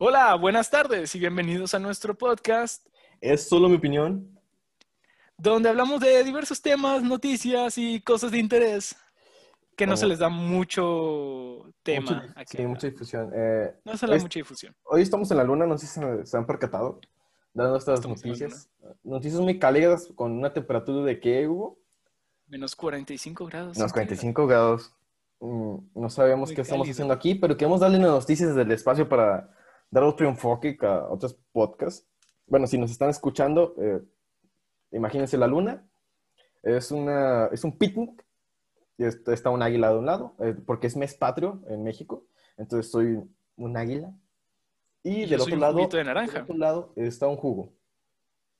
Hola, 0.00 0.36
buenas 0.36 0.70
tardes 0.70 1.12
y 1.16 1.18
bienvenidos 1.18 1.74
a 1.74 1.80
nuestro 1.80 2.16
podcast, 2.16 2.86
Es 3.20 3.48
solo 3.48 3.68
mi 3.68 3.76
opinión. 3.76 4.28
donde 5.36 5.68
hablamos 5.68 6.00
de 6.00 6.22
diversos 6.22 6.62
temas, 6.62 7.02
noticias 7.02 7.76
y 7.78 8.00
cosas 8.00 8.30
de 8.30 8.38
interés 8.38 8.94
que 9.76 9.88
no 9.88 9.96
se 9.96 10.06
les 10.06 10.20
da 10.20 10.28
mucho 10.28 11.72
tema. 11.82 12.32
Aquí. 12.36 12.58
sí, 12.58 12.66
mucha 12.66 12.88
difusión. 12.88 13.32
Eh, 13.34 13.74
No 13.84 13.96
se 13.96 14.06
le 14.06 14.16
da 14.16 14.22
mucha 14.22 14.38
difusión. 14.38 14.74
hoy 14.84 15.02
estamos 15.02 15.30
en 15.32 15.36
la 15.36 15.44
luna, 15.44 15.66
no 15.66 15.76
sé 15.76 15.86
si 15.88 16.00
se, 16.24 16.36
han 16.36 16.46
percatado, 16.46 17.00
dando 17.52 17.76
estas 17.76 17.96
Estamos 17.96 18.24
noticias. 18.24 18.68
Noticias 19.02 19.40
muy 19.40 19.58
cálidas 19.58 20.08
con 20.14 20.30
una 20.30 20.52
temperatura 20.52 21.04
de 21.04 21.18
qué, 21.18 21.48
Hugo? 21.48 21.76
Menos 22.46 22.76
45 22.76 23.46
grados. 23.46 23.76
Centígrados. 23.76 23.92
45 23.92 24.46
grados. 24.46 24.94
Mm, 25.40 25.76
no 25.94 26.08
sabemos 26.08 26.50
Muy 26.50 26.54
qué 26.56 26.62
estamos 26.62 26.88
haciendo 26.88 27.14
aquí, 27.14 27.34
pero 27.34 27.56
queremos 27.56 27.80
darle 27.80 27.98
unas 27.98 28.10
noticias 28.10 28.54
del 28.54 28.70
espacio 28.72 29.08
para 29.08 29.54
dar 29.90 30.04
otro 30.04 30.28
enfoque 30.28 30.76
a 30.82 31.08
otros 31.08 31.38
podcasts. 31.52 32.06
Bueno, 32.46 32.66
si 32.66 32.78
nos 32.78 32.90
están 32.90 33.10
escuchando, 33.10 33.74
eh, 33.78 34.00
imagínense 34.92 35.36
la 35.36 35.46
luna. 35.46 35.86
Es, 36.62 36.90
una, 36.90 37.46
es 37.46 37.64
un 37.64 37.76
picnic. 37.76 38.24
y 38.96 39.04
está 39.04 39.50
un 39.50 39.62
águila 39.62 39.90
de 39.90 39.98
un 39.98 40.06
lado, 40.06 40.34
eh, 40.40 40.54
porque 40.66 40.86
es 40.86 40.96
mes 40.96 41.14
patrio 41.14 41.62
en 41.68 41.84
México. 41.84 42.26
Entonces 42.56 42.90
soy 42.90 43.18
un 43.56 43.76
águila. 43.76 44.12
Y, 45.02 45.22
Y 45.22 45.26
del 45.26 45.40
otro 45.40 45.56
lado, 45.56 45.78
de 45.78 45.96
del 45.96 46.06
naranja. 46.06 46.42
otro 46.42 46.56
lado 46.56 46.92
está 46.96 47.28
un 47.28 47.36
jugo. 47.36 47.72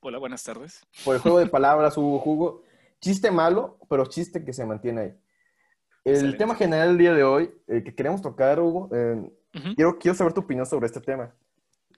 Hola, 0.01 0.19
buenas 0.19 0.45
tardes. 0.45 0.87
Por 1.05 1.17
el 1.17 1.21
juego 1.21 1.39
de 1.41 1.47
palabras 1.49 1.97
hubo 1.99 2.19
jugo. 2.21 2.63
Chiste 3.01 3.31
malo, 3.31 3.79
pero 3.89 4.07
chiste 4.07 4.45
que 4.45 4.53
se 4.53 4.65
mantiene 4.65 5.01
ahí. 5.01 5.15
El 6.05 6.13
Excelente. 6.13 6.39
tema 6.39 6.55
general 6.55 6.89
del 6.89 6.99
día 6.99 7.15
de 7.15 7.25
hoy 7.25 7.51
eh, 7.67 7.83
que 7.85 7.95
queremos 7.95 8.23
tocar, 8.23 8.61
Hugo, 8.61 8.89
eh, 8.95 9.31
Quiero, 9.75 9.99
quiero 9.99 10.17
saber 10.17 10.33
tu 10.33 10.41
opinión 10.41 10.67
sobre 10.67 10.87
este 10.87 11.01
tema. 11.01 11.35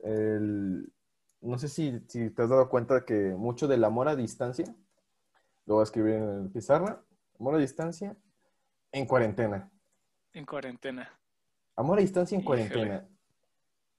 El- 0.03 0.91
no 1.43 1.59
sé 1.59 1.69
si, 1.69 2.01
si 2.09 2.31
te 2.31 2.43
has 2.43 2.49
dado 2.51 2.69
cuenta 2.69 3.05
que 3.05 3.15
mucho 3.37 3.67
del 3.67 3.83
amor 3.85 4.09
a 4.09 4.17
distancia, 4.17 4.67
lo 5.67 5.75
voy 5.75 5.81
a 5.81 5.85
escribir 5.85 6.15
en 6.15 6.29
el 6.45 6.51
pizarra, 6.51 7.03
amor 7.39 7.55
a 7.55 7.59
distancia 7.59 8.17
en 8.93 9.07
cuarentena. 9.07 9.71
En 10.33 10.45
cuarentena. 10.45 11.11
Amor 11.77 11.99
a 11.99 12.03
distancia 12.03 12.35
en 12.37 12.43
Híjole. 12.43 12.69
cuarentena. 12.69 13.09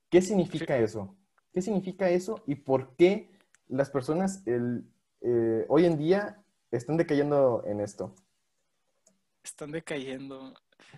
¿Qué 0.10 0.22
significa 0.22 0.78
eso? 0.78 1.16
¿Qué 1.54 1.62
significa 1.62 2.10
eso 2.10 2.44
y 2.46 2.56
por 2.56 2.96
qué 2.96 3.32
las 3.68 3.90
personas 3.90 4.46
el, 4.46 4.86
eh, 5.22 5.66
hoy 5.68 5.86
en 5.86 5.98
día 5.98 6.44
están 6.70 6.98
decayendo 6.98 7.64
en 7.66 7.80
esto? 7.82 8.14
Están 9.44 9.72
decayendo. 9.72 10.54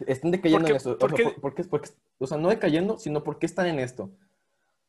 Están 0.07 0.31
decayendo 0.31 0.59
¿Por 0.59 0.65
qué- 0.67 0.71
en 0.71 0.77
esto. 0.77 0.91
O 0.91 0.97
por 0.97 1.09
sea, 1.09 1.17
qué? 1.17 1.23
por- 1.31 1.41
por 1.41 1.55
qué- 1.55 1.63
por 1.65 1.81
qué- 1.81 1.89
o 2.19 2.27
sea, 2.27 2.37
no 2.37 2.49
decayendo, 2.49 2.97
sino 2.97 3.23
por 3.23 3.39
qué 3.39 3.45
están 3.45 3.67
en 3.67 3.79
esto. 3.79 4.11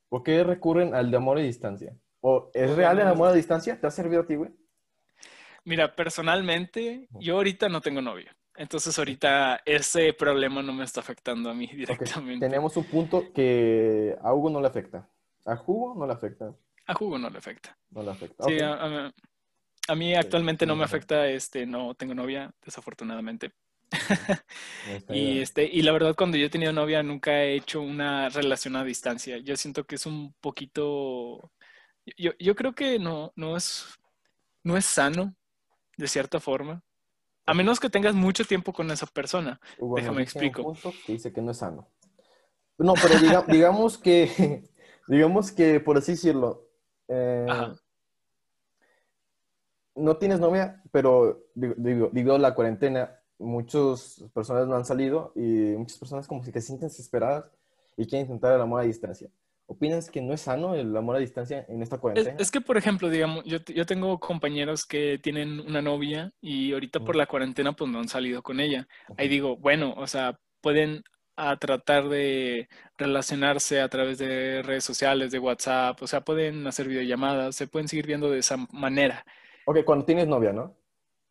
¿Por 0.08 0.22
qué 0.22 0.44
recurren 0.44 0.94
al 0.94 1.10
de 1.10 1.16
amor 1.16 1.38
a 1.38 1.41
distancia? 1.42 1.94
¿O 2.20 2.50
es 2.55 2.74
real 2.77 2.98
el 3.00 3.06
amor 3.08 3.28
a 3.28 3.32
distancia? 3.32 3.78
¿Te 3.80 3.86
ha 3.86 3.91
servido 3.91 4.22
a 4.22 4.27
ti, 4.27 4.34
güey? 4.36 4.50
Mira, 5.64 5.94
personalmente, 5.97 7.08
yo 7.20 7.36
ahorita 7.36 7.69
no 7.69 7.80
tengo 7.80 8.00
novio. 8.02 8.30
Entonces 8.56 8.97
ahorita 8.98 9.60
ese 9.64 10.12
problema 10.12 10.62
no 10.62 10.72
me 10.72 10.84
está 10.84 11.00
afectando 11.00 11.50
a 11.50 11.55
mí 11.55 11.66
directamente. 11.75 12.47
Tenemos 12.47 12.77
un 12.77 12.84
punto 12.84 13.32
que 13.32 14.16
a 14.22 14.32
Hugo 14.32 14.50
no 14.50 14.60
le 14.60 14.69
afecta. 14.69 15.08
A 15.44 15.55
Hugo 15.66 15.94
no 15.97 16.06
le 16.06 16.12
afecta. 16.12 16.55
A 16.86 16.94
jugo 16.94 17.19
no 17.19 17.30
le 17.30 17.38
afecta. 17.38 17.77
No 17.91 18.02
le 18.02 18.10
afecta. 18.10 18.44
Sí, 18.44 18.56
Ok. 18.56 18.62
a, 18.62 18.72
a- 19.06 19.12
a 19.88 19.94
mí 19.94 20.14
actualmente 20.14 20.64
no 20.66 20.77
me 20.77 20.84
afecta, 20.84 21.27
este, 21.28 21.66
no 21.66 21.94
tengo 21.94 22.14
novia, 22.14 22.55
desafortunadamente. 22.64 23.52
Y 25.10 25.40
este, 25.40 25.64
y 25.64 25.82
la 25.82 25.92
verdad, 25.92 26.14
cuando 26.16 26.36
yo 26.36 26.46
he 26.46 26.50
tenido 26.50 26.72
novia, 26.72 27.02
nunca 27.02 27.42
he 27.42 27.54
hecho 27.54 27.80
una 27.80 28.28
relación 28.28 28.76
a 28.76 28.84
distancia. 28.84 29.38
Yo 29.38 29.56
siento 29.56 29.84
que 29.84 29.96
es 29.96 30.06
un 30.06 30.34
poquito. 30.41 31.52
Yo, 32.16 32.32
yo 32.38 32.54
creo 32.54 32.74
que 32.74 32.98
no, 32.98 33.32
no 33.36 33.56
es, 33.56 33.86
no 34.62 34.76
es 34.76 34.84
sano, 34.84 35.34
de 35.96 36.08
cierta 36.08 36.41
forma. 36.41 36.82
A 37.47 37.54
menos 37.54 37.78
que 37.78 37.91
tengas 37.91 38.14
mucho 38.14 38.44
tiempo 38.44 38.72
con 38.72 38.91
esa 38.91 39.06
persona. 39.06 39.60
Déjame 39.94 40.22
explico. 40.22 40.75
que 41.06 41.12
dice 41.12 41.32
que 41.32 41.42
no 41.42 41.50
es 41.50 41.59
sano. 41.59 41.88
No, 42.78 42.94
pero 42.94 43.14
diga- 43.16 43.47
digamos 43.48 43.98
que, 43.98 44.64
digamos 45.09 45.53
que, 45.53 45.80
por 45.80 45.98
así 45.98 46.12
decirlo, 46.12 46.69
eh, 47.09 47.47
Ajá. 47.48 47.76
no 49.94 50.16
tienes 50.16 50.41
novia, 50.41 50.82
pero 50.91 51.47
digo, 51.54 51.75
digo, 51.76 52.10
digo, 52.12 52.38
la 52.38 52.54
cuarentena, 52.54 53.20
muchas 53.44 54.25
personas 54.34 54.66
no 54.66 54.77
han 54.77 54.84
salido 54.84 55.32
y 55.37 55.41
muchas 55.77 55.99
personas 55.99 56.27
como 56.27 56.43
si 56.43 56.53
te 56.53 56.60
sienten 56.60 56.88
desesperadas 56.88 57.44
y 57.97 58.06
quieren 58.06 58.27
intentar 58.27 58.55
el 58.55 58.60
amor 58.60 58.81
a 58.81 58.84
distancia. 58.84 59.28
¿Opinas 59.66 60.10
que 60.10 60.21
no 60.21 60.34
es 60.34 60.43
sano 60.43 60.75
el 60.75 60.94
amor 60.97 61.16
a 61.16 61.21
distancia 61.21 61.65
en 61.69 61.83
esta 61.83 61.97
Es, 61.97 62.00
cuarentena? 62.00 62.37
es 62.38 62.50
que, 62.50 62.60
por 62.60 62.77
ejemplo, 62.77 63.09
digamos, 63.09 63.44
yo, 63.44 63.59
yo 63.65 63.87
tengo 63.87 64.19
compañeros 64.21 64.84
que 64.84 65.19
tienen 65.22 65.60
una 65.60 65.81
novia 65.81 66.33
y 66.41 66.72
ahorita 66.72 67.00
por 67.00 67.16
la 67.16 67.27
cuarentena 67.27 67.72
pues 67.72 67.91
no 67.91 67.99
han 67.99 68.09
salido 68.09 68.43
con 68.43 68.60
ella. 68.60 68.87
Ahí 69.16 69.28
digo, 69.28 69.56
bueno, 69.56 69.94
o 69.97 70.06
sea, 70.06 70.38
pueden 70.60 71.03
a 71.37 71.56
tratar 71.56 72.09
de 72.09 72.69
relacionarse 72.97 73.81
a 73.81 73.88
través 73.88 74.19
de 74.19 74.62
redes 74.62 74.84
sociales, 74.84 75.33
de 75.33 75.38
WhatsApp, 75.38 76.00
o 76.03 76.06
sea, 76.06 76.21
pueden 76.21 76.66
hacer 76.66 76.87
videollamadas, 76.87 77.56
se 77.56 77.66
pueden 77.66 77.88
seguir 77.88 78.06
viendo 78.06 78.31
de 78.31 78.38
esa 78.38 78.56
manera. 78.71 79.25
Ok, 79.65 79.78
cuando 79.84 80.04
tienes 80.04 80.28
novia, 80.28 80.53
¿no? 80.53 80.77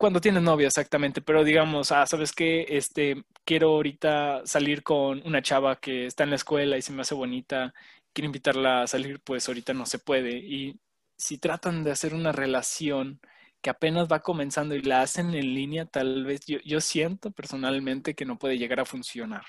Cuando 0.03 0.19
tienes 0.19 0.44
novia, 0.44 0.68
exactamente, 0.68 1.22
pero 1.22 1.46
digamos, 1.46 1.94
ah, 1.94 2.06
¿sabes 2.06 2.34
qué? 2.34 2.66
Este, 2.68 3.24
quiero 3.46 3.69
ahorita 3.69 4.41
salir 4.44 4.84
con 4.84 5.25
una 5.25 5.41
chava 5.41 5.78
que 5.78 6.08
está 6.08 6.25
en 6.25 6.31
la 6.31 6.36
escuela 6.36 6.78
y 6.78 6.81
se 6.81 6.91
me 6.91 7.03
hace 7.03 7.16
bonita, 7.16 7.74
quiero 8.12 8.25
invitarla 8.25 8.81
a 8.81 8.88
salir, 8.88 9.22
pues 9.22 9.47
ahorita 9.47 9.74
no 9.74 9.86
se 9.86 10.00
puede. 10.00 10.40
Y 10.40 10.78
si 11.16 11.38
tratan 11.38 11.86
de 11.86 11.91
hacer 11.91 12.14
una 12.14 12.34
relación 12.34 13.22
que 13.62 13.69
apenas 13.69 14.09
va 14.12 14.19
comenzando 14.19 14.75
y 14.75 14.81
la 14.81 15.03
hacen 15.03 15.34
en 15.36 15.53
línea, 15.53 15.86
tal 15.86 16.25
vez 16.25 16.46
yo, 16.47 16.59
yo 16.66 16.81
siento 16.81 17.31
personalmente 17.31 18.14
que 18.14 18.25
no 18.25 18.38
puede 18.38 18.58
llegar 18.58 18.81
a 18.81 18.85
funcionar. 18.85 19.46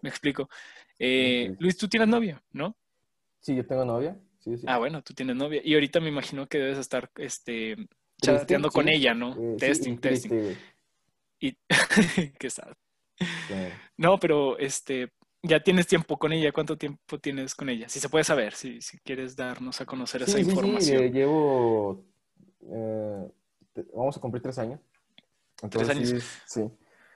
Me 0.00 0.08
explico. 0.08 0.50
Eh. 0.98 1.54
Luis, 1.60 1.76
tú 1.76 1.86
tienes 1.86 2.08
novia, 2.08 2.42
¿no? 2.50 2.74
Sí, 3.38 3.54
yo 3.54 3.64
tengo 3.64 3.84
novia. 3.84 4.18
Sí, 4.40 4.58
sí. 4.58 4.66
Ah, 4.66 4.78
bueno, 4.78 5.00
tú 5.00 5.14
tienes 5.14 5.36
novia. 5.36 5.60
Y 5.64 5.74
ahorita 5.74 6.00
me 6.00 6.08
imagino 6.08 6.48
que 6.48 6.58
debes 6.58 6.78
estar 6.78 7.08
este, 7.18 7.76
chateando 8.22 8.70
con 8.70 8.84
sí. 8.86 8.92
ella, 8.94 9.14
¿no? 9.14 9.30
Eh, 9.32 9.52
sí, 9.52 9.56
testing, 9.58 9.96
testing. 9.98 10.28
triste. 10.30 10.56
Y 11.40 11.56
qué 12.38 12.50
sad. 12.50 12.72
Sí. 13.18 13.54
No, 13.96 14.18
pero 14.18 14.58
este, 14.58 15.12
ya 15.42 15.62
tienes 15.62 15.86
tiempo 15.86 16.16
con 16.18 16.32
ella. 16.32 16.52
¿Cuánto 16.52 16.76
tiempo 16.78 17.18
tienes 17.18 17.54
con 17.54 17.68
ella? 17.68 17.88
Si 17.88 18.00
se 18.00 18.08
puede 18.08 18.24
saber, 18.24 18.54
si, 18.54 18.80
si 18.80 18.98
quieres 18.98 19.36
darnos 19.36 19.80
a 19.80 19.86
conocer 19.86 20.22
esa 20.22 20.32
Sí, 20.32 20.38
sí, 20.38 20.44
sí, 20.44 20.50
información. 20.50 21.02
eh, 21.02 21.10
llevo, 21.10 22.04
eh, 22.70 23.28
vamos 23.94 24.16
a 24.16 24.20
cumplir 24.20 24.42
tres 24.42 24.58
años. 24.58 24.80
Entonces, 25.62 25.90
años. 25.96 26.08
Sí, 26.08 26.18
sí. 26.46 26.70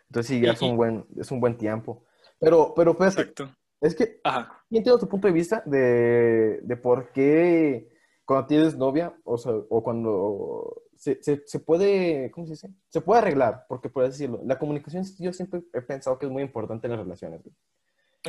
Entonces 0.08 0.26
sí, 0.36 0.40
ya 0.40 0.50
Y- 0.50 0.54
es 0.54 0.62
un 0.62 0.76
buen, 0.76 1.06
es 1.18 1.30
un 1.30 1.40
buen 1.40 1.56
tiempo. 1.56 2.04
Pero, 2.38 2.72
pero 2.76 2.92
espérate, 2.92 3.22
Exacto. 3.22 3.56
es 3.80 3.94
que 3.94 4.20
Ajá. 4.22 4.62
yo 4.70 4.78
entiendo 4.78 4.98
tu 5.00 5.08
punto 5.08 5.26
de 5.26 5.32
vista 5.32 5.62
de, 5.66 6.60
de 6.62 6.76
por 6.76 7.10
qué 7.12 7.88
cuando 8.24 8.46
tienes 8.46 8.76
novia, 8.76 9.16
o 9.24 9.38
sea, 9.38 9.52
o 9.52 9.82
cuando 9.82 10.82
se, 10.96 11.22
se, 11.22 11.42
se 11.46 11.60
puede, 11.60 12.30
¿cómo 12.30 12.46
se 12.46 12.52
dice? 12.54 12.70
Se 12.88 13.00
puede 13.00 13.20
arreglar, 13.20 13.64
porque 13.68 13.88
por 13.88 14.04
decirlo, 14.04 14.40
la 14.44 14.58
comunicación 14.58 15.04
yo 15.18 15.32
siempre 15.32 15.62
he 15.72 15.82
pensado 15.82 16.18
que 16.18 16.26
es 16.26 16.32
muy 16.32 16.42
importante 16.42 16.86
en 16.86 16.92
las 16.92 17.00
relaciones. 17.00 17.42
güey. 17.42 17.54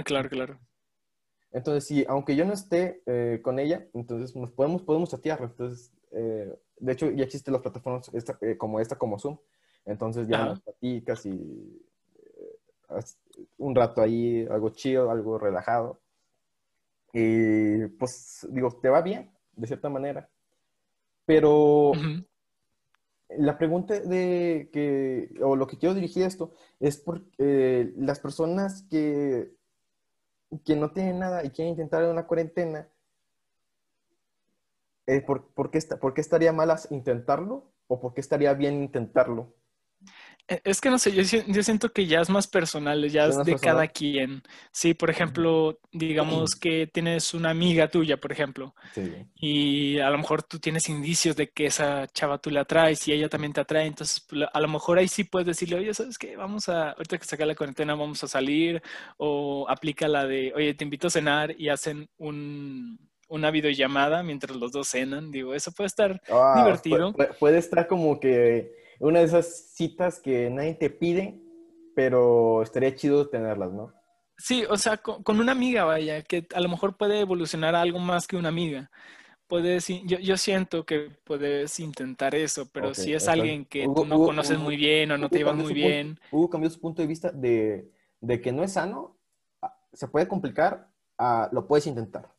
Claro, 0.05 0.29
claro. 0.29 0.59
Entonces, 1.51 1.85
sí, 1.85 2.05
aunque 2.07 2.35
yo 2.35 2.45
no 2.45 2.53
esté 2.53 3.01
eh, 3.05 3.39
con 3.41 3.57
ella, 3.57 3.88
entonces 3.94 4.35
nos 4.35 4.51
podemos, 4.51 4.83
podemos 4.83 5.09
chatear. 5.09 5.41
Entonces, 5.41 5.91
eh, 6.11 6.53
de 6.79 6.91
hecho, 6.91 7.09
ya 7.09 7.23
existen 7.23 7.53
las 7.53 7.61
plataformas 7.61 8.09
esta- 8.13 8.38
eh, 8.41 8.57
como 8.57 8.79
esta, 8.79 8.97
como 8.97 9.17
Zoom. 9.17 9.38
Entonces 9.85 10.28
ya 10.28 10.38
Ajá. 10.38 10.45
nos 10.49 10.59
platicas 10.59 11.25
y 11.25 11.81
un 13.57 13.75
rato 13.75 14.01
ahí, 14.01 14.45
algo 14.49 14.69
chido, 14.69 15.09
algo 15.09 15.38
relajado. 15.38 15.99
Y 17.13 17.85
pues, 17.97 18.46
digo, 18.52 18.70
te 18.81 18.90
va 18.90 19.02
bien, 19.02 19.31
de 19.53 19.67
cierta 19.67 19.90
manera. 19.90 20.29
Pero. 21.25 21.91
La 23.29 23.58
pregunta 23.58 24.00
de 24.00 24.70
que, 24.74 25.29
o 25.41 25.56
lo 25.56 25.68
que 25.68 25.78
quiero 25.78 25.96
dirigir 25.96 26.24
esto, 26.24 26.53
es 26.79 26.97
por 26.97 27.24
eh, 27.38 27.94
las 27.97 28.20
personas 28.20 28.84
que, 28.90 29.53
que 30.66 30.76
no 30.76 30.91
tienen 30.91 31.20
nada 31.20 31.44
y 31.46 31.50
quieren 31.52 31.72
intentar 31.72 32.03
una 32.03 32.28
cuarentena, 32.28 32.90
eh, 35.08 35.22
¿por, 35.22 35.47
por 35.53 35.72
qué 35.72 35.78
esta- 35.79 36.00
por 36.00 36.14
qué 36.14 36.22
estaría 36.22 36.53
mal 36.53 36.70
intentarlo? 36.91 37.72
¿O 37.88 38.00
por 38.00 38.14
qué 38.14 38.22
estaría 38.22 38.53
bien 38.53 38.76
intentarlo? 38.76 39.56
E, 40.47 40.61
es 40.64 40.79
que 40.79 40.90
no 40.90 40.97
sé, 40.97 41.11
yo, 41.11 41.23
yo, 41.23 41.64
siento 41.64 41.91
que 41.91 42.05
ya 42.05 42.22
es 42.22 42.29
más 42.29 42.47
personal, 42.47 43.09
ya 43.09 43.26
es, 43.26 43.38
de 43.44 43.55
cada 43.55 43.88
quien. 43.88 44.41
Sí, 44.72 44.94
por 44.94 45.09
ejemplo, 45.09 45.79
digamos 45.91 46.55
que 46.55 46.88
tienes 46.88 47.34
una 47.34 47.49
amiga 47.49 47.90
tuya, 47.90 48.17
por 48.17 48.32
ejemplo, 48.32 48.73
y 49.35 49.99
a 49.99 50.09
lo 50.09 50.17
mejor 50.17 50.44
tú 50.44 50.59
tienes 50.59 50.88
indicios 50.90 51.35
de 51.35 51.49
que 51.49 51.66
esa 51.66 52.08
chava 52.08 52.38
tú 52.38 52.49
la 52.49 52.61
atraes 52.61 53.08
y 53.08 53.14
ella 53.14 53.29
también 53.29 53.53
te 53.53 53.61
atrae, 53.61 53.85
entonces 53.85 54.26
pues, 54.28 54.44
a 54.52 54.59
lo 54.59 54.67
mejor 54.67 54.97
ahí 54.97 55.08
sí 55.08 55.23
puedes 55.23 55.47
decirle, 55.47 55.78
oye, 55.78 55.94
¿sabes 55.94 56.17
qué? 56.17 56.35
Vamos 56.35 56.70
a, 56.70 56.91
ahorita 56.91 57.17
que 57.17 57.26
saca 57.26 57.46
la 57.46 57.55
cuarentena, 57.55 57.96
vamos 57.96 58.23
a 58.23 58.28
salir, 58.28 58.82
o 59.17 59.66
aplica 59.70 60.08
la 60.08 60.26
de, 60.26 60.53
oye, 60.55 60.73
te 60.73 60.84
invito 60.84 61.08
a 61.08 61.11
cenar 61.11 61.55
y 61.59 61.70
hacen 61.70 62.09
un, 62.17 62.99
una 63.28 63.52
videollamada 63.52 64.23
mientras 64.23 64.55
los 64.55 64.72
dos 64.72 64.90
cenan. 64.90 65.32
Digo, 65.32 65.53
eso 65.53 65.72
puede 65.72 65.88
estar 65.88 66.22
ah, 66.29 66.53
divertido. 66.58 67.14
puede, 67.40 67.58
estar 67.58 67.88
como 67.88 68.20
que 68.20 68.86
una 68.99 69.20
de 69.20 69.26
esas 69.26 69.72
citas 69.73 70.20
que 70.20 70.49
nadie 70.49 70.76
te 70.76 70.90
pide, 70.90 71.40
pero 71.96 72.61
estaría 72.61 72.96
chido 72.96 73.29
tenerlas, 73.29 73.72
¿no? 73.72 73.94
Sí, 74.38 74.66
o 74.70 74.78
sea, 74.78 74.97
con, 74.97 75.40
una 75.40 75.52
amiga, 75.52 75.84
vaya, 75.84 76.22
que 76.22 76.47
a 76.53 76.61
lo 76.61 76.70
mejor 76.70 76.96
puede 76.96 77.20
evolucionar 77.22 77.73
a 77.73 77.82
algo 77.82 77.97
más 77.97 78.28
que 78.28 78.38
una 78.38 78.49
amiga. 78.49 78.91
Puedes, 79.47 79.88
yo, 79.88 80.20
yo 80.20 80.38
siento 80.38 80.85
que 80.85 81.09
puedes 81.23 81.79
intentar 81.79 82.35
eso, 82.35 82.70
pero 82.72 82.94
si 82.94 83.14
es 83.14 83.28
alguien 83.28 83.66
que 83.66 83.85
tú 83.85 84.05
no 84.05 84.17
conoces 84.20 84.59
muy 84.59 84.76
bien 84.76 85.11
o 85.11 85.17
no 85.17 85.29
te 85.29 85.40
llevas 85.40 85.55
muy 85.55 85.73
bien. 85.73 86.20
Hugo 86.32 86.49
cambió 86.49 86.70
su 86.70 86.79
punto 86.79 87.02
de 87.02 87.08
vista 87.08 87.32
de, 87.32 87.90
de, 88.20 88.41
que 88.41 88.52
no 88.52 88.64
es 88.64 88.73
sano, 88.73 89.17
se 89.94 90.08
puede 90.08 90.28
complicar, 90.28 90.90
lo 91.52 91.66
puedes 91.66 91.88
intentar. 91.88 92.29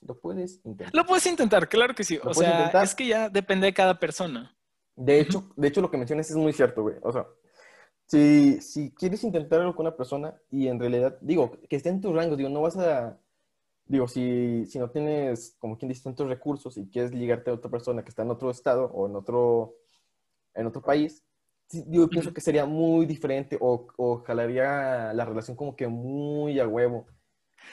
Lo 0.00 0.18
puedes 0.18 0.60
intentar. 0.64 0.94
Lo 0.94 1.06
puedes 1.06 1.26
intentar, 1.26 1.68
claro 1.68 1.94
que 1.94 2.02
sí. 2.02 2.18
o 2.22 2.34
sea, 2.34 2.70
es 2.82 2.94
que 2.94 3.06
ya 3.06 3.28
depende 3.28 3.66
de 3.66 3.74
cada 3.74 4.00
persona. 4.00 4.56
De 4.96 5.20
hecho, 5.20 5.52
de 5.56 5.68
hecho, 5.68 5.80
lo 5.80 5.90
que 5.90 5.98
mencionas 5.98 6.30
es 6.30 6.36
muy 6.36 6.52
cierto, 6.52 6.82
güey. 6.82 6.96
O 7.02 7.12
sea, 7.12 7.26
si, 8.06 8.60
si 8.60 8.92
quieres 8.92 9.24
intentar 9.24 9.60
algo 9.60 9.74
con 9.74 9.86
una 9.86 9.96
persona 9.96 10.40
y 10.50 10.68
en 10.68 10.78
realidad, 10.78 11.18
digo, 11.20 11.58
que 11.68 11.76
esté 11.76 11.88
en 11.88 12.00
tu 12.00 12.12
rango, 12.12 12.36
digo, 12.36 12.48
no 12.48 12.62
vas 12.62 12.76
a, 12.76 13.18
digo, 13.86 14.08
si, 14.08 14.66
si 14.66 14.78
no 14.78 14.90
tienes, 14.90 15.56
como 15.58 15.78
quien 15.78 15.88
dice, 15.88 16.04
tantos 16.04 16.28
recursos 16.28 16.76
y 16.76 16.88
quieres 16.88 17.12
ligarte 17.12 17.50
a 17.50 17.54
otra 17.54 17.70
persona 17.70 18.02
que 18.02 18.10
está 18.10 18.22
en 18.22 18.30
otro 18.30 18.50
estado 18.50 18.86
o 18.86 19.06
en 19.06 19.16
otro, 19.16 19.74
en 20.54 20.66
otro 20.66 20.82
país, 20.82 21.24
yo 21.88 22.08
pienso 22.08 22.32
que 22.32 22.40
sería 22.40 22.66
muy 22.66 23.06
diferente 23.06 23.56
o, 23.60 23.86
o 23.96 24.18
jalaría 24.18 25.12
la 25.12 25.24
relación 25.24 25.56
como 25.56 25.74
que 25.74 25.88
muy 25.88 26.60
a 26.60 26.68
huevo. 26.68 27.06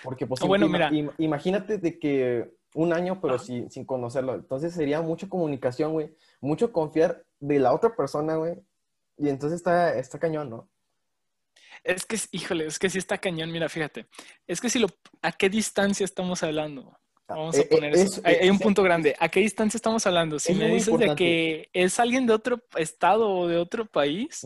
Porque 0.03 0.25
pues, 0.25 0.41
bueno, 0.41 0.67
mira. 0.69 0.89
imagínate 1.17 1.77
de 1.77 2.00
que 2.00 2.53
un 2.73 2.94
año, 2.94 3.19
pero 3.21 3.38
sin, 3.38 3.69
sin 3.69 3.85
conocerlo. 3.85 4.35
Entonces 4.35 4.73
sería 4.73 5.01
mucha 5.01 5.27
comunicación, 5.27 5.94
güey. 5.94 6.15
Mucho 6.39 6.71
confiar 6.71 7.23
de 7.39 7.59
la 7.59 7.73
otra 7.73 7.95
persona, 7.95 8.35
güey. 8.35 8.56
Y 9.18 9.29
entonces 9.29 9.57
está, 9.57 9.97
está 9.97 10.19
cañón, 10.19 10.50
¿no? 10.50 10.69
Es 11.83 12.06
que, 12.06 12.18
híjole, 12.31 12.68
es 12.68 12.79
que 12.79 12.89
sí 12.89 12.97
está 12.97 13.18
cañón, 13.18 13.51
mira, 13.51 13.68
fíjate. 13.68 14.07
Es 14.47 14.62
que 14.62 14.69
si 14.69 14.79
lo, 14.79 14.88
¿a 15.21 15.31
qué 15.31 15.50
distancia 15.50 16.03
estamos 16.03 16.44
hablando? 16.44 16.97
Ah, 17.27 17.35
Vamos 17.35 17.57
a 17.57 17.62
eh, 17.62 17.65
poner 17.65 17.95
eh, 17.95 18.01
eso. 18.01 18.21
Hay, 18.23 18.50
un 18.50 18.59
punto 18.59 18.83
grande. 18.83 19.15
¿A 19.19 19.29
qué 19.29 19.39
distancia 19.39 19.77
estamos 19.77 20.06
hablando? 20.06 20.39
Si 20.39 20.53
me 20.53 20.67
dices 20.67 20.97
de 20.97 21.15
que 21.15 21.69
es 21.74 22.00
alguien 22.00 22.27
de 22.27 22.33
otro 22.33 22.62
estado 22.75 23.29
o 23.31 23.47
de 23.47 23.57
otro 23.57 23.85
país, 23.85 24.45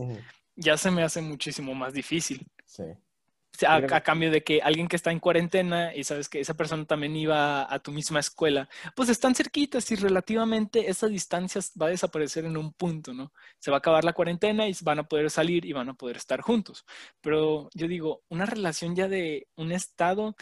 ya 0.55 0.77
se 0.77 0.91
me 0.91 1.03
hace 1.03 1.21
muchísimo 1.21 1.73
más 1.75 1.93
difícil. 1.93 2.45
Sí. 2.65 2.83
A, 3.67 4.01
cambio 4.01 4.31
de 4.31 4.43
que 4.43 4.61
alguien 4.61 4.87
que 4.87 4.95
está 4.95 5.11
en 5.11 5.19
cuarentena 5.19 5.93
y 5.95 6.03
sabes 6.03 6.29
que 6.29 6.39
esa 6.39 6.55
persona 6.55 6.85
también 6.85 7.15
iba 7.15 7.71
a 7.71 7.79
tu 7.79 7.91
misma 7.91 8.19
escuela, 8.19 8.69
pues 8.95 9.09
están 9.09 9.35
cerquitas 9.35 9.89
y 9.91 9.95
relativamente 9.95 10.89
esa 10.89 11.07
distancia 11.07 11.61
va 11.81 11.87
a 11.87 11.89
desaparecer 11.89 12.45
en 12.45 12.57
un 12.57 12.73
punto, 12.73 13.13
¿no? 13.13 13.31
Se 13.59 13.71
va 13.71 13.77
a 13.77 13.79
acabar 13.79 14.03
la 14.03 14.13
cuarentena 14.13 14.67
y 14.67 14.75
van 14.81 14.99
a 14.99 15.07
poder 15.07 15.29
salir 15.29 15.65
y 15.65 15.73
van 15.73 15.89
a 15.89 15.93
poder 15.93 16.17
estar 16.17 16.41
juntos. 16.41 16.85
Pero 17.21 17.69
yo 17.73 17.87
digo, 17.87 18.23
una 18.29 18.45
relación 18.45 18.95
ya 18.95 19.07
de 19.07 19.47
un 19.55 19.71
estado 19.71 20.35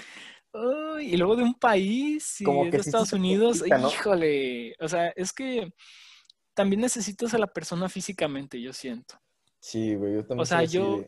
y 1.02 1.18
luego 1.18 1.36
de 1.36 1.44
un 1.44 1.56
país 1.56 2.42
y 2.42 2.46
de 2.46 2.78
Estados 2.78 3.14
Unidos, 3.14 3.64
híjole, 3.66 4.76
o 4.80 4.88
sea, 4.88 5.10
es 5.16 5.34
que 5.34 5.74
también 6.54 6.82
necesitas 6.82 7.34
a 7.34 7.40
la 7.40 7.48
persona 7.48 7.90
físicamente, 7.90 8.62
yo 8.62 8.72
siento. 8.74 9.20
Sí, 9.60 9.96
güey, 9.96 10.16
yo 10.16 10.26
también. 10.26 10.42
O 10.42 10.46
sea, 10.46 10.64
yo... 10.64 11.04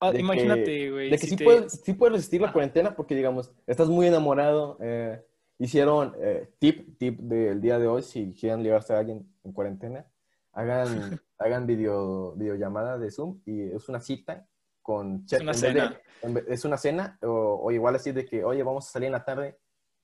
Ah, 0.00 0.12
imagínate, 0.14 0.90
güey. 0.90 1.10
De 1.10 1.18
que 1.18 1.26
sí, 1.26 1.36
puedes, 1.36 1.72
sí, 1.84 1.92
puedes, 1.94 2.16
resistir 2.16 2.40
la 2.40 2.52
cuarentena 2.52 2.94
porque, 2.94 3.14
digamos, 3.14 3.52
estás 3.66 3.88
muy 3.88 4.06
enamorado. 4.06 4.78
Eh, 4.80 5.24
hicieron 5.58 6.14
eh, 6.18 6.50
tip, 6.58 6.98
tip 6.98 7.18
del 7.20 7.60
día 7.60 7.78
de 7.78 7.86
hoy, 7.86 8.02
si 8.02 8.32
quieren 8.32 8.62
ligarse 8.62 8.92
a 8.92 8.98
alguien 8.98 9.26
en 9.44 9.52
cuarentena, 9.52 10.06
hagan, 10.52 10.86
hagan 11.38 11.66
video, 11.66 12.34
videollamada 12.36 12.98
de 12.98 13.10
Zoom 13.10 13.40
y 13.44 13.62
es 13.62 13.88
una 13.88 14.00
cita 14.00 14.46
con 14.82 15.26
chat. 15.26 15.40
Es 15.40 15.42
una 15.42 15.54
cena. 15.54 16.00
es 16.48 16.64
una 16.64 16.76
cena, 16.76 17.18
o, 17.22 17.70
igual 17.72 17.96
así 17.96 18.12
de 18.12 18.24
que, 18.24 18.44
oye, 18.44 18.62
vamos 18.62 18.88
a 18.88 18.92
salir 18.92 19.06
en 19.06 19.12
la 19.12 19.24
tarde, 19.24 19.58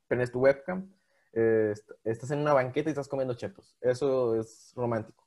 prendes 0.08 0.32
tu 0.32 0.40
webcam, 0.40 0.93
eh, 1.32 1.73
estás 2.05 2.31
en 2.31 2.40
una 2.40 2.52
banqueta 2.52 2.90
y 2.90 2.93
estás 2.93 3.08
comiendo 3.08 3.34
chetos. 3.34 3.76
Eso 3.81 4.34
es 4.37 4.73
romántico. 4.75 5.22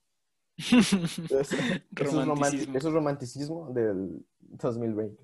eso, 0.57 1.55
es 1.95 2.83
romanticismo 2.83 3.71
del 3.73 4.25
2020. 4.39 5.21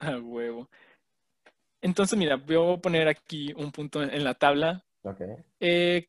A 0.00 0.18
huevo. 0.18 0.68
Entonces, 1.80 2.18
mira, 2.18 2.36
voy 2.36 2.74
a 2.74 2.80
poner 2.80 3.08
aquí 3.08 3.52
un 3.54 3.70
punto 3.70 4.02
en 4.02 4.24
la 4.24 4.34
tabla. 4.34 4.84
Ok. 5.02 5.20
Eh, 5.60 6.08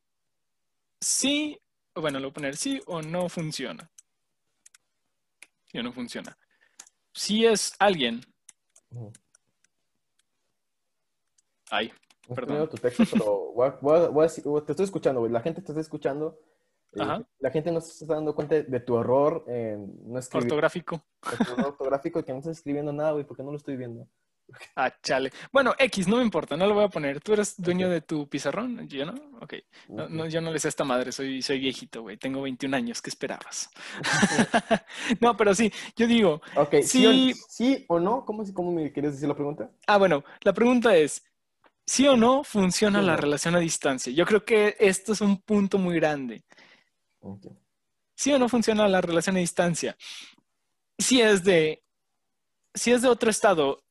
sí, 1.00 1.60
bueno, 1.96 2.20
lo 2.20 2.28
voy 2.28 2.32
a 2.32 2.34
poner 2.34 2.56
sí 2.56 2.80
o 2.86 3.02
no 3.02 3.28
funciona. 3.28 3.90
Sí 5.66 5.80
o 5.80 5.84
no 5.84 5.92
funciona. 5.92 6.38
Si 7.12 7.46
es 7.46 7.74
alguien. 7.80 8.22
Ay, 11.70 11.92
perdón. 12.34 12.70
Tu 12.70 12.78
texto, 12.78 13.04
te 14.66 14.72
estoy 14.72 14.86
escuchando, 14.86 15.28
La 15.28 15.42
gente 15.42 15.62
te 15.62 15.72
está 15.72 15.82
escuchando 15.82 16.40
eh, 16.96 17.26
la 17.40 17.52
gente 17.52 17.72
no 17.72 17.82
se 17.82 18.04
está 18.04 18.16
dando 18.16 18.36
cuenta 18.36 18.62
de 18.62 18.80
tu 18.80 18.98
error 18.98 19.44
en 19.48 20.12
no 20.12 20.20
escribir. 20.20 20.46
Ortográfico. 20.46 21.04
ortográfico 21.66 22.20
y 22.20 22.24
que 22.24 22.34
no 22.34 22.40
estás 22.40 22.58
escribiendo 22.58 22.94
nada, 22.94 23.12
güey, 23.12 23.26
porque 23.26 23.44
no 23.44 23.52
lo 23.52 23.58
estoy 23.58 23.78
viendo. 23.78 24.08
Ah, 24.76 24.92
chale. 25.02 25.32
Bueno, 25.52 25.74
X, 25.78 26.08
no 26.08 26.18
me 26.18 26.24
importa, 26.24 26.58
no 26.58 26.68
lo 26.68 26.74
voy 26.74 26.84
a 26.84 26.90
poner. 26.90 27.22
¿Tú 27.22 27.34
eres 27.34 27.56
dueño 27.58 27.90
de 27.90 28.02
tu 28.02 28.28
pizarrón? 28.28 28.88
¿Yo 28.88 29.06
no? 29.06 29.14
Ok. 29.42 29.56
No, 29.88 30.28
yo 30.28 30.42
no 30.42 30.52
le 30.52 30.60
sé 30.60 30.70
esta 30.70 30.84
madre, 30.84 31.12
soy, 31.12 31.42
soy 31.42 31.60
viejito, 31.60 32.02
güey. 32.02 32.18
Tengo 32.18 32.42
21 32.42 32.76
años, 32.76 33.02
¿qué 33.02 33.10
esperabas? 33.10 33.70
no, 35.22 35.36
pero 35.38 35.56
sí, 35.56 35.72
yo 35.96 36.08
digo. 36.08 36.42
Ok, 36.56 36.76
sí, 36.84 37.34
sí, 37.48 37.86
o, 37.88 38.00
no, 38.00 38.26
¿Cómo, 38.26 38.44
¿cómo 38.54 38.72
me 38.72 38.92
quieres 38.92 39.14
decir 39.14 39.28
la 39.28 39.36
pregunta? 39.36 39.70
Ah, 39.88 39.98
bueno, 39.98 40.24
la 40.42 40.54
pregunta 40.54 40.96
es: 40.96 41.24
¿sí 41.86 42.08
o 42.08 42.16
no 42.16 42.44
funciona 42.44 43.02
la 43.02 43.16
relación 43.16 43.56
a 43.56 43.60
distancia? 43.60 44.14
Yo 44.14 44.26
creo 44.26 44.46
que 44.46 44.76
esto 44.80 45.14
es 45.14 45.22
un 45.22 45.42
punto 45.42 45.78
muy 45.78 45.96
grande. 45.96 46.44
¿Sí 48.16 48.32
o 48.32 48.40
no 48.40 48.50
funciona 48.50 48.88
la 48.88 49.02
relación 49.02 49.38
a 49.38 49.40
distancia? 49.40 49.98
Si 50.98 51.22
es 51.22 51.44
de, 51.44 51.84
si 52.74 52.92
es 52.92 53.02
de 53.02 53.10
otro 53.10 53.30
estado 53.30 53.84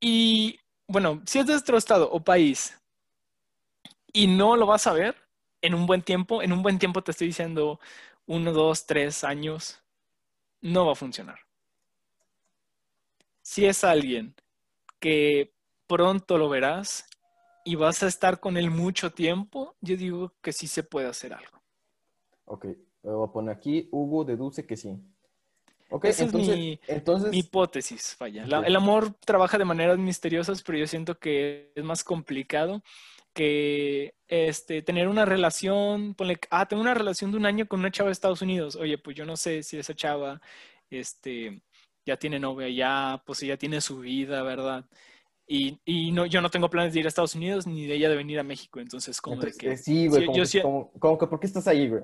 y, 0.00 0.58
bueno, 0.86 1.22
si 1.26 1.38
es 1.38 1.46
de 1.46 1.54
otro 1.54 1.76
estado 1.76 2.10
o 2.10 2.20
país 2.20 2.78
y 4.12 4.26
no 4.26 4.56
lo 4.56 4.66
vas 4.66 4.86
a 4.86 4.92
ver 4.92 5.16
en 5.60 5.74
un 5.74 5.86
buen 5.86 6.02
tiempo, 6.02 6.42
en 6.42 6.52
un 6.52 6.62
buen 6.62 6.78
tiempo 6.78 7.02
te 7.02 7.12
estoy 7.12 7.28
diciendo 7.28 7.80
uno, 8.26 8.52
dos, 8.52 8.86
tres 8.86 9.24
años, 9.24 9.82
no 10.60 10.86
va 10.86 10.92
a 10.92 10.96
funcionar. 10.96 11.40
Si 13.42 13.66
es 13.66 13.82
alguien 13.82 14.34
que 15.00 15.52
pronto 15.86 16.38
lo 16.38 16.48
verás 16.48 17.08
y 17.64 17.74
vas 17.74 18.02
a 18.02 18.06
estar 18.06 18.40
con 18.40 18.56
él 18.56 18.70
mucho 18.70 19.12
tiempo, 19.12 19.76
yo 19.80 19.96
digo 19.96 20.34
que 20.40 20.52
sí 20.52 20.66
se 20.66 20.82
puede 20.82 21.08
hacer 21.08 21.34
algo. 21.34 21.61
Ok, 22.52 22.66
voy 23.02 23.26
a 23.26 23.32
poner 23.32 23.56
aquí, 23.56 23.88
Hugo 23.90 24.24
deduce 24.26 24.66
que 24.66 24.76
sí. 24.76 24.98
Okay, 25.88 26.10
Esa 26.10 26.24
es 26.24 26.34
mi, 26.34 26.78
hipótesis, 27.32 28.14
vaya. 28.20 28.44
el 28.44 28.76
amor 28.76 29.14
trabaja 29.24 29.56
de 29.56 29.64
maneras 29.64 29.98
misteriosas, 29.98 30.62
pero 30.62 30.76
yo 30.76 30.86
siento 30.86 31.18
que 31.18 31.72
es 31.74 31.82
más 31.82 32.04
complicado 32.04 32.82
que 33.32 34.14
este, 34.28 34.82
tener 34.82 35.08
una 35.08 35.24
relación, 35.24 36.14
ponle, 36.14 36.38
ah, 36.50 36.68
tengo 36.68 36.82
una 36.82 36.92
relación 36.92 37.30
de 37.30 37.38
un 37.38 37.46
año 37.46 37.66
con 37.66 37.80
una 37.80 37.90
chava 37.90 38.08
de 38.08 38.12
Estados 38.12 38.42
Unidos. 38.42 38.76
Oye, 38.76 38.98
pues 38.98 39.16
yo 39.16 39.24
no 39.24 39.38
sé 39.38 39.62
si 39.62 39.78
esa 39.78 39.94
chava 39.94 40.42
este, 40.90 41.62
ya 42.04 42.18
tiene 42.18 42.38
novia, 42.38 42.68
ya, 42.68 43.22
pues 43.24 43.40
ya 43.40 43.56
tiene 43.56 43.80
su 43.80 44.00
vida, 44.00 44.42
¿verdad? 44.42 44.84
Y, 45.46 45.80
y, 45.86 46.12
no, 46.12 46.26
yo 46.26 46.42
no 46.42 46.50
tengo 46.50 46.68
planes 46.68 46.92
de 46.92 47.00
ir 47.00 47.06
a 47.06 47.08
Estados 47.08 47.34
Unidos 47.34 47.66
ni 47.66 47.86
de 47.86 47.94
ella 47.94 48.10
de 48.10 48.16
venir 48.16 48.38
a 48.38 48.42
México, 48.42 48.78
entonces 48.78 49.22
como 49.22 49.40
de 49.40 49.52
que... 49.52 49.78
Sí, 49.78 50.08
güey, 50.08 50.26
como, 50.60 51.18
que, 51.18 51.26
¿por 51.26 51.40
qué 51.40 51.46
estás 51.46 51.66
ahí, 51.66 51.88
güey? 51.88 52.02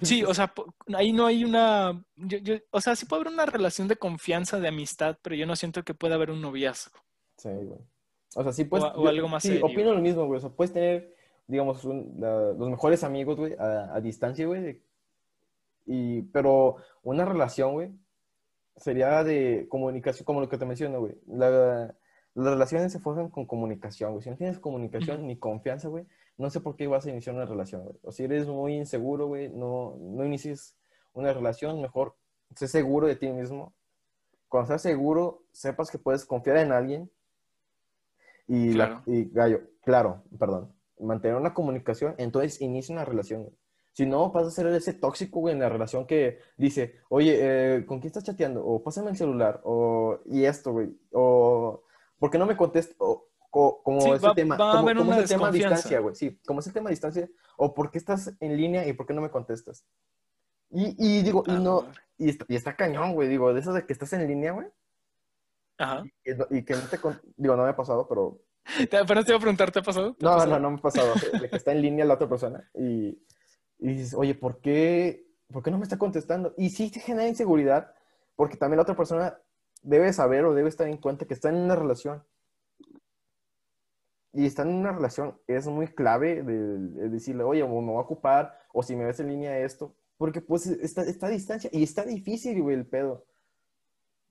Sí, 0.00 0.24
o 0.24 0.32
sea, 0.32 0.52
ahí 0.94 1.12
no 1.12 1.26
hay 1.26 1.44
una, 1.44 2.02
o 2.70 2.80
sea, 2.80 2.96
sí 2.96 3.04
puede 3.04 3.22
haber 3.22 3.34
una 3.34 3.46
relación 3.46 3.88
de 3.88 3.96
confianza, 3.96 4.58
de 4.58 4.68
amistad, 4.68 5.18
pero 5.20 5.36
yo 5.36 5.46
no 5.46 5.54
siento 5.54 5.82
que 5.82 5.92
pueda 5.92 6.14
haber 6.14 6.30
un 6.30 6.40
noviazgo. 6.40 6.98
Sí, 7.36 7.50
güey. 7.50 7.78
O 8.34 8.42
sea, 8.42 8.52
sí 8.52 8.64
puedes... 8.64 8.86
O, 8.94 9.06
algo 9.06 9.28
más 9.28 9.42
Sí, 9.42 9.60
opino 9.62 9.92
lo 9.92 10.00
mismo, 10.00 10.24
güey. 10.26 10.38
O 10.38 10.40
sea, 10.40 10.50
puedes 10.50 10.72
tener, 10.72 11.14
digamos, 11.46 11.84
los 11.84 12.70
mejores 12.70 13.04
amigos, 13.04 13.36
güey, 13.36 13.54
a, 13.58 14.00
distancia, 14.00 14.46
güey. 14.46 14.80
Y, 15.84 16.22
pero 16.22 16.76
una 17.02 17.26
relación, 17.26 17.72
güey, 17.72 17.90
sería 18.76 19.22
de 19.24 19.66
comunicación, 19.68 20.24
como 20.24 20.40
lo 20.40 20.48
que 20.48 20.56
te 20.56 20.64
menciono, 20.64 21.00
güey. 21.00 21.14
La, 21.26 21.94
las 22.34 22.54
relaciones 22.54 22.92
se 22.92 23.00
forjan 23.00 23.28
con 23.28 23.46
comunicación, 23.46 24.12
güey. 24.12 24.22
Si 24.22 24.30
no 24.30 24.36
tienes 24.36 24.58
comunicación 24.58 25.26
ni 25.26 25.36
confianza, 25.36 25.88
güey, 25.88 26.06
no 26.38 26.50
sé 26.50 26.60
por 26.60 26.76
qué 26.76 26.86
vas 26.86 27.06
a 27.06 27.10
iniciar 27.10 27.34
una 27.34 27.46
relación, 27.46 27.82
güey. 27.84 27.96
O 28.02 28.12
si 28.12 28.24
eres 28.24 28.46
muy 28.46 28.74
inseguro, 28.74 29.26
güey, 29.26 29.48
no, 29.50 29.96
no 30.00 30.24
inicies 30.24 30.76
una 31.12 31.32
relación, 31.32 31.80
mejor 31.80 32.14
sé 32.56 32.68
seguro 32.68 33.06
de 33.06 33.16
ti 33.16 33.28
mismo. 33.28 33.74
Cuando 34.48 34.68
seas 34.68 34.82
seguro, 34.82 35.44
sepas 35.52 35.90
que 35.90 35.98
puedes 35.98 36.24
confiar 36.24 36.58
en 36.58 36.72
alguien. 36.72 37.10
Y, 38.48 38.74
Claro. 38.74 39.02
y 39.06 39.30
gallo, 39.30 39.60
claro, 39.82 40.24
perdón, 40.38 40.74
mantener 40.98 41.36
una 41.36 41.54
comunicación, 41.54 42.14
entonces 42.18 42.60
inicia 42.60 42.92
una 42.94 43.04
relación, 43.04 43.44
güey. 43.44 43.56
Si 43.94 44.06
no, 44.06 44.30
vas 44.32 44.46
a 44.46 44.50
ser 44.50 44.66
ese 44.68 44.94
tóxico, 44.94 45.40
güey, 45.40 45.54
en 45.54 45.60
la 45.60 45.68
relación 45.68 46.06
que 46.06 46.38
dice, 46.56 46.96
oye, 47.10 47.36
eh, 47.40 47.86
¿con 47.86 48.00
quién 48.00 48.08
estás 48.08 48.24
chateando? 48.24 48.64
O 48.64 48.82
pásame 48.82 49.10
el 49.10 49.16
celular, 49.16 49.60
o 49.64 50.20
y 50.26 50.44
esto, 50.44 50.72
güey, 50.72 50.98
o 51.12 51.82
¿por 52.18 52.30
qué 52.30 52.38
no 52.38 52.46
me 52.46 52.56
contestas? 52.56 52.96
O, 52.98 53.28
co- 53.52 53.82
como 53.84 54.00
Sí, 54.00 54.10
ese 54.10 54.26
va- 54.26 54.34
tema, 54.34 54.56
va 54.56 54.70
a 54.70 54.72
como, 54.72 54.82
haber 54.82 54.96
como 54.96 55.10
una 55.10 55.18
es 55.20 55.30
el 55.30 55.36
tema 55.36 55.48
a 55.48 55.52
distancia, 55.52 56.00
güey, 56.00 56.14
sí, 56.16 56.40
como 56.46 56.58
es 56.60 56.66
el 56.66 56.72
tema 56.72 56.88
a 56.88 56.90
distancia, 56.90 57.28
o 57.56 57.72
¿por 57.74 57.90
qué 57.90 57.98
estás 57.98 58.32
en 58.40 58.56
línea 58.56 58.86
y 58.88 58.94
por 58.94 59.06
qué 59.06 59.12
no 59.14 59.20
me 59.20 59.30
contestas? 59.30 59.84
Y, 60.70 60.96
y 60.98 61.22
digo, 61.22 61.44
y 61.46 61.52
no, 61.52 61.86
y 62.16 62.30
está, 62.30 62.46
y 62.48 62.56
está 62.56 62.74
cañón, 62.76 63.12
güey, 63.14 63.28
digo, 63.28 63.52
de 63.52 63.60
eso 63.60 63.72
de 63.74 63.84
que 63.86 63.92
estás 63.92 64.12
en 64.14 64.26
línea, 64.26 64.52
güey, 64.52 64.68
Ajá. 65.78 66.02
y, 66.24 66.58
y 66.58 66.64
que 66.64 66.74
no 66.74 66.80
te, 66.82 66.98
digo, 67.36 67.54
no 67.56 67.64
me 67.64 67.68
ha 67.70 67.76
pasado, 67.76 68.08
pero 68.08 68.40
Te- 68.90 68.96
Apenas 68.96 69.24
te 69.26 69.32
iba 69.32 69.36
a 69.38 69.40
preguntar, 69.40 69.70
¿te 69.70 69.80
ha 69.80 69.82
pasado? 69.82 70.14
¿Te 70.14 70.24
ha 70.26 70.30
no, 70.30 70.34
pasado? 70.36 70.52
no, 70.52 70.58
no 70.60 70.70
me 70.70 70.78
ha 70.78 70.82
pasado. 70.82 71.12
De 71.42 71.50
que 71.50 71.56
está 71.56 71.72
en 71.72 71.82
línea 71.82 72.04
la 72.04 72.14
otra 72.14 72.28
persona 72.28 72.70
y, 72.74 73.08
y 73.78 73.88
dices, 73.88 74.14
oye, 74.14 74.34
¿por 74.34 74.60
qué, 74.60 75.26
¿por 75.52 75.62
qué 75.62 75.70
no 75.70 75.78
me 75.78 75.82
está 75.82 75.98
contestando? 75.98 76.54
Y 76.56 76.70
sí 76.70 76.90
te 76.90 77.00
genera 77.00 77.26
inseguridad 77.28 77.92
porque 78.36 78.56
también 78.56 78.76
la 78.78 78.82
otra 78.84 78.96
persona 78.96 79.36
debe 79.82 80.12
saber 80.12 80.44
o 80.44 80.54
debe 80.54 80.68
estar 80.68 80.86
en 80.86 80.96
cuenta 80.98 81.26
que 81.26 81.34
está 81.34 81.48
en 81.48 81.56
una 81.56 81.74
relación. 81.76 82.22
Y 84.34 84.46
estar 84.46 84.66
en 84.66 84.74
una 84.74 84.92
relación 84.92 85.38
es 85.46 85.66
muy 85.66 85.88
clave 85.88 86.42
de, 86.42 86.78
de 86.78 87.08
decirle, 87.10 87.42
oye, 87.44 87.62
o 87.62 87.68
me 87.68 87.92
voy 87.92 87.98
a 87.98 88.00
ocupar, 88.04 88.58
o 88.72 88.82
si 88.82 88.96
me 88.96 89.04
ves 89.04 89.20
en 89.20 89.28
línea 89.28 89.58
esto, 89.58 89.94
porque 90.16 90.40
pues 90.40 90.66
está, 90.66 91.02
está 91.02 91.26
a 91.26 91.30
distancia 91.30 91.68
y 91.72 91.82
está 91.82 92.04
difícil, 92.04 92.62
güey, 92.62 92.76
el 92.76 92.86
pedo. 92.86 93.26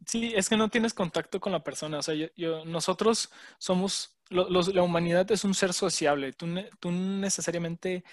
Sí, 0.05 0.33
es 0.35 0.49
que 0.49 0.57
no 0.57 0.69
tienes 0.69 0.93
contacto 0.93 1.39
con 1.39 1.51
la 1.51 1.63
persona. 1.63 1.99
O 1.99 2.01
sea, 2.01 2.15
yo, 2.15 2.27
yo- 2.35 2.65
nosotros 2.65 3.31
somos, 3.59 4.17
lo- 4.29 4.49
los- 4.49 4.73
la 4.73 4.81
humanidad 4.83 5.31
es 5.31 5.43
un 5.43 5.53
ser 5.53 5.73
sociable. 5.73 6.33
Tú, 6.33 6.47
tú 6.79 6.91
necesariamente 6.91 8.03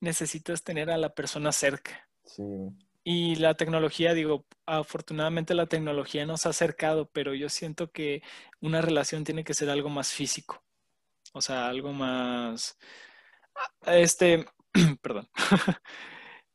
necesitas 0.00 0.64
tener 0.64 0.90
a 0.90 0.98
la 0.98 1.14
persona 1.14 1.52
cerca. 1.52 2.08
Sí. 2.24 2.42
Y 3.04 3.36
la 3.36 3.54
tecnología, 3.56 4.14
digo, 4.14 4.46
afortunadamente 4.66 5.54
la 5.54 5.66
tecnología 5.66 6.26
nos 6.26 6.46
ha 6.46 6.50
acercado, 6.50 7.10
pero 7.12 7.34
yo 7.34 7.50
siento 7.50 7.92
que 7.92 8.22
una 8.62 8.80
relación 8.80 9.24
tiene 9.24 9.44
que 9.44 9.54
ser 9.54 9.68
algo 9.70 9.90
más 9.90 10.12
físico. 10.12 10.63
O 11.34 11.42
sea, 11.42 11.66
algo 11.66 11.92
más, 11.92 12.78
este, 13.86 14.46
perdón. 15.02 15.28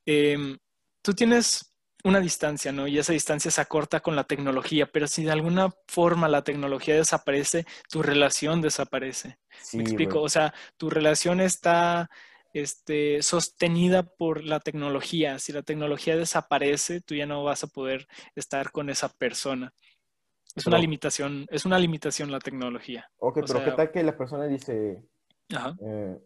Em, 0.06 0.58
tú 1.04 1.14
tienes 1.14 1.76
una 2.04 2.20
distancia, 2.20 2.72
¿no? 2.72 2.88
Y 2.88 2.98
esa 2.98 3.14
distancia 3.14 3.52
se 3.52 3.62
acorta 3.62 4.00
con 4.00 4.16
la 4.16 4.24
tecnología, 4.24 4.88
pero 4.88 5.06
si 5.06 5.24
de 5.24 5.32
alguna 5.32 5.70
forma 5.88 6.28
la 6.30 6.44
tecnología 6.44 6.96
desaparece, 6.96 7.66
tu 7.90 8.02
relación 8.02 8.62
desaparece. 8.62 9.38
Sí, 9.62 9.78
¿Me 9.78 9.84
explico? 9.84 10.22
O 10.22 10.30
sea, 10.30 10.54
tu 10.78 10.90
relación 10.90 11.42
está 11.42 12.10
este, 12.54 13.22
sostenida 13.22 14.04
por 14.04 14.44
la 14.44 14.60
tecnología. 14.62 15.38
Si 15.40 15.52
la 15.52 15.62
tecnología 15.62 16.16
desaparece, 16.16 17.02
tú 17.02 17.16
ya 17.16 17.26
no 17.26 17.44
vas 17.44 17.64
a 17.64 17.68
poder 17.68 18.08
estar 18.34 18.72
con 18.72 18.90
esa 18.90 19.10
persona. 19.10 19.74
Es 20.56 20.66
una 20.68 20.78
limitación, 20.78 21.46
es 21.50 21.66
una 21.66 21.80
limitación 21.80 22.32
la 22.32 22.40
tecnología. 22.40 23.10
Ok, 23.18 23.38
o 23.38 23.42
pero 23.46 23.64
¿qué 23.64 23.72
tal 23.72 23.92
que 23.92 24.04
la 24.04 24.18
persona 24.18 24.46
dice, 24.46 25.04
Ajá. 25.56 25.76
eh, 25.82 26.18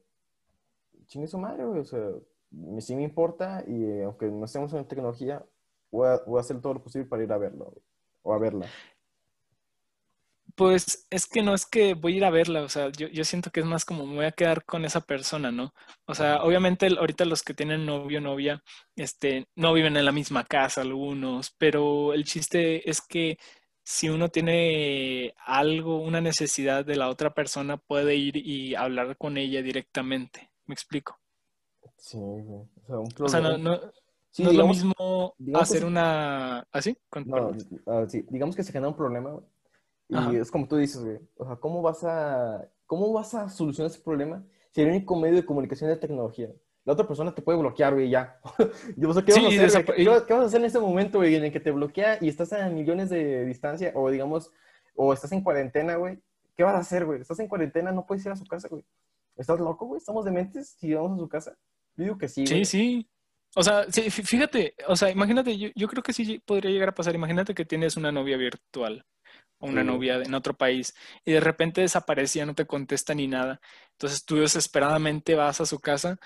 chingue 1.06 1.28
su 1.28 1.38
madre, 1.38 1.64
o 1.64 1.84
sea, 1.84 2.10
sí 2.80 2.96
me 2.96 3.04
importa 3.04 3.64
y 3.68 3.84
eh, 3.84 4.04
aunque 4.04 4.28
no 4.28 4.46
estemos 4.46 4.74
en 4.74 4.88
tecnología, 4.88 5.44
voy 5.92 6.08
a, 6.08 6.22
voy 6.26 6.38
a 6.38 6.42
hacer 6.42 6.60
todo 6.62 6.76
lo 6.76 6.84
posible 6.84 7.08
para 7.08 7.24
ir 7.24 7.32
a 7.32 7.38
verlo, 7.38 7.74
o 8.22 8.34
a 8.34 8.40
verla. 8.40 8.68
Pues 10.56 11.08
es 11.10 11.26
que 11.26 11.42
no 11.42 11.56
es 11.56 11.66
que 11.66 11.96
voy 11.96 12.14
a 12.14 12.18
ir 12.18 12.26
a 12.26 12.30
verla, 12.30 12.62
o 12.62 12.70
sea, 12.70 12.90
yo, 12.90 13.08
yo 13.08 13.24
siento 13.24 13.50
que 13.50 13.62
es 13.62 13.66
más 13.66 13.86
como 13.86 14.06
me 14.06 14.16
voy 14.16 14.26
a 14.26 14.32
quedar 14.32 14.66
con 14.66 14.86
esa 14.86 15.02
persona, 15.02 15.52
¿no? 15.52 15.74
O 16.06 16.14
sea, 16.14 16.44
obviamente 16.44 16.88
ahorita 16.88 17.26
los 17.26 17.42
que 17.42 17.56
tienen 17.56 17.88
novio, 17.88 18.22
novia, 18.22 18.62
este, 18.96 19.48
no 19.56 19.74
viven 19.74 19.98
en 19.98 20.06
la 20.06 20.12
misma 20.12 20.44
casa 20.44 20.82
algunos, 20.82 21.56
pero 21.58 22.14
el 22.14 22.24
chiste 22.24 22.88
es 22.88 23.02
que 23.02 23.38
si 23.84 24.10
uno 24.10 24.30
tiene 24.30 25.34
algo, 25.46 26.02
una 26.02 26.22
necesidad 26.22 26.86
de 26.86 26.96
la 26.96 27.10
otra 27.10 27.34
persona, 27.34 27.78
puede 27.78 28.16
ir 28.16 28.38
y 28.38 28.76
hablar 28.76 29.18
con 29.18 29.38
ella 29.38 29.62
directamente. 29.62 30.52
¿Me 30.66 30.74
explico? 30.74 31.20
Sí, 31.98 32.18
o 32.20 32.68
sea, 32.86 33.00
un 33.00 33.14
O 33.24 33.30
sea, 33.30 33.42
no, 33.42 33.58
problema. 33.58 33.58
no, 33.58 33.80
Sí, 34.32 34.44
no 34.44 34.50
es 34.50 34.56
lo 34.56 34.64
digamos, 34.64 34.64
mismo 34.64 35.36
digamos 35.38 35.70
hacer 35.72 35.86
una... 35.86 36.60
¿Así? 36.72 36.98
Con- 37.10 37.26
no, 37.26 37.52
ah, 37.88 38.06
sí, 38.08 38.26
digamos 38.30 38.56
que 38.56 38.64
se 38.64 38.72
genera 38.72 38.90
un 38.90 38.96
problema, 38.96 39.40
y 40.10 40.18
Ajá. 40.20 40.38
es 40.38 40.52
como 40.52 40.68
tú 40.68 40.78
dices, 40.78 41.04
güey, 41.04 41.20
o 41.38 41.46
sea, 41.46 41.58
¿cómo 41.58 41.82
vas 41.82 42.04
a, 42.04 42.70
cómo 42.86 43.14
vas 43.14 43.34
a 43.36 43.50
solucionar 43.50 43.92
ese 43.92 44.02
problema 44.02 44.46
si 44.72 44.82
el 44.82 44.90
único 44.90 45.16
medio 45.18 45.38
de 45.38 45.46
comunicación 45.46 45.90
es 45.92 45.98
la 45.98 46.02
tecnología? 46.02 46.52
La 46.86 46.94
otra 46.94 47.08
persona 47.08 47.34
te 47.34 47.42
puede 47.42 47.58
bloquear, 47.60 47.94
güey, 47.94 48.10
ya. 48.10 48.40
Yo 48.98 49.08
no 49.08 49.14
sé 49.14 49.24
qué 49.24 49.32
vas 49.34 49.44
a 49.44 49.48
hacer, 49.48 49.58
güey? 49.58 49.60
desapa- 49.70 49.96
¿Qué, 49.96 50.08
vas- 50.10 50.24
qué 50.24 50.34
vas 50.34 50.44
a 50.44 50.46
hacer 50.48 50.60
en 50.60 50.66
ese 50.66 50.80
momento, 50.80 51.20
güey, 51.20 51.36
en 51.36 51.46
el 51.46 51.52
que 51.52 51.60
te 51.60 51.72
bloquea 51.72 52.18
y 52.20 52.28
estás 52.28 52.52
a 52.54 52.68
millones 52.70 53.10
de 53.10 53.46
distancia 53.46 53.92
o 53.96 54.10
digamos, 54.10 54.52
o 54.96 55.14
estás 55.14 55.32
en 55.32 55.42
cuarentena, 55.42 55.96
güey? 55.96 56.20
¿Qué 56.58 56.64
vas 56.64 56.76
a 56.76 56.80
hacer, 56.80 57.06
güey? 57.06 57.22
Estás 57.22 57.40
en 57.40 57.48
cuarentena, 57.48 57.92
no 57.92 58.06
puedes 58.06 58.26
ir 58.26 58.32
a 58.32 58.36
su 58.36 58.46
casa, 58.46 58.68
güey. 58.68 58.84
¿Estás 59.38 59.60
loco, 59.60 59.86
güey? 59.88 59.98
¿Estamos 59.98 60.26
dementes 60.26 60.76
si 60.80 60.94
vamos 60.94 61.14
a 61.14 61.18
su 61.22 61.28
casa? 61.30 61.58
Yo 61.96 62.04
digo 62.04 62.18
que 62.18 62.28
sí, 62.28 62.46
Sí, 62.46 62.66
sí. 62.66 63.10
O 63.56 63.64
sea, 63.64 63.86
sí, 63.92 64.02
fí- 64.10 64.24
fíjate, 64.26 64.76
o 64.88 64.96
sea, 64.96 65.10
imagínate, 65.10 65.58
yo, 65.58 65.70
yo 65.76 65.88
creo 65.88 66.04
que 66.04 66.12
sí 66.14 66.40
podría 66.46 66.70
llegar 66.72 66.90
a 66.90 66.96
pasar. 66.96 67.16
Imagínate 67.16 67.54
que 67.56 67.66
tienes 67.66 67.96
una 67.98 68.12
novia 68.12 68.36
virtual 68.38 69.06
o 69.60 69.68
una 69.68 69.82
Sí. 69.82 69.88
novia 69.88 70.16
en 70.22 70.34
otro 70.34 70.54
país 70.56 70.94
y 71.24 71.32
de 71.34 71.40
repente 71.40 71.82
desaparece, 71.82 72.40
ya 72.40 72.46
no 72.46 72.56
te 72.56 72.66
contesta 72.66 73.14
ni 73.16 73.28
nada. 73.28 73.62
Entonces 73.94 74.26
tú 74.26 74.38
desesperadamente 74.38 75.36
vas 75.36 75.62
a 75.62 75.66
su 75.66 75.80
casa 75.80 76.18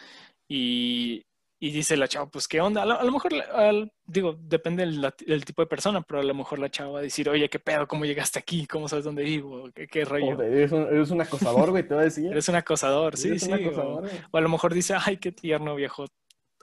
y, 0.48 1.24
y 1.60 1.72
dice 1.72 1.98
la 1.98 2.08
chava, 2.08 2.30
pues, 2.30 2.48
¿qué 2.48 2.62
onda? 2.62 2.84
A 2.84 2.86
lo, 2.86 3.00
a 3.00 3.04
lo 3.04 3.12
mejor, 3.12 3.34
al- 3.52 3.92
digo, 4.06 4.36
depende 4.40 4.86
del, 4.86 5.44
tipo 5.44 5.62
de 5.62 5.68
persona, 5.68 6.02
pero 6.02 6.20
a 6.20 6.24
lo 6.24 6.34
mejor 6.34 6.60
la 6.60 6.70
chava 6.70 6.92
va 6.92 7.00
a 7.00 7.02
decir, 7.04 7.28
oye, 7.30 7.50
¿qué 7.50 7.60
pedo? 7.60 7.88
¿Cómo 7.88 8.06
llegaste 8.06 8.40
aquí? 8.40 8.68
¿Cómo 8.68 8.88
sabes 8.88 9.06
dónde 9.06 9.24
vivo? 9.24 9.70
¿Qué, 9.74 9.88
qué 9.88 10.06
rollo? 10.06 10.36
Joder, 10.36 10.54
eres, 10.54 10.72
un, 10.72 10.82
eres 10.84 11.10
un 11.12 11.22
acosador, 11.22 11.72
güey, 11.72 11.88
te 11.88 11.94
voy 11.94 12.02
a 12.02 12.06
decir. 12.06 12.28
Eres 12.32 12.48
un 12.50 12.56
acosador, 12.56 13.18
sí, 13.18 13.38
sí. 13.40 13.52
o- 13.52 13.56
acosador, 13.56 14.10
o 14.32 14.38
a 14.38 14.42
lo 14.42 14.50
mejor 14.50 14.74
dice, 14.74 14.96
ay, 15.04 15.18
qué 15.18 15.32
tierno 15.32 15.76
viajó 15.76 16.06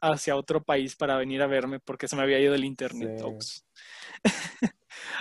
hacia 0.01 0.37
otro 0.37 0.63
país 0.63 0.97
para 0.97 1.17
venir 1.17 1.41
a 1.43 1.47
verme 1.47 1.81
porque 1.81 2.09
se 2.09 2.15
me 2.17 2.23
había 2.23 2.39
ido 2.39 2.55
el 2.55 2.65
internet. 2.65 3.19
Sí. 3.19 3.25
Ops. 3.25 3.65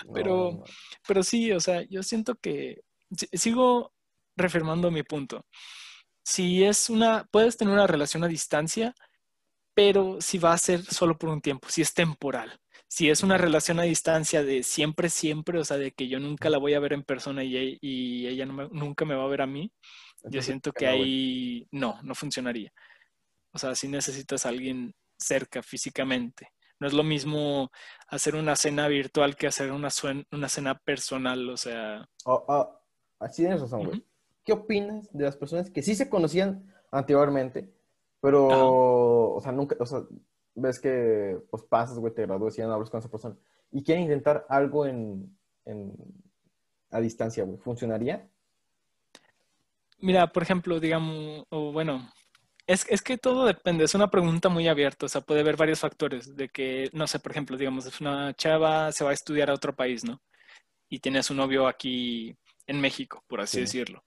No, 0.05 0.13
Pero- 0.13 0.51
no. 0.60 0.63
Pero 1.08 1.24
sí, 1.24 1.51
o 1.51 1.60
sea, 1.60 1.82
yo 1.89 2.03
siento 2.03 2.36
que 2.36 2.82
si- 3.15 3.27
sigo 3.34 3.91
reafirmando 4.38 4.91
mi 4.91 5.03
punto. 5.03 5.46
Si 6.24 6.63
es 6.63 6.89
una, 6.89 7.25
puedes 7.32 7.58
tener 7.58 7.74
una 7.74 7.88
relación 7.88 8.24
a 8.24 8.27
distancia, 8.27 8.94
pero 9.74 10.22
si 10.22 10.38
va 10.38 10.53
a 10.53 10.58
ser 10.58 10.84
solo 10.86 11.18
por 11.18 11.30
un 11.30 11.42
tiempo, 11.42 11.68
si 11.70 11.82
es 11.82 11.94
temporal. 11.94 12.60
Si 12.88 13.10
es 13.10 13.24
una 13.24 13.38
relación 13.38 13.80
a 13.80 13.84
distancia 13.84 14.44
de 14.44 14.63
siempre, 14.63 15.10
siempre, 15.10 15.60
o 15.60 15.65
sea, 15.65 15.77
de 15.77 15.92
que 15.94 16.08
yo 16.08 16.20
nunca 16.20 16.50
la 16.50 16.60
voy 16.60 16.75
a 16.75 16.80
ver 16.80 16.94
en 16.94 17.03
persona 17.03 17.44
y, 17.44 17.77
y 17.82 18.27
ella 18.27 18.46
no 18.46 18.53
me- 18.53 18.70
nunca 18.72 19.06
me 19.06 19.15
va 19.15 19.24
a 19.25 19.27
ver 19.27 19.42
a 19.42 19.48
mí, 19.48 19.72
yo 20.27 20.42
siento 20.42 20.74
que 20.74 20.88
ahí 20.88 21.68
no, 21.72 22.00
no 22.03 22.15
funcionaría. 22.15 22.72
O 23.53 23.58
sea, 23.60 23.75
si 23.75 23.88
necesitas 23.88 24.46
a 24.46 24.50
alguien 24.50 24.94
cerca 25.18 25.63
físicamente. 25.63 26.50
No 26.80 26.88
es 26.88 26.94
lo 26.94 27.03
mismo 27.03 27.72
hacer 28.08 28.36
una 28.36 28.56
cena 28.56 28.88
virtual 28.88 29.36
que 29.38 29.48
hacer 29.48 29.72
una, 29.72 29.89
una 30.32 30.50
cena 30.50 30.75
personal. 30.80 31.50
O 31.50 31.58
sea, 31.58 32.06
Oh, 32.25 32.44
oh, 32.48 32.82
así 33.20 33.44
tienes 33.44 33.62
razón, 33.62 33.86
güey. 33.86 34.03
¿Qué 34.44 34.54
opinas 34.54 35.10
de 35.14 35.24
las 35.26 35.38
personas 35.38 35.70
que 35.70 35.82
sí 35.84 35.96
se 35.96 36.10
conocían 36.10 36.74
anteriormente, 36.92 37.74
pero, 38.22 38.42
Ajá. 38.48 38.78
o 39.36 39.42
sea, 39.42 39.52
nunca, 39.52 39.76
o 39.80 39.86
sea, 39.86 40.02
ves 40.56 40.80
que, 40.80 41.40
pues, 41.50 41.64
pasas, 41.64 41.98
güey, 41.98 42.14
te 42.14 42.24
gradúas 42.26 42.56
y 42.56 42.60
ya 42.60 42.68
no 42.68 42.74
hablas 42.74 42.90
con 42.90 43.00
esa 43.00 43.10
persona, 43.10 43.36
y 43.72 43.84
quieren 43.84 44.04
intentar 44.04 44.46
algo 44.50 44.86
en, 44.86 45.38
en- 45.66 45.94
a 46.92 47.00
distancia, 47.02 47.44
güey, 47.44 47.58
¿funcionaría? 47.60 48.30
mira, 50.00 50.28
por 50.32 50.44
ejemplo, 50.44 50.80
digamos, 50.80 51.46
o 51.50 51.72
bueno, 51.72 52.12
es, 52.68 52.86
es 52.90 53.02
que 53.02 53.18
todo 53.18 53.46
depende, 53.46 53.86
es 53.86 53.96
una 53.96 54.10
pregunta 54.12 54.50
muy 54.50 54.68
abierta. 54.68 55.06
O 55.06 55.10
sea, 55.10 55.22
puede 55.22 55.42
haber 55.42 55.58
varios 55.58 55.80
factores 55.80 56.36
de 56.36 56.50
que, 56.50 56.90
no 56.94 57.08
sé, 57.08 57.20
por 57.20 57.32
ejemplo, 57.32 57.58
digamos, 57.58 57.86
es 57.86 58.02
una 58.02 58.34
chava 58.36 58.92
se 58.92 59.04
va 59.04 59.12
a 59.12 59.14
estudiar 59.14 59.50
a 59.50 59.54
otro 59.56 59.76
país, 59.76 60.04
¿no? 60.06 60.22
Y 60.90 61.00
tiene 61.00 61.20
a 61.20 61.24
su 61.24 61.36
novio 61.36 61.68
aquí 61.68 62.36
en 62.68 62.82
México, 62.82 63.24
por 63.28 63.42
así 63.42 63.60
Sí. 63.60 63.62
decirlo. 63.62 64.04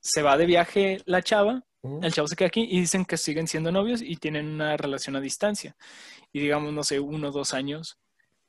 Se 0.00 0.22
va 0.22 0.36
de 0.36 0.46
viaje 0.46 1.02
la 1.06 1.22
chava 1.22 1.62
El 2.02 2.12
chavo 2.12 2.28
se 2.28 2.36
queda 2.36 2.48
aquí 2.48 2.66
y 2.70 2.80
dicen 2.80 3.04
que 3.04 3.16
siguen 3.16 3.46
siendo 3.46 3.72
novios 3.72 4.02
y 4.02 4.16
tienen 4.16 4.46
una 4.46 4.76
relación 4.76 5.16
a 5.16 5.20
distancia. 5.20 5.76
Y 6.32 6.40
digamos, 6.40 6.72
no 6.72 6.84
sé, 6.84 7.00
uno 7.00 7.28
o 7.28 7.32
dos 7.32 7.54
años 7.54 7.98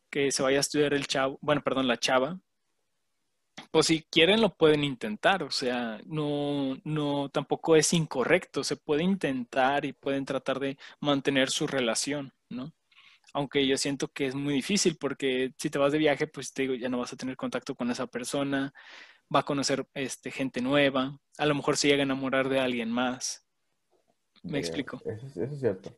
que 0.09 0.31
se 0.31 0.43
vaya 0.43 0.57
a 0.57 0.61
estudiar 0.61 0.93
el 0.93 1.07
chavo, 1.07 1.39
bueno, 1.41 1.61
perdón, 1.63 1.87
la 1.87 1.97
chava, 1.97 2.39
pues 3.71 3.87
si 3.87 4.03
quieren 4.03 4.41
lo 4.41 4.55
pueden 4.55 4.83
intentar, 4.83 5.43
o 5.43 5.51
sea, 5.51 5.99
no, 6.05 6.77
no, 6.83 7.29
tampoco 7.29 7.75
es 7.75 7.93
incorrecto, 7.93 8.63
se 8.63 8.75
puede 8.75 9.03
intentar 9.03 9.85
y 9.85 9.93
pueden 9.93 10.25
tratar 10.25 10.59
de 10.59 10.77
mantener 10.99 11.49
su 11.49 11.67
relación, 11.67 12.33
¿no? 12.49 12.73
Aunque 13.33 13.65
yo 13.65 13.77
siento 13.77 14.09
que 14.09 14.27
es 14.27 14.35
muy 14.35 14.55
difícil 14.55 14.97
porque 14.97 15.53
si 15.57 15.69
te 15.69 15.79
vas 15.79 15.93
de 15.93 15.99
viaje, 15.99 16.27
pues 16.27 16.53
te 16.53 16.63
digo, 16.63 16.73
ya 16.75 16.89
no 16.89 16.99
vas 16.99 17.13
a 17.13 17.17
tener 17.17 17.37
contacto 17.37 17.75
con 17.75 17.89
esa 17.91 18.07
persona, 18.07 18.73
va 19.33 19.39
a 19.39 19.45
conocer 19.45 19.87
este, 19.93 20.31
gente 20.31 20.61
nueva, 20.61 21.17
a 21.37 21.45
lo 21.45 21.55
mejor 21.55 21.77
se 21.77 21.87
llega 21.87 22.01
a 22.01 22.03
enamorar 22.03 22.49
de 22.49 22.59
alguien 22.59 22.91
más. 22.91 23.45
¿Me 24.43 24.59
explico? 24.59 25.01
Eso, 25.05 25.41
es 25.43 25.59
cierto. 25.59 25.95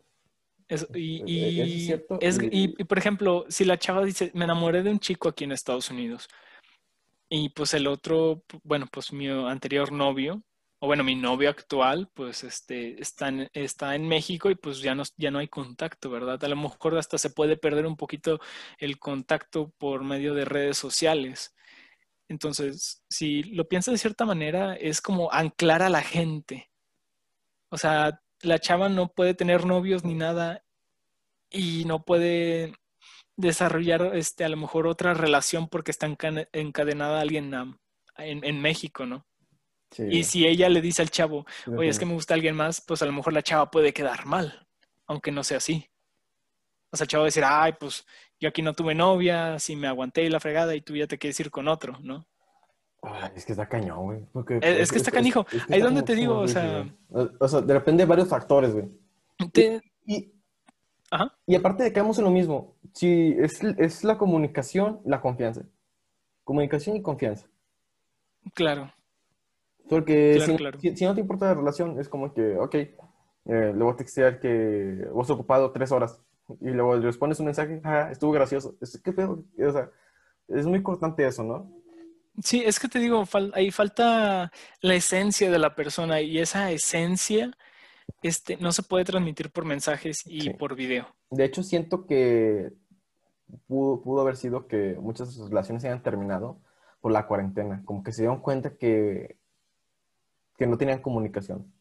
y, 0.94 1.92
es 2.20 2.38
y, 2.52 2.68
por 2.84 2.98
ejemplo, 2.98 3.46
si 3.50 3.66
la 3.66 3.78
chava 3.78 4.04
dice, 4.04 4.32
me 4.34 4.46
enamoré 4.46 4.84
de 4.84 4.92
un 4.92 5.00
chico 5.00 5.30
aquí 5.30 5.46
en 5.46 5.52
Estados 5.52 5.90
Unidos, 5.90 6.28
y 7.30 7.50
pues 7.50 7.74
el 7.74 7.88
otro, 7.88 8.44
bueno, 8.64 8.86
pues 8.92 9.12
mi 9.12 9.28
anterior 9.28 9.92
novio, 9.92 10.44
o 10.80 10.86
bueno, 10.86 11.04
mi 11.04 11.16
novio 11.16 11.50
actual, 11.50 12.12
pues 12.14 12.44
este, 12.44 13.02
está 13.02 13.30
en, 13.30 13.50
está 13.54 13.96
en 13.96 14.08
México 14.08 14.52
y 14.52 14.56
pues 14.56 14.80
ya 14.82 14.94
no, 14.94 15.04
ya 15.16 15.32
no 15.32 15.40
hay 15.40 15.48
contacto, 15.48 16.10
¿verdad? 16.10 16.44
A 16.44 16.48
lo 16.50 16.58
mejor 16.58 16.98
hasta 16.98 17.18
se 17.18 17.30
puede 17.30 17.56
perder 17.56 17.86
un 17.86 17.96
poquito 17.96 18.42
el 18.78 19.00
contacto 19.00 19.74
por 19.78 20.04
medio 20.04 20.34
de 20.34 20.44
redes 20.44 20.78
sociales. 20.78 21.56
Entonces, 22.34 23.04
si 23.08 23.44
lo 23.44 23.68
piensas 23.68 23.92
de 23.92 24.00
cierta 24.00 24.26
manera, 24.26 24.74
es 24.74 25.02
como 25.02 25.32
anclar 25.32 25.84
a 25.84 25.90
la 25.90 26.02
gente. 26.02 26.72
O 27.70 27.78
sea, 27.78 28.20
la 28.42 28.58
chava 28.58 28.90
no 28.90 29.14
puede 29.14 29.36
tener 29.36 29.68
novios 29.68 30.04
ni 30.04 30.16
nada 30.16 30.66
y 31.52 31.86
no 31.86 32.04
puede 32.04 32.74
desarrollar 33.38 34.16
este, 34.16 34.44
a 34.44 34.50
lo 34.50 34.58
mejor 34.58 34.88
otra 34.88 35.14
relación 35.14 35.68
porque 35.68 35.92
está 35.92 36.08
encadenada 36.54 37.20
a 37.20 37.22
alguien 37.22 37.54
en, 38.18 38.62
México, 38.62 39.06
¿no? 39.06 39.28
Y 39.96 40.24
si 40.24 40.48
ella 40.48 40.70
le 40.70 40.82
dice 40.82 41.04
al 41.04 41.12
chavo, 41.12 41.46
oye, 41.68 41.90
es 41.90 42.00
que 42.00 42.08
me 42.08 42.16
gusta 42.16 42.34
alguien 42.34 42.56
más, 42.56 42.82
pues 42.82 43.04
a 43.04 43.06
lo 43.06 43.14
mejor 43.14 43.34
la 43.34 43.44
chava 43.44 43.70
puede 43.70 43.94
quedar 43.94 44.26
mal, 44.26 44.68
aunque 45.06 45.32
no 45.32 45.44
sea 45.44 45.58
así. 45.58 45.88
O 46.92 46.98
sea, 46.98 47.06
el 47.06 47.10
chavo 47.10 47.22
va 47.22 47.26
a 47.26 47.34
decir, 47.34 47.44
ay, 47.46 47.74
pues 47.80 48.04
yo 48.44 48.50
aquí 48.50 48.62
no 48.62 48.74
tuve 48.74 48.94
novia, 48.94 49.58
si 49.58 49.78
me 49.78 49.88
aguanté 49.88 50.30
la 50.30 50.42
fregada 50.42 50.76
y 50.76 50.82
tú 50.82 50.98
ya 50.98 51.08
te 51.08 51.18
quieres 51.18 51.40
ir 51.40 51.50
con 51.50 51.70
otro, 51.70 51.98
¿no? 52.02 52.26
es 53.34 53.46
que 53.46 53.54
está 53.54 53.70
cañón, 53.70 54.04
güey. 54.04 54.20
Es, 54.62 54.92
que 54.92 54.98
está 54.98 55.12
canijo. 55.12 55.46
Ahí 55.70 55.80
donde 55.80 56.04
te 56.04 56.14
digo, 56.14 56.40
o 56.40 56.48
sea... 56.48 56.86
O 57.40 57.48
sea, 57.48 57.62
depende 57.62 58.04
de 58.04 58.10
varios 58.10 58.28
factores, 58.28 58.74
güey. 58.74 58.90
Y, 60.06 60.34
y 61.48 61.56
aparte 61.56 61.84
de 61.84 61.94
que 61.94 62.02
vamos 62.02 62.18
en 62.18 62.26
lo 62.26 62.32
mismo, 62.32 62.76
si 62.94 63.34
es, 63.40 64.04
la 64.04 64.18
comunicación, 64.18 65.00
la 65.06 65.22
confianza. 65.22 65.64
Comunicación 66.44 66.98
y 66.98 67.02
confianza. 67.02 67.48
Claro. 68.54 68.92
Porque 69.88 70.42
si, 70.96 71.06
no 71.06 71.16
te 71.16 71.22
importa 71.22 71.46
la 71.46 71.54
relación, 71.54 71.98
es 71.98 72.10
como 72.10 72.34
que, 72.34 72.58
ok, 72.58 72.76
eh, 72.76 72.92
le 73.46 73.72
voy 73.74 73.94
a 73.94 73.96
textear 73.96 74.42
que 74.42 75.08
vos 75.14 75.30
ocupado 75.30 75.72
tres 75.72 75.94
horas 75.94 76.20
y 76.62 76.70
luego 76.70 76.96
le 76.96 77.06
respondes 77.06 77.40
un 77.40 77.48
mensaje, 77.48 77.82
ah, 77.84 78.10
estuvo 78.12 78.32
gracioso. 78.32 78.76
Es, 78.82 79.00
¿Qué 79.02 79.12
pedo? 79.12 79.44
O 79.60 79.72
sea, 79.72 79.90
es 80.48 80.66
muy 80.66 80.78
importante 80.78 81.26
eso, 81.26 81.44
¿no? 81.44 81.72
Sí, 82.42 82.64
es 82.66 82.80
que 82.80 82.88
te 82.88 83.00
digo, 83.00 83.24
ahí 83.54 83.70
falta 83.70 84.52
la 84.82 84.96
esencia 84.96 85.52
de 85.52 85.60
la 85.60 85.76
persona 85.76 86.22
y 86.22 86.40
esa 86.40 86.72
esencia 86.72 87.52
este, 88.24 88.58
no 88.58 88.72
se 88.72 88.84
puede 88.84 89.06
transmitir 89.06 89.52
por 89.52 89.66
mensajes 89.66 90.24
y 90.26 90.50
por 90.52 90.76
video. 90.76 91.08
De 91.30 91.46
hecho, 91.46 91.62
siento 91.62 92.06
que 92.08 92.74
pudo, 93.68 94.20
haber 94.20 94.36
sido 94.36 94.68
que 94.68 94.98
muchas 95.00 95.30
de 95.30 95.36
sus 95.36 95.50
relaciones 95.50 95.84
se 95.84 95.90
hayan 95.90 96.02
terminado 96.02 96.60
por 97.02 97.12
la 97.12 97.28
cuarentena, 97.28 97.84
como 97.86 98.04
que 98.04 98.12
se 98.12 98.24
dieron 98.24 98.40
cuenta 98.40 98.78
que, 98.78 99.38
que 100.58 100.66
no 100.66 100.78
tenían 100.78 101.02
comunicación 101.02 101.72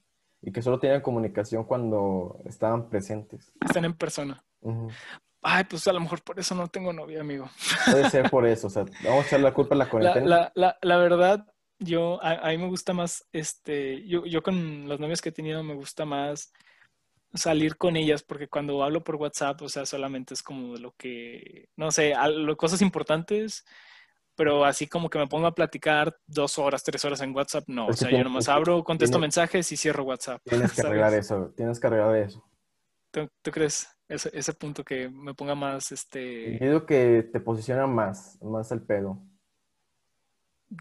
y 0.43 0.53
que 0.53 0.63
solo 0.63 0.79
tenían 0.79 1.01
comunicación 1.01 1.65
cuando 1.65 2.41
estaban 2.45 2.89
presentes. 2.89 3.53
Están 3.61 3.85
en 3.85 3.95
persona. 3.95 4.43
Ay, 5.43 5.65
pues 5.65 5.87
a 5.89 5.93
lo 5.93 6.01
mejor 6.01 6.23
por 6.23 6.39
eso 6.39 6.55
no 6.55 6.69
tengo 6.69 6.93
novia, 6.93 7.21
amigo. 7.21 7.51
Puede 7.91 8.09
ser 8.11 8.31
por 8.31 8.47
eso, 8.47 8.69
o 8.69 8.71
sea, 8.71 8.85
vamos 9.03 9.25
a 9.25 9.27
echar 9.27 9.41
la 9.41 9.53
culpa 9.53 9.75
a 9.75 9.79
la 9.79 9.89
cuarentena. 9.89 10.27
La, 10.27 10.53
la, 10.55 10.79
la, 10.81 10.97
verdad, 10.99 11.47
yo, 11.81 12.23
a, 12.23 12.49
mí 12.51 12.59
me 12.59 12.69
gusta 12.69 12.93
más, 12.93 13.27
este, 13.33 14.07
yo, 14.07 14.25
yo 14.25 14.43
con 14.43 14.89
las 14.89 15.01
novias 15.01 15.21
que 15.21 15.31
he 15.31 15.33
tenido 15.33 15.65
me 15.65 15.75
gusta 15.75 16.05
más 16.05 16.53
salir 17.35 17.77
con 17.77 17.97
ellas, 17.97 18.23
porque 18.23 18.49
cuando 18.49 18.85
hablo 18.85 19.03
por 19.03 19.17
WhatsApp, 19.17 19.63
o 19.63 19.69
sea, 19.69 19.85
solamente 19.85 20.35
es 20.35 20.43
como 20.43 20.77
lo 20.77 20.93
que, 20.93 21.69
no 21.77 21.91
sé, 21.91 22.15
cosas 22.57 22.81
importantes, 22.83 23.65
pero 24.37 24.65
así 24.65 24.87
como 24.87 25.11
que 25.11 25.19
me 25.19 25.27
pongo 25.27 25.47
a 25.47 25.55
platicar 25.55 26.17
dos 26.27 26.59
horas, 26.59 26.85
tres 26.85 27.05
horas 27.05 27.21
en 27.21 27.35
WhatsApp, 27.35 27.65
no, 27.67 27.87
o 27.87 27.93
sea, 27.93 28.11
yo 28.11 28.23
nomás 28.23 28.49
abro, 28.49 28.85
contesto 28.85 29.19
mensajes 29.19 29.73
y 29.73 29.77
cierro 29.77 30.05
WhatsApp. 30.05 30.41
Tienes 30.45 30.73
que 30.73 30.83
arreglar 30.87 31.15
eso, 31.15 31.53
tienes 31.57 31.81
que 31.81 31.87
arreglar 31.89 32.17
eso. 32.17 32.45
¿Tú, 33.13 33.51
crees 33.51 33.89
ese, 34.09 34.31
ese, 34.33 34.55
punto 34.55 34.83
que 34.85 35.09
me 35.09 35.35
ponga 35.35 35.55
más, 35.55 35.93
este... 35.93 36.59
Yo 36.59 36.67
digo 36.67 36.87
que 36.87 37.29
te 37.31 37.41
posiciona 37.41 37.87
más, 37.87 38.39
más 38.43 38.73
el 38.73 38.81
pedo. 38.83 39.23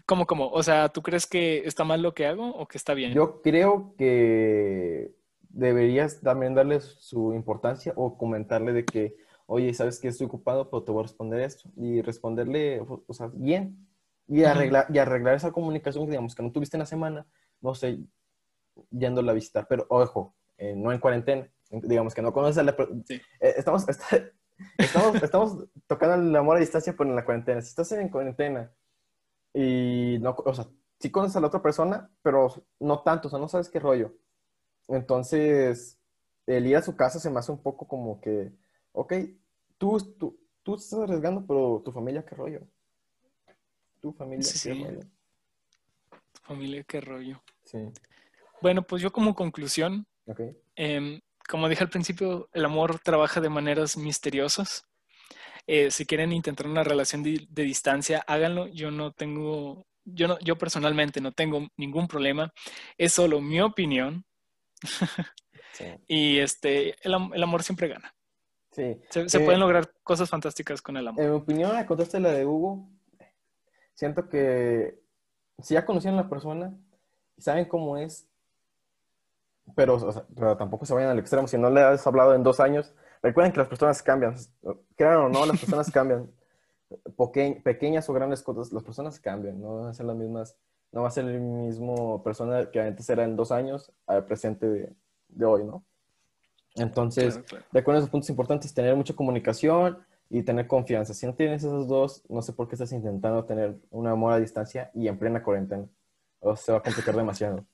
¿Cómo, 0.06 0.26
cómo? 0.26 0.48
O 0.48 0.62
sea, 0.62 0.88
¿tú 0.88 1.02
crees 1.02 1.26
que 1.26 1.58
está 1.66 1.84
mal 1.84 2.00
lo 2.00 2.14
que 2.14 2.26
hago 2.26 2.48
o 2.48 2.66
que 2.66 2.78
está 2.78 2.94
bien? 2.94 3.12
Yo 3.12 3.42
creo 3.42 3.94
que 3.98 5.14
deberías 5.50 6.20
también 6.20 6.54
darle 6.54 6.80
su 6.80 7.34
importancia 7.34 7.92
o 7.96 8.16
comentarle 8.16 8.72
de 8.72 8.84
que, 8.86 9.16
oye, 9.46 9.74
sabes 9.74 10.00
que 10.00 10.08
estoy 10.08 10.26
ocupado, 10.26 10.70
pero 10.70 10.82
te 10.82 10.92
voy 10.92 11.00
a 11.00 11.02
responder 11.02 11.40
esto. 11.40 11.70
Y 11.76 12.00
responderle, 12.00 12.80
o 12.80 13.12
sea, 13.12 13.30
bien. 13.32 13.86
Y 14.26 14.44
arreglar, 14.44 14.86
y 14.88 14.98
arreglar 14.98 15.34
esa 15.34 15.52
comunicación, 15.52 16.08
digamos, 16.08 16.34
que 16.34 16.42
no 16.42 16.52
tuviste 16.52 16.76
en 16.76 16.80
la 16.80 16.86
semana, 16.86 17.26
no 17.60 17.74
sé, 17.74 17.98
yéndola 18.90 19.32
a 19.32 19.34
visitar. 19.34 19.66
Pero, 19.68 19.84
ojo, 19.90 20.34
eh, 20.56 20.74
no 20.74 20.90
en 20.92 21.00
cuarentena. 21.00 21.50
Digamos 21.72 22.14
que 22.14 22.22
no 22.22 22.32
conoces 22.32 22.58
a 22.58 22.62
la... 22.62 22.76
Eh, 23.08 23.22
estamos, 23.40 23.86
estamos, 24.78 25.22
estamos 25.22 25.68
tocando 25.86 26.14
el 26.16 26.36
amor 26.36 26.56
a 26.56 26.60
distancia, 26.60 26.94
pero 26.96 27.08
en 27.08 27.16
la 27.16 27.24
cuarentena. 27.24 27.60
Si 27.62 27.68
estás 27.68 27.90
en 27.92 28.08
cuarentena 28.08 28.70
y 29.54 30.18
no, 30.20 30.34
o 30.38 30.54
sea, 30.54 30.66
sí 30.98 31.10
conoces 31.10 31.36
a 31.36 31.40
la 31.40 31.48
otra 31.48 31.62
persona, 31.62 32.10
pero 32.22 32.48
no 32.80 33.02
tanto, 33.02 33.28
o 33.28 33.30
sea, 33.30 33.38
no 33.38 33.48
sabes 33.48 33.68
qué 33.68 33.78
rollo. 33.78 34.14
Entonces, 34.88 35.98
el 36.46 36.66
ir 36.66 36.76
a 36.76 36.82
su 36.82 36.96
casa 36.96 37.18
se 37.18 37.30
me 37.30 37.38
hace 37.38 37.52
un 37.52 37.62
poco 37.62 37.86
como 37.86 38.20
que, 38.20 38.52
ok, 38.92 39.14
tú, 39.78 39.98
tú, 40.18 40.38
tú 40.62 40.74
estás 40.74 41.00
arriesgando, 41.00 41.44
pero 41.46 41.82
tu 41.84 41.92
familia, 41.92 42.24
¿qué 42.24 42.34
rollo? 42.34 42.60
Tu 44.00 44.12
familia, 44.12 44.48
¿qué 44.62 44.74
rollo? 44.74 45.00
Tu 46.32 46.40
familia, 46.42 46.84
¿qué 46.84 47.00
rollo? 47.00 47.42
Sí. 47.64 47.78
Bueno, 48.60 48.82
pues 48.82 49.02
yo 49.02 49.12
como 49.12 49.34
conclusión, 49.34 50.06
em, 50.76 51.20
como 51.52 51.68
dije 51.68 51.84
al 51.84 51.90
principio, 51.90 52.48
el 52.54 52.64
amor 52.64 52.98
trabaja 53.00 53.38
de 53.42 53.50
maneras 53.50 53.98
misteriosas. 53.98 54.88
Eh, 55.66 55.90
si 55.90 56.06
quieren 56.06 56.32
intentar 56.32 56.66
una 56.66 56.82
relación 56.82 57.22
de, 57.22 57.46
de, 57.46 57.62
distancia, 57.64 58.24
háganlo. 58.26 58.68
Yo 58.68 58.90
no 58.90 59.12
tengo, 59.12 59.84
yo 60.02 60.28
no, 60.28 60.38
yo 60.38 60.56
personalmente 60.56 61.20
no 61.20 61.32
tengo 61.32 61.68
ningún 61.76 62.08
problema. 62.08 62.54
Es 62.96 63.12
solo 63.12 63.42
mi 63.42 63.60
opinión. 63.60 64.24
y 66.08 66.38
este, 66.38 66.96
el, 67.06 67.12
amor 67.12 67.62
siempre 67.62 67.88
gana. 67.88 68.14
Sí. 68.70 68.98
Se, 69.10 69.20
eh, 69.20 69.44
pueden 69.44 69.60
lograr 69.60 69.92
cosas 70.02 70.30
fantásticas 70.30 70.80
con 70.80 70.96
el 70.96 71.06
amor. 71.06 71.22
En 71.22 71.32
mi 71.32 71.36
opinión, 71.36 71.74
la 71.74 71.84
contaste 71.84 72.18
la 72.18 72.32
de 72.32 72.46
Hugo. 72.46 72.88
Siento 73.92 74.26
que 74.26 74.98
si 75.62 75.74
ya 75.74 75.84
conocían 75.84 76.14
a 76.14 76.22
la 76.22 76.30
persona 76.30 76.74
y 77.36 77.42
saben 77.42 77.66
cómo 77.66 77.98
es, 77.98 78.31
pero, 79.74 79.98
tampoco 80.56 80.86
se 80.86 80.94
vayan 80.94 81.10
al 81.10 81.18
extremo. 81.18 81.46
Si 81.46 81.58
no 81.58 81.70
le 81.70 81.82
has 81.82 82.06
hablado 82.06 82.34
en 82.34 82.42
dos 82.42 82.60
años, 82.60 82.94
recuerden 83.22 83.52
que 83.52 83.58
las 83.58 83.68
personas 83.68 84.02
cambian. 84.02 84.36
Crean 84.96 85.16
o 85.16 85.28
no, 85.28 85.46
las 85.46 85.58
personas 85.58 85.90
cambian. 85.92 86.30
pequeñas 87.64 88.08
o 88.08 88.12
grandes 88.12 88.42
cosas, 88.42 88.72
las 88.72 88.82
personas 88.82 89.20
cambian. 89.20 89.60
No 89.60 89.80
van 89.80 89.88
a 89.88 89.94
ser 89.94 90.06
las 90.06 90.16
mismas 90.16 90.56
no 90.92 91.02
va 91.02 91.08
a 91.08 91.10
ser 91.10 91.24
el 91.24 91.40
mismo 91.40 92.22
persona 92.22 92.70
que 92.70 92.80
antes 92.80 93.08
era 93.08 93.24
en 93.24 93.34
dos 93.34 93.50
años 93.50 93.90
al 94.06 94.26
presente 94.26 94.94
de, 95.28 95.44
hoy, 95.44 95.64
¿no? 95.64 95.84
Entonces, 96.76 97.40
de 97.72 97.80
acuerdo 97.80 97.98
a 97.98 98.00
esos 98.00 98.10
puntos 98.10 98.30
importantes, 98.30 98.72
tener 98.72 98.94
mucha 98.94 99.14
comunicación 99.14 99.98
y 100.30 100.42
tener 100.42 100.66
confianza. 100.66 101.12
Si 101.12 101.26
no 101.26 101.34
tienes 101.34 101.64
esos 101.64 101.88
dos, 101.88 102.22
no 102.28 102.40
sé 102.42 102.52
por 102.52 102.68
qué 102.68 102.74
estás 102.74 102.92
intentando 102.92 103.44
tener 103.44 103.78
un 103.90 104.06
amor 104.06 104.32
a 104.32 104.38
distancia 104.38 104.90
y 104.94 105.08
en 105.08 105.18
plena 105.18 105.42
cuarentena. 105.42 105.86
O 106.40 106.56
se 106.56 106.72
va 106.72 106.78
a 106.78 106.82
complicar 106.82 107.16
demasiado. 107.16 107.64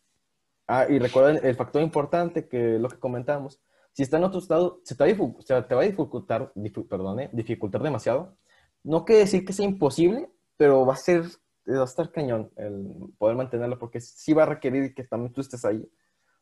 Ah, 0.69 0.87
y 0.89 0.99
recuerden 0.99 1.41
el 1.45 1.57
factor 1.57 1.83
importante 1.83 2.47
que 2.47 2.79
lo 2.79 2.89
que 2.91 2.99
comentamos. 2.99 3.59
Si 3.93 4.03
está 4.03 4.19
en 4.19 4.25
otro 4.25 4.39
estado, 4.39 4.81
se 4.85 4.95
te 4.95 5.03
va 5.03 5.11
a, 5.59 5.67
te 5.67 5.75
va 5.75 5.81
a 5.81 5.85
dificultar, 5.85 6.53
perdón, 6.89 7.29
dificultar 7.33 7.83
demasiado. 7.83 8.37
No 8.85 9.05
quiere 9.05 9.23
decir 9.23 9.45
que 9.45 9.55
sea 9.55 9.65
imposible, 9.65 10.29
pero 10.59 10.85
va 10.87 10.93
a 10.93 10.97
ser 10.97 11.23
va 11.69 11.83
a 11.83 11.85
estar 11.85 12.11
cañón 12.11 12.51
el 12.57 12.87
poder 13.19 13.37
mantenerlo 13.37 13.79
porque 13.79 14.01
sí 14.01 14.33
va 14.33 14.45
a 14.45 14.47
requerir 14.47 14.95
que 14.95 15.05
también 15.05 15.33
tú 15.33 15.41
estés 15.41 15.65
ahí. 15.65 15.87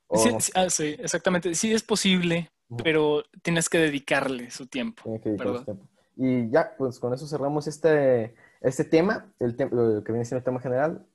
O 0.09 0.19
Sí, 0.19 0.33
no- 0.33 0.41
sí, 0.41 0.53
ah, 0.55 0.71
sí, 0.71 0.97
exactamente. 0.99 1.55
Sí 1.55 1.73
es 1.73 1.83
posible, 1.83 2.51
Ujú. 2.69 2.83
pero 2.85 3.23
tienes 3.43 3.69
que 3.69 3.79
dedicarle 3.79 4.51
su 4.51 4.67
tiempo. 4.67 5.03
tiene 5.05 5.21
que 5.21 5.29
dedicarle 5.31 5.59
su 5.59 5.65
tiempo. 5.65 5.89
Y 6.17 6.51
ya, 6.51 6.75
pues 6.77 6.99
con 6.99 7.13
eso 7.15 7.27
cerramos 7.27 7.67
este, 7.67 8.35
este 8.61 8.85
tema, 8.85 9.33
el 9.39 9.57
lo 9.71 10.03
que 10.05 10.13
viene 10.13 10.25
siendo 10.25 10.39
el 10.39 10.45
tema 10.45 10.61
general. 10.61 11.07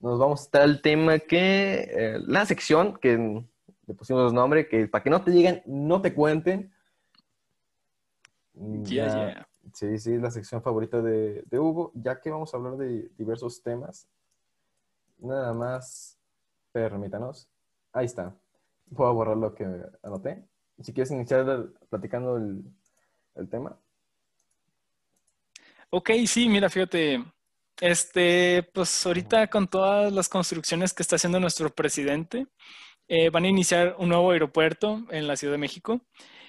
Nos 0.00 0.18
vamos 0.18 0.40
a 0.40 0.44
estar 0.44 0.62
al 0.62 0.80
tema 0.80 1.18
que, 1.18 1.88
eh, 1.90 2.18
la 2.26 2.46
sección 2.46 2.96
que 2.98 3.44
le 3.86 3.94
pusimos 3.94 4.32
nombre, 4.32 4.66
que 4.68 4.86
para 4.88 5.04
que 5.04 5.10
no 5.10 5.22
te 5.22 5.30
digan, 5.30 5.62
no 5.66 6.00
te 6.00 6.14
cuenten. 6.14 6.72
Mm, 8.54 8.82
Yeah, 8.84 9.06
ya- 9.08 9.14
yeah. 9.32 9.46
Sí, 9.74 9.98
sí, 9.98 10.14
es 10.14 10.20
la 10.22 10.30
sección 10.30 10.62
favorita 10.62 11.00
de, 11.02 11.42
de 11.46 11.58
Hugo, 11.58 11.92
ya 11.94 12.20
que 12.20 12.30
vamos 12.30 12.52
a 12.52 12.56
hablar 12.56 12.76
de 12.76 13.08
diversos 13.16 13.62
temas. 13.62 14.08
Nada 15.18 15.52
más, 15.52 16.18
permítanos. 16.72 17.48
Ahí 17.92 18.06
está. 18.06 18.34
Voy 18.86 19.06
a 19.06 19.10
borrar 19.10 19.36
lo 19.36 19.54
que 19.54 19.64
anoté. 20.02 20.44
Si 20.82 20.92
quieres 20.94 21.10
iniciar 21.12 21.68
platicando 21.90 22.36
el, 22.38 22.64
el 23.36 23.48
tema. 23.48 23.78
Ok, 25.90 26.10
sí, 26.26 26.48
mira, 26.48 26.70
fíjate, 26.70 27.22
este, 27.80 28.62
pues 28.74 29.04
ahorita 29.06 29.46
con 29.48 29.68
todas 29.68 30.12
las 30.12 30.28
construcciones 30.28 30.92
que 30.92 31.02
está 31.02 31.16
haciendo 31.16 31.40
nuestro 31.40 31.70
presidente, 31.74 32.46
eh, 33.08 33.30
van 33.30 33.44
a 33.44 33.48
iniciar 33.48 33.96
un 33.98 34.08
nuevo 34.10 34.30
aeropuerto 34.30 35.04
en 35.10 35.26
la 35.26 35.36
Ciudad 35.36 35.52
de 35.54 35.58
México 35.58 36.00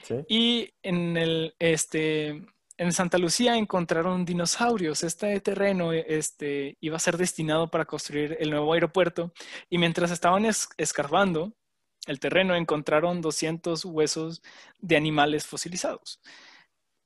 Sí. 0.04 0.16
y 0.30 0.74
en 0.84 1.16
el, 1.18 1.56
este, 1.60 2.44
en 2.78 2.92
Santa 2.94 3.18
Lucía 3.18 3.56
encontraron 3.58 4.26
dinosaurios. 4.26 5.04
Este 5.04 5.40
terreno, 5.42 5.94
este, 5.94 6.78
iba 6.82 6.98
a 6.98 7.00
ser 7.00 7.18
destinado 7.18 7.70
para 7.70 7.86
construir 7.86 8.36
el 8.40 8.50
nuevo 8.50 8.74
aeropuerto 8.74 9.32
y 9.70 9.78
mientras 9.78 10.12
estaban 10.12 10.46
es- 10.46 10.70
escarbando 10.78 11.54
el 12.08 12.20
terreno 12.20 12.56
encontraron 12.56 13.22
200 13.22 13.86
huesos 13.86 14.42
de 14.80 14.98
animales 14.98 15.46
fosilizados. 15.46 16.20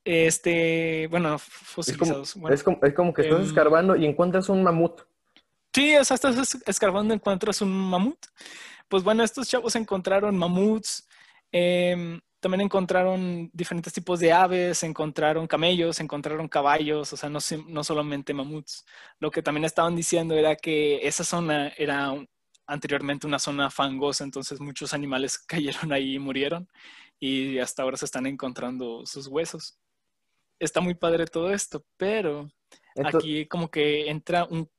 Este, 0.05 1.07
bueno, 1.07 1.29
no 1.29 1.35
Es 1.35 1.43
como, 1.43 1.65
fosilizados. 1.65 2.35
bueno, 2.35 2.53
es 2.55 2.63
como, 2.63 2.79
es 2.83 2.93
como 2.93 3.13
que 3.13 3.23
estás 3.23 3.39
em, 3.39 3.45
escarbando 3.47 3.95
y 3.95 4.05
encuentras 4.05 4.47
un 4.49 4.63
mamut. 4.63 5.01
Sí, 5.73 5.95
o 5.97 6.05
sea, 6.05 6.15
estás 6.15 6.37
es- 6.37 6.63
escarbando 6.67 7.13
y 7.13 7.17
encuentras 7.17 7.59
un 7.61 7.71
mamut. 7.71 8.17
Pues 8.87 9.03
bueno, 9.03 9.23
estos 9.23 9.49
chavos 9.49 9.75
encontraron 9.75 10.37
mamuts, 10.37 11.07
em, 11.51 12.21
también 12.39 12.61
encontraron 12.61 13.49
diferentes 13.51 13.91
tipos 13.91 14.19
de 14.19 14.31
aves, 14.31 14.83
encontraron 14.83 15.47
camellos, 15.47 15.99
encontraron 15.99 16.47
caballos, 16.47 17.11
o 17.11 17.17
sea, 17.17 17.27
no, 17.29 17.39
no 17.67 17.83
solamente 17.83 18.33
mamuts. 18.35 18.85
Lo 19.19 19.31
que 19.31 19.41
también 19.41 19.65
estaban 19.65 19.95
diciendo 19.95 20.35
era 20.35 20.55
que 20.55 20.99
esa 21.07 21.23
zona 21.23 21.69
era 21.77 22.11
un- 22.11 22.29
anteriormente 22.67 23.25
una 23.25 23.39
zona 23.39 23.71
fangosa, 23.71 24.23
entonces 24.23 24.59
muchos 24.59 24.93
animales 24.93 25.39
cayeron 25.47 25.91
ahí 25.91 26.15
y 26.15 26.19
murieron 26.19 26.67
y 27.19 27.57
hasta 27.59 27.81
ahora 27.83 27.97
se 27.97 28.05
están 28.05 28.27
encontrando 28.27 29.03
sus 29.07 29.25
huesos. 29.27 29.79
Está 30.59 30.81
muy 30.81 30.95
padre 30.95 31.25
todo 31.25 31.51
esto, 31.51 31.83
pero 31.97 32.49
aquí 33.03 33.45
como 33.47 33.69
que 33.69 34.09
entra 34.09 34.45
un... 34.45 34.69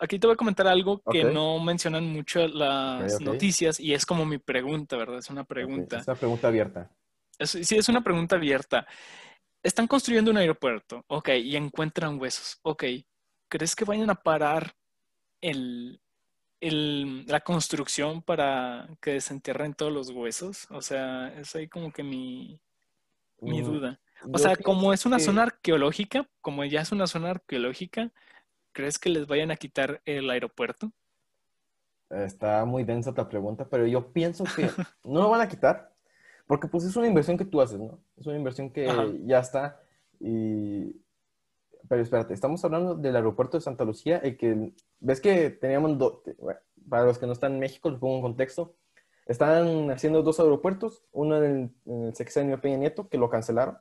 Aquí 0.00 0.18
te 0.18 0.26
voy 0.26 0.34
a 0.34 0.38
comentar 0.38 0.66
algo 0.66 1.02
que 1.12 1.22
no 1.24 1.58
mencionan 1.60 2.04
mucho 2.10 2.46
las 2.48 3.20
noticias 3.20 3.78
y 3.78 3.92
es 3.92 4.06
como 4.06 4.24
mi 4.24 4.38
pregunta, 4.38 4.96
¿verdad? 4.96 5.18
Es 5.18 5.28
una 5.28 5.44
pregunta. 5.44 5.98
es 5.98 6.08
una 6.08 6.16
pregunta 6.16 6.48
abierta. 6.48 6.90
Es- 7.38 7.50
sí, 7.50 7.76
es 7.76 7.88
una 7.90 8.02
pregunta 8.02 8.36
abierta. 8.36 8.86
Están 9.62 9.86
construyendo 9.86 10.30
un 10.30 10.38
aeropuerto, 10.38 11.04
ok, 11.08 11.28
y 11.42 11.56
encuentran 11.56 12.18
huesos, 12.18 12.58
ok. 12.62 12.84
¿Crees 13.50 13.76
que 13.76 13.84
vayan 13.84 14.08
a 14.10 14.14
parar 14.14 14.74
el, 15.42 16.00
el- 16.60 17.26
la 17.26 17.40
construcción 17.40 18.22
para 18.22 18.88
que 19.02 19.12
desentierren 19.12 19.74
todos 19.74 19.92
los 19.92 20.10
huesos? 20.10 20.66
O 20.70 20.80
sea, 20.80 21.28
es 21.38 21.54
ahí 21.54 21.68
como 21.68 21.92
que 21.92 22.02
mi, 22.02 22.58
mi 23.42 23.60
Mm, 23.60 23.64
duda. 23.64 24.00
O 24.24 24.32
yo 24.32 24.38
sea, 24.38 24.56
como 24.56 24.92
es 24.92 25.06
una 25.06 25.16
que- 25.18 25.22
zona 25.24 25.42
arqueológica, 25.44 26.28
como 26.40 26.64
ya 26.64 26.80
es 26.80 26.92
una 26.92 27.06
zona 27.06 27.30
arqueológica, 27.30 28.12
¿crees 28.72 28.98
que 28.98 29.10
les 29.10 29.26
vayan 29.26 29.50
a 29.50 29.56
quitar 29.56 30.00
el 30.04 30.28
aeropuerto? 30.30 30.92
Está 32.10 32.64
muy 32.64 32.84
densa 32.84 33.12
la 33.16 33.28
pregunta, 33.28 33.68
pero 33.68 33.86
yo 33.86 34.12
pienso 34.12 34.44
que 34.44 34.68
no 35.04 35.22
lo 35.22 35.30
van 35.30 35.40
a 35.40 35.48
quitar, 35.48 35.92
porque 36.46 36.68
pues 36.68 36.84
es 36.84 36.94
una 36.96 37.08
inversión 37.08 37.36
que 37.36 37.44
tú 37.44 37.60
haces, 37.60 37.78
¿no? 37.80 37.98
Es 38.16 38.26
una 38.26 38.36
inversión 38.36 38.70
que 38.70 38.88
Ajá. 38.88 39.06
ya 39.24 39.40
está. 39.40 39.80
Y... 40.20 40.94
Pero 41.88 42.02
espérate, 42.02 42.34
estamos 42.34 42.64
hablando 42.64 42.94
del 42.96 43.14
aeropuerto 43.14 43.56
de 43.56 43.60
Santa 43.60 43.84
Lucía, 43.84 44.18
el 44.18 44.36
que, 44.36 44.72
ves 44.98 45.20
que 45.20 45.50
teníamos, 45.50 45.96
do- 45.98 46.22
bueno, 46.38 46.58
para 46.88 47.04
los 47.04 47.18
que 47.18 47.26
no 47.26 47.32
están 47.32 47.54
en 47.54 47.60
México, 47.60 47.90
les 47.90 48.00
pongo 48.00 48.16
un 48.16 48.22
contexto, 48.22 48.74
están 49.26 49.90
haciendo 49.92 50.22
dos 50.22 50.40
aeropuertos, 50.40 51.04
uno 51.12 51.36
en 51.36 51.44
el, 51.44 51.70
en 51.92 52.04
el 52.06 52.14
sexenio 52.16 52.60
Peña 52.60 52.76
Nieto, 52.76 53.08
que 53.08 53.18
lo 53.18 53.30
cancelaron, 53.30 53.78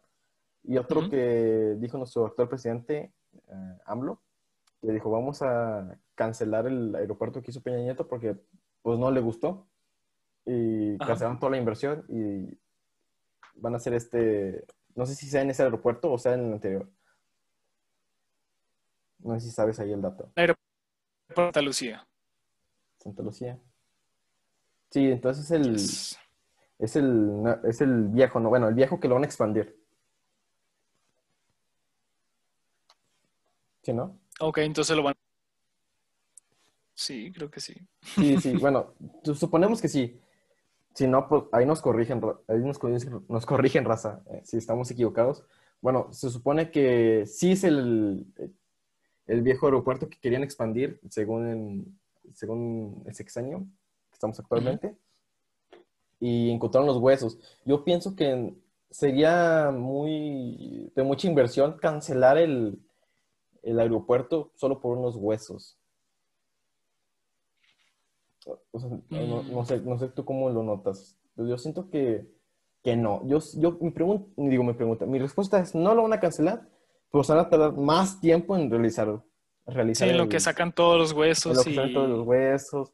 y 0.68 0.78
otro 0.78 1.10
que 1.10 1.76
dijo 1.78 1.98
nuestro 1.98 2.26
actual 2.26 2.50
presidente, 2.50 3.12
eh, 3.34 3.78
AMLO, 3.86 4.22
que 4.82 4.92
dijo, 4.92 5.10
vamos 5.12 5.42
a 5.42 5.98
cancelar 6.16 6.68
el 6.68 6.96
aeropuerto 6.96 7.42
que 7.42 7.52
hizo 7.52 7.62
Peña 7.62 7.78
Nieto 7.78 8.08
porque 8.08 8.36
pues 8.82 9.00
no 9.00 9.12
le 9.12 9.20
gustó 9.22 9.68
y 10.46 10.96
Ajá. 10.96 11.08
cancelaron 11.08 11.40
toda 11.40 11.52
la 11.52 11.58
inversión 11.58 12.06
y 12.08 12.58
van 13.56 13.74
a 13.74 13.78
hacer 13.78 13.94
este, 13.94 14.66
no 14.96 15.06
sé 15.06 15.16
si 15.16 15.28
sea 15.28 15.42
en 15.42 15.50
ese 15.50 15.64
aeropuerto 15.64 16.12
o 16.12 16.18
sea 16.18 16.34
en 16.34 16.46
el 16.46 16.54
anterior. 16.54 16.90
No 19.20 19.40
sé 19.40 19.48
si 19.48 19.52
sabes 19.52 19.80
ahí 19.80 19.92
el 19.92 20.02
dato. 20.02 20.32
Por 21.34 21.46
Santa 21.46 21.62
Lucía. 21.62 22.08
Santa 22.98 23.24
Lucía. 23.24 23.60
Sí, 24.92 25.12
entonces 25.12 25.50
el, 25.52 25.74
Yes. 25.74 26.18
es 26.80 26.96
el, 26.96 27.44
es 27.64 27.82
el 27.82 28.08
viejo, 28.10 28.40
no, 28.40 28.50
bueno, 28.50 28.68
el 28.68 28.76
viejo 28.76 29.00
que 29.00 29.08
lo 29.08 29.16
van 29.16 29.24
a 29.24 29.28
expandir. 29.28 29.76
¿Sí, 33.86 33.94
no? 33.94 34.18
Ok, 34.40 34.58
entonces 34.60 34.98
lo 34.98 35.04
van. 35.04 35.14
Sí, 36.96 37.32
creo 37.32 37.52
que 37.52 37.60
sí. 37.60 37.76
Sí, 38.02 38.36
sí, 38.42 38.54
bueno, 38.60 38.96
su- 39.24 39.36
suponemos 39.36 39.80
que 39.80 39.88
sí. 39.90 40.20
Si 40.96 41.06
no, 41.08 41.28
pues 41.30 41.44
ahí 41.52 41.68
nos 41.68 41.82
corrigen, 41.82 42.20
ahí 42.48 42.58
nos 42.62 42.80
corrigen, 42.80 43.24
nos 43.30 43.46
corrigen 43.46 43.86
raza, 43.86 44.24
eh, 44.32 44.42
si 44.44 44.58
estamos 44.58 44.90
equivocados. 44.90 45.44
Bueno, 45.82 46.12
se 46.14 46.32
supone 46.32 46.72
que 46.72 47.26
sí 47.28 47.52
es 47.52 47.64
el, 47.64 48.26
el 49.28 49.42
viejo 49.44 49.68
aeropuerto 49.68 50.10
que 50.10 50.18
querían 50.20 50.42
expandir 50.42 51.00
según, 51.12 51.48
en- 51.48 52.00
según 52.34 53.04
el 53.06 53.14
sexenio 53.14 53.68
que 54.10 54.14
estamos 54.14 54.40
actualmente. 54.40 54.96
Y 56.20 56.50
encontraron 56.50 56.88
los 56.88 56.98
huesos. 56.98 57.38
Yo 57.66 57.84
pienso 57.84 58.16
que 58.16 58.56
sería 58.90 59.70
muy 59.72 60.92
de 60.96 61.04
mucha 61.04 61.28
inversión 61.28 61.78
cancelar 61.78 62.38
el, 62.40 62.80
el 63.66 63.80
aeropuerto 63.80 64.52
solo 64.56 64.80
por 64.80 64.98
unos 64.98 65.16
huesos. 65.18 65.78
O 68.72 68.80
sea, 68.80 68.90
no, 69.10 69.44
no 69.44 69.66
sé, 69.66 69.80
no 69.82 69.98
sé 69.98 70.10
tú 70.10 70.24
cómo 70.24 70.50
lo 70.52 70.62
notas. 70.64 71.18
Yo 71.36 71.58
siento 71.58 71.90
que, 71.90 72.28
que 72.84 72.96
no. 72.96 73.28
Yo, 73.28 73.40
yo 73.56 73.78
mi 73.82 73.90
pregunta, 73.92 74.30
digo, 74.38 74.64
mi 74.64 74.74
pregunta, 74.74 75.06
mi 75.06 75.18
respuesta 75.20 75.60
es 75.60 75.74
no 75.74 75.96
lo 75.96 76.04
van 76.04 76.14
a 76.14 76.20
cancelar, 76.20 76.70
pero 77.12 77.24
se 77.24 77.34
van 77.34 77.46
a 77.46 77.50
tardar 77.50 77.74
más 77.74 78.22
tiempo 78.22 78.56
en 78.56 78.70
realizar, 78.70 79.24
Sí, 79.96 80.04
en 80.12 80.18
lo 80.18 80.24
el- 80.24 80.30
que 80.30 80.40
sacan 80.40 80.74
todos 80.74 80.98
los 81.00 81.12
en 81.12 81.18
huesos 81.18 81.58
lo 81.58 81.64
que 81.64 81.72
y 81.72 81.94
todos 81.94 82.10
los 82.10 82.28
huesos. 82.28 82.94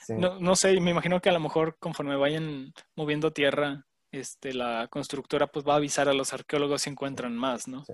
Sí. 0.00 0.14
no, 0.16 0.40
no 0.40 0.56
sé, 0.56 0.80
me 0.80 0.92
imagino 0.92 1.20
que 1.20 1.28
a 1.28 1.32
lo 1.32 1.40
mejor 1.40 1.76
conforme 1.78 2.16
vayan 2.16 2.72
moviendo 2.96 3.30
tierra, 3.30 3.84
este, 4.10 4.54
la 4.54 4.88
constructora 4.88 5.48
pues 5.48 5.66
va 5.66 5.74
a 5.74 5.76
avisar 5.76 6.08
a 6.08 6.14
los 6.14 6.32
arqueólogos 6.32 6.80
si 6.80 6.88
encuentran 6.90 7.36
más, 7.36 7.68
¿no? 7.68 7.84
Sí. 7.84 7.92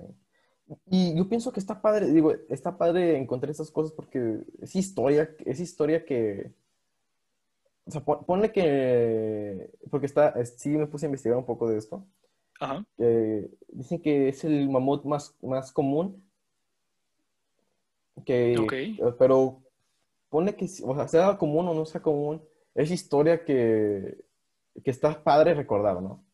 Y 0.89 1.15
yo 1.15 1.29
pienso 1.29 1.51
que 1.51 1.59
está 1.59 1.81
padre, 1.81 2.07
digo, 2.11 2.33
está 2.49 2.77
padre 2.77 3.17
encontrar 3.17 3.51
esas 3.51 3.69
cosas 3.69 3.93
porque 3.93 4.39
es 4.61 4.75
historia, 4.75 5.29
es 5.45 5.59
historia 5.59 6.03
que, 6.05 6.51
o 7.85 7.91
sea, 7.91 8.01
pon- 8.03 8.25
ponle 8.25 8.51
que, 8.51 9.69
porque 9.91 10.07
está, 10.07 10.29
es- 10.29 10.55
sí 10.57 10.69
me 10.69 10.87
puse 10.87 11.05
a 11.05 11.09
investigar 11.09 11.37
un 11.37 11.45
poco 11.45 11.69
de 11.69 11.77
esto, 11.77 12.03
Ajá. 12.59 12.83
que 12.97 13.47
dicen 13.69 14.01
que 14.01 14.29
es 14.29 14.43
el 14.43 14.67
mamut 14.69 15.05
más, 15.05 15.35
más 15.43 15.71
común, 15.71 16.23
que, 18.25 18.57
Ok. 18.57 18.73
eh, 18.73 18.97
pero 19.19 19.61
ponle 20.29 20.55
que, 20.55 20.65
o 20.83 20.95
sea, 20.95 21.07
sea 21.07 21.37
común 21.37 21.67
o 21.67 21.75
no 21.75 21.85
sea 21.85 22.01
común, 22.01 22.41
es 22.73 22.89
historia 22.89 23.45
que, 23.45 24.17
que 24.83 24.91
está 24.91 25.23
padre 25.23 25.53
recordar, 25.53 26.01
¿no? 26.01 26.24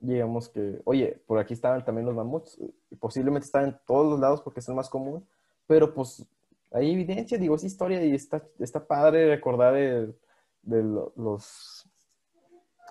Digamos 0.00 0.48
que, 0.48 0.80
oye, 0.84 1.22
por 1.26 1.38
aquí 1.38 1.54
estaban 1.54 1.84
también 1.84 2.06
los 2.06 2.14
mamuts, 2.14 2.58
y 2.90 2.96
posiblemente 2.96 3.46
están 3.46 3.64
en 3.66 3.80
todos 3.86 4.10
los 4.10 4.20
lados 4.20 4.40
porque 4.42 4.60
es 4.60 4.68
el 4.68 4.74
más 4.74 4.88
común, 4.88 5.26
pero 5.66 5.92
pues 5.94 6.26
hay 6.72 6.92
evidencia, 6.92 7.38
digo, 7.38 7.56
es 7.56 7.64
historia 7.64 8.04
y 8.04 8.14
está, 8.14 8.42
está 8.58 8.86
padre 8.86 9.28
recordar 9.28 9.76
el- 9.76 10.14
de 10.62 10.82
lo- 10.82 11.12
los, 11.16 11.86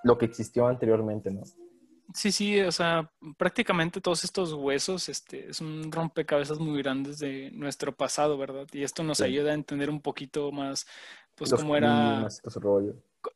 lo 0.04 0.18
que 0.18 0.26
existió 0.26 0.68
anteriormente, 0.68 1.32
¿no? 1.32 1.44
Sí, 2.14 2.32
sí, 2.32 2.60
o 2.62 2.72
sea, 2.72 3.12
prácticamente 3.38 4.02
todos 4.02 4.24
estos 4.24 4.54
huesos, 4.54 5.10
este, 5.10 5.50
es 5.50 5.62
un 5.62 5.92
rompecabezas 5.92 6.58
muy 6.60 6.82
grandes 6.82 7.20
de 7.20 7.52
nuestro 7.52 7.96
pasado, 7.96 8.36
¿verdad? 8.38 8.68
Y 8.74 8.82
esto 8.82 9.04
nos 9.04 9.20
Sí. 9.20 9.26
ayuda 9.26 9.52
a 9.52 9.54
entender 9.54 9.92
un 9.92 10.02
poquito 10.02 10.52
más, 10.52 10.88
pues, 11.36 11.52
Los 11.52 11.62
cómo 11.62 11.76
era, 11.76 12.28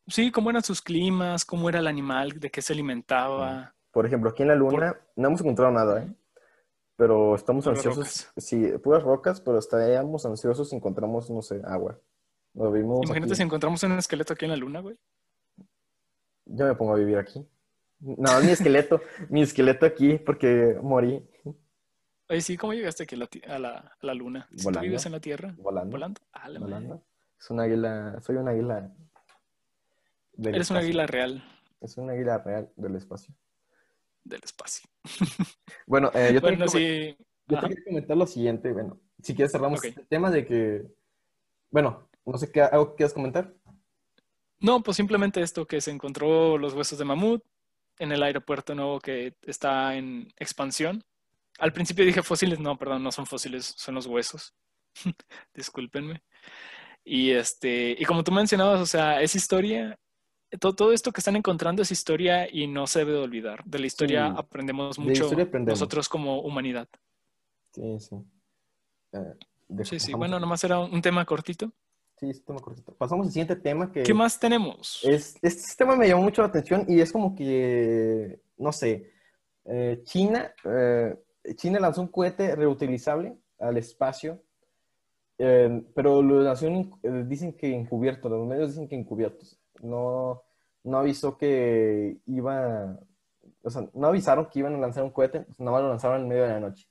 sí, 0.06 0.30
cómo 0.30 0.50
eran 0.50 0.62
sus 0.62 0.82
climas, 0.82 1.44
cómo 1.44 1.68
era 1.68 1.78
el 1.78 1.86
animal, 1.86 2.38
de 2.38 2.50
qué 2.50 2.62
se 2.62 2.72
alimentaba. 2.72 3.74
Por 3.90 4.06
ejemplo, 4.06 4.30
aquí 4.30 4.42
en 4.42 4.48
la 4.48 4.54
luna 4.54 4.96
no 5.16 5.28
hemos 5.28 5.40
encontrado 5.40 5.72
nada, 5.72 6.02
¿eh? 6.02 6.12
Pero 6.96 7.34
estamos 7.34 7.64
Puras 7.64 7.84
ansiosos. 7.84 8.28
Sí, 8.36 8.70
puras 8.82 9.02
rocas, 9.02 9.40
pero 9.40 9.58
estaríamos 9.58 10.24
ansiosos 10.26 10.70
si 10.70 10.76
encontramos, 10.76 11.28
no 11.30 11.42
sé, 11.42 11.60
agua. 11.64 11.98
Lo 12.54 12.70
vimos 12.70 13.00
Imagínate 13.04 13.32
aquí. 13.32 13.36
si 13.38 13.42
encontramos 13.42 13.82
un 13.82 13.98
esqueleto 13.98 14.32
aquí 14.32 14.44
en 14.44 14.52
la 14.52 14.56
luna, 14.56 14.80
güey. 14.80 14.96
Yo 16.46 16.66
me 16.66 16.74
pongo 16.74 16.92
a 16.92 16.96
vivir 16.96 17.18
aquí. 17.18 17.44
No, 17.98 18.40
mi 18.40 18.50
esqueleto, 18.50 19.00
mi 19.28 19.42
esqueleto 19.42 19.86
aquí 19.86 20.18
porque 20.18 20.78
morí 20.80 21.26
Oye, 22.28 22.40
sí, 22.40 22.56
¿cómo 22.56 22.72
llegaste 22.72 23.02
aquí 23.02 23.16
a 23.16 23.58
la, 23.58 23.96
a 24.00 24.06
la, 24.06 24.14
luna? 24.14 24.48
¿Si 24.56 24.70
tú 24.70 24.80
vives 24.80 25.04
en 25.04 25.12
la 25.12 25.20
Tierra? 25.20 25.54
volando. 25.58 25.90
¿Volando? 25.90 26.20
Ah, 26.32 26.48
la 26.48 26.58
volando. 26.58 27.02
Es 27.38 27.50
un 27.50 27.60
águila, 27.60 28.18
soy 28.22 28.36
un 28.36 28.48
águila. 28.48 28.90
Eres 30.38 30.70
una 30.70 30.80
espacio. 30.80 30.80
águila 30.80 31.06
real 31.06 31.44
Es 31.80 31.96
un 31.96 32.10
águila 32.10 32.38
real 32.38 32.70
del 32.76 32.96
espacio. 32.96 33.34
del 34.24 34.40
espacio. 34.42 34.88
Bueno, 35.86 36.10
eh, 36.14 36.30
yo, 36.34 36.40
Bueno, 36.40 36.64
tengo 36.64 36.72
que, 36.72 37.16
sí. 37.18 37.24
yo 37.46 37.60
que 37.68 37.84
comentar 37.84 38.16
lo 38.16 38.26
siguiente. 38.26 38.72
Bueno, 38.72 38.98
si 39.22 39.34
quieres 39.34 39.52
cerramos 39.52 39.80
Ok. 39.80 39.84
este 39.86 40.04
tema 40.06 40.30
de 40.30 40.46
que, 40.46 40.86
bueno, 41.70 42.08
no 42.24 42.38
sé 42.38 42.50
qué 42.50 42.62
algo 42.62 42.90
que 42.90 42.96
quieras 42.96 43.12
comentar. 43.12 43.52
No, 44.60 44.82
pues 44.82 44.96
simplemente 44.96 45.42
esto, 45.42 45.66
que 45.66 45.80
se 45.82 45.90
encontró 45.90 46.56
los 46.56 46.72
huesos 46.72 46.98
de 46.98 47.04
mamut 47.04 47.44
en 47.98 48.12
el 48.12 48.22
aeropuerto 48.22 48.74
nuevo 48.74 48.98
que 48.98 49.36
está 49.42 49.94
en 49.96 50.32
expansión. 50.38 51.04
Al 51.58 51.72
principio 51.74 52.04
dije 52.04 52.22
fósiles, 52.22 52.58
no, 52.58 52.78
perdón, 52.78 53.02
no 53.02 53.12
son 53.12 53.26
fósiles, 53.26 53.66
son 53.76 53.94
los 53.94 54.06
huesos. 54.06 54.54
Discúlpenme. 55.54 56.22
Y 57.04 57.32
este, 57.32 57.94
y 57.98 58.04
como 58.06 58.24
tú 58.24 58.32
mencionabas, 58.32 58.80
o 58.80 58.86
sea, 58.86 59.20
es 59.20 59.34
historia. 59.34 59.98
Todo, 60.58 60.74
todo 60.74 60.92
esto 60.92 61.12
que 61.12 61.20
están 61.20 61.36
encontrando 61.36 61.82
es 61.82 61.90
historia 61.90 62.48
y 62.50 62.66
no 62.66 62.86
se 62.86 63.00
debe 63.00 63.12
de 63.12 63.18
olvidar. 63.18 63.64
De 63.64 63.78
la 63.78 63.86
historia 63.86 64.28
Sí, 64.28 64.34
aprendemos 64.36 64.96
de 64.96 65.02
mucho 65.02 65.24
historia 65.24 65.44
aprendemos. 65.44 65.78
nosotros 65.80 66.08
como 66.08 66.40
humanidad. 66.42 66.88
Sí, 67.72 67.98
sí. 68.00 68.16
Eh, 69.12 69.18
de- 69.68 69.84
Sí, 69.84 69.98
sí. 69.98 70.12
Bueno, 70.12 70.38
nomás 70.38 70.62
era 70.64 70.78
un 70.78 71.00
tema 71.02 71.24
cortito. 71.24 71.70
Sí, 72.18 72.32
sí, 72.32 72.40
tema 72.40 72.60
cortito. 72.60 72.94
Pasamos 72.94 73.26
al 73.26 73.32
siguiente 73.32 73.56
tema 73.56 73.90
que 73.90 74.02
¿Qué 74.02 74.14
más 74.14 74.38
tenemos? 74.38 75.00
es, 75.02 75.36
este 75.42 75.74
tema 75.76 75.96
me 75.96 76.06
llamó 76.08 76.22
mucho 76.22 76.42
la 76.42 76.48
atención 76.48 76.84
y 76.88 77.00
es 77.00 77.10
como 77.12 77.34
que, 77.34 78.40
no 78.56 78.72
sé, 78.72 79.10
eh, 79.64 80.00
China, 80.04 80.52
eh, 80.64 81.16
China 81.56 81.80
lanzó 81.80 82.00
un 82.02 82.08
cohete 82.08 82.54
reutilizable 82.54 83.36
al 83.58 83.76
espacio, 83.76 84.40
pero 85.36 86.22
lo 86.22 86.40
lanzó 86.42 86.66
en- 86.68 87.28
dicen 87.28 87.52
que 87.54 87.74
encubierto, 87.74 88.28
los 88.28 88.46
medios 88.46 88.70
dicen 88.70 88.88
que 88.88 88.94
encubiertos. 88.94 89.58
No, 89.84 90.42
no 90.82 90.98
avisó 90.98 91.36
que 91.36 92.18
iba, 92.26 92.98
o 93.62 93.70
sea, 93.70 93.88
no 93.94 94.06
avisaron 94.08 94.46
que 94.46 94.58
iban 94.60 94.74
a 94.74 94.78
lanzar 94.78 95.04
un 95.04 95.10
cohete, 95.10 95.40
pues 95.40 95.58
nada 95.60 95.72
más 95.72 95.82
lo 95.82 95.88
lanzaron 95.90 96.22
en 96.22 96.28
medio 96.28 96.42
de 96.44 96.48
la 96.50 96.60
noche. 96.60 96.88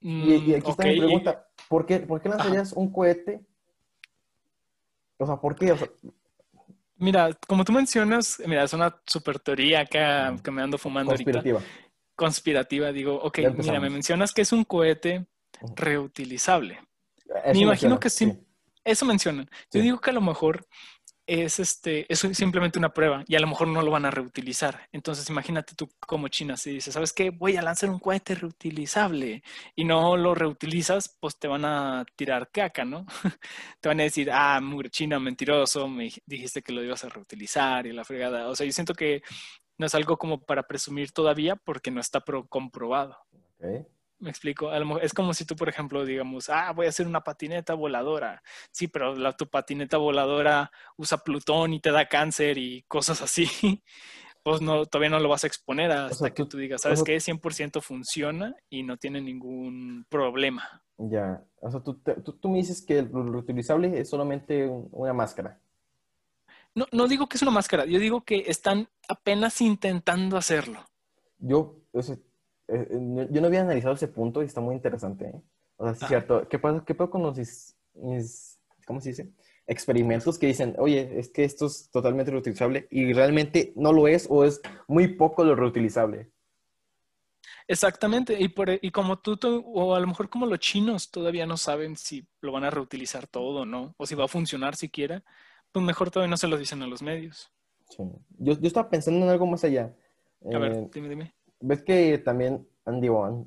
Y, 0.00 0.34
y 0.34 0.54
aquí 0.54 0.66
Mm, 0.66 0.70
está 0.70 0.84
mi 0.84 0.98
pregunta, 0.98 1.46
¿por 1.68 1.86
qué, 1.86 2.00
por 2.00 2.20
qué 2.20 2.28
lanzarías 2.28 2.72
un 2.72 2.92
cohete? 2.92 3.40
O 5.18 5.26
sea, 5.26 5.36
¿por 5.36 5.54
qué? 5.56 5.72
O 5.72 5.76
sea, 5.78 5.88
Mira, 6.96 7.30
como 7.48 7.64
tú 7.64 7.72
mencionas, 7.72 8.40
mira, 8.46 8.62
es 8.64 8.72
una 8.72 9.00
super 9.06 9.38
teoría 9.40 9.80
acá 9.80 10.36
que 10.42 10.50
me 10.50 10.62
ando 10.62 10.78
fumando 10.78 11.12
ahorita, 11.12 11.42
conspirativa. 11.42 11.60
conspirativa. 12.14 12.92
Digo, 12.92 13.16
ok, 13.22 13.38
mira, 13.56 13.80
me 13.80 13.90
mencionas 13.90 14.32
que 14.32 14.42
es 14.42 14.52
un 14.52 14.64
cohete 14.64 15.26
reutilizable. 15.74 16.78
Eso 17.44 17.52
Me 17.54 17.60
imagino 17.60 17.98
que 17.98 18.10
sí. 18.10 18.32
Eso 18.84 19.04
mencionan. 19.06 19.46
Yo 19.72 19.80
Sí. 19.80 19.80
digo 19.80 20.00
que 20.00 20.10
a 20.10 20.12
lo 20.12 20.20
mejor 20.20 20.66
es 21.26 21.58
este, 21.58 22.06
es 22.12 22.18
simplemente 22.20 22.78
una 22.78 22.92
prueba 22.92 23.24
y 23.26 23.34
a 23.36 23.40
lo 23.40 23.46
mejor 23.46 23.68
no 23.68 23.82
lo 23.82 23.90
van 23.90 24.04
a 24.04 24.10
reutilizar. 24.10 24.88
Entonces, 24.92 25.28
imagínate 25.30 25.74
tú 25.74 25.88
como 26.00 26.28
China, 26.28 26.56
si 26.56 26.72
dices, 26.72 26.94
¿sabes 26.94 27.12
qué? 27.12 27.30
Voy 27.30 27.56
a 27.56 27.62
lanzar 27.62 27.88
un 27.90 27.98
cohete 27.98 28.34
reutilizable 28.34 29.42
y 29.74 29.84
no 29.84 30.16
lo 30.16 30.34
reutilizas, 30.34 31.16
pues 31.20 31.38
te 31.38 31.48
van 31.48 31.64
a 31.64 32.04
tirar 32.16 32.50
caca, 32.50 32.84
¿no? 32.84 33.06
te 33.80 33.88
van 33.88 34.00
a 34.00 34.04
decir, 34.04 34.30
ah, 34.32 34.60
mugre 34.60 34.90
China, 34.90 35.18
mentiroso, 35.18 35.88
me 35.88 36.06
dij- 36.06 36.22
dijiste 36.26 36.62
que 36.62 36.72
lo 36.72 36.82
ibas 36.84 37.04
a 37.04 37.08
reutilizar 37.08 37.86
y 37.86 37.92
la 37.92 38.04
fregada. 38.04 38.48
O 38.48 38.56
sea, 38.56 38.66
yo 38.66 38.72
siento 38.72 38.94
que 38.94 39.22
no 39.78 39.86
es 39.86 39.94
algo 39.94 40.16
como 40.18 40.40
para 40.44 40.64
presumir 40.64 41.12
todavía 41.12 41.56
porque 41.56 41.90
no 41.90 42.00
está 42.00 42.20
pro- 42.20 42.46
comprobado. 42.48 43.16
Me 44.24 44.30
explico. 44.30 44.72
Es 45.02 45.12
como 45.12 45.34
si 45.34 45.44
tú, 45.44 45.54
por 45.54 45.68
ejemplo, 45.68 46.02
digamos, 46.06 46.48
ah, 46.48 46.72
voy 46.72 46.86
a 46.86 46.88
hacer 46.88 47.06
una 47.06 47.20
patineta 47.22 47.74
voladora. 47.74 48.42
Sí, 48.72 48.88
pero 48.88 49.14
la, 49.14 49.32
tu 49.34 49.46
patineta 49.48 49.98
voladora 49.98 50.72
usa 50.96 51.18
Plutón 51.18 51.74
y 51.74 51.80
te 51.80 51.90
da 51.92 52.08
cáncer 52.08 52.56
y 52.56 52.82
cosas 52.88 53.20
así. 53.22 53.46
Pues 54.42 54.60
no, 54.60 54.84
todavía 54.84 55.08
no 55.08 55.20
lo 55.20 55.30
vas 55.30 55.44
a 55.44 55.46
exponer 55.46 55.90
hasta 55.90 56.14
sea, 56.16 56.34
que 56.34 56.44
tú- 56.44 56.58
digas, 56.58 56.78
o 56.80 56.82
¿sabes 56.82 56.98
sea- 56.98 57.06
qué? 57.06 57.16
100% 57.18 57.80
funciona 57.80 58.54
y 58.68 58.82
no 58.82 58.98
tiene 58.98 59.22
ningún 59.22 60.04
problema. 60.10 60.82
Ya. 60.98 61.42
O 61.60 61.70
sea, 61.70 61.80
tú, 61.80 61.94
te- 62.00 62.20
tú, 62.20 62.34
tú 62.34 62.50
me 62.50 62.58
dices 62.58 62.82
que 62.84 63.00
lo 63.00 63.22
reutilizable 63.22 63.98
es 63.98 64.10
solamente 64.10 64.66
un- 64.66 64.90
una 64.92 65.14
máscara. 65.14 65.58
No, 66.74 66.84
no 66.92 67.08
digo 67.08 67.26
que 67.26 67.38
es 67.38 67.42
una 67.42 67.52
máscara, 67.52 67.86
yo 67.86 67.98
digo 67.98 68.22
que 68.22 68.44
están 68.48 68.88
apenas 69.08 69.62
intentando 69.62 70.36
hacerlo. 70.36 70.80
Yo, 71.38 71.78
o 71.92 72.02
sea, 72.02 72.16
eh, 72.68 72.86
eh, 72.90 73.28
yo 73.30 73.40
no 73.40 73.46
había 73.48 73.62
analizado 73.62 73.94
ese 73.94 74.08
punto 74.08 74.42
y 74.42 74.46
está 74.46 74.60
muy 74.60 74.74
interesante, 74.74 75.26
¿eh? 75.26 75.42
O 75.76 75.84
sea, 75.84 75.92
es 75.92 75.98
Ajá. 75.98 76.08
cierto. 76.08 76.48
¿Qué 76.48 76.58
pasa, 76.58 76.84
qué 76.86 76.94
pasa 76.94 77.10
con 77.10 77.22
los, 77.22 77.38
is- 77.38 77.76
is- 77.94 78.58
¿cómo 78.86 79.00
se 79.00 79.10
dice? 79.10 79.30
Experimentos 79.66 80.38
que 80.38 80.46
dicen, 80.46 80.74
oye, 80.78 81.18
es 81.18 81.30
que 81.30 81.44
esto 81.44 81.66
es 81.66 81.90
totalmente 81.90 82.30
reutilizable 82.30 82.86
y 82.90 83.12
realmente 83.12 83.72
no 83.76 83.92
lo 83.92 84.06
es 84.08 84.26
o 84.30 84.44
es 84.44 84.60
muy 84.88 85.08
poco 85.08 85.42
lo 85.44 85.54
reutilizable. 85.56 86.30
Exactamente, 87.66 88.36
y, 88.38 88.48
por, 88.48 88.68
y 88.70 88.90
como 88.90 89.18
tú, 89.18 89.36
tú- 89.36 89.62
o 89.66 89.94
a 89.94 90.00
lo 90.00 90.06
mejor 90.06 90.28
como 90.28 90.46
los 90.46 90.58
chinos 90.58 91.10
todavía 91.10 91.46
no 91.46 91.56
saben 91.56 91.96
si 91.96 92.26
lo 92.40 92.52
van 92.52 92.64
a 92.64 92.70
reutilizar 92.70 93.26
todo 93.26 93.60
o 93.62 93.64
no, 93.66 93.94
o 93.96 94.06
si 94.06 94.14
va 94.14 94.24
a 94.24 94.28
funcionar 94.28 94.76
siquiera, 94.76 95.22
pues 95.72 95.84
mejor 95.84 96.10
todavía 96.10 96.30
no 96.30 96.36
se 96.36 96.48
lo 96.48 96.58
dicen 96.58 96.82
a 96.82 96.86
los 96.86 97.02
medios. 97.02 97.50
Sí. 97.88 98.02
Yo, 98.38 98.54
yo 98.54 98.66
estaba 98.66 98.88
pensando 98.90 99.24
en 99.24 99.30
algo 99.30 99.46
más 99.46 99.64
allá. 99.64 99.94
A 100.52 100.58
ver, 100.58 100.90
dime, 100.92 101.08
dime. 101.08 101.34
¿Ves 101.66 101.82
que 101.82 102.18
también, 102.18 102.68
Andy 102.84 103.08
One, 103.08 103.46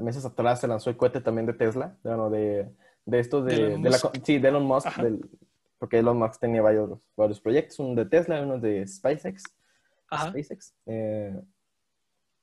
meses 0.00 0.24
atrás 0.24 0.60
se 0.60 0.66
lanzó 0.66 0.88
el 0.88 0.96
cohete 0.96 1.20
también 1.20 1.46
de 1.46 1.52
Tesla? 1.52 1.96
Bueno, 2.02 2.30
de, 2.30 2.66
de 3.04 3.18
esto 3.18 3.42
de, 3.42 3.54
De 3.56 3.66
Elon 3.66 3.82
de 3.82 3.90
la 3.90 3.98
sí, 3.98 4.38
de 4.38 4.48
Elon 4.48 4.64
Musk, 4.64 4.96
del- 4.96 5.28
porque 5.78 5.98
Elon 5.98 6.18
Musk 6.18 6.40
tenía 6.40 6.62
varios, 6.62 6.98
varios 7.14 7.40
proyectos, 7.40 7.78
uno 7.78 7.94
de 7.94 8.06
Tesla, 8.08 8.40
uno 8.42 8.58
de 8.58 8.86
SpaceX, 8.86 9.42
Ajá. 10.08 10.28
SpaceX 10.30 10.74
eh, 10.86 11.38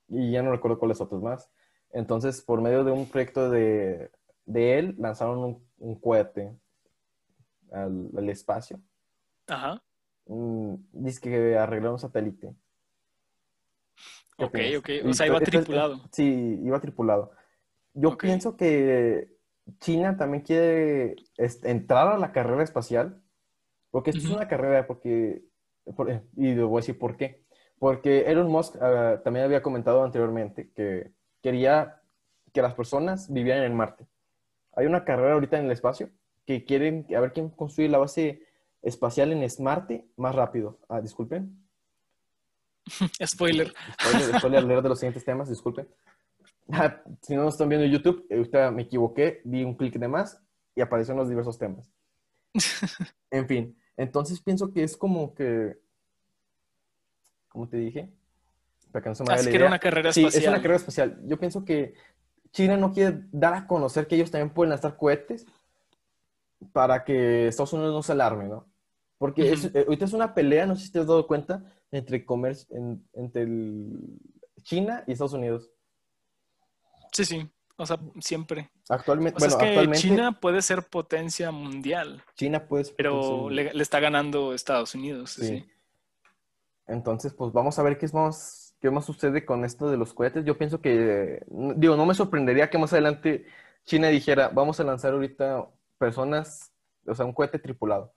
y 0.10 0.32
ya 0.32 0.44
no 0.44 0.52
recuerdo 0.52 0.78
cuáles 0.78 1.02
otros 1.02 1.24
más. 1.24 1.50
Entonces, 1.92 2.42
por 2.42 2.62
medio 2.62 2.84
de 2.84 2.92
un 2.92 3.08
proyecto 3.10 3.50
de, 3.50 4.12
de 4.46 4.78
él, 4.78 4.96
lanzaron 5.00 5.40
un, 5.40 5.68
un 5.80 6.00
cohete 6.00 6.56
al, 7.72 8.10
al 8.16 8.30
espacio. 8.30 8.80
Ajá. 9.48 9.82
Mm, 10.28 10.76
dice 10.92 11.20
que 11.20 11.58
arreglaron 11.58 11.94
un 11.94 12.00
satélite. 12.00 12.54
¿Qué 14.38 14.46
Ok, 14.46 14.50
opinas? 14.56 14.76
ok. 14.78 14.90
O 15.10 15.14
sea, 15.14 15.28
iba 15.28 15.38
esto- 15.38 15.52
tripulado. 15.52 16.02
Sí, 16.12 16.60
iba 16.64 16.80
tripulado. 16.80 17.32
Yo 17.94 18.18
pienso 18.18 18.58
que 18.58 19.30
China 19.80 20.18
también 20.18 20.44
quiere 20.44 21.16
entrar 21.64 22.08
a 22.10 22.18
la 22.18 22.32
carrera 22.32 22.64
espacial, 22.64 23.22
porque 23.92 24.10
esto 24.12 24.24
es 24.24 24.30
una 24.30 24.48
carrera, 24.48 24.86
porque, 24.88 25.44
por- 25.96 26.10
y 26.36 26.54
le 26.54 26.64
voy 26.64 26.80
a 26.80 26.82
decir 26.82 27.00
por 27.00 27.16
qué. 27.16 27.44
Porque 27.80 28.22
Elon 28.32 28.50
Musk 28.50 28.76
ah, 28.82 29.22
también 29.24 29.46
había 29.46 29.62
comentado 29.62 30.04
anteriormente 30.04 30.72
que 30.76 31.12
quería 31.42 32.02
que 32.54 32.62
las 32.62 32.74
personas 32.74 33.32
vivieran 33.32 33.64
en 33.64 33.76
Marte. 33.76 34.06
Hay 34.76 34.86
una 34.86 35.04
carrera 35.06 35.34
ahorita 35.34 35.58
en 35.60 35.66
el 35.66 35.72
espacio 35.72 36.10
que 36.46 36.66
quieren 36.66 37.06
a 37.16 37.20
ver 37.20 37.34
quién 37.34 37.50
construye 37.50 37.90
la 37.90 37.98
base 37.98 38.44
espacial 38.82 39.32
en 39.32 39.46
Marte 39.60 40.06
más 40.18 40.36
rápido. 40.36 40.80
Ah, 40.90 41.02
disculpen. 41.02 41.65
Spoiler. 43.26 43.74
Spoiler, 44.02 44.40
spoiler 44.40 44.64
alert 44.64 44.84
de 44.84 44.90
los 44.90 45.00
siguientes 45.00 45.26
temas, 45.26 45.50
disculpen. 45.50 45.88
Ah, 46.72 47.02
Si 47.22 47.36
no 47.36 47.44
nos 47.44 47.54
están 47.56 47.70
viendo 47.70 47.86
en 47.86 47.92
YouTube, 47.92 48.26
eh, 48.30 48.38
ahorita 48.38 48.72
me 48.72 48.84
equivoqué, 48.84 49.42
di 49.44 49.64
un 49.64 49.76
clic 49.76 49.96
de 49.98 50.08
más 50.08 50.42
y 50.76 50.82
aparecieron 50.82 51.20
los 51.20 51.30
diversos 51.30 51.58
temas. 51.58 51.92
En 53.32 53.48
fin, 53.48 53.78
entonces 53.98 54.40
pienso 54.42 54.72
que 54.72 54.84
es 54.84 54.96
como 54.96 55.34
que, 55.36 55.78
¿cómo 57.50 57.68
te 57.68 57.76
dije? 57.78 58.14
Para 58.92 59.04
que 59.04 59.10
no 59.10 59.16
se 59.16 59.24
me 59.26 59.34
Así 59.34 59.50
que 59.50 59.58
era 59.58 59.68
una 59.68 59.80
carrera 59.80 60.14
Sí, 60.14 60.22
espacial. 60.22 60.44
es 60.44 60.48
una 60.50 60.58
carrera 60.58 60.76
espacial. 60.78 61.20
Yo 61.26 61.38
pienso 61.38 61.66
que 61.66 61.96
China 62.52 62.78
no 62.78 62.94
quiere 62.94 63.24
dar 63.34 63.54
a 63.54 63.68
conocer 63.68 64.08
que 64.08 64.16
ellos 64.16 64.32
también 64.32 64.54
pueden 64.54 64.70
lanzar 64.70 64.96
cohetes 64.96 65.46
para 66.72 67.04
que 67.04 67.48
Estados 67.48 67.74
Unidos 67.74 67.94
no 67.94 68.04
se 68.04 68.14
alarme, 68.14 68.46
¿no? 68.48 68.66
Porque 69.18 69.52
es- 69.52 69.66
eh, 69.76 69.84
ahorita 69.86 70.06
es 70.06 70.14
una 70.14 70.34
pelea, 70.34 70.66
no 70.66 70.76
sé 70.76 70.86
si 70.86 70.92
te 70.92 71.00
has 71.00 71.08
dado 71.08 71.28
cuenta, 71.28 71.64
entre, 71.96 72.26
comercio, 72.26 72.76
en- 72.76 73.08
entre 73.14 73.44
el- 73.44 74.20
China 74.64 75.04
y 75.08 75.12
Estados 75.12 75.34
Unidos. 75.34 75.70
Sí, 77.12 77.24
sí. 77.26 77.50
O 77.78 77.86
sea, 77.86 78.00
siempre. 78.20 78.70
Actualmente, 78.90 79.38
O 79.38 79.40
sea, 79.40 79.50
bueno, 79.50 79.56
es 79.56 79.62
que 79.64 79.68
actualmente 79.70 80.02
China 80.02 80.40
puede 80.40 80.62
ser 80.62 80.84
potencia 80.84 81.52
mundial, 81.52 82.24
China 82.36 82.68
pues... 82.68 82.92
pero 82.92 83.44
pues, 83.44 83.56
le, 83.56 83.74
le 83.74 83.84
está 83.84 84.00
ganando 84.00 84.54
Estados 84.54 84.96
Unidos. 84.96 85.32
Sí. 85.32 85.48
Sí. 85.48 85.66
Entonces, 86.88 87.34
pues 87.34 87.52
vamos 87.52 87.78
a 87.80 87.84
ver 87.84 87.98
qué 87.98 88.06
es 88.06 88.14
más, 88.14 88.76
qué 88.80 88.92
más 88.92 89.06
sucede 89.06 89.44
con 89.46 89.66
esto 89.66 89.90
de 89.90 89.98
los 89.98 90.14
cohetes. 90.14 90.46
Yo 90.46 90.58
pienso 90.58 90.82
que, 90.82 91.44
digo, 91.76 91.96
no 91.96 92.06
me 92.06 92.14
sorprendería 92.14 92.70
que 92.70 92.78
más 92.78 92.94
adelante 92.94 93.46
China 93.86 94.08
dijera, 94.10 94.50
vamos 94.50 94.80
a 94.80 94.84
lanzar 94.84 95.14
ahorita 95.14 95.68
personas, 95.98 96.72
o 97.06 97.16
sea, 97.16 97.26
un 97.26 97.34
cohete 97.34 97.60
tripulado. 97.60 98.14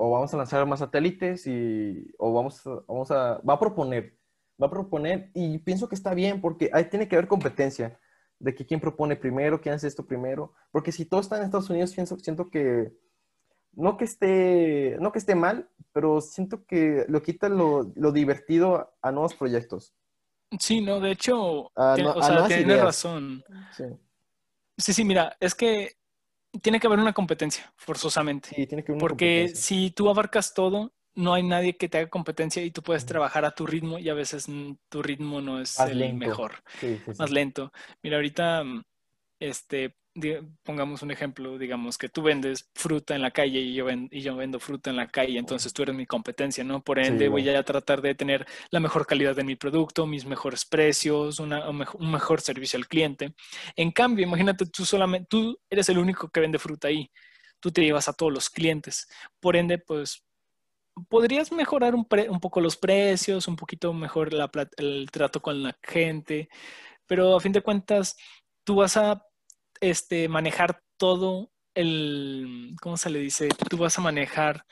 O 0.00 0.10
vamos 0.12 0.32
a 0.32 0.36
lanzar 0.36 0.64
más 0.64 0.78
satélites 0.78 1.44
y, 1.48 2.06
o 2.18 2.32
vamos 2.32 2.64
a, 2.66 2.70
vamos 2.86 3.10
a, 3.10 3.38
va 3.38 3.54
a 3.54 3.58
proponer, 3.58 4.16
va 4.62 4.68
a 4.68 4.70
proponer 4.70 5.30
y 5.34 5.58
pienso 5.58 5.88
que 5.88 5.96
está 5.96 6.14
bien 6.14 6.40
porque 6.40 6.70
ahí 6.72 6.84
tiene 6.88 7.08
que 7.08 7.16
haber 7.16 7.26
competencia 7.26 7.98
de 8.38 8.54
que 8.54 8.64
quién 8.64 8.78
propone 8.78 9.16
primero, 9.16 9.60
quién 9.60 9.74
hace 9.74 9.88
esto 9.88 10.06
primero. 10.06 10.52
Porque 10.70 10.92
si 10.92 11.04
todo 11.04 11.20
está 11.20 11.36
en 11.38 11.42
Estados 11.42 11.68
Unidos, 11.68 11.92
pienso, 11.94 12.16
siento 12.20 12.48
que 12.48 12.92
no 13.72 13.96
que 13.96 14.04
esté, 14.04 14.96
no 15.00 15.10
que 15.10 15.18
esté 15.18 15.34
mal, 15.34 15.68
pero 15.92 16.20
siento 16.20 16.64
que 16.64 17.04
lo 17.08 17.20
quita 17.20 17.48
lo, 17.48 17.92
lo 17.96 18.12
divertido 18.12 18.94
a 19.02 19.10
nuevos 19.10 19.34
proyectos. 19.34 19.94
Sí, 20.60 20.80
no, 20.80 21.00
de 21.00 21.10
hecho, 21.10 21.72
tiene- 21.96 22.10
no- 22.10 22.14
o 22.14 22.22
sea, 22.22 22.46
tienes 22.46 22.80
razón. 22.80 23.44
Sí, 23.72 23.84
Sí, 24.80 24.92
sí, 24.92 25.04
mira, 25.04 25.36
es 25.40 25.56
que 25.56 25.96
tiene 26.62 26.80
que 26.80 26.86
haber 26.86 26.98
una 26.98 27.12
competencia, 27.12 27.72
forzosamente. 27.76 28.50
sí, 28.50 28.66
tiene 28.66 28.84
que 28.84 28.92
haber 28.92 29.02
una 29.02 29.08
Porque 29.10 29.52
si 29.54 29.90
tú 29.90 30.08
abarcas 30.10 30.54
todo, 30.54 30.92
no 31.14 31.34
hay 31.34 31.42
nadie 31.42 31.76
que 31.76 31.88
te 31.88 31.98
haga 31.98 32.08
competencia 32.10 32.62
y 32.64 32.70
tú 32.70 32.82
puedes 32.82 33.06
trabajar 33.06 33.44
a 33.44 33.50
tu 33.54 33.66
ritmo 33.66 33.98
y 33.98 34.08
a 34.08 34.14
veces 34.14 34.48
mm, 34.48 34.72
tu 34.88 35.02
ritmo 35.02 35.40
no 35.40 35.60
es 35.60 35.78
Más 35.78 35.88
el 35.90 35.98
lento. 35.98 36.18
mejor, 36.18 36.62
Sí, 36.80 36.96
sí, 37.04 37.14
sí. 37.14 37.14
más 37.18 37.30
lento. 37.30 37.72
Mira, 38.02 38.16
ahorita, 38.16 38.64
mm, 38.64 38.82
este, 39.40 39.96
pongamos 40.64 41.02
un 41.02 41.10
ejemplo, 41.10 41.58
digamos 41.58 41.98
que 41.98 42.08
tú 42.08 42.22
vendes 42.22 42.70
fruta 42.74 43.14
en 43.14 43.22
la 43.22 43.30
calle 43.30 43.60
y 43.60 43.74
yo, 43.74 43.84
ven- 43.86 44.08
y 44.12 44.20
yo 44.22 44.36
vendo 44.36 44.60
fruta 44.60 44.90
en 44.90 44.96
la 44.96 45.08
calle, 45.08 45.38
entonces 45.38 45.72
tú 45.72 45.82
eres 45.82 45.94
mi 45.94 46.06
competencia, 46.06 46.64
¿no? 46.64 46.82
Por 46.82 46.98
ende, 46.98 47.24
Sí, 47.24 47.28
voy 47.28 47.48
a 47.48 47.62
tratar 47.64 48.02
de 48.02 48.14
tener 48.14 48.46
la 48.70 48.80
mejor 48.80 49.06
calidad 49.06 49.36
de 49.36 49.44
mi 49.44 49.56
producto, 49.56 50.06
mis 50.06 50.24
mejores 50.26 50.64
precios, 50.64 51.40
una- 51.40 51.68
un, 51.68 51.78
mejo- 51.78 51.98
un 51.98 52.10
mejor 52.10 52.40
servicio 52.40 52.78
al 52.78 52.86
cliente. 52.88 53.34
En 53.76 53.92
cambio, 53.92 54.26
imagínate, 54.26 54.66
tú 54.66 54.84
solamente, 54.84 55.26
tú 55.30 55.58
eres 55.70 55.88
el 55.88 55.98
único 55.98 56.28
que 56.30 56.40
vende 56.40 56.58
fruta 56.58 56.88
ahí. 56.88 57.10
Tú 57.60 57.70
te 57.72 57.82
llevas 57.82 58.08
a 58.08 58.12
todos 58.12 58.32
los 58.32 58.50
clientes. 58.50 59.08
Por 59.40 59.56
ende, 59.56 59.78
pues 59.78 60.24
podrías 61.08 61.52
mejorar 61.52 61.94
un, 61.94 62.04
pre- 62.06 62.28
un 62.30 62.40
poco 62.40 62.60
los 62.60 62.76
precios, 62.76 63.48
un 63.48 63.56
poquito 63.56 63.92
mejor 63.92 64.32
la 64.32 64.50
el 64.76 65.08
trato 65.12 65.40
con 65.40 65.62
la 65.62 65.76
gente, 65.82 66.48
pero 67.06 67.36
a 67.36 67.40
fin 67.40 67.52
de 67.52 67.62
cuentas, 67.62 68.16
tú 68.64 68.76
vas 68.76 68.96
a 68.98 69.22
este, 69.80 70.28
manejar 70.28 70.82
todo 70.96 71.50
el, 71.74 72.74
¿cómo 72.80 72.96
se 72.96 73.10
le 73.10 73.20
dice? 73.20 73.48
Tú 73.70 73.78
vas 73.78 73.98
a 73.98 74.02
manejar 74.02 74.64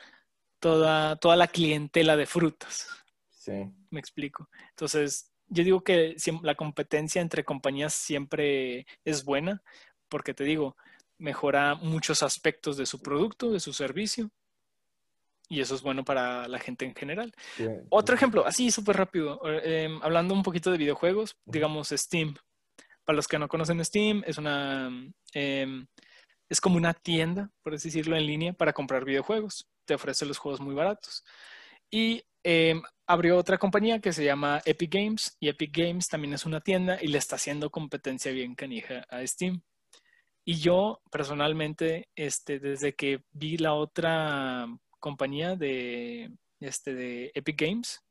toda, 0.59 1.15
toda 1.17 1.35
la 1.35 1.47
clientela 1.47 2.15
de 2.17 2.25
frutas. 2.25 2.89
Sí. 3.29 3.53
Me 3.89 3.99
explico. 3.99 4.49
Entonces, 4.69 5.31
yo 5.47 5.63
digo 5.63 5.83
que 5.83 6.15
la 6.41 6.55
competencia 6.55 7.21
entre 7.21 7.45
compañías 7.45 7.93
siempre 7.93 8.85
es 9.05 9.23
buena, 9.23 9.63
porque 10.09 10.33
te 10.33 10.43
digo, 10.43 10.75
mejora 11.17 11.75
muchos 11.75 12.23
aspectos 12.23 12.77
de 12.77 12.85
su 12.85 13.01
producto, 13.01 13.51
de 13.51 13.59
su 13.59 13.73
servicio, 13.73 14.29
y 15.49 15.61
eso 15.61 15.75
es 15.75 15.81
bueno 15.81 16.03
para 16.03 16.47
la 16.47 16.59
gente 16.59 16.85
en 16.85 16.93
general. 16.93 17.33
sí. 17.55 17.65
Otro 17.89 18.15
ejemplo, 18.15 18.45
así 18.45 18.69
súper 18.69 18.97
rápido, 18.97 19.39
eh, 19.49 19.85
em, 19.85 19.99
hablando 20.03 20.33
un 20.33 20.43
poquito 20.43 20.71
de 20.71 20.77
videojuegos, 20.77 21.37
digamos 21.45 21.89
Steam. 21.89 22.35
Para 23.07 23.15
los 23.15 23.27
que 23.29 23.39
no 23.39 23.47
conocen 23.47 23.83
Steam, 23.85 24.21
es 24.27 24.37
una 24.37 24.91
em, 25.33 25.87
es 26.49 26.59
como 26.59 26.75
una 26.75 26.93
tienda, 26.93 27.49
por 27.63 27.73
así 27.73 27.87
decirlo, 27.87 28.17
en 28.17 28.25
línea 28.25 28.51
para 28.51 28.73
comprar 28.73 29.05
videojuegos. 29.05 29.65
Te 29.85 29.93
ofrece 29.93 30.25
los 30.25 30.37
juegos 30.37 30.59
muy 30.59 30.75
baratos. 30.75 31.23
Y 31.89 32.21
em, 32.43 32.81
abrió 33.07 33.37
otra 33.37 33.57
compañía 33.57 34.01
que 34.01 34.11
se 34.11 34.25
llama 34.25 34.61
Epic 34.65 34.93
Games, 34.93 35.37
y 35.39 35.47
Epic 35.47 35.71
Games 35.73 36.09
también 36.09 36.33
es 36.33 36.45
una 36.45 36.59
tienda 36.59 36.97
y 37.01 37.07
le 37.07 37.17
está 37.17 37.37
haciendo 37.37 37.69
competencia 37.69 38.29
bien 38.33 38.55
canija 38.55 39.05
a 39.09 39.25
Steam. 39.25 39.61
Y 40.45 40.55
yo 40.59 41.01
personalmente, 41.09 42.09
este, 42.13 42.59
desde 42.59 42.93
que 42.93 43.23
vi 43.31 43.57
la 43.57 43.73
otra 43.73 44.67
compañía 44.99 45.55
de, 45.55 46.29
este, 46.59 46.93
de 46.93 47.31
Epic 47.35 47.61
Games, 47.61 48.01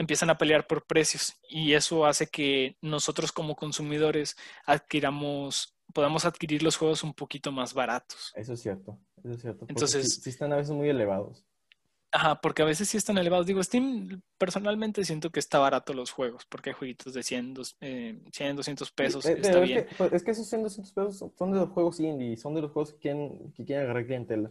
empiezan 0.00 0.30
a 0.30 0.38
pelear 0.38 0.66
por 0.66 0.86
precios 0.86 1.34
y 1.46 1.74
eso 1.74 2.06
hace 2.06 2.26
que 2.26 2.76
nosotros 2.80 3.32
como 3.32 3.54
consumidores 3.54 4.34
adquiramos, 4.64 5.76
podamos 5.92 6.24
adquirir 6.24 6.62
los 6.62 6.76
juegos 6.76 7.04
un 7.04 7.12
poquito 7.12 7.52
más 7.52 7.74
baratos. 7.74 8.32
Eso 8.34 8.54
es 8.54 8.62
cierto. 8.62 8.98
Eso 9.22 9.34
es 9.34 9.40
cierto. 9.42 9.66
Entonces- 9.68 10.14
sí, 10.14 10.20
sí 10.22 10.30
están 10.30 10.52
a 10.54 10.56
veces 10.56 10.72
muy 10.72 10.88
elevados. 10.88 11.44
Ajá, 12.12 12.40
porque 12.40 12.62
a 12.62 12.64
veces 12.64 12.88
sí 12.88 12.96
están 12.96 13.18
elevados. 13.18 13.46
Digo, 13.46 13.62
Steam 13.62 14.20
personalmente 14.38 15.04
siento 15.04 15.30
que 15.30 15.38
está 15.38 15.58
barato 15.60 15.92
los 15.92 16.10
juegos, 16.10 16.44
porque 16.46 16.70
hay 16.70 16.74
jueguitos 16.74 17.12
de 17.14 17.22
100, 17.22 17.52
dos- 17.54 17.76
eh, 17.80 18.20
100 18.32 18.56
200 18.56 18.90
pesos, 18.90 19.24
Eh, 19.26 19.34
está 19.36 19.60
es 19.62 19.68
bien. 19.68 19.86
que, 19.86 19.94
pues, 19.96 20.12
es 20.14 20.22
que 20.24 20.30
esos 20.32 20.48
100, 20.48 20.62
200 20.62 20.92
pesos 20.92 21.18
son- 21.18 21.32
son 21.38 21.52
de 21.52 21.58
los 21.60 21.68
juegos 21.68 22.00
indie, 22.00 22.36
son 22.38 22.54
de 22.54 22.62
los 22.62 22.72
juegos 22.72 22.94
que 22.94 22.98
quieren, 22.98 23.52
que 23.54 23.64
quieren 23.64 23.84
agarrar 23.84 24.06
clientela. 24.06 24.50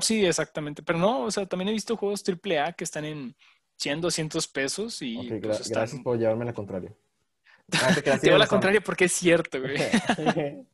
Sí, 0.00 0.24
exactamente. 0.24 0.82
Pero 0.82 0.98
no, 0.98 1.24
o 1.24 1.30
sea, 1.30 1.44
también 1.44 1.68
he 1.68 1.72
visto 1.72 1.96
juegos 1.98 2.22
AAA 2.22 2.72
que 2.72 2.84
están 2.84 3.04
en 3.04 3.36
100, 3.82 4.00
200 4.00 4.48
pesos 4.48 5.02
y 5.02 5.16
pues, 5.16 5.42
gra- 5.42 5.50
están- 5.52 5.72
gracias 5.72 6.02
por 6.02 6.18
llevarme 6.18 6.44
la 6.44 6.54
contraria. 6.54 6.92
Ah, 7.74 7.94
te 7.94 8.02
tienes 8.02 8.38
la 8.38 8.46
contraria 8.46 8.80
porque 8.82 9.04
es 9.06 9.12
cierto, 9.12 9.58
güey. 9.60 9.76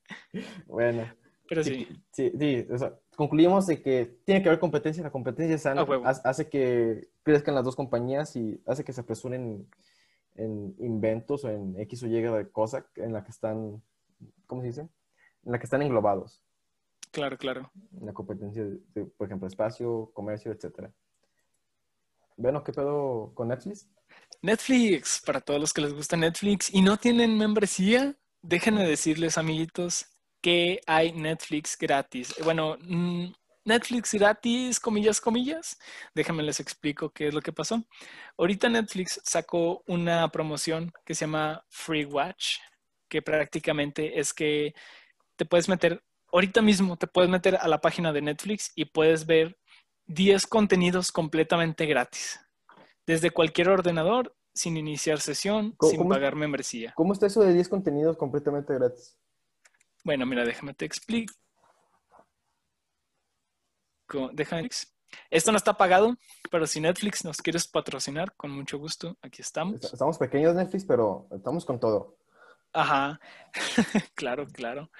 bueno, 0.67 1.07
Pero 1.49 1.63
sí, 1.63 1.87
sí. 2.13 2.31
sí, 2.31 2.33
sí, 2.39 2.67
o 2.73 2.79
sea, 2.79 2.95
concluimos 3.15 3.67
de 3.67 3.81
que 3.83 4.19
tiene 4.25 4.43
que 4.43 4.49
haber 4.49 4.59
competencia, 4.59 5.03
la 5.03 5.11
competencia 5.13 5.59
sana 5.59 5.87
hace, 6.25 6.49
que 6.49 7.09
crezcan 7.23 7.55
las 7.55 7.65
dos 7.65 7.77
compañías 7.77 8.35
y 8.37 8.61
hace 8.67 8.85
que 8.85 8.93
se 8.93 9.03
apresuren 9.03 9.69
en 10.35 10.75
inventos 10.79 11.45
o 11.45 11.51
en 11.51 11.79
X 11.81 12.03
o 12.03 12.07
Y 12.07 12.21
de 12.21 12.51
cosa 12.51 12.87
en 12.97 13.13
la 13.13 13.23
que 13.23 13.31
están, 13.31 13.83
¿cómo 14.47 14.63
se 14.63 14.69
dice? 14.69 14.81
En 15.45 15.53
la 15.53 15.59
que 15.59 15.65
están 15.65 15.83
englobados, 15.83 16.43
Claro, 17.13 17.39
claro. 17.39 17.71
en 17.99 18.07
la 18.07 18.13
competencia 18.13 18.65
de, 18.65 18.79
de, 18.95 19.05
por 19.05 19.27
ejemplo, 19.29 19.47
espacio, 19.47 20.11
comercio, 20.15 20.53
etcétera. 20.53 20.91
Bueno, 22.39 22.63
¿qué 22.63 22.73
pedo 22.73 23.33
con 23.35 23.49
Netflix? 23.49 23.89
Netflix, 24.43 25.21
para 25.27 25.41
todos 25.41 25.61
los 25.61 25.73
que 25.73 25.81
les 25.81 25.93
gusta 25.93 26.17
Netflix 26.17 26.73
y 26.73 26.83
no 26.83 26.97
tienen 26.97 27.37
membresía, 27.37 28.17
déjenme 28.43 28.87
decirles, 28.87 29.37
amiguitos, 29.37 30.07
que 30.41 30.81
hay 30.87 31.11
Netflix 31.11 31.77
gratis. 31.77 32.33
Bueno, 32.45 32.77
mm, 32.81 33.33
Netflix 33.65 34.15
gratis, 34.15 34.79
comillas, 34.79 35.21
comillas. 35.21 35.77
Déjenme 36.15 36.45
les 36.45 36.61
explico 36.61 37.11
qué 37.11 37.27
es 37.27 37.35
lo 37.35 37.43
que 37.43 37.53
pasó. 37.53 37.85
Ahorita 38.37 38.69
Netflix 38.69 39.21
sacó 39.25 39.83
una 39.89 40.29
promoción 40.31 40.93
que 41.05 41.17
se 41.17 41.25
llama 41.25 41.65
Free 41.69 42.05
Watch, 42.05 42.59
que 43.09 43.21
prácticamente 43.21 44.21
es 44.21 44.33
que 44.33 44.75
te 45.35 45.45
puedes 45.45 45.69
meter, 45.69 46.05
ahorita 46.33 46.63
mismo 46.63 46.97
te 46.97 47.09
puedes 47.09 47.29
meter 47.29 47.57
a 47.57 47.67
la 47.67 47.81
página 47.81 48.13
de 48.13 48.23
Netflix 48.23 48.71
y 48.77 48.85
puedes 48.85 49.27
ver 49.27 49.59
10 50.09 50.47
contenidos 50.47 51.13
completamente 51.13 51.87
gratis. 51.87 52.41
Desde 53.07 53.31
cualquier 53.31 53.69
ordenador, 53.69 54.35
sin 54.55 54.77
iniciar 54.77 55.21
sesión, 55.21 55.73
¿Cómo- 55.77 55.91
sin 55.93 56.09
pagar 56.09 56.35
membresía. 56.35 56.93
¿Cómo 56.97 57.13
está 57.13 57.27
eso 57.27 57.41
de 57.43 57.53
10 57.55 57.69
contenidos 57.69 58.17
completamente 58.17 58.75
gratis? 58.75 59.17
Bueno, 60.05 60.27
mira, 60.27 60.45
déjame 60.45 60.75
te 60.75 60.85
explico. 60.85 61.33
Co- 64.07 64.31
Déjame. 64.33 64.69
Esto 65.31 65.53
no 65.53 65.57
está 65.59 65.75
pagado, 65.75 66.17
pero 66.51 66.67
si 66.67 66.81
Netflix 66.81 67.25
nos 67.25 67.39
quieres 67.39 67.67
patrocinar, 67.67 68.35
con 68.37 68.51
mucho 68.51 68.79
gusto, 68.79 69.17
aquí 69.23 69.41
estamos. 69.43 69.77
Est- 69.83 69.93
Estamos 69.95 70.19
pequeños 70.19 70.55
Netflix, 70.55 70.85
pero 70.85 71.27
estamos 71.31 71.65
con 71.65 71.79
todo. 71.81 72.17
Ajá, 72.73 73.19
claro, 74.15 74.47
claro. 74.47 74.91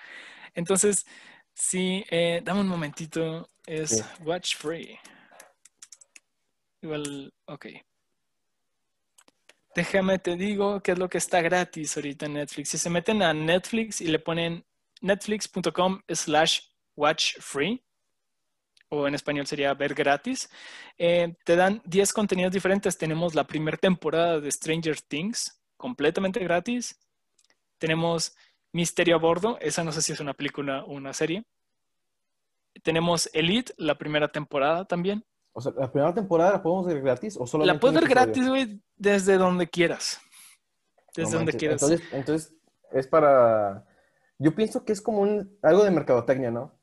Entonces, 0.55 1.05
sí, 1.59 2.05
eh, 2.11 2.41
dame 2.45 2.61
un 2.61 2.69
momentito. 2.69 3.49
Es 3.67 3.91
Sí. 3.91 4.03
Watch 4.25 4.57
Free. 4.57 4.99
Igual, 6.81 7.33
ok. 7.47 7.67
Déjame 9.75 10.19
te 10.19 10.37
digo 10.37 10.81
qué 10.83 10.93
es 10.93 10.99
lo 10.99 11.09
que 11.09 11.19
está 11.19 11.41
gratis 11.41 11.97
ahorita 11.97 12.27
en 12.27 12.35
Netflix. 12.35 12.71
Si 12.71 12.79
se 12.79 12.91
meten 12.91 13.23
a 13.23 13.33
Netflix 13.33 14.01
y 14.01 14.09
le 14.09 14.19
ponen 14.19 14.65
netflix.com 15.01 16.03
slash 16.09 16.61
watch 16.97 17.39
free, 17.39 17.83
o 18.89 19.07
en 19.07 19.15
español 19.15 19.47
sería 19.47 19.75
ver 19.75 19.95
gratis, 19.95 20.51
eh, 20.97 21.35
te 21.45 21.57
dan 21.57 21.83
10 21.85 22.13
contenidos 22.13 22.53
diferentes. 22.53 22.97
Tenemos 22.97 23.35
la 23.35 23.47
primera 23.47 23.77
temporada 23.77 24.41
de 24.41 24.51
Stranger 24.51 25.01
Things, 25.01 25.61
completamente 25.77 26.41
gratis. 26.41 26.99
Tenemos 27.79 28.35
Misterio 28.73 29.17
a 29.17 29.19
Bordo, 29.19 29.59
esa 29.61 29.83
no 29.85 29.93
sé 29.93 30.03
si 30.03 30.13
es 30.13 30.21
una 30.21 30.35
película 30.35 30.85
o 30.85 30.93
una 30.93 31.13
serie. 31.13 31.45
Tenemos 32.83 33.29
Elite, 33.33 33.73
la 33.77 33.97
primera 33.99 34.29
temporada 34.29 34.85
también. 34.85 35.25
O 35.53 35.61
sea, 35.61 35.73
¿la 35.77 35.91
primera 35.91 36.15
temporada 36.15 36.53
la 36.53 36.63
podemos 36.63 36.87
ver 36.87 37.01
gratis 37.01 37.37
o 37.39 37.47
solamente 37.47 37.75
La 37.75 37.81
puedes 37.81 38.01
ver 38.01 38.09
gratis, 38.09 38.49
güey, 38.49 38.81
desde 38.97 39.37
donde 39.37 39.69
quieras. 39.69 40.21
Desde 41.17 41.33
No 41.33 41.39
donde 41.39 41.53
quieras. 41.55 41.83
Entonces, 41.83 42.09
entonces, 42.13 42.55
es 42.93 43.07
para... 43.09 43.85
Yo 44.39 44.55
pienso 44.55 44.85
que 44.85 44.93
es 44.93 45.01
como 45.01 45.23
un, 45.23 45.59
algo 45.63 45.83
de 45.83 45.91
mercadotecnia, 45.91 46.51
¿no? 46.53 46.79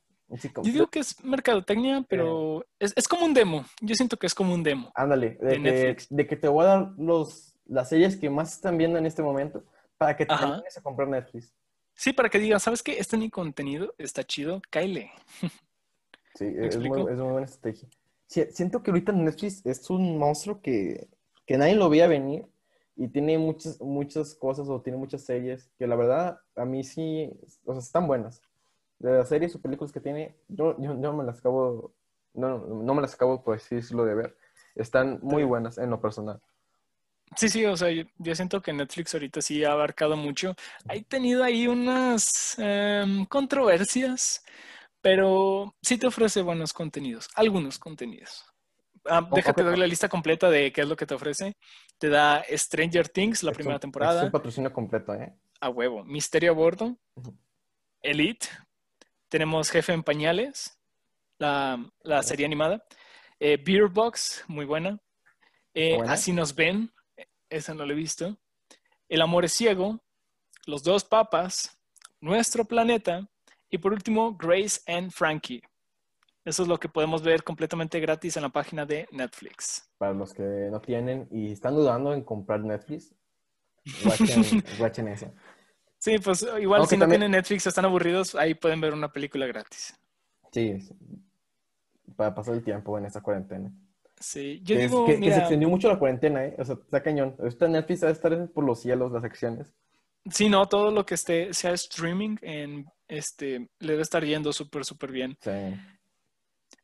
Como- 0.53 0.65
Yo 0.65 0.73
digo 0.73 0.87
que 0.87 0.99
es 0.99 1.23
mercadotecnia, 1.23 2.03
pero 2.09 2.65
es, 2.79 2.91
es 2.97 3.07
como 3.07 3.25
un 3.25 3.33
demo. 3.33 3.63
Yo 3.79 3.95
siento 3.95 4.17
que 4.17 4.27
es 4.27 4.33
como 4.35 4.53
un 4.53 4.63
demo. 4.63 4.91
Ándale, 4.95 5.37
de, 5.39 5.59
de 5.59 5.97
de 6.09 6.27
que 6.27 6.35
te 6.35 6.47
voy 6.49 6.65
a 6.65 6.67
dar 6.67 6.91
los, 6.97 7.55
las 7.65 7.87
series 7.87 8.17
que 8.17 8.29
más 8.29 8.53
están 8.53 8.77
viendo 8.77 8.97
en 8.97 9.05
este 9.05 9.21
momento 9.21 9.63
para 9.97 10.17
que 10.17 10.25
te 10.25 10.33
animes 10.55 10.75
a 10.77 10.81
comprar 10.81 11.07
Netflix. 11.07 11.53
Sí, 11.95 12.11
para 12.13 12.29
que 12.29 12.39
digan, 12.39 12.59
¿sabes 12.59 12.83
qué? 12.83 12.99
Este 12.99 13.15
es 13.15 13.19
mi 13.21 13.29
contenido, 13.29 13.95
está 13.97 14.23
chido, 14.23 14.61
cáele. 14.69 15.11
Sí, 16.35 16.53
es 16.57 16.77
muy, 16.77 17.01
es 17.01 17.17
muy 17.17 17.31
buena 17.31 17.45
estrategia. 17.45 17.87
Sí, 18.27 18.43
siento 18.51 18.83
que 18.83 18.91
ahorita 18.91 19.13
Netflix 19.13 19.65
es 19.65 19.89
un 19.89 20.17
monstruo 20.17 20.61
que, 20.61 21.07
que 21.45 21.57
nadie 21.57 21.75
lo 21.75 21.89
veía 21.89 22.07
venir 22.07 22.45
y 22.97 23.07
tiene 23.07 23.37
muchas, 23.37 23.79
muchas 23.79 24.35
cosas 24.35 24.67
o 24.67 24.81
tiene 24.81 24.97
muchas 24.97 25.21
series 25.21 25.69
que 25.77 25.87
la 25.87 25.95
verdad 25.95 26.39
a 26.55 26.65
mí 26.65 26.83
sí, 26.83 27.31
o 27.65 27.73
sea, 27.73 27.79
están 27.79 28.07
buenas. 28.07 28.41
De 28.99 29.11
las 29.11 29.29
series 29.29 29.55
o 29.55 29.61
películas 29.61 29.93
que 29.93 30.01
tiene, 30.01 30.35
yo, 30.49 30.75
yo, 30.79 30.99
yo 30.99 31.13
me 31.13 31.23
las 31.23 31.39
acabo, 31.39 31.93
no, 32.33 32.57
no 32.57 32.93
me 32.93 33.01
las 33.01 33.13
acabo 33.13 33.41
por 33.41 33.55
así 33.55 33.75
decirlo 33.75 34.03
de 34.03 34.15
ver. 34.15 34.37
Están 34.75 35.19
muy 35.21 35.45
buenas 35.45 35.77
en 35.77 35.89
lo 35.89 36.01
personal. 36.01 36.41
Sí, 37.35 37.49
sí, 37.49 37.65
o 37.65 37.75
sea, 37.75 37.89
yo, 37.91 38.03
yo 38.17 38.35
siento 38.35 38.61
que 38.61 38.71
Netflix 38.71 39.13
ahorita 39.13 39.41
sí 39.41 39.63
ha 39.63 39.71
abarcado 39.73 40.15
mucho. 40.15 40.55
Ha 40.87 40.93
tenido 41.07 41.43
ahí 41.43 41.67
unas 41.67 42.55
em, 42.59 43.25
controversias, 43.25 44.43
pero 45.01 45.75
sí 45.81 45.97
te 45.97 46.07
ofrece 46.07 46.41
buenos 46.41 46.71
contenidos, 46.73 47.27
algunos 47.35 47.77
contenidos. 47.77 48.45
Ah, 49.05 49.27
déjate 49.31 49.61
ok. 49.61 49.67
doy 49.67 49.77
la 49.77 49.85
lista 49.87 50.07
completa 50.09 50.49
de 50.49 50.71
qué 50.71 50.81
es 50.81 50.87
lo 50.87 50.95
que 50.95 51.05
te 51.05 51.13
ofrece. 51.13 51.57
Te 51.99 52.09
da 52.09 52.43
Stranger 52.49 53.09
Things, 53.09 53.43
la 53.43 53.51
Es 53.51 53.55
primera 53.55 53.75
un- 53.75 53.77
Es 53.77 53.81
temporada, 53.81 54.23
un 54.23 54.31
patrocinio 54.31 54.71
completo, 54.73 55.13
¿eh? 55.13 55.33
a 55.59 55.69
huevo. 55.69 56.03
Misterio 56.05 56.51
a 56.51 56.55
bordo. 56.55 56.97
Elite, 58.01 58.47
tenemos 59.29 59.69
Jefe 59.71 59.93
en 59.93 60.03
Pañales, 60.03 60.77
la, 61.39 61.83
la 62.03 62.23
serie 62.23 62.45
animada. 62.45 62.83
Eh, 63.39 63.57
Beer 63.63 63.87
Box, 63.87 64.43
muy 64.47 64.65
buena. 64.65 64.99
Eh, 65.73 65.97
Buena. 65.97 66.13
Así 66.13 66.31
nos 66.31 66.55
ven, 66.55 66.91
esa 67.55 67.73
no 67.73 67.85
la 67.85 67.93
he 67.93 67.95
visto. 67.95 68.37
El 69.09 69.21
amor 69.21 69.45
es 69.45 69.53
ciego, 69.53 69.99
Los 70.65 70.83
dos 70.83 71.03
papas, 71.03 71.77
Nuestro 72.21 72.65
planeta 72.65 73.27
y 73.69 73.77
por 73.77 73.93
último 73.93 74.35
Grace 74.35 74.81
and 74.87 75.11
Frankie. 75.11 75.61
Eso 76.43 76.63
es 76.63 76.69
lo 76.69 76.79
que 76.79 76.89
podemos 76.89 77.21
ver 77.23 77.43
completamente 77.43 77.99
gratis 77.99 78.37
en 78.37 78.43
la 78.43 78.49
página 78.49 78.85
de 78.85 79.07
Netflix. 79.11 79.89
Para 79.97 80.13
los 80.13 80.33
que 80.33 80.43
no 80.71 80.79
tienen 80.79 81.27
y 81.31 81.51
están 81.51 81.73
dudando 81.75 82.13
en 82.13 82.23
comprar 82.23 82.61
Netflix, 82.61 83.13
watchen, 84.05 84.63
watchen 84.79 85.07
eso. 85.07 85.31
Sí, 85.97 86.17
pues 86.19 86.45
igual 86.59 86.81
Aunque 86.81 86.95
si 86.95 86.97
no 86.97 87.03
también- 87.03 87.21
tienen 87.21 87.31
Netflix, 87.31 87.65
están 87.67 87.85
aburridos, 87.85 88.35
ahí 88.35 88.53
pueden 88.53 88.79
ver 88.81 88.93
una 88.93 89.11
película 89.11 89.45
gratis. 89.47 89.95
Sí, 90.51 90.79
sí. 90.79 90.93
para 92.15 92.33
pasar 92.33 92.53
el 92.55 92.63
tiempo 92.63 92.97
en 92.97 93.05
esta 93.05 93.21
cuarentena. 93.21 93.71
Sí, 94.19 94.61
yo 94.63 94.75
que, 94.75 94.85
es- 94.85 94.91
digo, 94.91 95.05
que- 95.05 95.19
que 95.19 95.31
se 95.33 95.39
extendió 95.39 95.69
mucho 95.69 95.87
la 95.89 95.99
cuarentena, 95.99 96.45
¿eh? 96.45 96.55
O 96.57 96.63
sea, 96.65 96.75
está 96.75 97.03
cañón. 97.03 97.35
Ahorita 97.39 97.67
Netflix 97.67 98.03
va 98.03 98.07
a 98.07 98.11
estar 98.11 98.49
por 98.51 98.63
los 98.63 98.81
cielos 98.81 99.11
las 99.11 99.21
secciones. 99.23 99.73
sí, 100.29 100.49
no, 100.49 100.67
todo 100.67 100.89
lo 100.91 101.05
que 101.05 101.15
esté, 101.15 101.53
sea 101.53 101.71
streaming, 101.73 102.37
en, 102.41 102.85
este, 103.07 103.69
le 103.79 103.91
debe 103.91 104.01
estar 104.01 104.23
yendo 104.25 104.51
súper, 104.53 104.83
súper 104.85 105.11
bien. 105.11 105.37
Sí, 105.41 105.51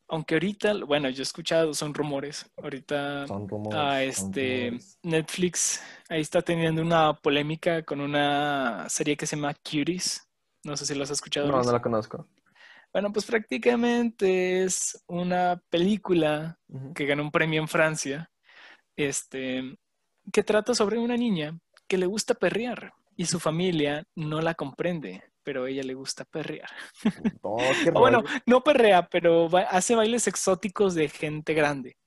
Aunque 0.07 0.35
ahorita, 0.35 0.73
bueno, 0.85 1.09
yo 1.09 1.21
he 1.21 1.23
escuchado, 1.23 1.73
son 1.73 1.93
rumores. 1.93 2.45
Ahorita 2.61 3.25
son 3.27 3.47
rumores. 3.47 3.79
ah, 3.79 4.03
este, 4.03 4.65
rumores. 4.65 4.99
Netflix 5.03 5.81
ahí 6.09 6.19
está 6.21 6.41
teniendo 6.41 6.81
una 6.81 7.13
polémica 7.13 7.81
con 7.83 8.01
una 8.01 8.89
serie 8.89 9.15
que 9.15 9.25
se 9.25 9.37
llama 9.37 9.53
Cuties. 9.53 10.27
No 10.65 10.75
sé 10.75 10.85
si 10.85 10.95
los 10.95 11.09
has 11.09 11.17
escuchado. 11.17 11.47
No, 11.49 11.63
no 11.63 11.71
la 11.71 11.81
conozco. 11.81 12.27
Bueno, 12.93 13.13
pues 13.13 13.25
prácticamente 13.25 14.63
es 14.63 15.01
una 15.07 15.61
película 15.69 16.59
que 16.93 17.05
ganó 17.05 17.23
un 17.23 17.31
premio 17.31 17.61
en 17.61 17.67
Francia, 17.67 18.29
este, 18.97 19.77
que 20.31 20.43
trata 20.43 20.75
sobre 20.75 20.99
una 20.99 21.15
niña 21.15 21.57
que 21.87 21.97
le 21.97 22.05
gusta 22.05 22.33
perrear 22.33 22.93
y 23.15 23.25
su 23.25 23.39
familia 23.39 24.05
no 24.15 24.41
la 24.41 24.55
comprende, 24.55 25.23
pero 25.43 25.63
a 25.63 25.69
ella 25.69 25.83
le 25.83 25.93
gusta 25.93 26.25
perrear. 26.25 26.69
No, 27.43 27.55
qué 27.83 27.91
O 27.93 27.99
bueno, 27.99 28.23
no 28.45 28.63
perrea, 28.63 29.07
pero 29.07 29.49
hace 29.69 29.95
bailes 29.95 30.27
exóticos 30.27 30.93
de 30.93 31.07
gente 31.07 31.53
grande. 31.53 31.97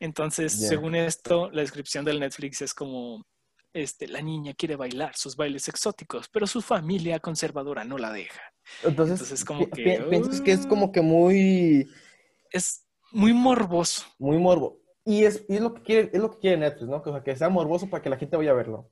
Entonces, 0.00 0.52
según 0.52 0.94
esto, 0.94 1.50
la 1.50 1.62
descripción 1.62 2.04
del 2.04 2.20
Netflix 2.20 2.62
es 2.62 2.72
como, 2.72 3.26
este, 3.82 4.08
la 4.08 4.20
niña 4.22 4.54
quiere 4.54 4.76
bailar 4.76 5.16
sus 5.16 5.36
bailes 5.36 5.68
exóticos, 5.68 6.28
pero 6.28 6.46
su 6.46 6.60
familia 6.62 7.20
conservadora 7.20 7.84
no 7.84 7.98
la 7.98 8.12
deja. 8.12 8.40
Entonces, 8.84 9.20
entonces 9.20 9.44
como 9.44 9.64
pi- 9.70 9.82
que, 9.82 9.98
pi- 10.00 10.10
piensas 10.10 10.40
que 10.40 10.52
es 10.52 10.64
uh. 10.64 10.68
como 10.68 10.92
que 10.92 11.00
muy, 11.00 11.88
Es 12.50 12.86
muy 13.12 13.32
morboso. 13.32 14.04
muy 14.18 14.38
morbo. 14.38 14.80
Y 15.04 15.24
es, 15.24 15.44
y 15.48 15.54
es 15.54 15.60
lo 15.62 15.72
que 15.72 15.82
quiere, 15.82 16.10
es 16.12 16.20
lo 16.20 16.30
que 16.30 16.38
quiere 16.38 16.56
Netflix, 16.58 16.88
¿no? 16.88 17.02
Que, 17.02 17.08
o 17.10 17.12
sea, 17.14 17.22
que 17.22 17.34
sea 17.36 17.48
morboso 17.48 17.88
para 17.88 18.02
que 18.02 18.10
la 18.10 18.18
gente 18.18 18.36
vaya 18.36 18.50
a 18.50 18.54
verlo. 18.54 18.90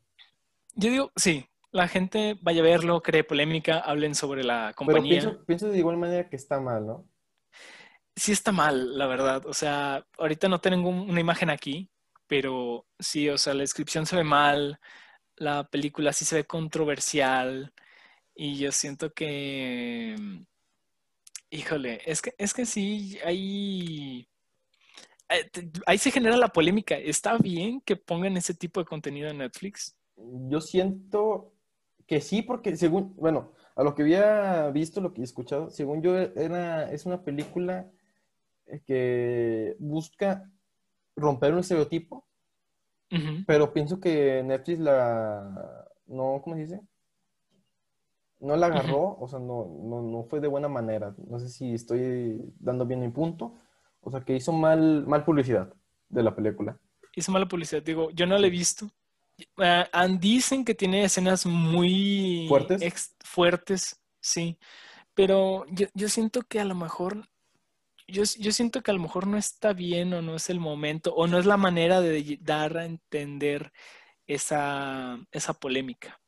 Yo 0.74 0.90
digo, 0.90 1.12
sí, 1.14 1.46
la 1.72 1.88
gente 1.88 2.38
vaya 2.40 2.60
a 2.62 2.64
verlo, 2.64 3.02
cree 3.02 3.22
polémica, 3.24 3.80
hablen 3.80 4.14
sobre 4.14 4.42
la 4.44 4.68
Pero 4.68 4.76
compañía. 4.76 5.20
pienso, 5.20 5.44
pienso 5.44 5.68
de 5.68 5.78
igual 5.78 5.98
manera 5.98 6.28
que 6.30 6.36
está 6.36 6.58
mal, 6.58 6.86
¿no? 6.86 7.06
Sí 8.14 8.32
está 8.32 8.50
mal, 8.50 8.96
la 8.96 9.06
verdad. 9.06 9.44
O 9.44 9.52
sea, 9.52 10.06
ahorita 10.18 10.48
no 10.48 10.58
tengo 10.58 10.88
un- 10.88 11.10
una 11.10 11.20
imagen 11.20 11.50
aquí, 11.50 11.90
pero 12.26 12.86
sí, 12.98 13.28
o 13.28 13.38
sea, 13.38 13.54
la 13.54 13.60
descripción 13.60 14.06
se 14.06 14.16
ve 14.16 14.24
mal, 14.24 14.80
la 15.36 15.64
película 15.64 16.12
sí 16.12 16.24
se 16.24 16.36
ve 16.36 16.44
controversial 16.44 17.72
y 18.34 18.58
yo 18.58 18.72
siento 18.72 19.12
que, 19.12 20.16
híjole, 21.50 22.00
es 22.04 22.22
que, 22.22 22.34
es 22.38 22.52
que 22.52 22.66
sí, 22.66 23.18
ahí, 23.24 24.28
eh, 25.28 25.50
ahí 25.86 25.98
se 25.98 26.10
genera 26.10 26.36
la 26.36 26.48
polémica. 26.48 26.96
¿Está 26.96 27.38
bien 27.38 27.80
que 27.80 27.96
pongan 27.96 28.36
ese 28.36 28.54
tipo 28.54 28.80
de 28.80 28.86
contenido 28.86 29.28
en 29.30 29.38
Netflix? 29.38 29.96
Yo 30.16 30.60
siento 30.60 31.52
que 32.06 32.20
sí, 32.20 32.42
porque 32.42 32.76
según, 32.76 33.14
bueno, 33.16 33.52
a 33.74 33.82
lo 33.82 33.94
que 33.94 34.02
había 34.02 34.70
visto, 34.70 35.00
lo 35.00 35.12
que 35.12 35.20
he 35.20 35.24
escuchado, 35.24 35.70
según 35.70 36.02
yo, 36.02 36.16
era, 36.16 36.90
es 36.90 37.04
una 37.06 37.22
película 37.22 37.90
eh, 38.66 38.80
que 38.86 39.76
busca 39.78 40.50
romper 41.16 41.52
un 41.52 41.60
estereotipo, 41.60 42.26
pero 43.46 43.72
pienso 43.72 44.00
que 44.00 44.42
Netflix 44.42 44.80
la, 44.80 45.86
no, 46.06 46.40
¿cómo 46.42 46.56
se 46.56 46.62
dice? 46.62 46.80
No 48.40 48.54
la 48.56 48.66
agarró, 48.66 49.16
o 49.18 49.26
sea, 49.28 49.38
no, 49.38 49.66
no, 49.82 50.02
no 50.02 50.24
fue 50.24 50.40
de 50.40 50.48
buena 50.48 50.68
manera. 50.68 51.14
No 51.26 51.38
sé 51.38 51.48
si 51.48 51.72
estoy 51.74 52.38
dando 52.60 52.84
bien 52.84 53.00
mi 53.00 53.08
punto. 53.08 53.54
O 54.00 54.10
sea, 54.10 54.20
que 54.24 54.36
hizo 54.36 54.52
mal, 54.52 55.06
mal 55.06 55.24
publicidad 55.24 55.72
de 56.08 56.22
la 56.22 56.36
película. 56.36 56.78
hizo 57.14 57.32
mala 57.32 57.46
publicidad. 57.46 57.82
Digo, 57.82 58.10
yo 58.10 58.26
no 58.26 58.36
la 58.38 58.46
he 58.46 58.50
visto. 58.50 58.90
Ah, 59.58 59.88
and 59.92 60.20
dicen 60.20 60.64
que 60.64 60.74
tiene 60.74 61.04
escenas 61.04 61.46
muy 61.46 62.46
¿Fuertes? 62.48 62.82
ex- 62.82 63.16
fuertes, 63.24 64.00
sí. 64.20 64.58
Pero 65.14 65.64
yo, 65.70 65.86
yo 65.94 66.08
siento 66.08 66.42
que 66.42 66.60
a 66.60 66.64
lo 66.64 66.74
mejor, 66.74 67.26
yo, 68.08 68.22
yo 68.38 68.52
siento 68.52 68.82
que 68.82 68.90
a 68.90 68.94
lo 68.94 69.00
mejor 69.00 69.26
no 69.26 69.36
está 69.36 69.72
bien 69.72 70.12
o 70.14 70.22
no 70.22 70.36
es 70.36 70.48
el 70.50 70.60
momento 70.60 71.14
o 71.14 71.26
no 71.26 71.38
es 71.38 71.46
la 71.46 71.56
manera 71.56 72.00
de 72.00 72.38
dar 72.42 72.76
a 72.78 72.84
entender 72.84 73.72
esa, 74.26 75.18
esa 75.32 75.52
polémica. 75.54 76.20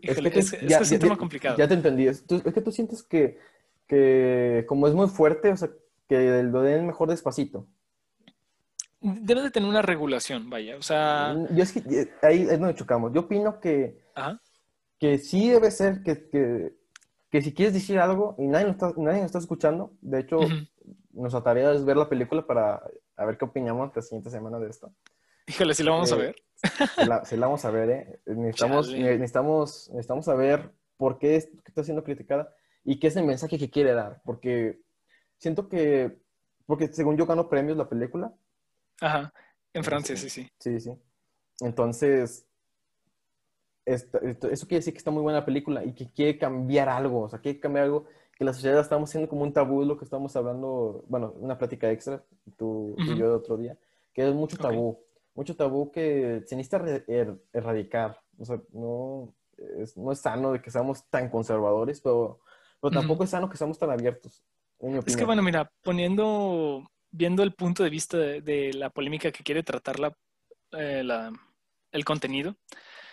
Híjole, 0.00 0.30
es- 0.34 0.52
es 0.52 0.58
que 0.58 0.66
es 0.82 0.92
un 0.92 0.98
tema 0.98 1.16
complicado. 1.16 1.56
Ya 1.56 1.68
te 1.68 1.74
entendí. 1.74 2.06
Es, 2.06 2.24
tú- 2.26 2.42
que 2.42 2.60
tú 2.60 2.70
sientes 2.72 3.02
que, 3.02 3.38
que 3.86 4.64
como 4.68 4.86
es 4.88 4.94
muy 4.94 5.08
fuerte, 5.08 5.50
o 5.50 5.56
sea, 5.56 5.70
que 6.08 6.42
lo 6.42 6.62
den 6.62 6.86
mejor 6.86 7.08
despacito. 7.08 7.66
Debe 9.00 9.42
de 9.42 9.50
tener 9.50 9.68
una 9.68 9.82
regulación, 9.82 10.48
vaya. 10.48 10.76
O 10.76 10.82
sea, 10.82 11.34
Yo 11.50 11.62
es 11.64 11.72
que 11.72 11.80
eh, 11.80 12.12
ahí 12.22 12.42
es 12.42 12.58
donde 12.60 12.74
chocamos. 12.74 13.12
Yo 13.12 13.22
opino 13.22 13.58
que, 13.58 14.00
ajá. 14.14 14.40
que 14.98 15.18
sí 15.18 15.50
debe 15.50 15.70
ser 15.72 16.02
que, 16.04 16.28
que, 16.28 16.72
que 17.32 17.40
si 17.42 17.52
quieres 17.54 17.72
decir 17.72 17.98
algo 17.98 18.36
y 18.38 18.46
nadie 18.46 18.66
nos 18.66 18.74
está, 18.74 18.92
nadie 18.98 19.18
nos 19.20 19.26
está 19.26 19.38
escuchando, 19.38 19.94
de 20.02 20.20
hecho, 20.20 20.38
Ujú. 20.40 20.54
nuestra 21.12 21.42
tarea 21.42 21.72
es 21.72 21.82
ver 21.84 21.96
la 21.96 22.08
película 22.08 22.46
para 22.46 22.82
a 23.16 23.24
ver 23.24 23.38
qué 23.38 23.46
opinamos 23.46 23.90
la 23.96 24.02
siguiente 24.02 24.28
semana 24.30 24.58
de 24.58 24.68
esto. 24.68 24.92
Híjole, 25.46 25.74
sí 25.74 25.82
lo 25.82 25.92
vamos 25.92 26.12
a 26.12 26.16
Eh, 26.16 26.18
ver. 26.18 26.36
Se 26.94 27.06
la, 27.06 27.22
la 27.30 27.46
vamos 27.46 27.64
a 27.64 27.70
ver, 27.70 27.90
¿eh? 27.90 28.20
Necesitamos, 28.26 28.86
Chale. 28.90 29.18
necesitamos, 29.18 29.88
necesitamos 29.90 30.24
saber 30.26 30.70
por 30.98 31.18
qué 31.18 31.36
está 31.36 31.82
siendo 31.82 32.04
criticada 32.04 32.54
y 32.84 32.98
qué 33.00 33.06
es 33.08 33.16
el 33.16 33.24
mensaje 33.24 33.58
que 33.58 33.70
quiere 33.70 33.94
dar. 33.94 34.20
Porque 34.24 34.80
siento 35.38 35.68
que, 35.70 36.18
porque 36.66 36.92
según 36.92 37.16
yo 37.16 37.24
ganó 37.26 37.48
premios 37.48 37.78
la 37.78 37.88
película. 37.88 38.32
Ajá. 39.00 39.32
En 39.72 39.82
Francia, 39.84 40.16
sí, 40.16 40.28
sí. 40.28 40.48
Sí, 40.58 40.78
sí. 40.80 40.92
Entonces, 41.60 42.46
esto- 43.84 44.18
eso 44.20 44.66
quiere 44.66 44.80
decir 44.80 44.92
que 44.92 44.98
está 44.98 45.10
muy 45.10 45.22
buena 45.22 45.40
la 45.40 45.44
película 45.44 45.84
y 45.84 45.92
que 45.92 46.10
quiere 46.10 46.38
cambiar 46.38 46.88
algo. 46.88 47.22
O 47.22 47.28
sea, 47.28 47.40
quiere 47.40 47.60
cambiar 47.60 47.84
algo 47.86 48.06
que 48.36 48.44
la 48.44 48.52
sociedad 48.52 48.80
estamos 48.80 49.10
haciendo 49.10 49.28
como 49.28 49.42
un 49.42 49.52
tabú 49.52 49.84
lo 49.84 49.96
que 49.96 50.04
estamos 50.04 50.34
hablando, 50.36 51.04
bueno, 51.08 51.34
una 51.38 51.58
plática 51.58 51.90
extra, 51.90 52.22
tú, 52.56 52.94
y 52.98 53.16
yo 53.16 53.28
de 53.28 53.34
otro 53.34 53.56
día, 53.56 53.76
que 54.12 54.26
es 54.26 54.34
mucho 54.34 54.56
tabú, 54.56 54.98
mucho 55.34 55.54
tabú 55.54 55.90
que 55.90 56.42
se 56.46 56.56
necesita 56.56 56.84
er, 57.06 57.36
erradicar. 57.52 58.20
O 58.38 58.44
sea, 58.44 58.60
no 58.72 59.34
es, 59.78 59.96
no 59.96 60.12
es 60.12 60.18
sano 60.20 60.52
de 60.52 60.60
que 60.60 60.70
seamos 60.70 61.04
tan 61.08 61.28
conservadores, 61.28 62.00
pero, 62.00 62.40
pero 62.80 62.90
tampoco 62.92 63.24
es 63.24 63.30
sano 63.30 63.48
que 63.48 63.56
seamos 63.56 63.78
tan 63.78 63.90
abiertos. 63.90 64.42
Es 65.06 65.16
que 65.16 65.24
bueno, 65.24 65.42
mira, 65.42 65.70
poniendo, 65.82 66.90
viendo 67.10 67.42
el 67.44 67.52
punto 67.52 67.84
de 67.84 67.90
vista 67.90 68.16
de, 68.16 68.72
la 68.74 68.90
polémica 68.90 69.30
que 69.30 69.44
quiere 69.44 69.62
tratar 69.62 70.00
la, 70.00 70.16
eh, 70.72 71.04
el 71.92 72.04
contenido, 72.04 72.56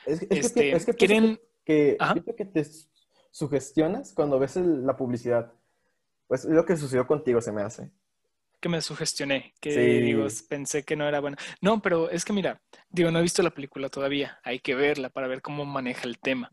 es, 0.06 0.20
que, 0.20 0.72
este, 0.72 0.94
quieren... 0.96 1.40
Que, 1.66 1.98
que 2.36 2.46
te 2.46 2.66
sugestionas 3.32 4.14
cuando 4.14 4.40
ves 4.40 4.56
la 4.56 4.98
publicidad. 4.98 5.54
Pues 6.28 6.46
es 6.46 6.52
lo 6.52 6.66
que 6.66 6.78
sucedió 6.78 7.06
contigo, 7.06 7.42
se 7.42 7.52
me 7.52 7.62
hace. 7.62 7.92
Que 8.60 8.70
me 8.70 8.82
sugestioné, 8.82 9.54
que 9.62 9.72
digo, 10.02 10.28
pensé 10.50 10.84
que 10.84 10.96
no 10.96 11.08
era 11.08 11.20
bueno. 11.22 11.38
No, 11.62 11.82
pero 11.82 12.10
es 12.10 12.26
que 12.26 12.34
mira, 12.34 12.62
digo, 12.90 13.10
no 13.10 13.20
he 13.20 13.22
visto 13.22 13.42
la 13.42 13.54
película 13.54 13.88
todavía, 13.88 14.40
hay 14.44 14.60
que 14.60 14.76
verla 14.76 15.10
para 15.10 15.28
ver 15.28 15.42
cómo 15.42 15.64
maneja 15.64 16.08
el 16.08 16.20
tema. 16.20 16.52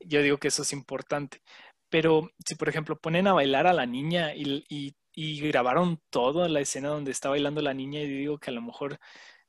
Yo 0.00 0.20
digo 0.22 0.36
que 0.38 0.48
eso 0.48 0.62
es 0.62 0.72
importante. 0.72 1.40
Pero 1.88 2.30
si, 2.44 2.54
por 2.54 2.68
ejemplo, 2.68 3.00
ponen 3.00 3.28
a 3.28 3.32
bailar 3.32 3.66
a 3.66 3.72
la 3.72 3.86
niña 3.86 4.34
y, 4.34 4.64
y, 4.68 4.94
y 5.14 5.40
grabaron 5.48 6.02
toda 6.10 6.48
la 6.48 6.60
escena 6.60 6.88
donde 6.88 7.12
está 7.12 7.30
bailando 7.30 7.62
la 7.62 7.72
niña, 7.72 8.00
y 8.00 8.08
digo 8.08 8.38
que 8.38 8.50
a 8.50 8.54
lo 8.54 8.60
mejor 8.60 8.98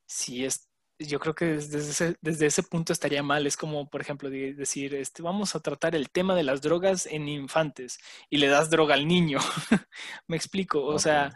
si 0.06 0.46
es 0.46 0.68
yo 1.00 1.20
creo 1.20 1.34
que 1.34 1.45
desde 1.45 1.80
ese, 1.80 2.16
desde 2.22 2.45
ese 2.45 2.64
punto 2.64 2.91
estaría 2.91 3.24
mal. 3.24 3.47
Es 3.47 3.56
como, 3.56 3.89
por 3.89 4.02
ejemplo, 4.02 4.30
decir, 4.30 4.93
este, 4.95 5.22
vamos 5.22 5.56
a 5.56 5.62
tratar 5.62 5.95
el 5.95 6.10
tema 6.10 6.36
de 6.36 6.43
las 6.43 6.62
drogas 6.62 7.06
en 7.06 7.28
infantes 7.28 8.00
y 8.30 8.38
le 8.38 8.47
das 8.47 8.70
droga 8.70 8.95
al 8.95 9.08
niño. 9.08 9.39
Me 10.28 10.36
explico. 10.36 10.84
O 10.84 11.00
sea, 11.00 11.32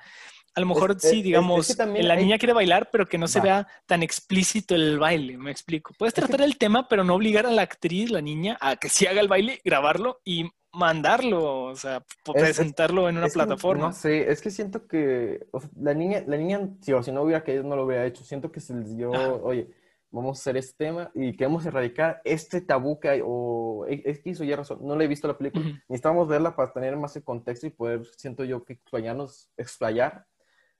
a 0.56 0.60
lo 0.60 0.68
mejor 0.68 1.00
sí, 1.00 1.22
digamos, 1.22 1.76
la 1.78 2.16
niña 2.16 2.38
quiere 2.38 2.54
bailar, 2.54 2.90
pero 2.92 3.08
que 3.08 3.18
no 3.18 3.28
se 3.28 3.40
vea 3.40 3.68
tan 3.88 4.04
explícito 4.04 4.76
el 4.76 5.00
baile. 5.00 5.38
Me 5.38 5.50
explico. 5.50 5.94
Puedes 5.98 6.14
tratar 6.14 6.42
el 6.42 6.58
tema, 6.58 6.88
pero 6.88 7.04
no 7.04 7.16
obligar 7.16 7.46
a 7.46 7.52
la 7.52 7.64
actriz, 7.64 8.12
la 8.12 8.22
niña, 8.22 8.58
a 8.62 8.76
que 8.76 8.90
sí 8.90 9.08
haga 9.08 9.22
el 9.22 9.28
baile, 9.28 9.62
grabarlo 9.64 10.22
y 10.24 10.52
mandarlo, 10.74 11.66
o 11.66 11.76
sea, 11.76 12.04
presentarlo 12.26 13.08
en 13.08 13.18
una 13.18 13.28
plataforma. 13.28 13.88
no 13.88 13.94
sé, 13.94 14.32
es 14.32 14.42
que 14.42 14.50
siento 14.50 14.88
que 14.88 15.46
la 15.80 15.94
niña, 15.94 16.24
la 16.28 16.38
niña, 16.38 16.70
si, 16.82 16.94
o 16.94 17.04
si 17.04 17.12
no 17.12 17.22
hubiera 17.22 17.44
que 17.44 17.62
no 17.64 17.76
lo 17.76 17.86
hubiera 17.86 18.06
hecho, 18.06 18.24
siento 18.24 18.52
que 18.52 18.60
se 18.60 18.74
les 18.74 18.96
dio, 18.96 19.12
oye, 19.12 19.70
vamos 20.10 20.38
a 20.38 20.42
hacer 20.42 20.58
este 20.58 20.86
tema 20.86 21.12
y 21.14 21.36
queremos 21.36 21.66
erradicar 21.66 22.22
este 22.24 22.62
tabú 22.62 23.00
que 23.00 23.10
hay, 23.10 23.22
o 23.24 23.86
es 23.88 24.20
que 24.20 24.32
hizo 24.32 24.44
ya 24.44 24.58
razón, 24.58 24.80
no 24.82 24.96
le 24.96 25.06
he 25.06 25.08
visto 25.08 25.28
la 25.28 25.38
película, 25.38 25.64
necesitamos 25.88 26.28
verla 26.28 26.56
para 26.56 26.74
tener 26.74 26.98
más 26.98 27.16
el 27.16 27.24
contexto 27.24 27.68
y 27.68 27.70
poder, 27.70 28.06
siento 28.18 28.44
yo, 28.44 28.66
que 28.66 28.74
explayarnos, 28.74 29.50
explayar 29.58 30.26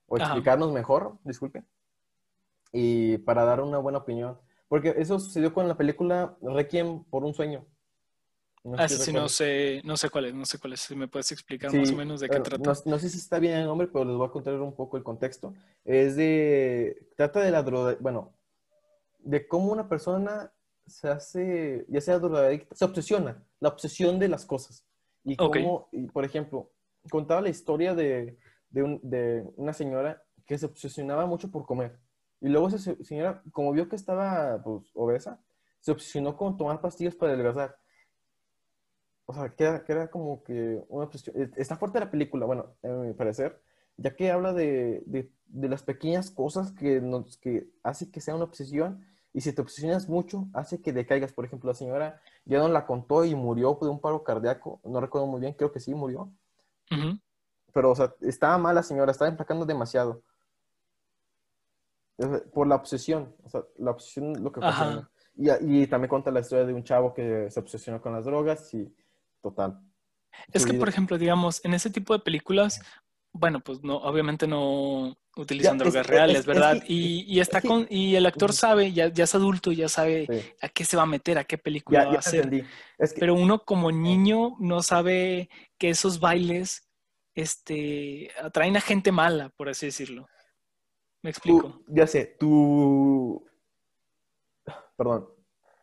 o 0.06 0.16
explicarnos 0.16 0.72
mejor, 0.72 1.18
disculpe, 1.24 1.64
y 2.72 3.18
para 3.18 3.44
dar 3.44 3.60
una 3.60 3.78
buena 3.78 3.98
opinión. 3.98 4.38
Porque 4.66 4.94
eso 4.96 5.20
sucedió 5.20 5.52
con 5.52 5.68
la 5.68 5.76
película 5.76 6.36
Requiem 6.42 7.04
por 7.04 7.22
un 7.22 7.34
sueño. 7.34 7.64
No 8.64 8.76
ah, 8.78 8.88
sí, 8.88 9.12
no 9.12 9.28
sé, 9.28 9.82
no 9.84 9.94
sé 9.94 10.08
cuál 10.08 10.24
es, 10.24 10.34
no 10.34 10.46
sé 10.46 10.58
cuál 10.58 10.72
es. 10.72 10.80
Si 10.80 10.96
me 10.96 11.06
puedes 11.06 11.30
explicar 11.32 11.70
más 11.74 11.92
o 11.92 11.96
menos 11.96 12.20
de 12.20 12.30
qué 12.30 12.40
trata. 12.40 12.72
No, 12.86 12.98
sé 12.98 13.10
si 13.10 13.18
está 13.18 13.38
bien 13.38 13.58
el 13.58 13.66
nombre, 13.66 13.86
pero 13.88 14.06
les 14.06 14.16
voy 14.16 14.26
a 14.26 14.30
contar 14.30 14.54
un 14.54 14.74
poco 14.74 14.96
el 14.96 15.02
contexto. 15.02 15.52
Es 15.84 16.16
de, 16.16 17.10
trata 17.14 17.40
de 17.40 17.50
la 17.50 17.62
droga, 17.62 17.94
bueno, 18.00 18.32
de 19.18 19.46
cómo 19.46 19.70
una 19.70 19.86
persona 19.86 20.50
se 20.86 21.08
hace, 21.08 21.84
ya 21.88 22.00
sea 22.00 22.18
drogadicta, 22.18 22.74
se 22.74 22.86
obsesiona, 22.86 23.44
la 23.60 23.68
obsesión 23.68 24.18
de 24.18 24.28
las 24.28 24.46
cosas. 24.46 24.86
Y 25.24 25.36
cómo, 25.36 25.90
por 26.14 26.24
ejemplo, 26.24 26.72
contaba 27.10 27.42
la 27.42 27.50
historia 27.50 27.94
de, 27.94 28.38
de, 28.70 28.98
de 29.02 29.44
una 29.56 29.74
señora 29.74 30.22
que 30.46 30.56
se 30.56 30.64
obsesionaba 30.64 31.26
mucho 31.26 31.50
por 31.50 31.66
comer. 31.66 31.98
Y 32.40 32.48
luego 32.48 32.68
esa 32.68 32.78
señora, 33.04 33.42
como 33.52 33.72
vio 33.72 33.90
que 33.90 33.96
estaba 33.96 34.62
pues, 34.62 34.90
obesa, 34.94 35.38
se 35.80 35.92
obsesionó 35.92 36.34
con 36.34 36.56
tomar 36.56 36.80
pastillas 36.80 37.14
para 37.14 37.34
adelgazar 37.34 37.83
o 39.26 39.32
sea, 39.32 39.54
queda, 39.54 39.84
queda 39.84 40.08
como 40.08 40.42
que 40.42 40.82
una 40.88 41.08
eh, 41.34 41.50
Está 41.56 41.76
fuerte 41.76 42.00
la 42.00 42.10
película, 42.10 42.46
bueno, 42.46 42.74
a 42.82 42.88
mi 42.88 43.12
parecer, 43.14 43.60
ya 43.96 44.14
que 44.14 44.30
habla 44.30 44.52
de, 44.52 45.02
de, 45.06 45.30
de, 45.46 45.68
las 45.68 45.82
pequeñas 45.82 46.30
cosas 46.30 46.72
que, 46.72 47.00
nos, 47.00 47.38
que 47.38 47.68
hace 47.82 48.10
que 48.10 48.20
sea 48.20 48.34
una 48.34 48.44
obsesión. 48.44 49.04
Y 49.32 49.40
si 49.40 49.52
te 49.52 49.62
obsesionas 49.62 50.08
mucho, 50.08 50.46
hace 50.52 50.80
que 50.80 50.92
decaigas. 50.92 51.32
Por 51.32 51.44
ejemplo, 51.44 51.68
la 51.68 51.74
señora 51.74 52.20
ya 52.44 52.58
no 52.58 52.68
la 52.68 52.86
contó 52.86 53.24
y 53.24 53.34
murió 53.34 53.76
de 53.80 53.88
un 53.88 54.00
paro 54.00 54.22
cardíaco. 54.22 54.80
No 54.84 55.00
recuerdo 55.00 55.26
muy 55.26 55.40
bien, 55.40 55.54
creo 55.54 55.72
que 55.72 55.80
sí 55.80 55.92
murió. 55.92 56.30
Pero, 57.72 57.90
o 57.90 57.96
sea, 57.96 58.14
estaba 58.20 58.56
mal 58.58 58.76
la 58.76 58.84
señora, 58.84 59.10
estaba 59.10 59.28
empacando 59.28 59.66
demasiado. 59.66 60.22
Por 62.52 62.68
la 62.68 62.76
obsesión. 62.76 63.34
O 63.42 63.48
sea, 63.48 63.62
la 63.78 63.90
obsesión 63.90 64.40
lo 64.40 64.52
que 64.52 64.60
pasa. 64.60 65.10
Y, 65.36 65.50
y, 65.50 65.86
también 65.88 66.08
cuenta 66.08 66.30
la 66.30 66.38
historia 66.38 66.64
de 66.64 66.72
un 66.72 66.84
chavo 66.84 67.12
que 67.12 67.50
se 67.50 67.58
obsesionó 67.58 68.00
con 68.00 68.12
las 68.12 68.24
drogas 68.24 68.72
y 68.72 68.94
total. 69.44 69.78
Es 70.52 70.64
que, 70.66 70.74
por 70.74 70.88
ejemplo, 70.88 71.18
digamos, 71.18 71.64
en 71.64 71.74
ese 71.74 71.90
tipo 71.90 72.12
de 72.14 72.18
películas, 72.18 72.80
bueno, 73.32 73.60
pues 73.60 73.82
no, 73.82 73.98
obviamente 73.98 74.46
no 74.46 75.16
utilizan 75.36 75.76
drogas 75.76 76.06
reales, 76.06 76.46
¿verdad? 76.46 76.82
y, 76.86 77.38
está 77.38 77.60
con, 77.60 77.86
y 77.90 78.14
el 78.16 78.26
actor 78.26 78.52
sabe, 78.52 78.92
ya, 78.92 79.08
ya 79.08 79.24
es 79.24 79.34
adulto, 79.34 79.70
ya 79.70 79.88
sabe 79.88 80.54
a 80.62 80.68
qué 80.68 80.84
se 80.84 80.96
va 80.96 81.02
a 81.02 81.06
meter, 81.06 81.38
a 81.38 81.44
qué 81.44 81.58
película 81.58 82.06
va 82.06 82.14
a 82.14 82.18
hacer. 82.18 82.64
Pero 83.18 83.34
uno 83.34 83.64
como 83.64 83.92
niño 83.92 84.56
no 84.60 84.82
sabe 84.82 85.50
que 85.78 85.90
esos 85.90 86.20
bailes 86.20 86.88
este, 87.34 88.30
atraen 88.40 88.76
a 88.76 88.80
gente 88.80 89.12
mala, 89.12 89.50
por 89.50 89.68
así 89.68 89.86
decirlo. 89.86 90.26
¿Me 91.22 91.30
explico? 91.30 91.82
ya 91.88 92.06
sé, 92.06 92.36
tú... 92.38 93.44
Perdón. 94.96 95.28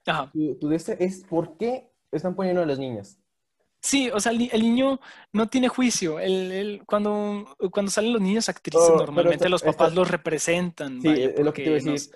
Ajá. 0.05 0.31
Tú, 0.59 0.71
es 0.71 1.25
por 1.29 1.57
qué 1.57 1.91
están 2.11 2.35
poniendo 2.35 2.61
a 2.61 2.65
las 2.65 2.79
niñas. 2.79 3.20
Sí, 3.81 4.11
o 4.13 4.19
sea, 4.19 4.31
el, 4.31 4.61
niño 4.61 4.99
no 5.33 5.49
tiene 5.49 5.67
juicio. 5.67 6.19
El, 6.19 6.83
cuando, 6.85 7.45
cuando 7.71 7.91
salen 7.91 8.13
los 8.13 8.21
niños 8.21 8.47
actrices, 8.47 8.89
oh, 8.91 8.97
normalmente 8.97 9.49
los 9.49 9.63
papás 9.63 9.95
los 9.95 10.09
representan. 10.09 11.01
Sí, 11.01 11.09
es 11.09 11.39
lo 11.39 11.51
que 11.51 11.63
te 11.63 11.69
iba 11.69 11.79
a 11.79 11.81
decir. 11.81 12.15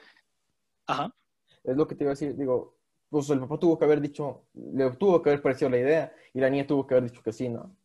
Ajá. 0.85 1.15
Es 1.63 1.75
lo 1.75 1.87
que 1.87 1.95
te 1.95 2.03
iba 2.03 2.11
a 2.11 2.13
decir. 2.13 2.35
Digo, 2.37 2.77
pues 3.09 3.29
el 3.31 3.39
papá 3.39 3.57
tuvo 3.57 3.79
que 3.79 3.85
haber 3.85 3.99
dicho, 3.99 4.43
le 4.53 4.91
tuvo 4.91 5.23
que 5.23 5.31
haber 5.31 5.41
parecido 5.41 5.71
la 5.71 5.79
idea 5.79 6.13
y 6.35 6.39
la 6.39 6.51
niña 6.51 6.67
tuvo 6.67 6.85
que 6.85 6.93
haber 6.93 7.09
dicho 7.09 7.23
que 7.23 7.33
sí, 7.33 7.49
¿no? 7.49 7.75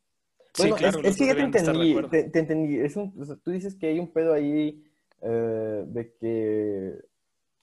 Bueno, 0.59 0.77
sí, 0.77 0.83
claro, 0.83 1.01
es, 1.03 1.17
que 1.17 1.27
ya 1.27 1.35
te 1.35 1.41
entendí, 1.41 1.97
te, 2.11 2.39
entendí. 2.39 2.79
Es 2.81 2.97
un, 2.97 3.15
tú 3.43 3.51
dices 3.51 3.77
que 3.77 3.87
hay 3.87 3.99
un 3.99 4.13
pedo 4.13 4.35
ahí 4.35 4.85
eh, 5.23 5.85
de 5.87 6.13
que, 6.21 6.99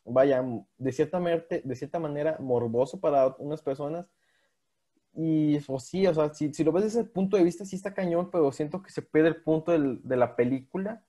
vaya, 0.06 0.44
de 0.78 0.92
cierta, 0.92 1.20
de 1.20 1.76
cierta 1.76 2.00
manera 2.00 2.38
morboso 2.40 3.00
para 3.00 3.36
unas 3.38 3.62
personas 3.62 4.08
y 5.20 5.60
pues 5.62 5.86
sí, 5.86 6.06
o 6.06 6.14
sea, 6.14 6.32
si, 6.32 6.54
si, 6.54 6.64
lo 6.64 6.72
ves 6.72 6.84
desde 6.84 7.00
ese 7.00 7.10
punto 7.10 7.38
de 7.38 7.44
vista, 7.44 7.66
sí 7.66 7.76
está 7.76 7.92
cañón, 7.92 8.30
pero 8.30 8.52
siento 8.52 8.84
que 8.84 8.92
se 8.92 9.02
pierde 9.02 9.30
el 9.30 9.42
punto 9.42 9.72
del, 9.72 10.00
de 10.04 10.16
la 10.16 10.36
película 10.36 11.02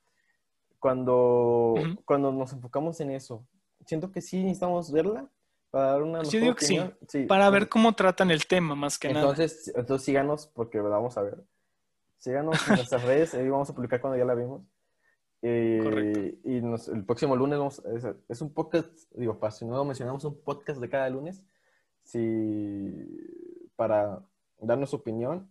cuando, 0.78 1.74
cuando 2.06 2.32
nos 2.32 2.54
enfocamos 2.54 2.98
en 3.00 3.10
eso. 3.10 3.46
Siento 3.84 4.10
que 4.10 4.22
sí 4.22 4.42
necesitamos 4.42 4.90
verla 4.90 5.28
para 5.68 5.92
dar 5.92 6.02
una 6.02 6.22
Yo 6.22 6.40
digo 6.40 6.54
que 6.54 6.64
sí, 6.64 7.26
para 7.26 7.50
ver 7.50 7.68
cómo 7.68 7.92
tratan 7.92 8.30
el 8.30 8.46
tema, 8.46 8.74
más 8.74 8.98
que 8.98 9.12
nada. 9.12 9.28
Entonces, 9.28 9.70
síganos, 10.02 10.46
porque 10.46 10.80
vamos 10.80 11.18
a 11.18 11.22
ver. 11.22 11.44
Síganos 12.16 12.66
en 12.66 12.76
nuestras 12.76 13.02
redes, 13.04 13.34
ahí 13.34 13.46
vamos 13.50 13.68
a 13.68 13.74
publicar 13.74 14.00
cuando 14.00 14.16
ya 14.16 14.24
la 14.24 14.34
vimos. 14.34 14.62
Eh, 15.42 16.38
y 16.44 16.56
el 16.56 17.04
próximo 17.04 17.36
lunes 17.36 17.58
vamos, 17.58 17.82
es, 17.94 18.06
es, 18.26 18.40
un 18.40 18.54
podcast, 18.54 18.88
digo, 19.12 19.38
para 19.38 19.50
si 19.50 19.66
no 19.66 19.84
mencionamos 19.84 20.24
un 20.24 20.40
podcast 20.40 20.80
de 20.80 20.88
cada 20.88 21.10
lunes. 21.10 21.42
Si 22.04 23.06
para 23.78 24.20
darnos 24.58 24.92
opinión 24.92 25.48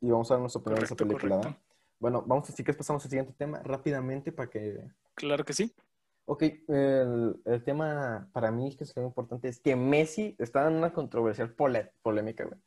y 0.00 0.10
vamos 0.10 0.30
a 0.30 0.34
dar 0.34 0.40
nuestra 0.40 0.60
opinión 0.60 0.80
de 0.80 0.86
esa 0.86 0.96
película. 0.96 1.58
Bueno, 1.98 2.24
vamos 2.26 2.48
decir 2.48 2.64
que 2.64 2.72
pasamos 2.72 3.04
al 3.04 3.10
siguiente 3.10 3.34
tema 3.34 3.62
rápidamente 3.62 4.32
para 4.32 4.48
que... 4.48 4.88
Claro 5.14 5.44
que 5.44 5.52
sí. 5.52 5.70
Ok, 6.24 6.42
el, 6.68 7.42
el 7.44 7.62
tema 7.62 8.26
para 8.32 8.50
mí 8.50 8.74
que 8.74 8.84
es 8.84 8.96
muy 8.96 9.04
importante 9.04 9.48
es 9.48 9.60
que 9.60 9.76
Messi 9.76 10.34
está 10.38 10.66
en 10.66 10.76
una 10.76 10.94
controversial 10.94 11.50
polémica, 11.52 12.44
güey. 12.44 12.58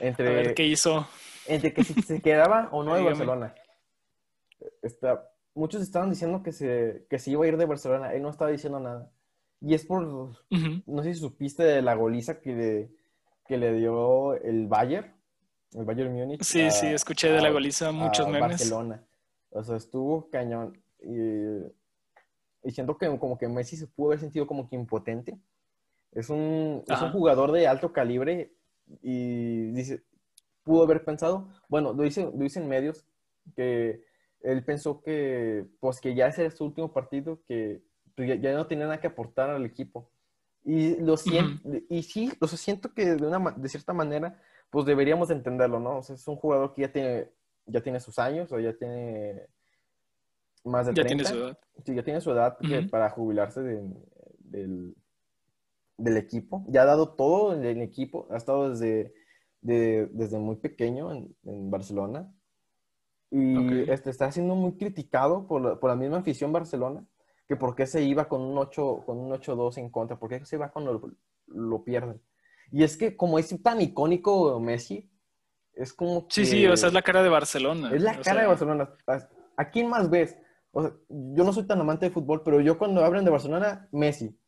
Entre, 0.00 0.26
a 0.26 0.32
ver, 0.32 0.54
¿qué 0.54 0.64
hizo? 0.64 1.06
Entre 1.46 1.74
que 1.74 1.84
si 1.84 2.00
se 2.00 2.22
quedaba 2.22 2.70
o 2.72 2.82
no 2.82 2.94
de 2.96 3.02
Barcelona. 3.02 3.54
Está, 4.80 5.30
muchos 5.54 5.82
estaban 5.82 6.08
diciendo 6.08 6.42
que 6.42 6.52
se, 6.52 7.06
que 7.10 7.18
se 7.18 7.30
iba 7.30 7.44
a 7.44 7.48
ir 7.48 7.58
de 7.58 7.66
Barcelona. 7.66 8.14
Él 8.14 8.22
no 8.22 8.30
estaba 8.30 8.50
diciendo 8.50 8.80
nada. 8.80 9.12
Y 9.60 9.74
es 9.74 9.84
por, 9.84 10.02
no 10.02 11.02
sé 11.02 11.12
si 11.12 11.20
supiste 11.20 11.62
de 11.62 11.82
la 11.82 11.94
goliza 11.94 12.40
que, 12.40 12.54
de, 12.54 13.01
que 13.52 13.58
le 13.58 13.74
dio 13.74 14.32
el 14.36 14.66
Bayern, 14.66 15.14
el 15.74 15.84
Bayern 15.84 16.10
Múnich. 16.10 16.42
Sí, 16.42 16.70
sí, 16.70 16.86
escuché 16.86 17.30
de 17.30 17.42
la 17.42 17.50
goliza 17.50 17.92
muchos 17.92 18.26
memes. 18.26 18.40
Barcelona. 18.48 19.04
O 19.50 19.62
sea, 19.62 19.76
estuvo 19.76 20.30
cañón. 20.30 20.82
Y, 21.02 22.70
siento 22.70 22.96
que 22.96 23.06
como 23.18 23.36
que 23.36 23.48
Messi 23.48 23.76
se 23.76 23.88
pudo 23.88 24.08
haber 24.08 24.20
sentido 24.20 24.46
como 24.46 24.70
que 24.70 24.76
impotente. 24.76 25.38
Es 26.12 26.30
un, 26.30 26.82
es 26.86 27.02
un 27.02 27.12
jugador 27.12 27.52
de 27.52 27.66
alto 27.66 27.92
calibre 27.92 28.54
y 29.02 29.72
dice, 29.72 30.02
pudo 30.62 30.84
haber 30.84 31.04
pensado? 31.04 31.50
Bueno, 31.68 31.92
lo 31.92 32.04
dicen, 32.04 32.30
lo 32.32 32.44
dicen 32.44 32.66
medios 32.66 33.04
que 33.54 34.02
él 34.40 34.64
pensó 34.64 35.02
que, 35.02 35.66
pues, 35.78 36.00
que 36.00 36.14
ya 36.14 36.28
ese 36.28 36.46
era 36.46 36.50
su 36.52 36.64
último 36.64 36.90
partido, 36.90 37.42
que 37.46 37.82
pues, 38.14 38.28
ya, 38.28 38.36
ya 38.36 38.54
no 38.54 38.66
tenía 38.66 38.86
nada 38.86 38.98
que 38.98 39.08
aportar 39.08 39.50
al 39.50 39.66
equipo. 39.66 40.10
Y 40.64 40.96
lo 41.00 41.16
siento, 41.16 41.68
y 41.88 42.02
sí, 42.04 42.32
lo 42.40 42.46
siento 42.46 42.92
que 42.94 43.16
de, 43.16 43.26
una, 43.26 43.50
de 43.50 43.68
cierta 43.68 43.92
manera, 43.92 44.40
pues 44.70 44.86
deberíamos 44.86 45.30
entenderlo, 45.30 45.80
¿no? 45.80 45.98
O 45.98 46.02
sea, 46.02 46.14
es 46.14 46.26
un 46.28 46.36
jugador 46.36 46.72
que 46.72 46.82
ya 46.82 46.92
tiene, 46.92 47.30
ya 47.66 47.80
tiene 47.82 47.98
sus 48.00 48.18
años 48.18 48.52
o 48.52 48.58
ya 48.60 48.72
tiene 48.76 49.48
más 50.64 50.86
de 50.86 50.92
Ya 50.94 51.02
30. 51.04 51.06
tiene 51.06 51.24
su 51.24 51.44
edad. 51.44 51.58
Sí, 51.84 51.94
ya 51.94 52.02
tiene 52.04 52.20
su 52.20 52.30
edad 52.30 52.56
para 52.90 53.10
jubilarse 53.10 53.60
de- 53.62 53.90
del, 54.38 54.94
del 55.96 56.16
equipo. 56.16 56.64
Ya 56.68 56.82
ha 56.82 56.86
dado 56.86 57.14
todo 57.14 57.54
en 57.54 57.64
el 57.64 57.82
equipo. 57.82 58.28
Ha 58.30 58.36
estado 58.36 58.70
desde, 58.70 59.12
de- 59.62 60.06
desde 60.12 60.38
muy 60.38 60.56
pequeño 60.56 61.12
en, 61.12 61.34
en 61.44 61.70
Barcelona. 61.70 62.32
Y 63.30 63.90
este, 63.90 64.10
está 64.10 64.30
siendo 64.30 64.54
muy 64.54 64.76
criticado 64.76 65.46
por 65.48 65.60
la, 65.62 65.80
por 65.80 65.88
la 65.90 65.96
misma 65.96 66.18
afición 66.18 66.52
Barcelona, 66.52 67.04
que 67.48 67.56
por 67.56 67.74
qué 67.74 67.86
se 67.86 68.02
iba 68.02 68.28
con 68.28 68.40
un 68.40 68.56
8, 68.58 69.02
con 69.04 69.18
un 69.18 69.32
8-2 69.32 69.78
en 69.78 69.90
contra, 69.90 70.18
por 70.18 70.28
qué 70.30 70.44
se 70.44 70.56
va 70.56 70.70
cuando 70.70 70.92
lo, 70.94 71.10
lo 71.46 71.84
pierden. 71.84 72.20
Y 72.70 72.82
es 72.84 72.96
que 72.96 73.16
como 73.16 73.38
es 73.38 73.54
tan 73.62 73.80
icónico 73.80 74.58
Messi, 74.60 75.10
es 75.74 75.92
como 75.92 76.26
Sí, 76.30 76.42
que- 76.42 76.46
sí, 76.46 76.66
o 76.66 76.76
sea, 76.76 76.88
es 76.88 76.94
la 76.94 77.02
cara 77.02 77.22
de 77.22 77.28
Barcelona. 77.28 77.90
es 77.94 78.02
la 78.02 78.18
cara 78.20 78.42
de 78.42 78.46
Barcelona. 78.46 78.90
¿A- 79.06 79.28
¿A 79.56 79.70
quién 79.70 79.88
más 79.88 80.08
ves? 80.08 80.36
O 80.70 80.82
sea, 80.82 80.92
yo 81.08 81.44
no 81.44 81.52
soy 81.52 81.66
tan 81.66 81.80
amante 81.80 82.06
de 82.06 82.12
fútbol, 82.12 82.42
pero 82.42 82.60
yo 82.60 82.78
cuando 82.78 83.04
hablan 83.04 83.24
de 83.24 83.30
Barcelona, 83.30 83.88
Messi. 83.92 84.38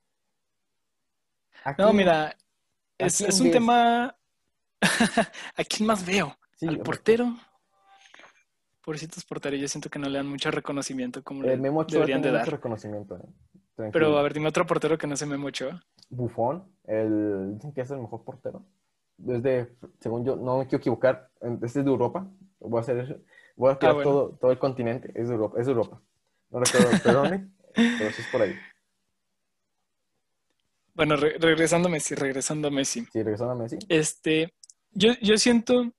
¿A 1.64 1.74
No, 1.78 1.92
mira, 1.92 2.28
¿a 2.28 2.34
es, 2.98 3.20
un 3.40 3.44
ves? 3.44 3.52
tema. 3.52 4.16
¿A 5.56 5.64
quién 5.64 5.86
más 5.86 6.04
veo? 6.06 6.36
Sí, 6.56 6.66
¿Al 6.66 6.78
portero? 6.80 7.34
Pobrecitos 8.84 9.24
porteros, 9.24 9.58
yo 9.60 9.66
siento 9.68 9.88
que 9.88 9.98
no 9.98 10.08
le 10.08 10.18
dan 10.18 10.26
mucho 10.28 10.50
reconocimiento 10.50 11.22
como 11.22 11.42
El 11.42 11.48
le 11.50 11.56
Memo 11.56 11.80
Ochoa 11.80 12.00
deberían 12.00 12.20
de 12.20 12.28
tiene 12.28 12.36
dar. 12.38 12.46
mucho 12.46 12.56
reconocimiento. 12.56 13.16
eh. 13.16 13.90
Pero 13.92 14.18
a 14.18 14.22
ver, 14.22 14.34
dime 14.34 14.48
otro 14.48 14.66
portero 14.66 14.98
que 14.98 15.06
no 15.06 15.16
se 15.16 15.26
Memo 15.26 15.46
Ochoa. 15.48 15.82
Buffon, 16.10 16.64
el, 16.86 17.54
dicen 17.54 17.72
que 17.72 17.80
es 17.80 17.90
el 17.90 17.98
mejor 18.00 18.24
portero. 18.24 18.64
Desde, 19.16 19.74
según 20.00 20.24
yo, 20.24 20.36
no 20.36 20.58
me 20.58 20.64
quiero 20.66 20.78
equivocar, 20.78 21.30
este 21.40 21.66
es 21.66 21.74
de 21.74 21.90
Europa. 21.90 22.28
Voy 22.60 22.78
a 22.78 22.80
hacer, 22.82 23.20
voy 23.56 23.72
a 23.72 23.78
tirar 23.78 23.92
Ah, 23.92 23.94
bueno. 23.94 24.10
todo, 24.10 24.28
todo 24.40 24.50
el 24.52 24.58
continente, 24.58 25.10
es 25.14 25.28
de 25.28 25.34
Europa. 25.34 25.58
Es 25.60 25.66
de 25.66 25.72
Europa. 25.72 26.00
No 26.50 26.60
recuerdo, 26.60 26.90
perdóname, 27.02 27.48
pero 27.74 28.10
sí 28.10 28.22
es 28.22 28.28
por 28.28 28.42
ahí. 28.42 28.54
Bueno, 30.94 31.16
re- 31.16 31.36
regresando 31.38 31.88
a 31.88 31.90
Messi, 31.90 32.14
regresando 32.14 32.68
a 32.68 32.70
Messi. 32.70 33.04
Sí, 33.12 33.22
regresando 33.22 33.52
a 33.52 33.56
Messi. 33.56 33.78
Este, 33.88 34.52
yo, 34.92 35.12
yo 35.20 35.36
siento 35.38 35.92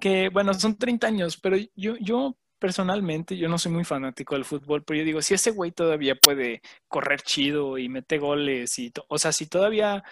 que, 0.00 0.28
bueno, 0.30 0.54
son 0.54 0.76
30 0.78 1.06
años, 1.08 1.38
pero 1.40 1.56
yo, 1.74 1.96
yo 2.00 2.36
personalmente, 2.58 3.36
yo 3.36 3.48
no 3.48 3.58
soy 3.58 3.72
muy 3.72 3.84
fanático 3.84 4.34
del 4.34 4.44
fútbol, 4.44 4.84
pero 4.84 4.98
yo 4.98 5.04
digo, 5.04 5.22
si 5.22 5.34
ese 5.34 5.50
güey 5.52 5.72
todavía 5.72 6.16
puede 6.16 6.60
correr 6.88 7.22
chido 7.22 7.78
y 7.78 7.88
mete 7.88 8.18
goles, 8.18 8.78
y 8.78 8.92
o 9.08 9.18
sea, 9.18 9.32
si 9.32 9.46
todavía 9.46 10.02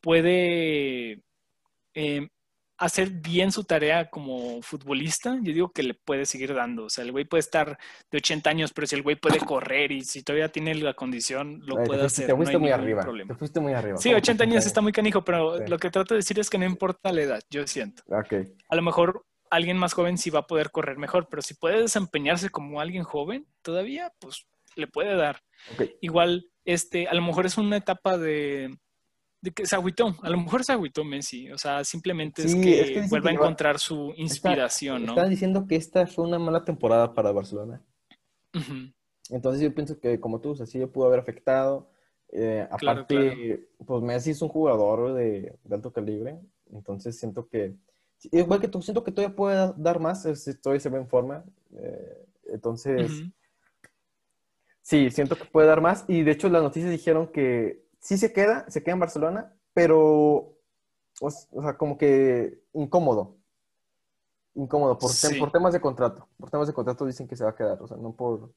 puede 0.00 1.22
eh, 1.94 2.28
hacer 2.78 3.10
bien 3.10 3.52
su 3.52 3.64
tarea 3.64 4.10
como 4.10 4.60
futbolista, 4.62 5.34
yo 5.42 5.52
digo 5.52 5.72
que 5.72 5.82
le 5.82 5.94
puede 5.94 6.26
seguir 6.26 6.52
dando. 6.54 6.84
O 6.84 6.90
sea, 6.90 7.04
el 7.04 7.12
güey 7.12 7.24
puede 7.24 7.40
estar 7.40 7.78
de 8.10 8.18
80 8.18 8.50
años, 8.50 8.72
pero 8.72 8.86
si 8.86 8.94
el 8.96 9.02
güey 9.02 9.16
puede 9.16 9.38
correr 9.38 9.92
y 9.92 10.02
si 10.04 10.22
todavía 10.22 10.50
tiene 10.50 10.74
la 10.74 10.94
condición, 10.94 11.60
lo 11.64 11.76
puede 11.84 12.00
te 12.00 12.06
hacer. 12.06 12.26
te 12.26 12.32
no 12.32 12.36
fuiste 12.36 12.56
hay 12.56 12.60
muy 12.60 12.70
arriba. 12.70 13.02
problema. 13.02 13.32
Te 13.32 13.38
fuiste 13.38 13.60
muy 13.60 13.72
arriba. 13.72 13.96
Sí, 13.98 14.10
¿Cómo 14.10 14.18
80 14.18 14.44
que 14.44 14.50
años 14.50 14.66
está 14.66 14.80
muy 14.80 14.92
canijo, 14.92 15.24
pero 15.24 15.58
Sí. 15.58 15.64
lo 15.68 15.78
que 15.78 15.90
trato 15.90 16.14
de 16.14 16.18
decir 16.18 16.38
es 16.38 16.50
que 16.50 16.58
no 16.58 16.64
importa 16.66 17.12
la 17.12 17.22
edad, 17.22 17.42
yo 17.50 17.66
siento. 17.66 18.02
A 18.68 18.76
lo 18.76 18.82
mejor 18.82 19.24
alguien 19.50 19.78
más 19.78 19.94
joven 19.94 20.18
sí 20.18 20.28
va 20.30 20.40
a 20.40 20.46
poder 20.46 20.70
correr 20.70 20.98
mejor, 20.98 21.28
pero 21.30 21.40
si 21.40 21.54
puede 21.54 21.80
desempeñarse 21.80 22.50
como 22.50 22.80
alguien 22.80 23.04
joven, 23.04 23.46
todavía, 23.62 24.12
pues 24.18 24.46
le 24.74 24.86
puede 24.86 25.14
dar. 25.16 25.40
Igual, 26.02 26.50
este, 26.64 27.08
a 27.08 27.14
lo 27.14 27.22
mejor 27.22 27.46
es 27.46 27.56
una 27.56 27.76
etapa 27.78 28.18
de, 28.18 28.76
de 29.40 29.50
que 29.52 29.66
se 29.66 29.76
agüitó, 29.76 30.14
a 30.22 30.30
lo 30.30 30.38
mejor 30.38 30.64
se 30.64 30.72
agüitó 30.72 31.04
Messi, 31.04 31.50
o 31.50 31.58
sea, 31.58 31.84
simplemente 31.84 32.42
es 32.42 32.52
Sí, 32.52 32.62
que, 32.62 32.80
es 32.80 32.90
que 32.90 33.08
vuelva 33.10 33.30
a 33.30 33.34
encontrar 33.34 33.78
su 33.78 34.12
inspiración, 34.16 35.04
¿no? 35.06 35.12
Están 35.12 35.30
diciendo 35.30 35.66
que 35.66 35.76
esta 35.76 36.06
fue 36.06 36.24
una 36.24 36.38
mala 36.38 36.64
temporada 36.64 37.14
para 37.14 37.32
Barcelona. 37.32 37.82
Ujú. 38.54 38.92
Entonces 39.30 39.60
yo 39.60 39.74
pienso 39.74 39.98
que, 39.98 40.20
como 40.20 40.40
tú, 40.40 40.50
o 40.50 40.54
sea, 40.56 40.66
sí 40.66 40.78
le 40.78 40.86
pudo 40.86 41.06
haber 41.06 41.20
afectado. 41.20 41.90
Eh, 42.32 42.66
Claro, 42.78 43.00
aparte, 43.02 43.68
pues 43.84 44.02
Messi 44.02 44.30
es 44.30 44.42
un 44.42 44.48
jugador 44.48 45.14
de, 45.14 45.56
de 45.64 45.74
alto 45.74 45.92
calibre. 45.92 46.38
Entonces 46.72 47.18
siento 47.18 47.48
que, 47.48 47.74
igual 48.32 48.60
que 48.60 48.68
tú, 48.68 48.82
siento 48.82 49.02
que 49.04 49.12
todavía 49.12 49.36
puede 49.36 49.72
dar 49.76 50.00
más, 50.00 50.24
es- 50.26 50.58
todavía 50.60 50.80
se 50.80 50.88
ve 50.90 50.98
en 50.98 51.08
forma. 51.08 51.44
Eh, 51.76 52.26
entonces, 52.48 53.10
Ujú. 53.10 53.32
sí, 54.82 55.10
siento 55.10 55.36
que 55.36 55.44
puede 55.46 55.66
dar 55.68 55.80
más. 55.80 56.04
Y 56.08 56.22
de 56.22 56.32
hecho 56.32 56.48
las 56.48 56.62
noticias 56.62 56.90
dijeron 56.90 57.28
que 57.28 57.85
sí 58.06 58.16
se 58.16 58.32
queda, 58.32 58.64
se 58.70 58.84
queda 58.84 58.92
en 58.94 59.00
Barcelona, 59.00 59.52
pero, 59.74 60.56
o, 61.20 61.30
sea, 61.30 61.76
como 61.76 61.98
que 61.98 62.60
incómodo. 62.72 63.36
Incómodo, 64.54 64.96
por, 64.96 65.10
tem- 65.10 65.32
Sí. 65.32 65.38
por 65.40 65.50
temas 65.50 65.72
de 65.72 65.80
contrato. 65.80 66.28
Por 66.38 66.48
temas 66.50 66.68
de 66.68 66.72
contrato 66.72 67.04
dicen 67.04 67.26
que 67.26 67.34
se 67.36 67.42
va 67.42 67.50
a 67.50 67.56
quedar, 67.56 67.82
o 67.82 67.88
sea, 67.88 67.96
no 67.96 68.14
por, 68.14 68.52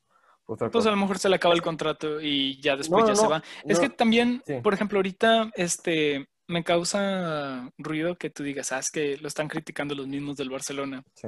por 0.45 0.53
otra 0.53 0.69
Pues 0.69 0.85
a 0.85 0.91
lo 0.91 0.97
mejor 0.97 1.17
se 1.17 1.29
le 1.29 1.35
acaba 1.37 1.55
el 1.55 1.63
contrato 1.63 2.21
y 2.21 2.61
ya 2.61 2.77
después 2.77 3.01
No, 3.01 3.07
ya 3.07 3.13
no, 3.13 3.17
se 3.17 3.23
no, 3.23 3.29
va. 3.31 3.43
Es 3.65 3.79
que 3.79 3.89
también, 3.89 4.43
Sí. 4.45 4.53
por 4.61 4.75
ejemplo, 4.75 4.99
ahorita 4.99 5.49
este, 5.55 6.29
me 6.47 6.63
causa 6.63 7.71
ruido 7.79 8.17
que 8.17 8.29
tú 8.29 8.43
digas, 8.43 8.71
ah, 8.71 8.77
es 8.79 8.91
que 8.91 9.17
lo 9.17 9.27
están 9.27 9.47
criticando 9.47 9.95
los 9.95 10.07
mismos 10.07 10.37
del 10.37 10.51
Barcelona. 10.51 11.03
Sí. 11.15 11.27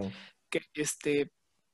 Que 0.51 0.61
este, 0.75 1.31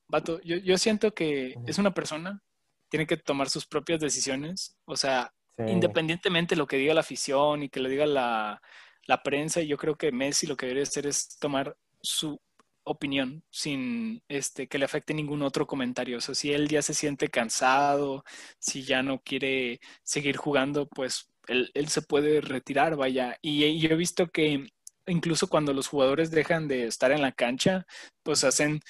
vato, 0.08 0.40
yo, 0.40 0.56
yo 0.56 0.78
siento 0.78 1.12
que 1.12 1.56
es 1.66 1.76
una 1.78 1.92
persona, 1.92 2.42
tiene 2.88 3.06
que 3.06 3.18
tomar 3.18 3.50
sus 3.50 3.66
propias 3.66 4.00
decisiones. 4.00 4.78
O 4.86 4.96
sea, 4.96 5.30
Independientemente 5.66 6.54
de 6.54 6.58
lo 6.58 6.66
que 6.66 6.76
diga 6.76 6.94
la 6.94 7.00
afición 7.00 7.62
y 7.62 7.68
que 7.68 7.80
le 7.80 7.88
diga 7.88 8.06
la, 8.06 8.62
la 9.06 9.22
prensa, 9.22 9.60
yo 9.60 9.76
creo 9.76 9.96
que 9.96 10.12
Messi 10.12 10.46
lo 10.46 10.56
que 10.56 10.66
debería 10.66 10.84
hacer 10.84 11.06
es 11.06 11.36
tomar 11.38 11.76
su 12.00 12.40
opinión 12.84 13.42
sin 13.50 14.22
este, 14.28 14.66
que 14.68 14.78
le 14.78 14.84
afecte 14.84 15.14
ningún 15.14 15.42
otro 15.42 15.66
comentario. 15.66 16.18
O 16.18 16.20
sea, 16.20 16.34
si 16.34 16.52
él 16.52 16.68
ya 16.68 16.82
se 16.82 16.94
siente 16.94 17.28
cansado, 17.28 18.24
si 18.58 18.82
ya 18.82 19.02
no 19.02 19.20
quiere 19.22 19.80
seguir 20.02 20.36
jugando, 20.36 20.88
pues 20.88 21.30
él, 21.46 21.70
él 21.74 21.88
se 21.88 22.02
puede 22.02 22.40
retirar, 22.40 22.96
vaya. 22.96 23.38
Y, 23.42 23.64
y 23.64 23.80
yo 23.80 23.90
he 23.90 23.96
visto 23.96 24.28
que 24.28 24.68
incluso 25.06 25.48
cuando 25.48 25.72
los 25.72 25.88
jugadores 25.88 26.30
dejan 26.30 26.68
de 26.68 26.86
estar 26.86 27.12
en 27.12 27.22
la 27.22 27.32
cancha, 27.32 27.86
pues 28.22 28.44
hacen 28.44 28.80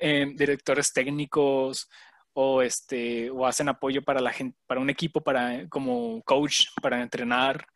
eh, 0.00 0.26
directores 0.34 0.92
técnicos 0.92 1.88
o 2.38 2.60
este 2.60 3.30
o 3.30 3.46
hacen 3.46 3.70
apoyo 3.70 4.02
para 4.02 4.20
la 4.20 4.30
gente 4.30 4.58
para 4.66 4.80
un 4.80 4.90
equipo 4.90 5.22
para 5.22 5.66
como 5.70 6.22
coach 6.22 6.66
para 6.82 7.00
entrenar 7.00 7.66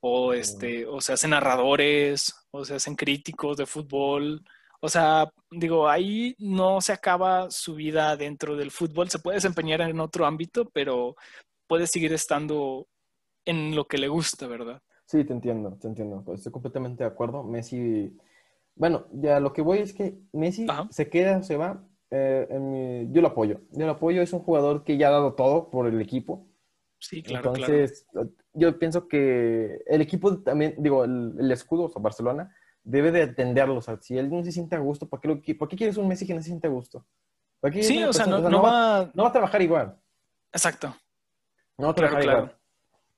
o 0.00 0.32
este 0.32 0.86
o 0.86 0.98
se 1.02 1.12
hacen 1.12 1.30
narradores 1.30 2.34
o 2.50 2.64
se 2.64 2.76
hacen 2.76 2.96
críticos 2.96 3.58
de 3.58 3.66
fútbol 3.66 4.42
o 4.80 4.88
sea 4.88 5.30
digo 5.50 5.90
ahí 5.90 6.34
no 6.38 6.80
se 6.80 6.94
acaba 6.94 7.50
su 7.50 7.74
vida 7.74 8.16
dentro 8.16 8.56
del 8.56 8.70
fútbol 8.70 9.10
se 9.10 9.18
puede 9.18 9.36
desempeñar 9.36 9.82
en 9.82 10.00
otro 10.00 10.24
ámbito 10.24 10.70
pero 10.72 11.14
puede 11.66 11.86
seguir 11.86 12.14
estando 12.14 12.88
en 13.44 13.76
lo 13.76 13.86
que 13.86 13.98
le 13.98 14.08
gusta 14.08 14.46
verdad 14.46 14.80
Sí, 15.10 15.24
te 15.24 15.32
entiendo, 15.32 15.72
te 15.80 15.88
entiendo. 15.88 16.22
Pues 16.22 16.40
Estoy 16.40 16.52
completamente 16.52 17.02
de 17.02 17.08
acuerdo. 17.08 17.42
Messi, 17.42 18.14
bueno, 18.74 19.06
ya 19.10 19.40
lo 19.40 19.54
que 19.54 19.62
voy 19.62 19.78
es 19.78 19.94
que 19.94 20.18
Messi 20.32 20.66
Ajá. 20.68 20.86
se 20.90 21.08
queda, 21.08 21.42
se 21.42 21.56
va. 21.56 21.82
Eh, 22.10 22.46
en 22.50 22.72
mi- 22.72 23.12
Yo 23.12 23.20
lo 23.22 23.28
apoyo. 23.28 23.60
Yo 23.72 23.86
lo 23.86 23.92
apoyo. 23.92 24.22
Es 24.22 24.32
un 24.32 24.40
jugador 24.40 24.84
que 24.84 24.96
ya 24.96 25.08
ha 25.08 25.12
dado 25.12 25.34
todo 25.34 25.70
por 25.70 25.86
el 25.86 26.00
equipo. 26.00 26.46
sí 26.98 27.22
claro 27.22 27.52
Entonces, 27.52 28.06
yo 28.54 28.78
pienso 28.78 29.06
que 29.08 29.82
el 29.86 30.00
equipo 30.00 30.38
también, 30.38 30.74
digo, 30.78 31.04
el, 31.04 31.34
el 31.38 31.50
escudo, 31.52 31.84
o 31.84 31.88
sea, 31.88 32.02
Barcelona, 32.02 32.54
debe 32.82 33.12
de 33.12 33.22
atenderlo. 33.22 33.76
O 33.76 33.82
sea, 33.82 33.98
si 34.00 34.16
él 34.18 34.30
no 34.30 34.42
se 34.42 34.52
siente 34.52 34.74
a 34.76 34.78
gusto, 34.80 35.08
¿para 35.08 35.20
qué, 35.20 35.28
lo, 35.28 35.40
¿para 35.58 35.68
qué 35.68 35.76
quieres 35.76 35.96
un 35.96 36.08
Messi 36.08 36.26
que 36.26 36.34
no 36.34 36.40
se 36.40 36.46
siente 36.48 36.66
a 36.66 36.70
gusto? 36.70 37.04
¿Para 37.60 37.72
qué 37.72 37.80
claro 37.80 37.94
sí 37.94 38.02
o 38.04 38.12
sea 38.12 38.26
no, 38.26 38.38
no 38.48 38.62
va 38.62 39.10
no 39.14 39.22
va 39.24 39.28
a 39.28 39.32
trabajar 39.32 39.60
igual. 39.62 39.96
exacto 40.52 40.94
No 41.76 41.86
va 41.86 41.90
a 41.90 41.94
trabajar 41.94 42.22
claro. 42.22 42.38
igual. 42.38 42.54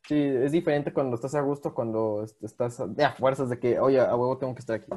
Sí, 0.08 0.16
es 0.18 0.50
diferente 0.52 0.92
cuando 0.94 1.14
estás 1.14 1.34
a 1.34 1.42
gusto, 1.42 1.74
cuando 1.74 2.24
est- 2.24 2.42
estás 2.42 2.82
de 2.96 3.04
a 3.04 3.12
fuerzas 3.12 3.50
de 3.50 3.58
que, 3.60 3.78
oye, 3.78 4.00
a 4.00 4.16
huevo 4.16 4.38
tengo 4.38 4.54
que 4.54 4.60
estar 4.60 4.76
aquí. 4.76 4.90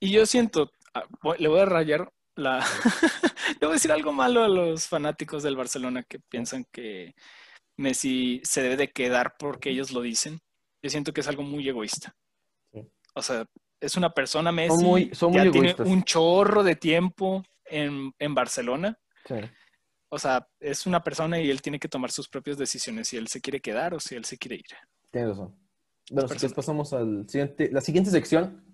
Y 0.00 0.12
yo 0.12 0.24
siento, 0.26 0.70
le 1.38 1.48
voy 1.48 1.60
a 1.60 1.64
rayar 1.64 2.12
la... 2.36 2.58
le 3.60 3.66
voy 3.66 3.70
a 3.70 3.72
decir 3.74 3.92
algo 3.92 4.12
malo 4.12 4.44
a 4.44 4.48
los 4.48 4.86
fanáticos 4.88 5.42
del 5.42 5.56
Barcelona 5.56 6.02
que 6.02 6.18
piensan 6.20 6.64
que 6.72 7.14
Messi 7.76 8.40
se 8.44 8.62
debe 8.62 8.76
de 8.76 8.90
quedar 8.90 9.34
porque 9.38 9.70
ellos 9.70 9.92
lo 9.92 10.00
dicen. 10.00 10.40
Yo 10.82 10.90
siento 10.90 11.12
que 11.12 11.20
es 11.20 11.28
algo 11.28 11.42
muy 11.42 11.68
egoísta. 11.68 12.14
O 13.14 13.22
sea, 13.22 13.44
es 13.80 13.96
una 13.96 14.10
persona 14.10 14.52
Messi, 14.52 14.84
muy- 14.84 15.10
son 15.14 15.32
ya 15.32 15.42
muy 15.42 15.50
tiene 15.52 15.70
egoístas. 15.70 15.88
un 15.88 16.02
chorro 16.04 16.62
de 16.62 16.76
tiempo 16.76 17.42
en, 17.64 18.12
en 18.18 18.34
Barcelona. 18.34 18.96
Sí. 19.26 19.34
O 20.10 20.18
sea, 20.18 20.46
es 20.60 20.86
una 20.86 21.02
persona 21.02 21.40
y 21.40 21.50
él 21.50 21.60
tiene 21.60 21.78
que 21.78 21.88
tomar 21.88 22.10
sus 22.10 22.28
propias 22.28 22.56
decisiones 22.56 23.08
si 23.08 23.16
él 23.16 23.28
se 23.28 23.40
quiere 23.40 23.60
quedar 23.60 23.94
o 23.94 24.00
si 24.00 24.14
él 24.14 24.24
se 24.24 24.38
quiere 24.38 24.56
ir. 24.56 24.64
Tienes 25.10 25.30
razón. 25.30 25.58
Bueno, 26.10 26.28
si 26.28 26.48
pasamos 26.48 26.92
al 26.94 27.28
siguiente, 27.28 27.68
la 27.70 27.80
siguiente 27.82 28.10
sección, 28.10 28.67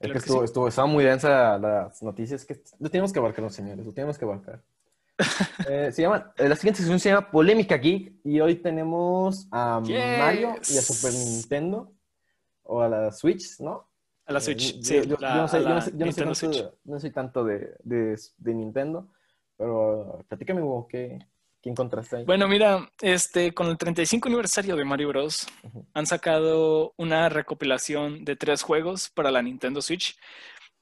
Es 0.00 0.06
que 0.06 0.12
que 0.12 0.18
estuvo, 0.18 0.38
sí. 0.38 0.44
estuvo, 0.46 0.68
estaba 0.68 0.86
muy 0.86 1.04
densa 1.04 1.58
las 1.58 2.02
noticias. 2.02 2.44
Que 2.44 2.60
lo 2.78 2.88
tenemos 2.90 3.12
que 3.12 3.18
abarcar, 3.18 3.44
los 3.44 3.54
señores, 3.54 3.84
lo 3.84 3.92
tenemos 3.92 4.18
que 4.18 4.24
abarcar. 4.24 4.62
Eh, 5.68 5.92
se 5.92 6.00
llama, 6.02 6.32
eh, 6.38 6.48
la 6.48 6.56
siguiente 6.56 6.78
sección 6.78 6.98
se 6.98 7.10
llama 7.10 7.30
Polémica 7.30 7.76
Geek 7.76 8.14
y 8.24 8.40
hoy 8.40 8.56
tenemos 8.56 9.46
a 9.50 9.80
Yes. 9.84 10.18
Mario 10.18 10.54
y 10.56 10.78
a 10.78 10.80
Super 10.82 11.12
Nintendo 11.12 11.92
o 12.62 12.80
a 12.80 12.88
la 12.88 13.12
Switch, 13.12 13.60
¿no? 13.60 13.86
A 14.24 14.32
la 14.32 14.38
Eh, 14.38 14.42
Switch, 14.42 14.80
sí. 14.82 14.94
yo, 14.96 15.02
yo 15.04 15.16
la- 15.20 15.34
no 15.36 15.48
sé, 15.48 15.58
a 15.58 15.60
yo 15.60 15.68
no 15.68 15.82
sé- 15.82 15.90
sé 15.90 15.92
tanto, 15.92 16.98
soy 16.98 17.10
tanto 17.10 17.44
de, 17.44 17.74
de, 17.84 18.18
de 18.38 18.54
Nintendo, 18.54 19.08
pero 19.58 20.24
platícame, 20.28 20.62
¿qué, 20.88 21.18
¿qué 21.62 21.70
encontraste 21.70 22.16
ahí? 22.16 22.24
Bueno, 22.24 22.48
mira, 22.48 22.90
este, 23.00 23.52
con 23.52 23.68
el 23.68 23.78
35 23.78 24.28
aniversario 24.28 24.76
de 24.76 24.84
Mario 24.84 25.08
Bros. 25.08 25.46
Han 25.94 26.06
sacado 26.06 26.94
una 26.96 27.28
recopilación 27.28 28.24
de 28.24 28.36
tres 28.36 28.62
juegos 28.62 29.10
para 29.10 29.30
la 29.30 29.42
Nintendo 29.42 29.82
Switch. 29.82 30.18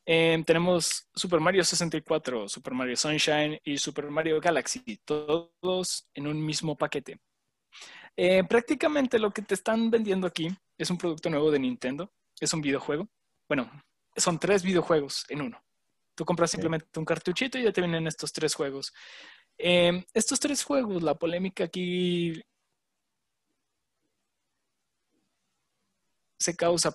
Eh, 0.07 0.43
tenemos 0.47 1.07
Super 1.15 1.39
Mario 1.41 1.63
64, 1.63 2.49
Super 2.49 2.73
Mario 2.73 2.97
Sunshine 2.97 3.61
y 3.63 3.77
Super 3.77 4.11
Mario 4.11 4.41
Galaxy, 4.41 5.01
todos 5.05 6.09
en 6.15 6.27
un 6.27 6.45
mismo 6.45 6.77
paquete. 6.77 7.21
Eh, 8.17 8.43
prácticamente 8.45 9.19
lo 9.19 9.31
que 9.31 9.43
te 9.43 9.55
están 9.55 9.91
vendiendo 9.91 10.27
aquí 10.27 10.49
es 10.79 10.91
un 10.91 10.99
producto 10.99 11.29
nuevo 11.29 11.51
de 11.51 11.59
Nintendo, 11.59 12.11
es 12.41 12.53
un 12.55 12.63
videojuego. 12.63 13.07
Bueno, 13.47 13.71
son 14.17 14.39
tres 14.39 14.63
videojuegos 14.63 15.27
en 15.29 15.43
uno. 15.43 15.63
Tú 16.15 16.25
compras 16.25 16.51
simplemente 16.51 16.99
un 16.99 17.05
cartuchito 17.05 17.59
y 17.59 17.65
ya 17.65 17.73
te 17.73 17.81
vienen 17.81 18.07
estos 18.07 18.33
tres 18.33 18.55
juegos. 18.55 18.93
Eh, 19.59 20.05
estos 20.15 20.39
tres 20.41 20.63
juegos, 20.63 21.03
la 21.03 21.15
polémica 21.17 21.65
aquí 21.65 22.41
se 26.39 26.55
causa 26.55 26.95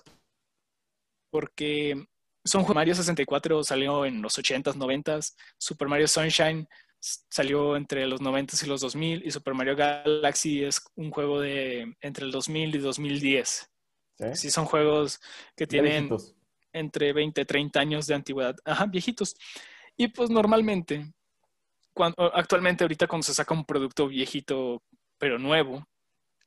porque 1.30 2.06
son 2.44 2.62
juegos- 2.62 2.74
Mario 2.74 2.94
64 2.94 3.62
salió 3.64 4.04
en 4.06 4.22
los 4.22 4.38
80s, 4.38 4.76
90s, 4.76 5.36
Super 5.58 5.88
Mario 5.88 6.08
Sunshine 6.08 6.68
salió 7.00 7.76
entre 7.76 8.06
los 8.06 8.22
90s 8.22 8.62
y 8.62 8.66
los 8.66 8.80
2000 8.80 9.22
y 9.26 9.30
Super 9.30 9.52
Mario 9.52 9.76
Galaxy 9.76 10.64
es 10.64 10.82
un 10.94 11.10
juego 11.10 11.40
de 11.40 11.94
entre 12.00 12.24
el 12.24 12.30
2000 12.32 12.74
y 12.74 12.78
2010. 12.78 13.70
¿Sí? 14.16 14.24
Sí, 14.36 14.50
son 14.50 14.64
juegos 14.64 15.20
que 15.56 15.66
tienen 15.66 16.08
entre 16.72 17.12
20 17.12 17.42
y 17.42 17.44
30 17.44 17.80
años 17.80 18.06
de 18.06 18.14
antigüedad. 18.14 18.56
Ajá, 18.64 18.86
viejitos. 18.86 19.34
Y 19.96 20.08
pues 20.08 20.30
normalmente, 20.30 21.12
actualmente 22.34 22.84
ahorita 22.84 23.06
cuando 23.06 23.24
se 23.24 23.34
saca 23.34 23.54
un 23.54 23.64
producto 23.64 24.08
viejito 24.08 24.82
pero 25.18 25.38
nuevo, 25.38 25.86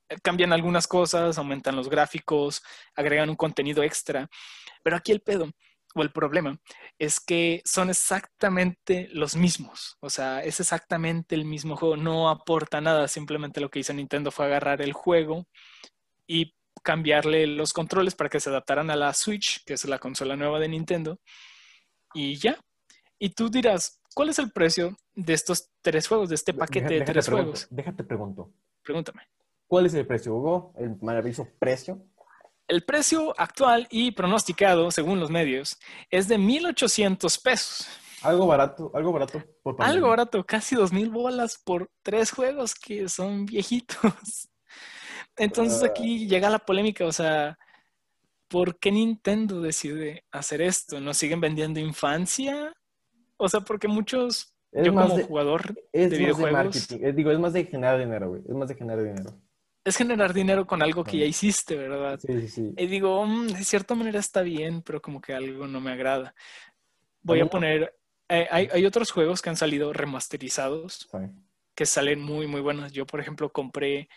eh, 0.10 0.18
cambian 0.22 0.54
algunas 0.54 0.88
cosas, 0.88 1.38
aumentan 1.38 1.76
los 1.76 1.90
gráficos, 1.90 2.64
agregan 2.96 3.30
un 3.30 3.36
contenido 3.36 3.84
extra. 3.84 4.30
Pero 4.84 4.96
aquí 4.96 5.12
el 5.12 5.22
pedo 5.22 5.52
o 5.96 6.02
el 6.02 6.12
problema 6.12 6.60
es 7.00 7.20
que 7.20 7.62
son 7.66 7.90
exactamente 7.90 9.10
los 9.12 9.36
mismos. 9.36 9.98
O 10.00 10.10
sea, 10.10 10.44
es 10.44 10.60
exactamente 10.60 11.36
el 11.36 11.46
mismo 11.46 11.76
juego. 11.76 11.98
No 11.98 12.30
aporta 12.30 12.82
nada. 12.82 13.08
Simplemente 13.08 13.62
lo 13.62 13.70
que 13.70 13.80
hizo 13.80 13.94
Nintendo 13.94 14.32
fue 14.32 14.46
agarrar 14.46 14.82
el 14.82 14.94
juego 14.94 15.48
y 16.28 16.54
cambiarle 16.84 17.48
los 17.48 17.74
controles 17.74 18.16
para 18.16 18.30
que 18.30 18.40
se 18.40 18.50
adaptaran 18.50 18.90
a 18.92 18.96
la 18.96 19.14
Switch, 19.14 19.64
que 19.66 19.74
es 19.74 19.86
la 19.86 20.00
consola 20.00 20.36
nueva 20.36 20.60
de 20.60 20.70
Nintendo. 20.70 21.20
Y 22.14 22.36
ya. 22.38 22.60
Y 23.20 23.32
tú 23.32 23.50
dirás, 23.50 24.00
¿cuál 24.18 24.30
es 24.30 24.40
el 24.40 24.52
precio 24.52 24.98
de 25.16 25.34
estos 25.34 25.70
tres 25.82 26.08
juegos, 26.08 26.30
de 26.30 26.36
este 26.36 26.54
paquete 26.54 26.88
Deja- 26.96 27.00
de 27.06 27.12
tres 27.14 27.26
pregunto, 27.28 27.52
juegos? 27.52 27.68
Déjate 27.70 28.04
pregunto. 28.04 28.52
Pregúntame. 28.84 29.22
¿Cuál 29.68 29.86
es 29.86 29.94
el 29.94 30.08
precio, 30.08 30.34
Hugo? 30.36 30.74
El 30.78 30.96
maravilloso 31.02 31.48
precio. 31.60 32.02
El 32.68 32.84
precio 32.84 33.34
actual 33.40 33.88
y 33.92 34.12
pronosticado, 34.12 34.90
según 34.92 35.20
los 35.20 35.30
medios, 35.30 35.78
es 36.10 36.28
de 36.28 36.38
1.800 36.38 37.42
pesos. 37.42 37.88
Algo 38.24 38.48
barato, 38.48 38.92
algo 38.96 39.12
barato 39.14 39.44
por 39.62 39.76
pandemia. 39.76 39.94
Algo 39.98 40.10
barato, 40.10 40.44
casi 40.46 40.76
2.000 40.76 41.12
bolas 41.12 41.58
por 41.64 41.90
tres 42.02 42.32
juegos 42.32 42.74
que 42.76 43.08
son 43.10 43.46
viejitos. 43.54 44.50
Entonces 45.36 45.84
Ah. 45.84 45.88
aquí 45.88 46.28
llega 46.28 46.50
la 46.50 46.60
polémica, 46.60 47.06
o 47.06 47.12
sea, 47.12 47.58
¿por 48.48 48.80
qué 48.80 48.92
Nintendo 48.92 49.62
decide 49.62 50.24
hacer 50.32 50.62
esto? 50.62 51.00
¿Nos 51.00 51.18
siguen 51.18 51.40
vendiendo 51.42 51.80
infancia? 51.80 52.74
O 53.38 53.48
sea, 53.50 53.62
porque 53.62 53.88
muchos, 53.88 54.54
Es 54.72 54.86
yo 54.86 54.94
como 54.94 55.16
de- 55.16 55.24
jugador 55.24 55.76
Es 55.94 56.02
de 56.02 56.02
más 56.02 56.12
de 56.12 56.18
videojuegos, 56.18 56.52
marketing. 56.52 57.06
Eh, 57.06 57.14
digo, 57.14 57.32
es 57.32 57.40
más 57.40 57.54
de 57.54 57.66
generar 57.66 58.00
dinero, 58.00 58.30
güey. 58.30 58.42
Es 58.48 58.56
más 58.56 58.68
de 58.70 58.76
generar 58.76 59.04
dinero. 59.04 59.34
es 59.86 59.96
generar 59.96 60.34
dinero 60.34 60.68
con 60.68 60.82
algo 60.82 61.02
que 61.06 61.18
ya 61.20 61.24
hiciste, 61.26 61.78
¿verdad? 61.78 62.20
Sí, 62.20 62.42
sí, 62.42 62.48
sí. 62.50 62.74
Y 62.78 62.88
digo, 62.88 63.26
"Mm, 63.26 63.48
de 63.48 63.64
cierta 63.64 63.96
manera 63.96 64.20
está 64.20 64.42
bien, 64.42 64.82
pero 64.82 65.02
como 65.02 65.22
que 65.22 65.34
algo 65.34 65.66
no 65.66 65.80
me 65.80 65.92
agrada. 65.94 66.36
Voy 67.22 67.40
a 67.40 67.46
poner, 67.46 67.96
eh, 68.28 68.48
hay, 68.52 68.68
hay 68.74 68.86
otros 68.86 69.12
juegos 69.12 69.42
que 69.42 69.50
han 69.50 69.56
salido 69.56 69.94
remasterizados, 69.94 71.08
Sí. 71.10 71.18
que 71.74 71.86
salen 71.86 72.20
muy, 72.22 72.48
muy 72.48 72.60
buenos. 72.60 72.92
Yo, 72.92 73.06
por 73.06 73.22
ejemplo, 73.22 73.50
compré 73.54 74.10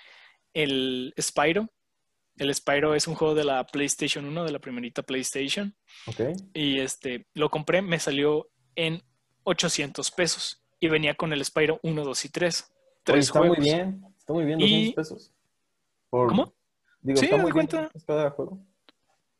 el 0.54 1.14
Spyro. 1.20 1.68
El 2.36 2.52
Spyro 2.52 2.96
es 2.96 3.06
un 3.06 3.14
juego 3.14 3.36
de 3.36 3.44
la 3.44 3.64
PlayStation 3.64 4.24
1, 4.24 4.42
de 4.44 4.50
la 4.50 4.58
primerita 4.58 5.02
PlayStation. 5.02 5.76
Ok. 6.08 6.20
Y 6.52 6.80
este, 6.80 7.28
lo 7.34 7.48
compré, 7.48 7.80
me 7.80 8.00
salió 8.00 8.50
en 8.74 9.02
800 9.44 10.10
pesos. 10.10 10.62
Y 10.78 10.88
venía 10.88 11.14
con 11.14 11.32
el 11.32 11.44
Spyro 11.44 11.78
1, 11.82 12.04
2 12.04 12.24
y 12.24 12.28
3. 12.30 12.64
Oye, 12.64 12.74
Tres 13.04 13.26
está 13.26 13.38
juegos. 13.40 13.58
muy 13.58 13.66
bien. 13.66 14.04
Está 14.18 14.32
muy 14.32 14.44
bien, 14.44 14.60
Y- 14.60 14.92
200 14.92 14.94
pesos. 14.94 15.30
Por- 16.08 16.28
¿Cómo? 16.28 16.52
Digo, 17.02 17.18
Sí, 17.18 17.24
está 17.26 17.36
haz 17.36 17.42
muy 17.42 17.52
bien. 17.52 17.66
cuenta. 17.66 17.90
cada 18.06 18.30
juego. 18.30 18.58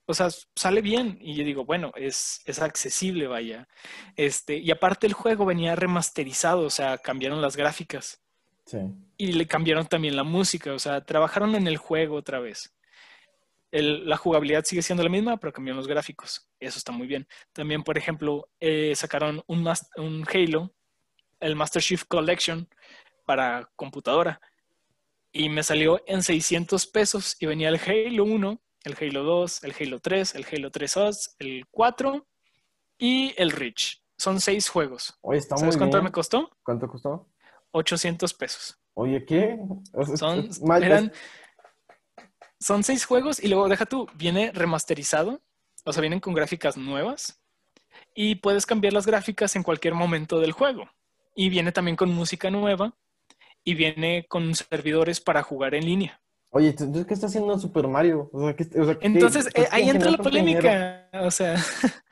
O 0.07 0.15
sea, 0.15 0.29
sale 0.57 0.81
bien. 0.83 1.19
Y 1.21 1.35
yo 1.35 1.45
digo, 1.45 1.65
bueno, 1.65 1.93
es, 1.95 2.41
es 2.45 2.61
accesible, 2.61 3.27
vaya. 3.29 3.69
Este, 4.17 4.57
y 4.57 4.71
aparte 4.71 5.07
el 5.07 5.13
juego 5.13 5.45
venía 5.47 5.77
remasterizado, 5.77 6.63
o 6.63 6.71
sea, 6.71 6.99
cambiaron 6.99 7.41
las 7.43 7.57
gráficas. 7.57 8.21
Sí. 8.67 8.79
y 9.17 9.33
le 9.33 9.49
cambiaron 9.49 9.85
también 9.87 10.15
la 10.15 10.23
música, 10.23 10.73
o 10.73 10.79
sea, 10.79 11.05
trabajaron 11.05 11.57
en 11.57 11.67
el 11.67 11.77
juego 11.77 12.15
otra 12.15 12.39
vez. 12.39 12.73
El- 13.71 14.09
la 14.09 14.17
jugabilidad 14.17 14.65
sigue 14.65 14.83
siendo 14.83 15.03
la 15.05 15.09
misma, 15.11 15.37
pero 15.37 15.53
cambiaron 15.53 15.77
los 15.79 15.87
gráficos. 15.89 16.49
Eso 16.59 16.79
está 16.79 16.93
muy 16.93 17.07
bien. 17.07 17.27
También, 17.53 17.83
por 17.83 17.97
ejemplo, 17.97 18.49
eh, 18.59 18.95
sacaron 18.97 19.43
un, 19.47 19.67
Halo, 20.33 20.75
el 21.41 21.57
Master 21.57 21.83
Chief 21.83 22.05
Collection 22.05 22.69
para 23.25 23.71
computadora. 23.77 24.41
Y 25.33 25.49
me 25.49 25.63
salió 25.63 26.03
en 26.07 26.23
600 26.23 26.87
pesos 26.87 27.37
y 27.39 27.47
venía 27.47 27.69
el 27.69 27.77
Halo 27.79 28.25
1, 28.25 28.61
el 28.85 28.97
Halo 29.01 29.23
2, 29.23 29.63
el 29.63 29.75
Halo 29.79 30.01
3, 30.01 30.35
el 30.35 30.45
Halo 30.51 30.71
3 30.71 30.97
Us, 30.97 31.37
el 31.39 31.67
4 31.71 32.27
y 32.99 33.33
el 33.37 33.53
Reach. 33.53 34.03
Son 34.19 34.41
seis 34.41 34.69
juegos. 34.69 35.17
Oye, 35.23 35.39
está 35.39 35.55
muy 35.55 35.61
¿Sabes 35.63 35.77
cuánto 35.79 35.97
bien. 35.97 36.05
me 36.05 36.13
costó? 36.13 36.51
¿Cuánto 36.63 36.89
costó? 36.89 37.29
800 37.71 38.35
pesos. 38.35 38.79
Oye, 38.95 39.25
¿qué? 39.25 39.57
Son, 40.17 40.51
eran, 40.83 41.13
son 42.61 42.85
seis 42.85 43.05
juegos 43.07 43.43
y 43.43 43.49
luego 43.49 43.69
deja 43.69 43.87
tú, 43.87 44.07
viene 44.15 44.53
remasterizado, 44.53 45.41
o 45.85 45.93
sea, 45.93 46.01
vienen 46.03 46.21
con 46.21 46.35
gráficas 46.35 46.77
nuevas 46.77 47.41
y 48.15 48.37
puedes 48.37 48.67
cambiar 48.67 48.93
las 48.93 49.07
gráficas 49.07 49.57
en 49.57 49.63
cualquier 49.63 49.95
momento 49.95 50.41
del 50.41 50.53
juego. 50.53 50.89
Y 51.35 51.49
viene 51.49 51.73
también 51.73 51.97
con 51.97 52.11
música 52.13 52.51
nueva 52.51 52.95
y 53.65 53.75
viene 53.75 54.27
con 54.29 54.55
servidores 54.55 55.21
para 55.21 55.43
jugar 55.43 55.75
en 55.75 55.85
línea. 55.87 56.21
Oye, 56.51 56.69
entonces, 56.71 57.07
¿qué 57.07 57.15
está 57.15 57.27
haciendo 57.29 57.57
Super 57.59 57.87
Mario? 57.87 58.29
O 58.33 58.45
sea, 58.45 58.57
¿qué- 58.57 58.81
o 58.81 58.85
sea, 58.85 58.99
¿qué- 58.99 59.07
Entonces, 59.07 59.49
qué- 59.55 59.63
eh, 59.63 59.69
ahí 59.71 59.89
entra 59.89 60.11
la 60.11 60.17
dinero? 60.17 60.23
polémica. 60.23 61.09
O 61.23 61.31
sea, 61.31 61.55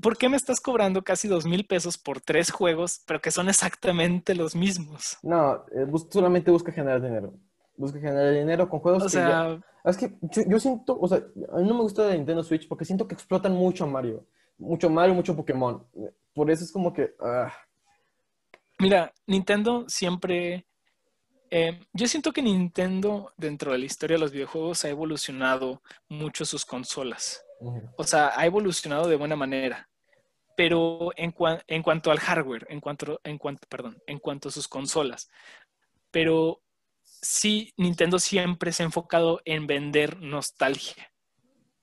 ¿por 0.00 0.16
qué 0.16 0.28
me 0.28 0.36
estás 0.36 0.60
cobrando 0.60 1.02
casi 1.02 1.26
dos 1.28 1.44
mil 1.44 1.66
pesos 1.66 1.98
por 1.98 2.20
tres 2.20 2.50
juegos, 2.50 3.02
pero 3.06 3.20
que 3.20 3.30
son 3.30 3.48
exactamente 3.48 4.34
los 4.34 4.54
mismos? 4.54 5.18
No, 5.22 5.64
eh, 5.72 5.86
solamente 6.10 6.50
busca 6.50 6.72
generar 6.72 7.02
dinero. 7.02 7.34
Busca 7.76 7.98
generar 8.00 8.32
dinero 8.32 8.68
con 8.68 8.80
juegos 8.80 9.02
O 9.04 9.06
que 9.06 9.12
ya- 9.16 9.26
sea, 9.26 9.60
Es 9.84 9.96
que 9.96 10.16
yo, 10.22 10.42
yo 10.48 10.58
siento, 10.60 10.98
o 10.98 11.06
sea, 11.08 11.18
a 11.18 11.58
mí 11.58 11.68
no 11.68 11.74
me 11.74 11.82
gusta 11.82 12.06
de 12.06 12.16
Nintendo 12.16 12.42
Switch 12.42 12.66
porque 12.68 12.84
siento 12.84 13.06
que 13.06 13.14
explotan 13.14 13.52
mucho 13.52 13.84
a 13.84 13.86
Mario. 13.86 14.26
Mucho 14.58 14.88
Mario, 14.90 15.14
mucho 15.14 15.36
Pokémon. 15.36 15.86
Por 16.34 16.50
eso 16.50 16.64
es 16.64 16.72
como 16.72 16.92
que... 16.92 17.14
ah, 17.20 17.52
Mira, 18.78 19.12
Nintendo 19.26 19.84
siempre... 19.88 20.66
eh, 21.50 21.80
yo 21.92 22.06
siento 22.08 22.32
que 22.32 22.42
Nintendo, 22.42 23.32
dentro 23.36 23.72
de 23.72 23.78
la 23.78 23.84
historia 23.84 24.16
de 24.16 24.20
los 24.20 24.32
videojuegos, 24.32 24.84
ha 24.84 24.88
evolucionado 24.88 25.82
mucho 26.08 26.44
sus 26.44 26.64
consolas. 26.64 27.42
O 27.96 28.04
sea, 28.04 28.32
ha 28.38 28.44
evolucionado 28.46 29.08
de 29.08 29.16
buena 29.16 29.36
manera. 29.36 29.88
Pero 30.56 31.10
en, 31.16 31.32
cua- 31.34 31.62
en 31.66 31.82
cuanto 31.82 32.10
al 32.10 32.18
hardware, 32.18 32.66
en 32.70 32.80
cuanto, 32.80 33.20
en 33.24 33.38
cuanto, 33.38 33.66
perdón, 33.68 33.98
en 34.06 34.18
cuanto 34.18 34.48
a 34.48 34.52
sus 34.52 34.68
consolas. 34.68 35.30
Pero 36.10 36.60
sí, 37.26 37.72
Nintendo 37.76 38.18
siempre 38.18 38.72
se 38.72 38.82
ha 38.82 38.86
enfocado 38.86 39.40
en 39.44 39.66
vender 39.66 40.20
nostalgia. 40.20 41.12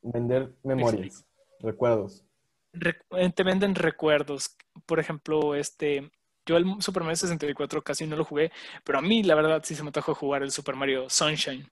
Vender 0.02 0.54
memorias, 0.64 1.26
recuerdos. 1.60 2.26
Re- 2.74 3.00
te 3.36 3.44
venden 3.44 3.76
recuerdos. 3.76 4.56
Por 4.86 5.00
ejemplo, 5.00 5.56
este, 5.56 6.12
yo 6.46 6.58
el 6.58 6.82
Super 6.82 7.04
Mario 7.04 7.18
64 7.18 7.84
casi 7.84 8.08
no 8.08 8.16
lo 8.16 8.26
jugué, 8.26 8.52
pero 8.84 9.00
a 9.00 9.02
mí 9.02 9.24
la 9.24 9.36
verdad 9.36 9.62
sí 9.64 9.76
se 9.76 9.84
me 9.84 9.92
tocó 9.92 10.16
jugar 10.16 10.44
el 10.44 10.52
Super 10.52 10.76
Mario 10.76 11.10
Sunshine. 11.10 11.70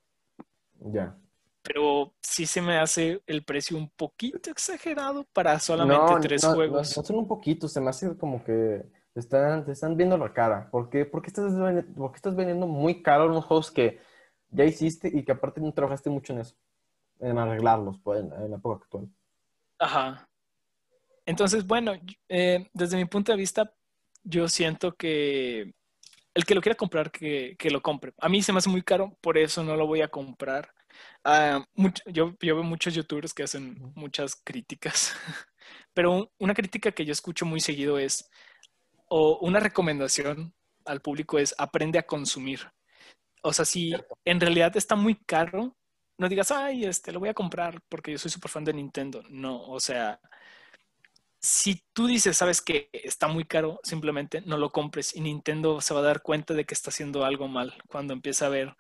Ya. 0.80 1.16
pero 1.62 2.16
sí 2.22 2.48
se 2.48 2.60
me 2.62 2.78
hace 2.80 3.22
el 3.28 3.44
precio 3.44 3.78
un 3.78 3.90
poquito 3.92 4.50
exagerado 4.50 5.26
para 5.32 5.60
solamente 5.60 6.16
tres 6.20 6.44
no, 6.44 6.54
juegos. 6.54 6.96
No, 6.98 7.02
no, 7.02 7.06
solo 7.08 7.20
un 7.20 7.28
poquito, 7.28 7.68
se 7.68 7.80
me 7.80 7.90
hace 7.92 8.18
como 8.18 8.44
que 8.44 8.84
te 9.14 9.20
están, 9.20 9.66
te 9.66 9.72
están 9.72 9.98
viendo 9.98 10.18
la 10.18 10.34
cara. 10.34 10.70
¿Por 10.72 10.90
qué? 10.90 11.06
¿Por 11.06 11.22
qué 11.22 11.28
estás, 11.28 11.58
vendiendo, 11.58 11.94
por 11.94 12.12
qué 12.12 12.18
estás 12.18 12.36
vendiendo 12.36 12.68
muy 12.68 13.02
caro 13.02 13.28
unos 13.28 13.46
juegos 13.46 13.72
que 13.72 14.00
ya 14.50 14.66
hiciste 14.66 15.10
y 15.14 15.24
que 15.24 15.32
aparte 15.32 15.62
no 15.62 15.74
trabajaste 15.74 16.10
mucho 16.10 16.34
en 16.34 16.40
eso? 16.40 16.56
En 17.20 17.38
arreglarlos 17.38 18.00
pues, 18.04 18.22
en, 18.22 18.34
en 18.34 18.52
la 18.52 18.58
época 18.58 18.84
actual. 18.84 19.10
Ajá. 19.80 20.28
Entonces, 21.26 21.66
bueno, 21.66 21.94
eh, 22.30 22.70
desde 22.74 22.98
mi 22.98 23.06
punto 23.06 23.32
de 23.32 23.38
vista, 23.38 23.74
yo 24.24 24.48
siento 24.48 24.94
que 24.96 25.74
el 26.34 26.46
que 26.46 26.56
lo 26.56 26.62
quiera 26.62 26.76
comprar, 26.76 27.12
que, 27.12 27.56
que, 27.58 27.70
lo 27.70 27.82
compre. 27.82 28.14
A 28.20 28.30
mí 28.30 28.42
se 28.42 28.52
me 28.52 28.60
hace 28.60 28.70
muy 28.70 28.82
caro, 28.82 29.18
por 29.22 29.38
eso 29.38 29.64
no 29.64 29.76
lo 29.76 29.88
voy 29.88 30.02
a 30.02 30.08
comprar. 30.08 30.74
Uh, 31.26 31.64
mucho, 31.74 32.04
yo, 32.08 32.36
yo, 32.42 32.56
veo 32.56 32.64
muchos 32.64 32.94
youtubers 32.94 33.34
que 33.34 33.44
hacen 33.44 33.78
muchas 33.96 34.36
críticas, 34.36 35.16
pero 35.94 36.32
una 36.38 36.54
crítica 36.54 36.92
que 36.92 37.06
yo 37.06 37.12
escucho 37.12 37.46
muy 37.46 37.60
seguido 37.60 37.98
es, 38.00 38.30
o 39.14 39.38
una 39.40 39.60
recomendación 39.60 40.54
al 40.86 41.02
público 41.02 41.38
es, 41.38 41.54
aprende 41.58 42.00
a 42.00 42.08
consumir. 42.08 42.62
O 43.44 43.52
sea, 43.52 43.66
si 43.66 43.94
en 44.24 44.40
realidad 44.40 44.76
está 44.78 44.96
muy 44.96 45.16
caro, 45.16 45.76
no 46.18 46.30
digas, 46.30 46.50
ay, 46.52 46.86
este, 46.86 47.12
lo 47.12 47.20
voy 47.20 47.28
a 47.28 47.34
comprar 47.34 47.82
porque 47.90 48.14
yo 48.14 48.18
soy 48.18 48.32
súper 48.32 48.50
fan 48.50 48.64
de 48.64 48.74
Nintendo. 48.74 49.22
No, 49.30 49.64
o 49.64 49.82
sea, 49.82 50.22
si 51.42 51.84
tú 51.92 52.08
dices, 52.08 52.38
sabes 52.38 52.62
que 52.62 52.90
está 52.94 53.28
muy 53.28 53.44
caro, 53.44 53.82
simplemente 53.84 54.40
no 54.46 54.58
lo 54.58 54.72
compres 54.72 55.14
y 55.14 55.20
Nintendo 55.20 55.82
se 55.82 55.94
va 55.94 56.00
a 56.00 56.04
dar 56.04 56.22
cuenta 56.22 56.54
de 56.54 56.64
que 56.64 56.74
está 56.74 56.90
haciendo 56.90 57.26
algo 57.26 57.50
mal 57.50 57.74
cuando 57.90 58.14
empieza 58.14 58.46
a 58.46 58.50
ver 58.50 58.78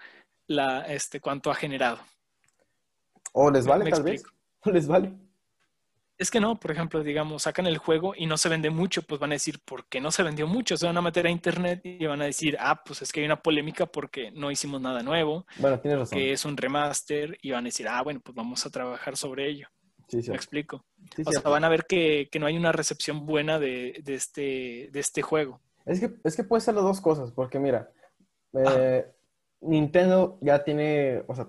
la, 0.48 0.82
este, 0.84 1.20
cuánto 1.20 1.52
ha 1.52 1.56
generado. 1.56 2.00
O 3.34 3.52
les 3.52 3.68
vale, 3.68 3.90
tal 3.92 4.04
vez. 4.04 4.24
O 4.64 4.70
les 4.70 4.88
vale. 4.88 5.12
Es 6.22 6.30
que 6.30 6.40
no, 6.40 6.60
por 6.60 6.70
ejemplo, 6.70 7.02
digamos, 7.02 7.42
sacan 7.42 7.66
el 7.66 7.80
juego 7.80 8.14
y 8.16 8.28
no 8.28 8.38
se 8.38 8.48
vende 8.48 8.70
mucho, 8.70 9.02
pues 9.02 9.20
van 9.20 9.32
a 9.32 9.34
decir, 9.34 9.60
¿por 9.66 9.88
qué 9.88 10.00
no 10.00 10.12
se 10.12 10.22
vendió 10.22 10.46
mucho? 10.46 10.78
Se 10.78 10.86
van 10.86 10.96
a 10.96 11.02
meter 11.02 11.26
a 11.26 11.32
internet 11.32 11.82
y 11.84 12.06
van 12.06 12.22
a 12.22 12.26
decir, 12.26 12.56
ah, 12.60 12.84
pues 12.86 13.02
es 13.02 13.12
que 13.12 13.22
hay 13.22 13.26
una 13.26 13.42
polémica 13.42 13.88
porque 13.88 14.30
no 14.30 14.52
hicimos 14.52 14.80
nada 14.80 15.02
nuevo. 15.02 15.48
Bueno, 15.58 15.80
tienes 15.80 16.00
razón. 16.00 16.20
Que 16.20 16.32
es 16.32 16.46
un 16.46 16.58
remaster 16.58 17.40
y 17.42 17.50
van 17.50 17.64
a 17.64 17.70
decir, 17.70 17.88
ah, 17.88 18.04
bueno, 18.04 18.20
pues 18.24 18.36
vamos 18.36 18.64
a 18.64 18.70
trabajar 18.70 19.18
sobre 19.18 19.50
ello. 19.50 19.68
Sí, 20.10 20.22
sí. 20.22 20.30
Me 20.30 20.36
explico. 20.36 20.86
Sí, 21.16 21.24
o 21.26 21.32
sea, 21.32 21.42
van 21.42 21.64
a 21.64 21.70
ver 21.70 21.88
que, 21.88 22.30
que, 22.32 22.38
no 22.38 22.46
hay 22.46 22.56
una 22.56 22.72
recepción 22.72 23.26
buena 23.26 23.58
de, 23.58 24.00
de, 24.04 24.14
este, 24.14 24.90
de 24.92 25.00
este 25.00 25.24
juego. 25.24 25.60
Es 25.88 26.00
que, 26.00 26.14
es 26.24 26.36
que 26.36 26.44
puede 26.44 26.62
ser 26.62 26.76
las 26.76 26.84
dos 26.84 27.02
cosas, 27.02 27.32
porque 27.32 27.58
mira, 27.58 27.90
eh, 28.54 29.08
Nintendo 29.62 30.38
ya 30.42 30.64
tiene, 30.64 31.24
o 31.26 31.34
sea, 31.34 31.48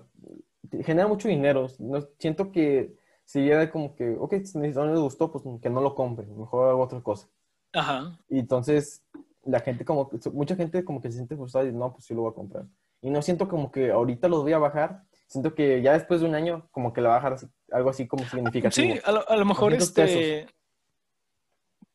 genera 0.83 1.07
mucho 1.07 1.27
dinero. 1.27 1.67
No, 1.77 2.07
siento 2.17 2.51
que 2.51 3.02
si 3.25 3.45
ya 3.47 3.69
como 3.71 3.95
que, 3.95 4.15
ok, 4.19 4.35
si 4.43 4.57
no 4.57 4.63
les 4.85 4.99
gustó, 4.99 5.31
pues 5.31 5.43
que 5.61 5.69
no 5.69 5.81
lo 5.81 5.95
compren, 5.95 6.37
mejor 6.37 6.69
hago 6.69 6.83
otra 6.83 7.01
cosa. 7.01 7.27
Ajá. 7.73 8.19
Y 8.29 8.39
entonces, 8.39 9.03
la 9.43 9.59
gente 9.59 9.85
como, 9.85 10.09
mucha 10.33 10.55
gente 10.55 10.83
como 10.83 11.01
que 11.01 11.09
se 11.09 11.17
siente 11.17 11.35
frustrada 11.35 11.67
y 11.67 11.71
no, 11.71 11.91
pues 11.93 12.05
sí 12.05 12.13
lo 12.13 12.21
voy 12.21 12.31
a 12.31 12.35
comprar. 12.35 12.65
Y 13.01 13.09
no 13.09 13.21
siento 13.21 13.47
como 13.47 13.71
que 13.71 13.91
ahorita 13.91 14.27
los 14.27 14.43
voy 14.43 14.53
a 14.53 14.59
bajar, 14.59 15.03
siento 15.27 15.55
que 15.55 15.81
ya 15.81 15.93
después 15.93 16.21
de 16.21 16.27
un 16.27 16.35
año 16.35 16.67
como 16.71 16.93
que 16.93 17.01
le 17.01 17.07
va 17.07 17.15
a 17.15 17.17
bajar 17.17 17.33
así, 17.33 17.47
algo 17.71 17.89
así 17.89 18.07
como 18.07 18.23
significativo. 18.25 18.93
Sí, 18.93 19.01
a 19.03 19.11
lo, 19.11 19.29
a 19.29 19.35
lo 19.35 19.45
mejor 19.45 19.73
este... 19.73 20.47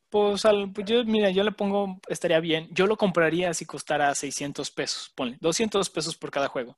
Pues, 0.09 0.43
al, 0.45 0.71
pues, 0.73 0.87
yo, 0.87 1.03
mira, 1.05 1.29
yo 1.29 1.43
le 1.43 1.51
pongo, 1.51 1.99
estaría 2.07 2.39
bien. 2.39 2.67
Yo 2.71 2.87
lo 2.87 2.97
compraría 2.97 3.53
si 3.53 3.65
costara 3.65 4.13
600 4.15 4.71
pesos, 4.71 5.11
ponle, 5.13 5.37
200 5.39 5.87
pesos 5.91 6.17
por 6.17 6.31
cada 6.31 6.47
juego. 6.47 6.77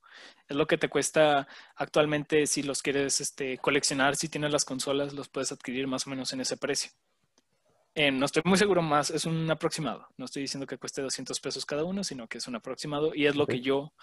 Es 0.49 0.57
lo 0.57 0.67
que 0.67 0.77
te 0.77 0.89
cuesta 0.89 1.47
actualmente 1.75 2.45
si 2.45 2.61
los 2.61 2.81
quieres 2.81 3.21
este, 3.21 3.57
coleccionar, 3.57 4.17
si 4.17 4.27
tienes 4.27 4.51
las 4.51 4.65
consolas, 4.65 5.13
los 5.13 5.29
puedes 5.29 5.51
adquirir 5.53 5.87
más 5.87 6.07
o 6.07 6.09
menos 6.09 6.33
en 6.33 6.41
ese 6.41 6.57
precio. 6.57 6.91
Eh, 7.95 8.11
no 8.11 8.25
estoy 8.25 8.41
muy 8.45 8.57
seguro 8.57 8.81
más, 8.81 9.09
es 9.11 9.25
un 9.25 9.49
aproximado. 9.49 10.07
No 10.17 10.25
estoy 10.25 10.41
diciendo 10.41 10.67
que 10.67 10.77
cueste 10.77 11.01
200 11.01 11.39
pesos 11.39 11.65
cada 11.65 11.85
uno, 11.85 12.03
sino 12.03 12.27
que 12.27 12.37
es 12.37 12.47
un 12.49 12.55
aproximado 12.55 13.15
y 13.15 13.27
es 13.27 13.35
lo 13.35 13.45
okay. 13.45 13.59
que 13.59 13.65
yo 13.65 13.93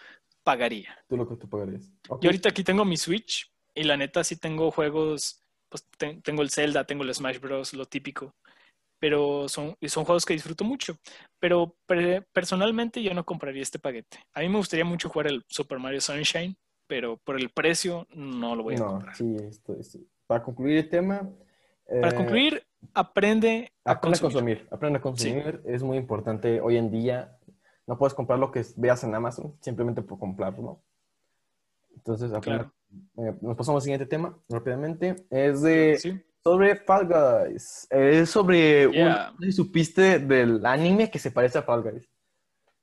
pagaría. 0.42 0.96
Tú 1.06 1.18
lo 1.18 1.28
que 1.28 1.36
tú 1.36 1.46
pagarías. 1.48 1.90
Okay. 2.08 2.22
Yo 2.22 2.28
ahorita 2.30 2.48
aquí 2.48 2.64
tengo 2.64 2.86
mi 2.86 2.96
Switch 2.96 3.50
y 3.74 3.84
la 3.84 3.98
neta 3.98 4.24
sí 4.24 4.36
tengo 4.36 4.70
juegos, 4.70 5.42
pues 5.68 5.84
te, 5.98 6.14
tengo 6.22 6.40
el 6.40 6.50
Zelda, 6.50 6.84
tengo 6.84 7.02
el 7.02 7.14
Smash 7.14 7.40
Bros, 7.40 7.74
lo 7.74 7.84
típico 7.84 8.34
pero 8.98 9.48
son, 9.48 9.76
son 9.86 10.04
juegos 10.04 10.24
que 10.24 10.34
disfruto 10.34 10.64
mucho. 10.64 10.96
Pero 11.38 11.74
per, 11.86 12.26
personalmente 12.32 13.02
yo 13.02 13.14
no 13.14 13.24
compraría 13.24 13.62
este 13.62 13.78
paquete. 13.78 14.18
A 14.34 14.40
mí 14.40 14.48
me 14.48 14.58
gustaría 14.58 14.84
mucho 14.84 15.08
jugar 15.08 15.28
el 15.28 15.44
Super 15.48 15.78
Mario 15.78 16.00
Sunshine, 16.00 16.56
pero 16.86 17.16
por 17.18 17.36
el 17.36 17.50
precio 17.50 18.06
no 18.14 18.56
lo 18.56 18.62
voy 18.64 18.74
a 18.74 18.78
no, 18.78 18.86
comprar. 18.86 19.16
Sí, 19.16 19.36
esto, 19.40 19.76
esto. 19.78 19.98
Para 20.26 20.42
concluir 20.42 20.78
el 20.78 20.88
tema... 20.88 21.28
Para 21.86 22.10
eh, 22.10 22.14
concluir, 22.14 22.66
aprende 22.92 23.72
a 23.84 23.98
consumir. 23.98 24.20
consumir. 24.20 24.68
Aprende 24.70 24.98
a 24.98 25.02
consumir. 25.02 25.62
Sí. 25.64 25.72
Es 25.72 25.82
muy 25.82 25.96
importante 25.96 26.60
hoy 26.60 26.76
en 26.76 26.90
día. 26.90 27.38
No 27.86 27.96
puedes 27.96 28.12
comprar 28.12 28.38
lo 28.38 28.50
que 28.50 28.62
veas 28.76 29.02
en 29.04 29.14
Amazon 29.14 29.56
simplemente 29.60 30.02
por 30.02 30.18
comprarlo. 30.18 30.82
Entonces, 31.96 32.30
aprende. 32.32 32.64
Claro. 32.64 33.30
Eh, 33.30 33.38
nos 33.40 33.56
pasamos 33.56 33.80
al 33.80 33.84
siguiente 33.84 34.06
tema 34.06 34.38
rápidamente. 34.50 35.16
Es 35.30 35.62
de... 35.62 35.96
Sí 35.98 36.22
sobre 36.48 36.76
Fall 36.76 37.06
Guys. 37.06 37.86
Es 37.90 38.30
sobre 38.30 38.90
yeah. 38.90 39.34
un... 39.38 39.52
¿Supiste 39.52 40.18
del 40.18 40.64
anime 40.64 41.10
que 41.10 41.18
se 41.18 41.30
parece 41.30 41.58
a 41.58 41.62
Fall 41.62 41.82
Guys? 41.82 42.08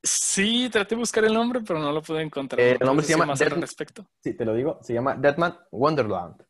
Sí, 0.03 0.69
traté 0.71 0.93
de 0.93 0.99
buscar 0.99 1.25
el 1.25 1.33
nombre, 1.33 1.61
pero 1.65 1.79
no 1.79 1.91
lo 1.91 2.01
pude 2.01 2.21
encontrar. 2.21 2.59
Eh, 2.61 2.77
el 2.79 2.85
nombre 2.85 3.05
se 3.05 3.13
llama 3.13 3.25
más 3.25 3.39
Dead... 3.39 3.51
al 3.51 3.61
respecto? 3.61 4.05
Sí, 4.19 4.33
te 4.33 4.45
lo 4.45 4.53
digo. 4.53 4.77
Se 4.81 4.93
llama 4.93 5.15
Deadman 5.15 5.57
Wonderland. 5.71 6.41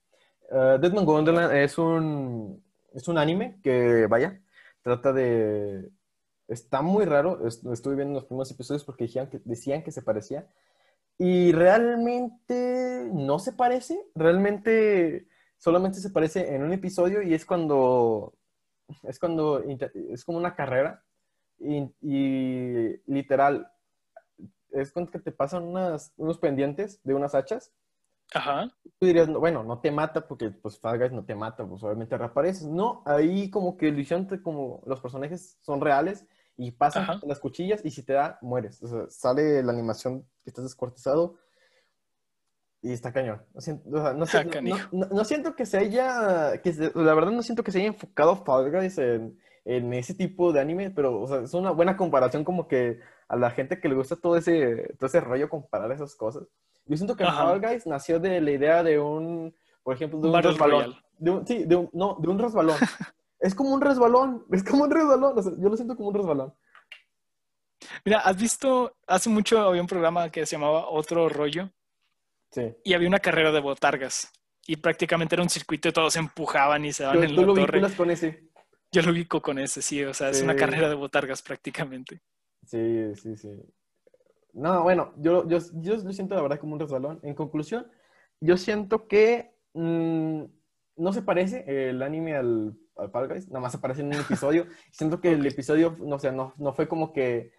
Uh, 0.52 0.78
Deadman 0.80 1.08
Wonderland 1.08 1.54
es 1.54 1.78
un, 1.78 2.62
es 2.94 3.08
un 3.08 3.18
anime 3.18 3.60
que, 3.64 4.08
vaya, 4.08 4.42
trata 4.82 5.14
de... 5.14 5.90
Está 6.50 6.82
muy 6.82 7.06
raro. 7.06 7.48
Estuve 7.48 7.96
viendo 7.96 8.16
los 8.16 8.26
primeros 8.26 8.52
episodios 8.52 8.84
porque 8.84 9.06
decían 9.06 9.30
que, 9.30 9.40
decían 9.46 9.84
que 9.84 9.92
se 9.92 10.02
parecía. 10.02 10.48
Y 11.18 11.54
realmente 11.54 13.10
no 13.14 13.40
se 13.40 13.54
parece. 13.54 13.98
Realmente 14.16 15.28
solamente 15.58 16.00
se 16.00 16.10
parece 16.10 16.56
en 16.56 16.64
un 16.64 16.74
episodio 16.74 17.22
y 17.22 17.34
es 17.34 17.46
cuando 17.46 18.34
es 19.04 19.20
cuando 19.20 19.64
es 19.64 20.24
como 20.24 20.38
una 20.38 20.56
carrera 20.56 21.04
y, 21.58 21.90
y 22.02 23.02
literal 23.08 23.72
es 24.72 24.92
cuando 24.92 25.12
que 25.12 25.20
te 25.20 25.32
pasan 25.32 25.64
unas, 25.64 26.14
unos 26.18 26.38
pendientes 26.38 27.02
de 27.04 27.14
unas 27.14 27.34
hachas. 27.34 27.74
Ajá. 28.34 28.68
Tú 29.00 29.06
dirías, 29.06 29.28
bueno, 29.30 29.64
no 29.64 29.80
te 29.80 29.92
mata 29.92 30.28
porque 30.28 30.52
pues 30.52 30.80
Fall 30.80 31.00
Guys 31.00 31.12
no 31.12 31.24
te 31.24 31.36
mata, 31.36 31.66
pues 31.66 31.84
obviamente 31.84 32.18
reapareces. 32.18 32.68
No, 32.68 33.02
ahí 33.06 33.50
como 33.50 33.78
que 33.78 33.88
hicieron 33.90 34.28
como 34.44 34.82
los 34.86 35.00
personajes 35.00 35.58
son 35.62 35.80
reales 35.80 36.28
y 36.58 36.72
pasan 36.72 37.04
Ajá. 37.04 37.20
las 37.24 37.40
cuchillas 37.40 37.84
y 37.84 37.92
si 37.92 38.04
te 38.04 38.14
da, 38.14 38.38
mueres. 38.42 38.82
O 38.84 38.88
sea, 38.88 39.10
sale 39.10 39.64
la 39.64 39.72
animación 39.72 40.24
que 40.44 40.50
estás 40.50 40.66
descuartizado 40.66 41.38
y 42.86 42.94
está 42.94 43.12
cañón. 43.12 43.42
No 43.56 43.62
siento, 43.62 43.90
o 43.90 44.00
sea, 44.00 44.14
no, 44.14 44.26
sé, 44.28 44.38
Ah, 44.38 44.62
no, 44.62 44.78
no, 44.92 45.08
no 45.08 45.26
siento 45.26 45.56
que 45.56 45.66
se 45.66 45.80
haya, 45.80 46.62
que 46.62 46.72
se- 46.72 46.92
la 46.94 47.16
verdad 47.16 47.32
no 47.32 47.42
siento 47.42 47.64
que 47.64 47.72
se 47.72 47.80
haya 47.80 47.88
enfocado 47.88 48.36
Fall 48.46 48.70
Guys 48.72 49.00
en, 49.00 49.40
en 49.66 49.92
ese 49.96 50.14
tipo 50.14 50.54
de 50.54 50.62
anime, 50.62 50.92
pero 50.92 51.20
o 51.20 51.28
sea, 51.28 51.40
es 51.42 51.54
una 51.56 51.72
buena 51.72 51.98
comparación 51.98 52.44
como 52.44 52.68
que 52.68 53.00
a 53.28 53.36
la 53.38 53.50
gente 53.50 53.80
que 53.80 53.90
le 53.90 53.96
gusta 53.96 54.16
todo 54.18 54.38
ese, 54.38 54.94
todo 55.00 55.08
ese 55.08 55.20
rollo 55.20 55.50
comparar 55.50 55.92
esas 55.92 56.14
cosas. 56.16 56.44
Yo 56.86 56.96
siento 56.96 57.16
que 57.16 57.24
Ajá. 57.24 57.44
Fall 57.46 57.60
Guys 57.60 57.88
nació 57.88 58.20
de 58.20 58.40
la 58.40 58.52
idea 58.52 58.84
de 58.84 59.00
un, 59.00 59.56
por 59.82 59.96
ejemplo, 59.96 60.20
de 60.20 60.28
un 60.28 60.34
Battle 60.34 60.52
resbalón. 60.52 60.84
Royale. 60.84 61.02
De 61.18 61.32
un, 61.32 61.48
sí, 61.48 61.64
de 61.66 61.76
un, 61.76 61.90
no, 61.92 62.18
de 62.22 62.28
un 62.30 62.38
resbalón. 62.38 62.78
es 63.40 63.56
como 63.56 63.74
un 63.74 63.82
resbalón, 63.82 64.46
es 64.52 64.64
como 64.64 64.84
un 64.84 64.92
resbalón, 64.92 65.40
o 65.40 65.42
sea, 65.42 65.54
yo 65.58 65.70
lo 65.70 65.76
siento 65.76 65.96
como 65.96 66.10
un 66.10 66.16
resbalón. 66.16 66.54
Mira, 68.04 68.20
¿has 68.20 68.38
visto? 68.38 68.96
Hace 69.08 69.32
mucho 69.32 69.60
había 69.60 69.82
un 69.82 69.88
programa 69.88 70.30
que 70.30 70.46
se 70.46 70.56
llamaba 70.56 70.88
Otro 70.88 71.30
Rollo 71.30 71.72
Sí. 72.56 72.74
y 72.86 72.94
había 72.94 73.10
una 73.10 73.20
carrera 73.20 73.52
de 73.52 73.60
botargas. 73.60 74.32
Y 74.66 74.78
prácticamente 74.78 75.36
era 75.36 75.44
un 75.44 75.50
circuito 75.50 75.90
y 75.90 75.92
todos 75.92 76.14
se 76.14 76.20
empujaban 76.20 76.86
y 76.86 76.94
se 76.94 77.04
daban 77.04 77.24
en 77.24 77.36
la 77.36 77.42
lo 77.42 77.54
torre. 77.54 77.82
con 77.96 78.10
ese. 78.10 78.50
Yo 78.92 79.02
lo 79.02 79.12
ubico 79.12 79.42
con 79.42 79.60
ese, 79.60 79.82
sí. 79.82 80.04
O 80.04 80.14
sea, 80.14 80.30
es 80.30 80.42
una 80.42 80.56
carrera 80.56 80.88
de 80.88 80.96
botargas 80.96 81.42
prácticamente. 81.42 82.22
Sí, 82.66 83.14
sí, 83.16 83.36
sí. 83.36 83.50
No, 84.54 84.84
bueno, 84.84 85.14
yo, 85.18 85.48
yo, 85.48 85.60
yo 85.74 85.98
lo 85.98 86.14
siento 86.14 86.34
la 86.34 86.42
verdad 86.42 86.60
como 86.60 86.74
un 86.74 86.80
resbalón. 86.80 87.20
En 87.24 87.36
conclusión, 87.36 87.88
yo 88.40 88.56
siento 88.56 89.08
que 89.08 89.52
mm, 89.74 90.44
no 90.96 91.14
se 91.14 91.22
parece 91.22 91.90
el 91.90 92.02
anime 92.02 92.36
al, 92.36 92.76
al 92.96 93.12
Fall 93.12 93.28
Guys, 93.28 93.50
nada 93.50 93.60
más 93.60 93.74
se 93.74 93.80
parece 93.80 94.02
en 94.02 94.08
un 94.08 94.14
episodio. 94.14 94.66
siento 94.92 95.20
que 95.20 95.34
el 95.34 95.46
episodio, 95.46 95.98
no 96.00 96.18
sé, 96.18 96.32
no, 96.32 96.54
no 96.58 96.74
fue 96.74 96.88
como 96.88 97.12
que 97.12 97.52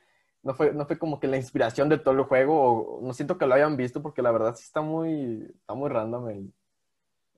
no 0.47 0.55
fue, 0.55 0.72
no 0.72 0.86
fue 0.86 0.97
como 0.99 1.18
que 1.18 1.26
la 1.26 1.36
inspiración 1.36 1.88
de 1.88 1.99
todo 1.99 2.14
el 2.14 2.22
juego, 2.22 2.99
o 2.99 3.03
no 3.07 3.12
siento 3.12 3.36
que 3.36 3.47
lo 3.47 3.55
hayan 3.55 3.76
visto, 3.76 4.01
porque 4.01 4.22
la 4.22 4.30
verdad 4.30 4.55
sí 4.55 4.62
está 4.64 4.80
muy, 4.80 5.42
está 5.61 5.74
muy 5.74 5.90
random 5.90 6.28
el, 6.30 6.53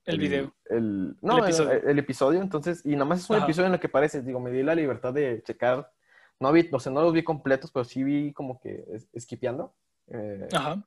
El 0.05 0.19
video. 0.19 0.53
el- 0.67 1.17
no, 1.23 1.39
El 1.39 1.45
episodio. 1.45 1.71
el- 1.73 1.89
el 1.89 1.99
episodio, 1.99 2.41
entonces, 2.43 2.85
y 2.85 2.91
nada 2.93 3.07
más 3.07 3.21
es 3.21 3.31
un 3.31 3.37
Ajá. 3.37 3.47
episodio 3.47 3.69
en 3.69 3.75
el 3.75 3.81
que 3.81 3.89
parece, 3.89 4.23
digo, 4.23 4.41
me 4.41 4.51
di 4.51 4.63
la 4.63 4.75
libertad 4.75 5.13
de 5.15 5.43
checar, 5.43 5.91
no 6.39 6.53
vi, 6.53 6.69
o 6.71 6.79
sea, 6.79 6.93
no 6.93 7.01
los 7.03 7.13
vi 7.15 7.25
completos, 7.25 7.71
pero 7.73 7.85
sí 7.85 8.05
vi 8.05 8.33
como 8.33 8.61
que 8.61 8.85
es- 8.93 9.09
skipeando 9.23 9.73
eh, 10.09 10.47
Ajá. 10.53 10.83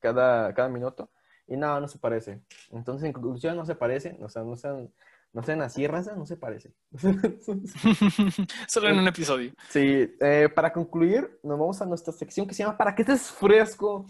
cada, 0.00 0.52
cada 0.54 0.68
minuto. 0.68 1.10
Y 1.46 1.56
no, 1.58 1.78
no 1.80 1.88
se 1.88 1.98
parece. 1.98 2.40
Entonces, 2.72 3.04
en 3.04 3.12
conclusión, 3.12 3.54
no 3.56 3.66
se 3.66 3.74
parece. 3.74 4.16
O 4.22 4.28
sea, 4.30 4.42
no 4.44 4.56
sean, 4.56 4.90
no 5.34 5.42
sean 5.42 5.60
así, 5.62 5.86
raza, 5.86 6.14
no 6.14 6.24
se 6.24 6.36
parece. 6.36 6.72
Solo 8.68 8.88
en 8.88 8.98
un 8.98 9.08
episodio. 9.08 9.52
Sí, 9.68 10.14
eh, 10.20 10.48
para 10.54 10.72
concluir, 10.72 11.40
nos 11.42 11.58
vamos 11.58 11.82
a 11.82 11.86
nuestra 11.86 12.12
sección 12.12 12.46
que 12.46 12.54
se 12.54 12.62
llama 12.62 12.78
Para 12.78 12.94
que 12.94 13.02
estés 13.02 13.32
fresco. 13.32 14.06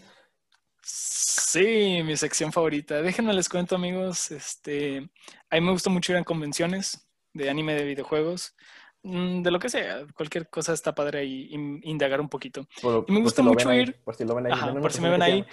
Sí, 0.82 2.02
mi 2.04 2.14
sección 2.18 2.52
favorita. 2.52 3.00
Déjenme 3.00 3.32
les 3.32 3.48
cuento, 3.48 3.74
amigos. 3.74 4.30
Este, 4.30 4.98
a 5.48 5.56
mí 5.56 5.62
me 5.62 5.72
gusta 5.72 5.88
mucho 5.88 6.12
ir 6.12 6.18
a 6.18 6.24
convenciones 6.24 7.08
de 7.32 7.48
anime 7.48 7.74
de 7.74 7.84
videojuegos. 7.84 8.54
Mm, 9.02 9.40
de 9.42 9.50
lo 9.50 9.58
que 9.58 9.70
sea, 9.70 10.06
cualquier 10.14 10.48
cosa 10.50 10.74
está 10.74 10.94
padre 10.94 11.20
ahí, 11.20 11.48
indagar 11.84 12.20
un 12.20 12.28
poquito. 12.28 12.66
y 13.06 13.12
me 13.12 13.20
gusta 13.20 13.42
mucho 13.42 13.72
ir. 13.72 13.98
por 14.04 14.14
si 14.14 14.24
lo 14.24 14.34
ven 14.34 14.46
ahí. 14.46 14.52
Ajá, 14.52 14.74
por 14.74 14.92
si 14.92 15.00
me 15.00 15.08
ven 15.08 15.22
ahí. 15.22 15.44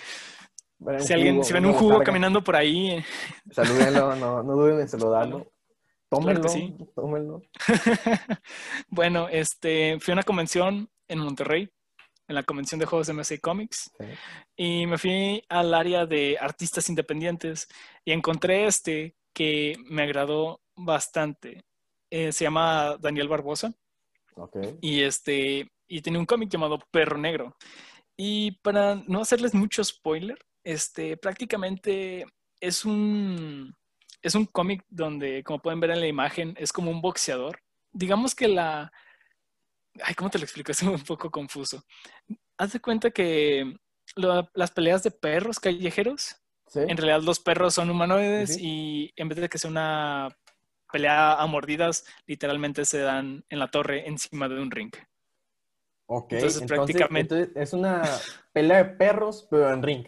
si, 1.00 1.14
alguien, 1.14 1.42
si 1.46 1.54
ven 1.54 1.66
un 1.66 1.74
jugo 1.74 2.02
caminando 2.04 2.44
por 2.44 2.58
ahí. 2.58 2.92
Eh. 2.92 3.06
Salúdenlo, 3.52 4.16
no, 4.18 4.44
no 4.44 4.54
duden 4.54 4.82
en 4.82 4.90
saludarlo. 4.90 5.50
Tómenlo, 6.12 6.50
sí. 6.50 6.76
tómenlo. 6.94 7.42
bueno, 8.90 9.30
este, 9.30 9.98
fui 10.02 10.12
a 10.12 10.16
una 10.16 10.24
convención 10.24 10.90
en 11.08 11.20
Monterrey, 11.20 11.70
en 12.28 12.36
la 12.36 12.44
convención 12.44 12.80
de 12.80 12.86
juegos 12.86 13.08
de 13.08 13.14
MSI 13.14 13.40
Comics, 13.40 13.90
y 14.58 14.86
me 14.88 14.98
fui 14.98 15.42
al 15.48 15.74
área 15.74 16.06
de 16.06 16.38
artistas 16.38 16.90
independientes 16.90 17.70
y 18.04 18.12
encontré 18.12 18.66
este 18.66 19.16
que 19.34 19.78
me 19.86 20.04
agradó 20.04 20.60
bastante. 20.76 21.64
Eh, 22.10 22.34
se 22.34 22.44
llama 22.44 22.98
Daniel 23.00 23.30
Barbosa. 23.30 23.74
Y 24.82 25.04
este, 25.04 25.72
y 25.88 26.02
tiene 26.02 26.20
un 26.20 26.26
cómic 26.26 26.50
llamado 26.50 26.78
Perro 26.92 27.18
Negro. 27.18 27.56
Y 28.18 28.52
para 28.64 28.96
no 29.08 29.22
hacerles 29.22 29.54
mucho 29.54 29.82
spoiler, 29.82 30.38
este, 30.66 31.16
prácticamente 31.16 32.26
es 32.60 32.84
un, 32.84 33.74
es 34.22 34.36
un 34.36 34.46
cómic 34.46 34.84
donde, 34.90 35.44
como 35.44 35.62
pueden 35.62 35.80
ver 35.80 35.92
en 35.92 36.00
la 36.00 36.08
imagen, 36.08 36.56
es 36.58 36.72
como 36.72 36.92
un 36.92 37.02
boxeador. 37.02 37.60
Digamos 37.92 38.36
que 38.36 38.48
la... 38.48 38.92
Ay, 40.04 40.14
¿cómo 40.16 40.30
te 40.30 40.38
lo 40.38 40.46
explico? 40.46 40.72
Es 40.72 40.82
un 40.84 41.02
poco 41.02 41.30
confuso. 41.30 41.84
Haz 42.58 42.74
de 42.74 42.80
cuenta 42.80 43.12
que 43.12 43.76
las 44.16 44.72
peleas 44.72 45.04
de 45.04 45.12
perros 45.12 45.60
callejeros, 45.60 46.36
en 46.76 46.98
realidad 46.98 47.22
los 47.22 47.40
perros 47.40 47.74
son 47.74 47.90
humanoides 47.90 48.58
y 48.60 49.12
en 49.16 49.30
vez 49.30 49.40
de 49.40 49.50
que 49.50 49.58
sea 49.58 49.70
una 49.70 50.38
pelea 50.92 51.34
a 51.34 51.48
mordidas, 51.48 52.06
literalmente 52.26 52.86
se 52.86 53.00
dan 53.00 53.44
en 53.50 53.60
la 53.60 53.70
torre 53.70 54.08
encima 54.08 54.48
de 54.48 54.62
un 54.62 54.72
ring. 54.72 54.92
Ok, 56.06 56.34
entonces, 56.34 56.64
prácticamente... 56.64 57.52
es 57.56 57.72
una 57.72 58.02
pelea 58.52 58.84
de 58.84 58.86
perros, 58.86 59.48
pero 59.50 59.72
en 59.72 59.82
ring. 59.82 60.08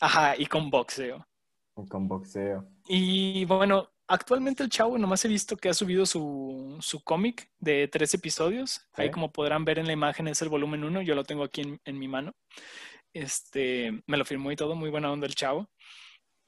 Ajá, 0.00 0.34
y 0.36 0.46
con 0.46 0.70
boxeo. 0.70 1.26
con 1.88 2.06
boxeo. 2.06 2.66
Y 2.92 3.44
bueno, 3.44 3.88
actualmente 4.08 4.64
el 4.64 4.68
chavo 4.68 4.98
nomás 4.98 5.24
he 5.24 5.28
visto 5.28 5.56
que 5.56 5.68
ha 5.68 5.74
subido 5.74 6.04
su, 6.06 6.76
su 6.80 7.04
cómic 7.04 7.48
de 7.60 7.86
tres 7.86 8.14
episodios. 8.14 8.80
Ahí 8.94 9.12
como 9.12 9.30
podrán 9.30 9.64
ver 9.64 9.78
en 9.78 9.86
la 9.86 9.92
imagen 9.92 10.26
es 10.26 10.42
el 10.42 10.48
volumen 10.48 10.82
uno, 10.82 11.00
yo 11.00 11.14
lo 11.14 11.22
tengo 11.22 11.44
aquí 11.44 11.60
en, 11.60 11.80
en 11.84 11.98
mi 12.00 12.08
mano. 12.08 12.34
Este, 13.12 14.02
me 14.08 14.16
lo 14.16 14.24
firmó 14.24 14.50
y 14.50 14.56
todo, 14.56 14.74
muy 14.74 14.90
buena 14.90 15.12
onda 15.12 15.28
el 15.28 15.36
chavo. 15.36 15.70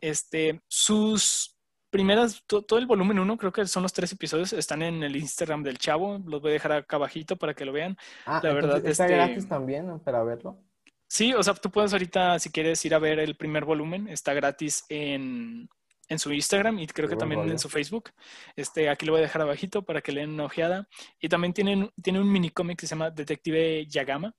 Este, 0.00 0.60
sus 0.66 1.56
primeras, 1.90 2.42
todo 2.44 2.76
el 2.76 2.86
volumen 2.86 3.20
1, 3.20 3.36
creo 3.36 3.52
que 3.52 3.64
son 3.66 3.84
los 3.84 3.92
tres 3.92 4.10
episodios, 4.10 4.52
están 4.52 4.82
en 4.82 5.04
el 5.04 5.14
Instagram 5.14 5.62
del 5.62 5.78
chavo. 5.78 6.18
Los 6.26 6.42
voy 6.42 6.50
a 6.50 6.54
dejar 6.54 6.72
acá 6.72 6.96
abajito 6.96 7.36
para 7.36 7.54
que 7.54 7.64
lo 7.64 7.70
vean. 7.70 7.96
Ah, 8.26 8.40
la 8.42 8.52
verdad, 8.52 8.84
está 8.84 9.04
este, 9.04 9.14
gratis 9.14 9.48
también 9.48 10.00
para 10.00 10.24
verlo. 10.24 10.58
Sí, 11.06 11.34
o 11.34 11.42
sea, 11.44 11.54
tú 11.54 11.70
puedes 11.70 11.92
ahorita, 11.92 12.40
si 12.40 12.50
quieres 12.50 12.84
ir 12.84 12.96
a 12.96 12.98
ver 12.98 13.20
el 13.20 13.36
primer 13.36 13.64
volumen, 13.64 14.08
está 14.08 14.34
gratis 14.34 14.84
en, 14.88 15.68
en 16.08 16.18
su 16.18 16.32
Instagram 16.32 16.78
y 16.78 16.86
creo 16.86 17.08
que 17.08 17.16
también 17.16 17.40
en 17.48 17.58
su 17.58 17.68
Facebook. 17.68 18.10
Este, 18.56 18.88
aquí 18.88 19.06
lo 19.06 19.12
voy 19.12 19.20
a 19.20 19.22
dejar 19.22 19.42
abajito 19.42 19.82
para 19.82 20.00
que 20.00 20.12
le 20.12 20.20
den 20.22 20.30
una 20.30 20.44
ojeada. 20.44 20.88
Y 21.20 21.28
también 21.28 21.52
tienen, 21.52 21.90
tiene 22.02 22.20
un 22.20 22.30
mini 22.30 22.50
cómic 22.50 22.78
que 22.78 22.86
se 22.86 22.94
llama 22.94 23.10
Detective 23.10 23.86
Yagama. 23.86 24.34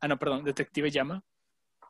Ah, 0.00 0.08
no, 0.08 0.18
perdón, 0.18 0.44
Detective 0.44 0.90
Yama. 0.90 1.22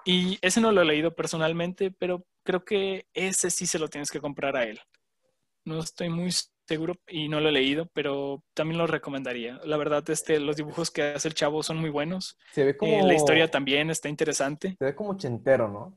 Y 0.05 0.39
ese 0.43 0.61
no 0.61 0.71
lo 0.71 0.83
he 0.83 0.85
leído 0.85 1.15
personalmente, 1.15 1.91
pero 1.91 2.27
creo 2.43 2.65
que 2.65 3.07
ese 3.15 3.51
sí 3.51 3.67
se 3.67 3.79
lo 3.79 3.89
tienes 3.89 4.11
que 4.11 4.21
comprar 4.21 4.57
a 4.57 4.65
él. 4.65 4.79
No 5.65 5.81
estoy 5.81 6.11
muy 6.11 6.31
seguro 6.67 6.95
y 7.09 7.29
no 7.29 7.41
lo 7.41 7.49
he 7.49 7.53
leído, 7.53 7.87
pero 7.95 8.43
también 8.53 8.79
lo 8.79 8.87
recomendaría. 8.87 9.61
La 9.65 9.79
verdad, 9.79 10.09
este, 10.11 10.39
los 10.41 10.57
dibujos 10.57 10.91
que 10.91 11.03
hace 11.03 11.29
el 11.29 11.35
chavo 11.35 11.63
son 11.63 11.79
muy 11.79 11.91
buenos. 11.91 12.39
Se 12.53 12.65
ve 12.65 12.77
como... 12.77 12.93
Eh, 12.93 13.03
la 13.03 13.15
historia 13.15 13.51
también 13.51 13.91
está 13.91 14.09
interesante. 14.09 14.77
Se 14.79 14.85
ve 14.85 14.95
como 14.95 15.17
chentero, 15.17 15.69
¿no? 15.69 15.97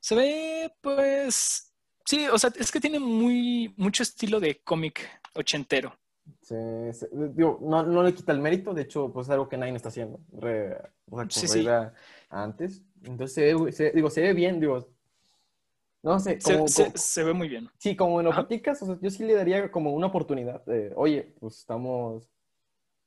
Se 0.00 0.14
ve, 0.14 0.72
pues... 0.80 1.65
Sí, 2.06 2.26
o 2.28 2.38
sea, 2.38 2.50
es 2.58 2.70
que 2.70 2.80
tiene 2.80 3.00
muy, 3.00 3.74
mucho 3.76 4.04
estilo 4.04 4.38
de 4.38 4.60
cómic 4.62 5.00
ochentero. 5.34 5.92
Sí, 6.40 6.54
digo, 7.34 7.58
no, 7.62 7.82
no, 7.82 8.02
le 8.02 8.14
quita 8.14 8.32
el 8.32 8.40
mérito, 8.40 8.72
de 8.72 8.82
hecho, 8.82 9.12
pues 9.12 9.26
es 9.26 9.30
algo 9.30 9.48
que 9.48 9.56
nadie 9.56 9.74
está 9.74 9.88
haciendo. 9.88 10.20
Re, 10.32 10.76
sí, 11.28 11.48
sí. 11.48 11.66
antes. 12.30 12.82
Entonces, 13.04 13.92
digo, 13.94 14.10
se 14.10 14.20
ve 14.20 14.32
bien, 14.32 14.60
digo, 14.60 14.88
no 16.02 16.20
sé, 16.20 16.38
se, 16.40 17.24
ve 17.24 17.32
muy 17.32 17.48
bien. 17.48 17.68
Sí, 17.78 17.96
como 17.96 18.20
en 18.20 18.26
lo 18.26 18.32
platicas, 18.32 18.80
yo 19.00 19.10
sí 19.10 19.24
le 19.24 19.34
daría 19.34 19.72
como 19.72 19.92
una 19.92 20.06
oportunidad. 20.06 20.62
Oye, 20.94 21.34
pues 21.40 21.58
estamos, 21.58 22.30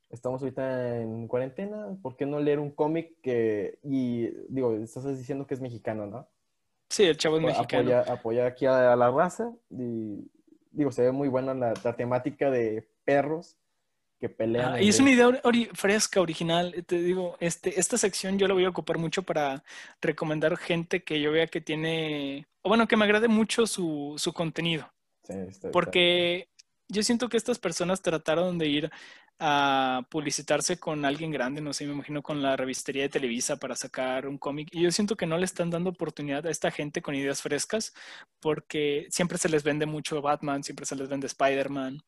estamos 0.09 0.41
ahorita 0.41 0.99
en 0.99 1.27
cuarentena, 1.29 1.97
¿por 2.01 2.17
qué 2.17 2.25
no 2.25 2.41
leer 2.41 2.59
un 2.59 2.71
cómic 2.71 3.21
que, 3.21 3.79
y 3.83 4.27
digo, 4.49 4.75
estás 4.75 5.17
diciendo 5.17 5.47
que 5.47 5.53
es 5.53 5.61
mexicano, 5.61 6.07
¿no? 6.07 6.27
Sí, 6.89 7.03
el 7.03 7.17
chavo 7.17 7.37
es 7.37 7.43
mexicano. 7.43 8.03
Apoyar 8.07 8.47
aquí 8.47 8.65
a, 8.65 8.95
la 8.95 9.11
raza 9.11 9.51
y 9.69 10.29
digo, 10.71 10.91
se 10.91 11.03
ve 11.03 11.11
muy 11.11 11.27
buena 11.27 11.53
la 11.53 11.95
temática 11.95 12.49
de 12.49 12.87
perros 13.05 13.57
que 14.19 14.29
pelean. 14.29 14.73
Ah, 14.73 14.81
y 14.81 14.89
es 14.89 14.99
una 14.99 15.11
idea 15.11 15.41
fresca, 15.73 16.21
original. 16.21 16.83
Te 16.85 16.99
digo, 16.99 17.37
este, 17.39 17.79
esta 17.79 17.97
sección 17.97 18.37
yo 18.37 18.47
la 18.47 18.53
voy 18.53 18.65
a 18.65 18.69
ocupar 18.69 18.97
mucho 18.97 19.23
para 19.23 19.63
recomendar 20.01 20.57
gente 20.57 21.03
que 21.03 21.21
yo 21.21 21.31
vea 21.31 21.47
que 21.47 21.61
tiene, 21.61 22.47
o 22.61 22.69
bueno, 22.69 22.87
que 22.87 22.97
me 22.97 23.05
agrade 23.05 23.27
mucho 23.27 23.65
su, 23.65 24.15
su 24.17 24.33
contenido. 24.33 24.91
Sí, 25.23 25.35
Porque 25.71 26.49
yo 26.87 27.03
siento 27.03 27.29
que 27.29 27.37
estas 27.37 27.59
personas 27.59 28.01
trataron 28.01 28.57
de 28.57 28.67
ir 28.67 28.91
a 29.39 30.05
publicitarse 30.09 30.79
con 30.79 31.05
alguien 31.05 31.31
grande, 31.31 31.61
no 31.61 31.71
sé, 31.71 31.85
me 31.85 31.93
imagino 31.93 32.21
con 32.21 32.41
la 32.41 32.57
revistería 32.57 33.03
de 33.03 33.09
Televisa 33.09 33.55
para 33.55 33.75
sacar 33.75 34.27
un 34.27 34.37
cómic. 34.37 34.67
Y 34.71 34.81
yo 34.81 34.91
siento 34.91 35.15
que 35.15 35.25
no 35.25 35.37
le 35.37 35.45
están 35.45 35.69
dando 35.69 35.91
oportunidad 35.91 36.45
a 36.45 36.51
esta 36.51 36.71
gente 36.71 37.01
con 37.01 37.15
ideas 37.15 37.41
frescas 37.41 37.93
porque 38.41 39.07
siempre 39.09 39.37
se 39.37 39.47
les 39.47 39.63
vende 39.63 39.85
mucho 39.85 40.21
Batman, 40.21 40.63
siempre 40.63 40.85
se 40.85 40.95
les 40.97 41.07
vende 41.07 41.27
Spider-Man. 41.27 42.01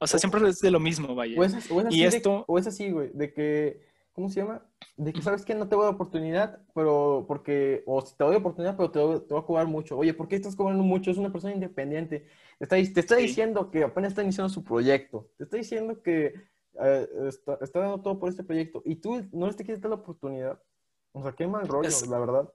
O 0.00 0.06
sea, 0.06 0.18
siempre 0.18 0.48
es 0.48 0.60
de 0.60 0.70
lo 0.70 0.80
mismo, 0.80 1.14
vaya. 1.14 1.38
O 1.38 1.44
es, 1.44 1.54
así, 1.54 1.72
y 1.90 2.04
esto... 2.04 2.44
o 2.48 2.58
es 2.58 2.66
así, 2.66 2.90
güey, 2.90 3.10
de 3.12 3.32
que, 3.32 3.82
¿cómo 4.12 4.30
se 4.30 4.40
llama? 4.40 4.66
De 4.96 5.12
que 5.12 5.20
sabes 5.22 5.44
que 5.44 5.54
no 5.54 5.68
te 5.68 5.76
voy 5.76 5.84
a 5.84 5.86
dar 5.86 5.94
oportunidad, 5.94 6.58
pero 6.74 7.26
porque, 7.28 7.82
o 7.86 8.00
si 8.00 8.16
te 8.16 8.24
doy 8.24 8.36
oportunidad, 8.36 8.76
pero 8.76 8.90
te, 8.90 8.98
voy, 8.98 9.40
a 9.40 9.46
cobrar 9.46 9.66
mucho. 9.66 9.98
Oye, 9.98 10.14
¿por 10.14 10.26
qué 10.26 10.36
estás 10.36 10.56
cobrando 10.56 10.82
mucho? 10.82 11.10
Es 11.10 11.18
una 11.18 11.30
persona 11.30 11.54
independiente. 11.54 12.26
Te 12.58 12.64
está, 12.64 12.76
te 12.76 13.00
está 13.00 13.16
diciendo 13.16 13.70
que 13.70 13.84
apenas 13.84 14.12
está 14.12 14.22
iniciando 14.22 14.48
su 14.48 14.64
proyecto. 14.64 15.28
Te 15.36 15.44
está 15.44 15.58
diciendo 15.58 16.02
que 16.02 16.34
eh, 16.80 17.08
está, 17.28 17.58
está, 17.60 17.80
dando 17.80 18.00
todo 18.00 18.18
por 18.18 18.28
este 18.28 18.44
proyecto. 18.44 18.82
Y 18.84 18.96
tú 18.96 19.26
no 19.32 19.46
le 19.46 19.54
te 19.54 19.64
quieres 19.64 19.80
dar 19.80 19.90
la 19.90 19.96
oportunidad. 19.96 20.60
O 21.12 21.22
sea, 21.22 21.32
qué 21.32 21.46
mal 21.46 21.68
rollo, 21.68 21.88
la 22.08 22.18
verdad. 22.18 22.52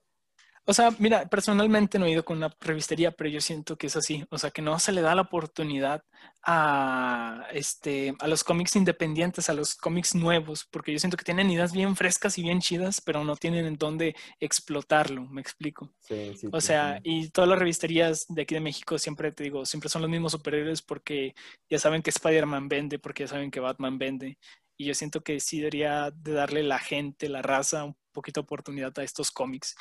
O 0.69 0.73
sea, 0.73 0.93
mira, 0.99 1.25
personalmente 1.29 1.97
no 1.97 2.05
he 2.05 2.11
ido 2.11 2.25
con 2.25 2.37
una 2.37 2.53
revistería, 2.59 3.11
pero 3.11 3.29
yo 3.29 3.39
siento 3.39 3.77
que 3.77 3.87
es 3.87 3.95
así. 3.95 4.25
O 4.29 4.37
sea, 4.37 4.51
que 4.51 4.61
no 4.61 4.77
se 4.79 4.91
le 4.91 4.99
da 5.01 5.15
la 5.15 5.21
oportunidad 5.21 6.03
a, 6.43 7.47
este, 7.53 8.13
a 8.19 8.27
los 8.27 8.43
cómics 8.43 8.75
independientes, 8.75 9.49
a 9.49 9.53
los 9.53 9.75
cómics 9.75 10.13
nuevos, 10.13 10.67
porque 10.69 10.91
yo 10.91 10.99
siento 10.99 11.15
que 11.15 11.23
tienen 11.23 11.49
ideas 11.49 11.71
bien 11.71 11.95
frescas 11.95 12.37
y 12.37 12.43
bien 12.43 12.59
chidas, 12.59 12.99
pero 12.99 13.23
no 13.23 13.37
tienen 13.37 13.65
en 13.65 13.77
dónde 13.77 14.13
explotarlo, 14.41 15.25
me 15.27 15.39
explico. 15.39 15.93
Sí, 15.99 16.33
sí, 16.35 16.47
o 16.51 16.59
sea, 16.59 16.99
y 17.01 17.29
todas 17.29 17.49
las 17.49 17.59
revisterías 17.59 18.25
de 18.27 18.41
aquí 18.41 18.55
de 18.55 18.61
México 18.61 18.99
siempre 18.99 19.31
te 19.31 19.45
digo, 19.45 19.65
siempre 19.65 19.89
son 19.89 20.01
los 20.01 20.11
mismos 20.11 20.33
superhéroes 20.33 20.81
porque 20.81 21.33
ya 21.69 21.79
saben 21.79 22.01
que 22.01 22.09
Spider-Man 22.09 22.67
vende, 22.67 22.99
porque 22.99 23.23
ya 23.23 23.29
saben 23.29 23.51
que 23.51 23.61
Batman 23.61 23.97
vende. 23.97 24.37
Y 24.77 24.85
yo 24.85 24.93
siento 24.93 25.21
que 25.21 25.39
sí 25.39 25.57
debería 25.59 26.11
de 26.11 26.33
darle 26.33 26.61
la 26.61 26.77
gente, 26.77 27.29
la 27.29 27.41
raza, 27.41 27.85
un 27.85 27.95
poquito 28.17 28.41
oportunidad 28.41 28.97
a 28.97 29.03
estos 29.03 29.29
cómics. 29.29 29.75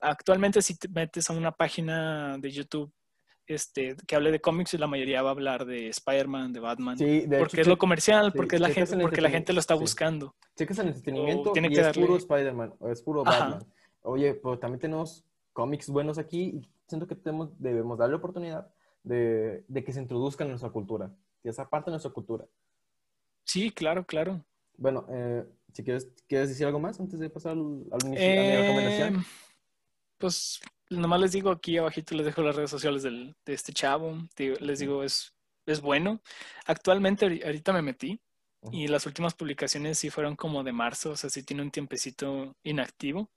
Actualmente 0.00 0.62
si 0.62 0.78
te 0.78 0.88
metes 0.88 1.28
a 1.28 1.34
una 1.34 1.52
página 1.52 2.38
de 2.38 2.50
YouTube 2.50 2.90
este, 3.46 3.96
que 4.06 4.16
hable 4.16 4.30
de 4.30 4.40
cómics, 4.40 4.72
la 4.74 4.86
mayoría 4.86 5.20
va 5.20 5.28
a 5.28 5.32
hablar 5.32 5.66
de 5.66 5.88
Spider-Man, 5.88 6.54
de 6.54 6.60
Batman. 6.60 6.96
porque 7.38 7.60
es 7.60 7.66
lo 7.66 7.76
comercial, 7.76 8.32
porque, 8.32 8.58
la 8.58 8.70
gente, 8.70 8.96
porque 8.96 9.20
la 9.20 9.28
gente 9.28 9.52
lo 9.52 9.60
está 9.60 9.74
buscando. 9.74 10.34
Checas 10.56 10.78
el 10.78 10.88
entretenimiento 10.88 11.52
tiene 11.52 11.68
y 11.68 11.74
que 11.74 11.80
es 11.82 11.98
puro 11.98 12.16
Spider-Man 12.16 12.74
es 12.90 13.02
puro 13.02 13.24
Batman. 13.24 13.62
Oye, 14.04 14.32
pero 14.34 14.58
también 14.58 14.80
tenemos 14.80 15.26
cómics 15.52 15.90
buenos 15.90 16.16
aquí 16.16 16.44
y 16.44 16.68
siento 16.86 17.06
que 17.06 17.14
tenemos, 17.14 17.50
debemos 17.60 17.98
darle 17.98 18.16
oportunidad 18.16 18.72
de, 19.02 19.66
de 19.68 19.84
que 19.84 19.92
se 19.92 20.00
introduzcan 20.00 20.46
en 20.46 20.52
nuestra 20.52 20.70
cultura, 20.70 21.12
que 21.42 21.50
esa 21.50 21.68
parte 21.68 21.90
de 21.90 21.92
nuestra 21.92 22.10
cultura. 22.10 22.46
Sí, 23.44 23.70
claro, 23.70 24.06
claro. 24.06 24.42
Bueno, 24.78 25.04
eh, 25.10 25.44
si 25.72 25.82
quieres, 25.82 26.08
¿quieres 26.28 26.48
decir 26.48 26.66
algo 26.66 26.80
más 26.80 27.00
antes 27.00 27.18
de 27.18 27.30
pasar 27.30 27.52
al, 27.52 27.58
a 27.58 28.06
mi 28.06 28.16
recomendación? 28.16 29.24
Pues 30.18 30.60
nomás 30.90 31.20
les 31.20 31.32
digo 31.32 31.50
aquí 31.50 31.78
abajito, 31.78 32.14
les 32.14 32.26
dejo 32.26 32.42
las 32.42 32.54
redes 32.54 32.70
sociales 32.70 33.02
del, 33.02 33.34
de 33.44 33.54
este 33.54 33.72
chavo. 33.72 34.18
Les 34.60 34.78
digo, 34.78 35.02
es, 35.02 35.34
es 35.66 35.80
bueno. 35.80 36.20
Actualmente, 36.66 37.26
ahori- 37.26 37.44
ahorita 37.44 37.72
me 37.72 37.82
metí 37.82 38.20
y 38.70 38.86
las 38.86 39.06
últimas 39.06 39.34
publicaciones 39.34 39.98
sí 39.98 40.10
fueron 40.10 40.36
como 40.36 40.62
de 40.62 40.72
marzo, 40.72 41.10
o 41.10 41.16
sea, 41.16 41.28
sí 41.30 41.42
tiene 41.42 41.62
un 41.62 41.72
tiempecito 41.72 42.54
inactivo. 42.62 43.28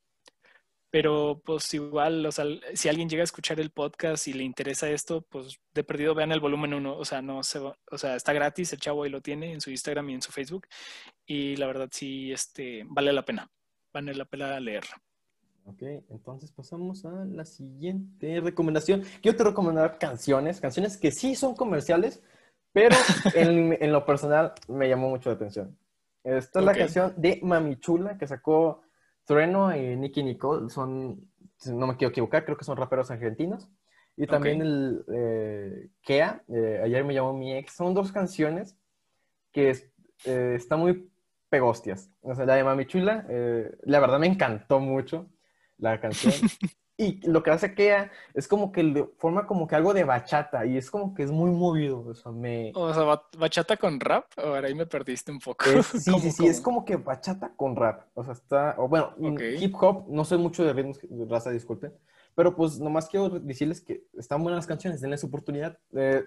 Pero 0.96 1.42
pues 1.44 1.74
igual, 1.74 2.26
o 2.26 2.32
sea, 2.32 2.46
si 2.74 2.88
alguien 2.88 3.10
llega 3.10 3.20
a 3.22 3.26
escuchar 3.26 3.60
el 3.60 3.70
podcast 3.70 4.30
y 4.30 4.34
le 4.34 4.46
interesa 4.46 4.90
esto, 4.90 5.24
pues 5.30 5.60
de 5.74 5.84
perdido 5.84 6.16
vean 6.16 6.32
el 6.32 6.40
volumen 6.40 6.74
uno, 6.74 6.96
o 6.96 7.04
sea, 7.04 7.22
no 7.22 7.44
se 7.44 7.60
va- 7.60 7.78
o 7.92 7.98
sea, 7.98 8.16
está 8.16 8.32
gratis, 8.32 8.72
el 8.72 8.80
chavo 8.80 9.04
ahí 9.04 9.10
lo 9.10 9.20
tiene 9.20 9.52
en 9.52 9.60
su 9.60 9.72
Instagram 9.72 10.10
y 10.12 10.14
en 10.14 10.22
su 10.22 10.32
Facebook 10.32 10.68
y 11.26 11.58
la 11.58 11.68
verdad 11.68 11.90
sí, 11.92 12.32
este, 12.32 12.86
vale 12.88 13.12
la 13.12 13.26
pena, 13.26 13.52
vale 13.94 14.16
la 14.16 14.24
pena 14.24 14.58
leerlo. 14.62 14.96
Ok, 15.66 15.82
entonces 16.12 16.54
pasamos 16.54 17.04
a 17.04 17.26
la 17.26 17.44
siguiente 17.44 18.40
recomendación. 18.40 19.04
Quiero 19.22 19.38
te 19.38 19.44
recomendar 19.44 19.98
canciones, 19.98 20.62
canciones 20.62 20.96
que 20.96 21.12
sí 21.12 21.36
son 21.36 21.58
comerciales, 21.58 22.24
pero 22.72 22.96
en, 23.36 23.78
en 23.84 23.92
lo 23.92 24.06
personal 24.06 24.54
me 24.70 24.88
llamó 24.88 25.10
mucho 25.10 25.30
la 25.30 25.36
atención. 25.36 25.78
Esta 26.24 26.60
es 26.60 26.66
la 26.66 26.74
canción 26.74 27.14
de 27.18 27.42
Mami 27.44 27.76
Chula 27.82 28.18
que 28.18 28.28
sacó 28.28 28.85
Trueno 29.26 29.76
y 29.76 29.96
Nicky 29.96 30.24
Nicole. 30.24 30.70
Son, 30.70 31.20
no 31.68 31.88
me 31.88 31.98
quiero 31.98 32.12
equivocar, 32.12 32.46
creo 32.46 32.58
que 32.58 32.66
son 32.66 32.78
raperos 32.78 33.12
argentinos. 33.12 33.70
Y 34.18 34.28
también 34.28 34.62
Ok. 34.62 34.66
el 34.68 35.06
eh, 35.14 35.90
Kea, 36.02 36.44
eh, 36.48 36.80
ayer 36.84 37.04
me 37.04 37.14
llamó 37.14 37.34
mi 37.34 37.54
ex. 37.54 37.74
Son 37.74 37.94
dos 37.94 38.12
canciones 38.12 38.78
que 39.52 39.72
es- 39.72 39.90
eh, 40.26 40.54
están 40.56 40.80
muy 40.80 41.10
pegostias. 41.50 42.10
O 42.22 42.34
sea, 42.34 42.46
la 42.46 42.56
de 42.56 42.64
Mami 42.64 42.86
Chula, 42.86 43.26
eh, 43.30 43.76
la 43.84 44.00
verdad 44.00 44.20
me 44.20 44.28
encantó 44.28 44.80
mucho 44.80 45.30
la 45.78 46.00
canción. 46.00 46.34
y 46.98 47.20
lo 47.28 47.44
que 47.44 47.52
hace 47.52 47.74
Kea 47.76 48.12
es 48.34 48.48
como 48.48 48.72
que 48.72 49.06
forma 49.18 49.46
como 49.48 49.68
que 49.68 49.76
algo 49.76 49.94
de 49.94 50.06
bachata 50.06 50.66
y 50.66 50.78
es 50.78 50.90
como 50.90 51.14
que 51.14 51.24
es 51.24 51.32
muy 51.32 51.52
movido. 51.52 52.00
O 52.08 52.14
sea, 52.14 52.32
me... 52.32 52.72
O 52.74 52.94
sea, 52.94 53.04
ba- 53.04 53.28
bachata 53.38 53.76
con 53.78 54.00
rap, 54.00 54.26
ahora 54.38 54.68
ahí 54.68 54.76
me 54.76 54.86
perdiste 54.86 55.32
un 55.32 55.40
poco. 55.40 55.66
Es- 55.70 55.86
sí, 56.04 56.12
¿Cómo, 56.12 56.24
sí, 56.24 56.32
sí, 56.32 56.38
cómo? 56.38 56.50
es 56.50 56.62
como 56.62 56.86
que 56.86 56.96
bachata 56.96 57.54
con 57.56 57.76
rap. 57.76 58.08
O 58.14 58.24
sea, 58.24 58.34
está, 58.34 58.76
o 58.78 58.88
bueno, 58.88 59.14
hip 59.60 59.76
hop, 59.80 60.06
no 60.08 60.24
sé 60.24 60.38
mucho 60.38 60.64
de 60.64 60.72
ritmos 60.74 61.00
de 61.02 61.26
raza, 61.26 61.50
disculpen. 61.52 61.94
Pero 62.34 62.56
pues 62.56 62.80
nomás 62.80 63.08
quiero 63.08 63.30
decirles 63.30 63.82
que 63.82 64.04
están 64.14 64.42
buenas 64.44 64.60
las 64.60 64.68
canciones, 64.68 65.02
denle 65.02 65.18
su 65.18 65.28
oportunidad. 65.28 65.78
Eh, 65.94 66.24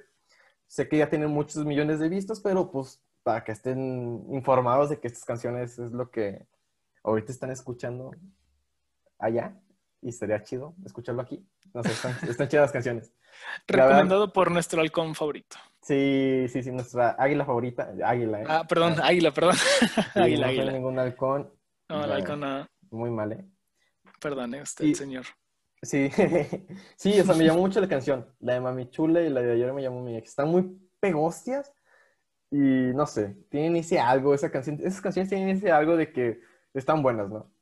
sé 0.66 0.88
que 0.88 0.98
ya 0.98 1.08
tienen 1.08 1.30
muchos 1.30 1.64
millones 1.64 1.98
de 1.98 2.08
vistas, 2.08 2.40
pero 2.40 2.70
pues 2.70 3.02
para 3.22 3.44
que 3.44 3.52
estén 3.52 4.24
informados 4.30 4.90
de 4.90 5.00
que 5.00 5.06
estas 5.08 5.24
canciones 5.24 5.78
es 5.78 5.92
lo 5.92 6.10
que 6.10 6.46
ahorita 7.02 7.32
están 7.32 7.50
escuchando 7.50 8.10
allá. 9.18 9.54
Y 10.00 10.10
estaría 10.10 10.42
chido 10.44 10.74
escucharlo 10.84 11.22
aquí. 11.22 11.44
No 11.74 11.82
sé, 11.82 11.90
están, 11.92 12.12
están 12.28 12.48
chidas 12.48 12.64
las 12.64 12.72
canciones. 12.72 13.12
Verdad- 13.66 13.88
Recomendado 13.90 14.32
por 14.32 14.50
nuestro 14.50 14.80
halcón 14.80 15.14
favorito. 15.14 15.56
Sí, 15.82 16.46
sí, 16.48 16.62
sí, 16.62 16.70
nuestra 16.70 17.10
águila 17.18 17.44
favorita. 17.44 17.92
Águila, 18.04 18.42
¿eh? 18.42 18.46
Ah, 18.48 18.64
perdón, 18.68 18.96
águila, 19.02 19.32
perdón. 19.32 19.54
Sí, 19.56 19.86
águila, 20.14 20.46
no 20.46 20.50
águila. 20.52 20.72
ningún 20.72 20.98
halcón. 20.98 21.52
No, 21.88 22.04
el 22.04 22.12
halcón, 22.12 22.40
no. 22.40 22.66
Muy 22.90 23.10
mal, 23.10 23.32
¿eh? 23.32 23.44
Perdone 24.20 24.62
usted, 24.62 24.84
Y- 24.84 24.94
señor. 24.94 25.24
Sí, 25.80 26.10
sí, 26.96 27.20
o 27.20 27.24
sea, 27.24 27.34
me 27.36 27.44
llamó 27.44 27.60
mucho 27.60 27.80
la 27.80 27.88
canción. 27.88 28.26
La 28.40 28.54
de 28.54 28.60
Mami 28.60 28.90
Chula 28.90 29.20
y 29.22 29.30
la 29.30 29.40
de 29.42 29.52
ayer 29.52 29.72
me 29.72 29.80
llamó 29.82 30.02
mi 30.02 30.16
ex. 30.16 30.30
Están 30.30 30.48
muy 30.48 30.76
pegostias 30.98 31.72
y 32.50 32.56
no 32.56 33.06
sé, 33.06 33.36
tienen 33.48 33.76
ese 33.76 34.00
algo, 34.00 34.34
esa 34.34 34.50
canción, 34.50 34.78
esas 34.80 35.00
canciones 35.00 35.28
tienen 35.28 35.50
ese 35.50 35.70
algo 35.70 35.96
de 35.96 36.12
que 36.12 36.40
están 36.74 37.00
buenas, 37.02 37.28
¿no? 37.30 37.52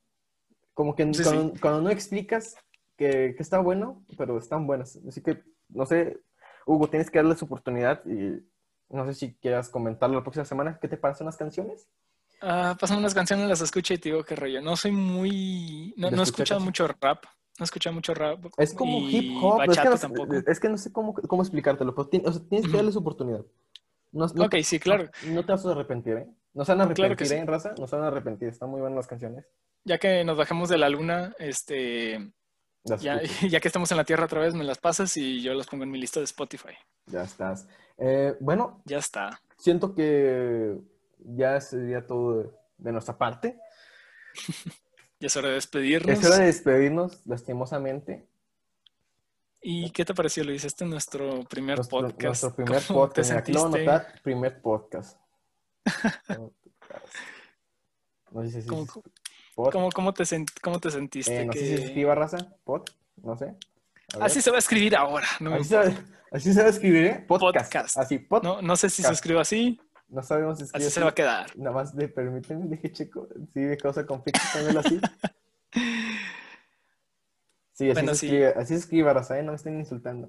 Como 0.76 0.94
que 0.94 1.10
Sí, 1.14 1.22
cuando, 1.22 1.54
sí. 1.54 1.58
cuando 1.60 1.80
no 1.80 1.88
explicas 1.88 2.54
que, 2.98 3.32
que 3.34 3.42
está 3.42 3.60
bueno, 3.60 4.04
pero 4.18 4.36
están 4.36 4.66
buenas. 4.66 4.98
Así 5.08 5.22
que, 5.22 5.42
no 5.70 5.86
sé, 5.86 6.20
Hugo, 6.66 6.88
tienes 6.90 7.10
que 7.10 7.16
darle 7.18 7.34
su 7.34 7.46
oportunidad 7.46 8.04
y 8.04 8.46
no 8.90 9.06
sé 9.06 9.14
si 9.14 9.34
quieras 9.36 9.70
comentarlo 9.70 10.16
la 10.16 10.22
próxima 10.22 10.44
semana. 10.44 10.78
¿Qué 10.78 10.86
te 10.86 10.98
parecen 10.98 11.24
las 11.24 11.38
canciones? 11.38 11.88
Ah, 12.42 12.76
pásame 12.78 13.00
unas 13.00 13.14
canciones, 13.14 13.48
las 13.48 13.62
escucho 13.62 13.94
y 13.94 13.98
te 13.98 14.10
digo 14.10 14.22
qué 14.22 14.36
rollo. 14.36 14.60
No 14.60 14.76
soy 14.76 14.92
muy... 14.92 15.94
No, 15.96 16.10
¿De 16.10 16.16
no 16.16 16.22
he 16.22 16.24
escuchado 16.26 16.60
mucho 16.60 16.86
rap. 16.88 17.24
No 17.58 17.62
he 17.62 17.64
escuchado 17.64 17.94
mucho 17.94 18.12
rap. 18.12 18.44
Es 18.58 18.74
como 18.74 18.98
y 19.08 19.16
hip 19.16 19.30
hop, 19.40 19.62
es 19.62 19.78
que, 19.78 19.88
no, 19.88 19.96
tampoco. 19.98 20.34
es 20.46 20.60
que 20.60 20.68
no 20.68 20.76
sé 20.76 20.92
cómo, 20.92 21.14
cómo 21.14 21.40
explicártelo, 21.40 21.94
pero 21.94 22.08
ti- 22.08 22.22
o 22.22 22.30
sea, 22.30 22.42
tienes 22.50 22.64
que 22.66 22.68
Ujú. 22.68 22.76
darle 22.76 22.92
su 22.92 22.98
oportunidad. 22.98 23.46
No, 24.12 24.26
no- 24.26 24.44
Ok, 24.44 24.56
sí, 24.62 24.78
claro. 24.78 25.08
No, 25.22 25.36
no 25.36 25.46
te 25.46 25.52
vas 25.52 25.64
a 25.64 25.70
arrepentir, 25.72 26.18
¿eh? 26.18 26.26
No 26.56 26.64
se 26.64 26.72
van 26.72 26.80
a 26.80 26.84
arrepentir, 26.84 27.16
Claro 27.16 27.26
sí. 27.28 27.34
¿eh, 27.34 27.44
raza? 27.44 27.74
No 27.78 27.86
se 27.86 27.96
van 27.96 28.04
a 28.06 28.08
arrepentir. 28.08 28.48
Están 28.48 28.70
muy 28.70 28.80
buenas 28.80 28.96
las 28.96 29.06
canciones. 29.06 29.44
Ya 29.84 29.98
que 29.98 30.24
nos 30.24 30.38
bajemos 30.38 30.70
de 30.70 30.78
la 30.78 30.88
luna, 30.88 31.34
este... 31.38 32.32
Ya, 32.84 33.20
ya 33.50 33.60
que 33.60 33.68
estamos 33.68 33.90
en 33.90 33.98
la 33.98 34.04
Tierra 34.04 34.24
otra 34.24 34.40
vez, 34.40 34.54
me 34.54 34.64
las 34.64 34.78
pasas 34.78 35.16
y 35.18 35.42
yo 35.42 35.52
las 35.52 35.66
pongo 35.66 35.84
en 35.84 35.90
mi 35.90 35.98
lista 36.00 36.18
de 36.18 36.24
Spotify. 36.24 36.72
Ya 37.06 37.22
estás. 37.24 37.68
Eh, 37.98 38.34
bueno, 38.40 38.80
Ya 38.86 38.96
está. 38.98 39.40
siento 39.58 39.94
que 39.94 40.78
ya 41.18 41.60
sería 41.60 42.06
todo 42.06 42.54
de, 42.78 42.92
nuestra 42.92 43.16
parte. 43.18 43.58
Ya 45.18 45.28
es 45.28 45.36
hora 45.38 45.48
de 45.48 45.54
despedirnos. 45.54 46.18
Es 46.18 46.26
hora 46.26 46.36
de 46.36 46.44
despedirnos, 46.44 47.22
lastimosamente. 47.26 48.26
¿Y 49.62 49.88
qué 49.90 50.04
te 50.04 50.12
pareció, 50.12 50.44
Luis? 50.44 50.62
Este 50.64 50.84
es 50.84 50.90
nuestro 50.90 51.42
primer 51.44 51.76
Nuestro, 51.78 52.00
podcast. 52.00 52.22
nuestro 52.22 52.54
primer 52.54 52.82
¿Cómo 52.86 53.00
podcast. 53.00 53.28
te 53.28 53.32
Mira, 53.32 53.40
aquí 53.40 53.52
lo 53.52 53.60
voy 53.60 53.68
a 53.68 53.72
sentiste? 53.72 53.90
anotar, 53.90 54.22
primer 54.22 54.60
podcast. 54.60 55.18
No 58.30 58.42
sé 58.50 58.62
si 58.62 58.68
¿Cómo, 58.68 58.86
cómo- 59.70 59.90
cómo 59.90 60.12
te, 60.14 60.24
sen- 60.24 60.46
cómo 60.62 60.78
te 60.80 60.90
sentiste? 60.90 61.42
Eh, 61.42 61.44
no 61.46 61.52
sé 61.52 61.60
si 61.60 61.66
que- 61.76 61.84
escriba 61.86 62.14
raza, 62.14 62.38
pod, 62.64 62.82
no 63.22 63.36
sé. 63.36 63.54
Así 64.20 64.40
se 64.42 64.50
va 64.50 64.56
a 64.56 64.58
escribir 64.60 64.94
ahora. 64.96 65.26
No, 65.40 65.50
me 65.50 65.56
Así 65.56 65.68
se, 65.68 65.76
va- 65.76 65.94
así 66.32 66.52
se 66.52 66.60
va 66.60 66.66
a 66.66 66.70
escribir, 66.70 67.04
¿eh? 67.06 67.24
Podcast. 67.26 67.72
Podcast. 67.72 67.96
Así, 67.98 68.18
pod. 68.18 68.42
no, 68.42 68.60
no 68.62 68.76
sé 68.76 68.90
si 68.90 69.02
se 69.02 69.12
escribe 69.12 69.40
así. 69.40 69.80
No 70.08 70.22
sabemos 70.22 70.58
si 70.58 70.64
Así 70.64 70.70
escribe 70.74 70.90
se 70.90 71.00
va 71.00 71.08
a 71.10 71.14
quedar. 71.14 71.56
Nada 71.56 71.74
más 71.74 71.96
de 71.96 72.08
permíteme, 72.08 72.66
dije 72.68 72.92
chico, 72.92 73.26
sí, 73.52 73.60
de 73.60 73.76
causa 73.76 74.04
conflicto 74.06 74.40
ponerlo 74.52 74.80
así. 74.80 75.00
Sí, 77.72 77.90
así, 77.90 77.92
Bueno, 77.92 78.14
se 78.14 78.20
sí. 78.20 78.26
escribe, 78.28 78.46
así 78.56 78.68
se 78.68 78.74
escribe, 78.80 79.12
Raza, 79.12 79.38
¿eh? 79.38 79.42
no 79.42 79.52
me 79.52 79.56
estén 79.56 79.78
insultando. 79.78 80.28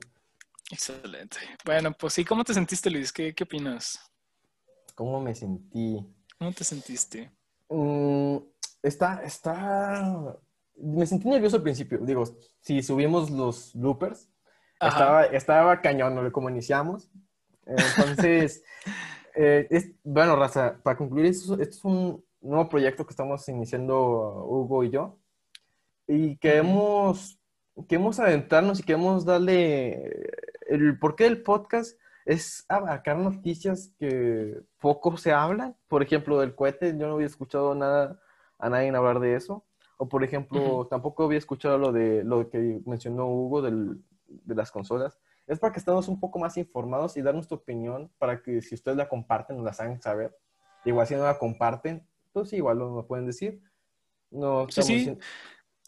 Excelente. 0.69 1.37
Bueno, 1.63 1.93
pues 1.93 2.11
sí, 2.11 2.25
¿cómo 2.25 2.43
te 2.43 2.53
sentiste, 2.53 2.89
Luis? 2.89 3.13
¿Qué, 3.13 3.33
qué 3.33 3.45
opinas? 3.45 4.01
¿Cómo 4.97 5.21
me 5.21 5.35
sentí? 5.35 6.03
¿Cómo 6.39 6.51
te 6.53 6.63
sentiste? 6.63 7.29
Mm, 7.69 8.37
está, 8.81 9.21
está... 9.23 10.35
Me 10.75 11.05
sentí 11.05 11.29
nervioso 11.29 11.57
al 11.57 11.61
principio. 11.61 11.99
Digo, 11.99 12.23
si 12.61 12.81
subimos 12.81 13.29
los 13.29 13.75
bloopers, 13.75 14.27
Ajá. 14.79 14.89
estaba, 14.89 15.25
estaba 15.25 15.81
cañón, 15.81 16.15
¿no? 16.15 16.31
Como 16.31 16.49
iniciamos. 16.49 17.11
Entonces, 17.67 18.63
eh, 19.35 19.67
es, 19.69 19.91
bueno, 20.03 20.35
Raza, 20.35 20.79
para 20.81 20.97
concluir, 20.97 21.27
esto, 21.27 21.53
esto 21.61 21.77
es 21.77 21.85
un 21.85 22.25
nuevo 22.41 22.67
proyecto 22.67 23.05
que 23.05 23.11
estamos 23.11 23.47
iniciando 23.49 24.47
Hugo 24.47 24.83
y 24.83 24.89
yo. 24.89 25.19
Y 26.07 26.37
queremos, 26.37 27.39
queremos 27.87 28.19
adentrarnos 28.19 28.79
y 28.79 28.83
queremos 28.83 29.25
darle 29.25 30.31
el 30.67 30.97
porqué 30.97 31.25
del 31.25 31.43
podcast 31.43 31.99
es 32.27 32.65
abarcar 32.67 33.17
noticias 33.17 33.93
que 33.97 34.59
poco 34.81 35.15
se 35.15 35.31
hablan. 35.31 35.77
Por 35.87 36.03
ejemplo, 36.03 36.37
del 36.41 36.55
cohete, 36.55 36.93
yo 36.97 37.07
no 37.07 37.13
había 37.13 37.25
escuchado 37.25 37.73
nada 37.73 38.19
a 38.59 38.69
nadie 38.69 38.89
hablar 38.89 39.21
de 39.21 39.35
eso. 39.35 39.63
O 39.97 40.09
por 40.09 40.25
ejemplo, 40.25 40.85
tampoco 40.89 41.23
había 41.23 41.37
escuchado 41.37 41.77
lo 41.77 41.93
de 41.93 42.25
lo 42.25 42.49
que 42.49 42.81
mencionó 42.85 43.27
Hugo 43.27 43.61
del, 43.61 44.03
de 44.27 44.55
las 44.55 44.71
consolas. 44.71 45.17
Es 45.47 45.57
para 45.57 45.71
que 45.71 45.79
estemos 45.79 46.09
un 46.09 46.19
poco 46.19 46.37
más 46.37 46.57
informados 46.57 47.15
y 47.15 47.21
dar 47.21 47.33
nuestra 47.33 47.55
opinión 47.55 48.11
para 48.19 48.43
que 48.43 48.61
si 48.61 48.75
ustedes 48.75 48.97
la 48.97 49.07
comparten, 49.07 49.55
nos 49.55 49.65
la 49.65 49.71
hagan 49.71 50.01
saber. 50.01 50.37
Igual 50.83 51.07
si 51.07 51.15
no 51.15 51.23
la 51.23 51.39
comparten, 51.39 52.05
pues 52.33 52.51
igual 52.51 52.77
lo, 52.77 52.93
lo 52.93 53.07
pueden 53.07 53.25
decir. 53.25 53.61
No, 54.29 54.67
Sí, 54.69 54.83
sí. 54.83 55.17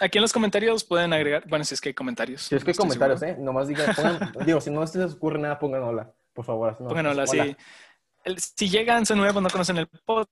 Aquí 0.02 0.18
en 0.18 0.22
los 0.22 0.32
comentarios 0.32 0.86
pueden 0.86 1.12
agregar, 1.12 1.44
bueno, 1.50 1.66
si 1.66 1.74
es 1.74 1.82
que 1.82 1.90
hay 1.90 1.94
comentarios. 1.94 2.44
Si 2.44 2.56
es 2.56 2.64
que 2.64 2.72
hay 2.72 2.76
no 2.78 2.84
comentarios, 2.84 3.20
seguro. 3.20 3.42
¿eh? 3.42 3.44
Nomás 3.44 3.68
digan, 3.68 3.94
pongan, 3.94 4.32
digo, 4.46 4.62
si 4.62 4.72
no 4.72 4.88
se 4.88 4.98
les 4.98 5.14
ocurre 5.14 5.38
nada, 5.38 5.60
pongan 5.60 5.84
hola, 5.84 6.14
por 6.40 6.46
favor. 6.46 6.70
así 6.70 6.82
no- 6.84 6.88
Pongan 6.88 7.08
hola, 7.08 7.26
hola. 7.30 7.44
sí. 7.46 7.56
El- 8.24 8.40
si 8.40 8.70
llegan, 8.70 9.06
son 9.06 9.18
nuevos, 9.18 9.44
no 9.44 9.50
conocen 9.50 9.76
el 9.78 9.88
podcast. 9.88 10.30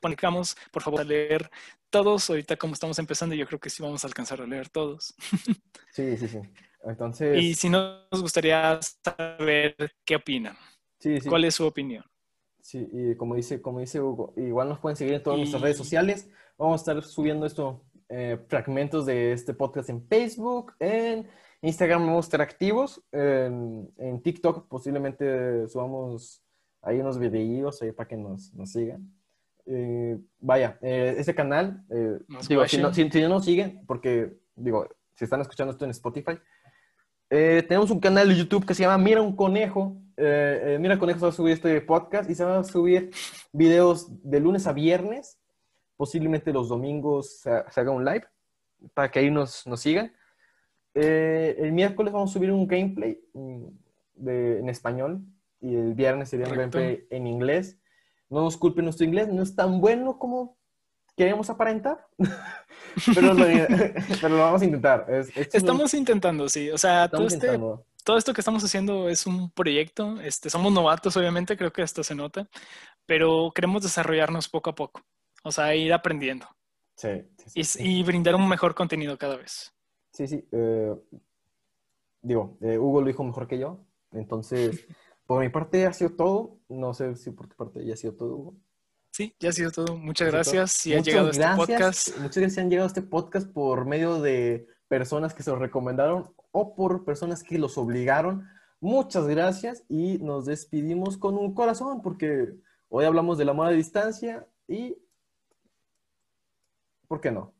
Ponemos, 0.00 0.56
por 0.72 0.82
favor, 0.82 1.00
a 1.00 1.04
leer 1.04 1.50
todos. 1.90 2.30
Ahorita, 2.30 2.56
como 2.56 2.72
estamos 2.72 2.98
empezando, 2.98 3.34
yo 3.34 3.46
creo 3.46 3.60
que 3.60 3.68
sí 3.68 3.82
vamos 3.82 4.02
a 4.04 4.06
alcanzar 4.06 4.40
a 4.40 4.46
leer 4.46 4.68
todos. 4.68 5.14
Sí, 5.92 6.16
sí, 6.16 6.28
sí. 6.28 6.38
Entonces, 6.84 7.42
Y 7.42 7.52
si 7.54 7.68
no, 7.68 8.06
nos 8.12 8.22
gustaría 8.22 8.78
saber 9.04 9.74
qué 10.04 10.14
opinan. 10.14 10.56
sí, 11.00 11.20
sí. 11.20 11.28
¿Cuál 11.28 11.44
es 11.44 11.56
su 11.56 11.66
opinión? 11.66 12.04
Sí, 12.60 12.86
y 12.92 13.16
como 13.16 13.34
dice, 13.34 13.60
como 13.60 13.80
dice 13.80 14.00
Hugo, 14.00 14.32
igual 14.36 14.68
nos 14.68 14.78
pueden 14.78 14.96
seguir 14.96 15.14
en 15.14 15.22
todas 15.24 15.38
Y- 15.38 15.40
nuestras 15.40 15.62
redes 15.62 15.76
sociales. 15.76 16.30
Vamos 16.56 16.74
a 16.80 16.82
estar 16.92 17.02
subiendo 17.02 17.44
esto, 17.44 17.84
eh, 18.10 18.38
fragmentos 18.48 19.06
de 19.06 19.32
este 19.32 19.54
podcast 19.54 19.88
en 19.88 20.06
Facebook, 20.06 20.74
en 20.78 21.26
Instagram 21.62 22.06
vamos 22.06 22.26
a 22.26 22.28
estar 22.28 22.42
activos, 22.42 23.02
en, 23.12 23.90
en 23.96 24.22
TikTok 24.22 24.68
posiblemente 24.68 25.66
subamos 25.68 26.42
ahí 26.82 27.00
unos 27.00 27.18
videíos 27.18 27.80
ahí 27.82 27.92
para 27.92 28.08
que 28.08 28.16
nos, 28.16 28.52
nos 28.54 28.72
sigan. 28.72 29.10
Eh, 29.66 30.18
vaya, 30.40 30.78
eh, 30.82 31.14
ese 31.18 31.34
canal, 31.34 31.84
eh, 31.90 32.18
digo, 32.48 32.66
si 32.66 32.78
no, 32.78 32.92
si, 32.92 33.08
si 33.08 33.20
no 33.20 33.28
nos 33.28 33.44
siguen, 33.44 33.84
porque, 33.86 34.36
digo, 34.56 34.88
si 35.14 35.24
están 35.24 35.40
escuchando 35.40 35.72
esto 35.72 35.84
en 35.84 35.92
Spotify, 35.92 36.38
tenemos 37.28 37.92
un 37.92 38.00
canal 38.00 38.28
de 38.28 38.34
YouTube 38.34 38.66
que 38.66 38.74
se 38.74 38.82
llama 38.82 38.98
Mira 38.98 39.22
un 39.22 39.36
Conejo. 39.36 40.02
Mira 40.16 40.98
Conejo 40.98 41.20
se 41.20 41.26
va 41.26 41.28
a 41.28 41.32
subir 41.32 41.52
este 41.52 41.80
podcast 41.80 42.28
y 42.28 42.34
se 42.34 42.42
van 42.42 42.58
a 42.58 42.64
subir 42.64 43.12
videos 43.52 44.08
de 44.24 44.40
lunes 44.40 44.66
a 44.66 44.72
viernes. 44.72 45.39
Posiblemente 46.04 46.50
los 46.50 46.70
domingos 46.70 47.40
se, 47.40 47.50
se 47.70 47.78
haga 47.80 47.90
un 47.90 48.06
live 48.06 48.24
para 48.94 49.10
que 49.10 49.18
ahí 49.18 49.30
nos, 49.30 49.66
nos 49.66 49.80
sigan. 49.80 50.10
Eh, 50.94 51.56
el 51.58 51.72
miércoles 51.72 52.10
vamos 52.10 52.30
a 52.30 52.32
subir 52.32 52.50
un 52.50 52.66
gameplay 52.66 53.20
mm, 53.34 53.64
de- 54.14 54.60
en 54.60 54.68
español 54.70 55.20
y 55.60 55.74
el 55.76 55.92
viernes 55.92 56.30
sería 56.30 56.46
un 56.46 56.52
gameplay 56.56 57.06
en 57.10 57.26
inglés. 57.26 57.76
No 58.30 58.40
nos 58.40 58.56
culpen 58.56 58.84
nuestro 58.86 59.04
inglés, 59.04 59.28
no 59.28 59.42
es 59.42 59.54
tan 59.54 59.78
bueno 59.78 60.18
como 60.18 60.56
queremos 61.14 61.50
aparentar, 61.50 62.06
pero, 63.14 63.34
lo, 63.34 63.44
pero 64.22 64.28
lo 64.36 64.38
vamos 64.38 64.62
a 64.62 64.64
intentar. 64.64 65.04
Es- 65.10 65.36
un- 65.36 65.42
Estamos 65.52 65.92
intentando, 65.92 66.48
sí. 66.48 66.70
O 66.70 66.78
sea, 66.78 67.10
todo, 67.10 67.26
este, 67.26 67.46
todo 68.04 68.16
esto 68.16 68.32
que 68.32 68.40
estamos 68.40 68.64
haciendo 68.64 69.06
es 69.10 69.26
un 69.26 69.50
proyecto. 69.50 70.18
Este, 70.22 70.48
somos 70.48 70.72
novatos, 70.72 71.14
obviamente, 71.18 71.58
creo 71.58 71.74
que 71.74 71.82
esto 71.82 72.02
se 72.02 72.14
nota, 72.14 72.48
pero 73.04 73.52
queremos 73.54 73.82
desarrollarnos 73.82 74.48
poco 74.48 74.70
a 74.70 74.74
poco. 74.74 75.02
O 75.42 75.50
sea, 75.52 75.74
ir 75.74 75.92
aprendiendo 75.92 76.46
Sí, 76.96 77.08
sí, 77.46 77.64
sí, 77.64 77.82
y, 77.82 78.00
y 78.00 78.02
brindar 78.02 78.34
un 78.34 78.46
mejor 78.48 78.74
contenido 78.74 79.16
cada 79.16 79.36
vez. 79.36 79.72
Sí, 80.12 80.26
sí. 80.28 80.46
eh, 80.52 80.94
digo, 82.20 82.58
eh, 82.60 82.76
Hugo 82.76 83.00
lo 83.00 83.06
dijo 83.06 83.24
mejor 83.24 83.46
que 83.48 83.58
yo. 83.58 83.80
Entonces, 84.12 84.86
por 85.26 85.40
mi 85.40 85.48
parte 85.48 85.86
ha 85.86 85.92
sido 85.94 86.10
todo. 86.10 86.58
No 86.68 86.92
sé 86.92 87.16
si 87.16 87.30
por 87.30 87.48
tu 87.48 87.56
parte 87.56 87.84
ya 87.86 87.94
ha 87.94 87.96
sido 87.96 88.14
todo, 88.14 88.36
Hugo. 88.36 88.54
Sí, 89.12 89.34
ya 89.40 89.48
ha 89.48 89.52
sido 89.52 89.70
todo. 89.70 89.96
Muchas 89.96 90.28
Ha 90.28 90.30
sido 90.30 90.30
todo. 90.30 90.52
gracias. 90.60 90.72
Si 90.72 90.92
ha 90.92 90.98
Muchas 90.98 91.06
llegado 91.06 91.26
a 91.28 91.30
este 91.30 91.42
gracias. 91.42 91.66
podcast, 91.68 92.08
Muchas 92.18 92.36
gracias 92.36 92.52
si 92.54 92.60
han 92.60 92.70
llegado 92.70 92.84
a 92.86 92.88
este 92.88 93.02
podcast 93.02 93.50
por 93.52 93.86
medio 93.86 94.20
de 94.20 94.66
personas 94.88 95.32
que 95.32 95.42
se 95.42 95.50
los 95.50 95.58
recomendaron 95.58 96.34
o 96.52 96.74
por 96.74 97.04
personas 97.06 97.42
que 97.42 97.58
los 97.58 97.78
obligaron. 97.78 98.46
Muchas 98.80 99.26
gracias 99.26 99.84
y 99.88 100.18
nos 100.18 100.44
despedimos 100.46 101.16
con 101.16 101.38
un 101.38 101.54
corazón 101.54 102.02
porque 102.02 102.52
hoy 102.90 103.04
hablamos 103.06 103.38
del 103.38 103.48
amor 103.48 103.68
a 103.68 103.70
distancia 103.70 104.46
y... 104.68 104.96
¿Por 107.10 107.20
qué 107.20 107.32
no? 107.32 107.52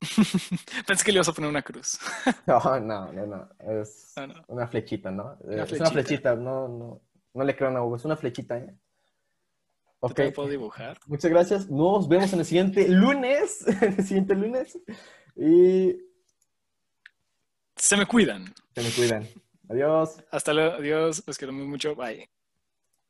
pensé 0.88 1.04
que 1.04 1.12
le 1.12 1.18
ibas 1.18 1.28
a 1.28 1.32
poner 1.32 1.48
una 1.48 1.62
cruz. 1.62 2.00
No, 2.48 2.58
no, 2.80 3.12
no, 3.12 3.26
no. 3.26 3.48
Es 3.60 4.12
No, 4.16 4.26
no. 4.26 4.44
una 4.48 4.66
flechita, 4.66 5.12
¿no? 5.12 5.36
Una 5.38 5.62
es 5.62 5.70
una 5.72 5.88
flechita. 5.90 6.34
no, 6.34 6.66
no, 6.66 7.00
no 7.32 7.44
le 7.44 7.54
crean 7.54 7.76
a 7.76 7.84
Hugo, 7.84 7.94
es 7.94 8.04
una 8.04 8.16
flechita, 8.16 8.58
¿eh? 8.58 8.74
Ok, 10.00 10.14
Te 10.14 10.32
puedo 10.32 10.48
dibujar. 10.48 10.98
muchas 11.06 11.30
gracias. 11.30 11.70
Nos 11.70 12.08
vemos 12.08 12.32
en 12.32 12.40
el 12.40 12.44
siguiente 12.44 12.88
lunes, 12.88 13.64
en 13.82 13.92
el 14.00 14.04
siguiente 14.04 14.34
lunes. 14.34 14.76
Y 15.36 15.96
Se 17.76 17.96
me 17.96 18.04
cuidan. 18.06 18.52
se 18.74 18.82
me 18.82 18.90
cuidan. 18.90 19.28
Adiós. 19.68 20.20
Hasta 20.32 20.52
luego. 20.52 20.72
Adiós. 20.74 21.22
Los 21.24 21.38
quiero 21.38 21.52
mucho. 21.52 21.94
Bye. 21.94 22.28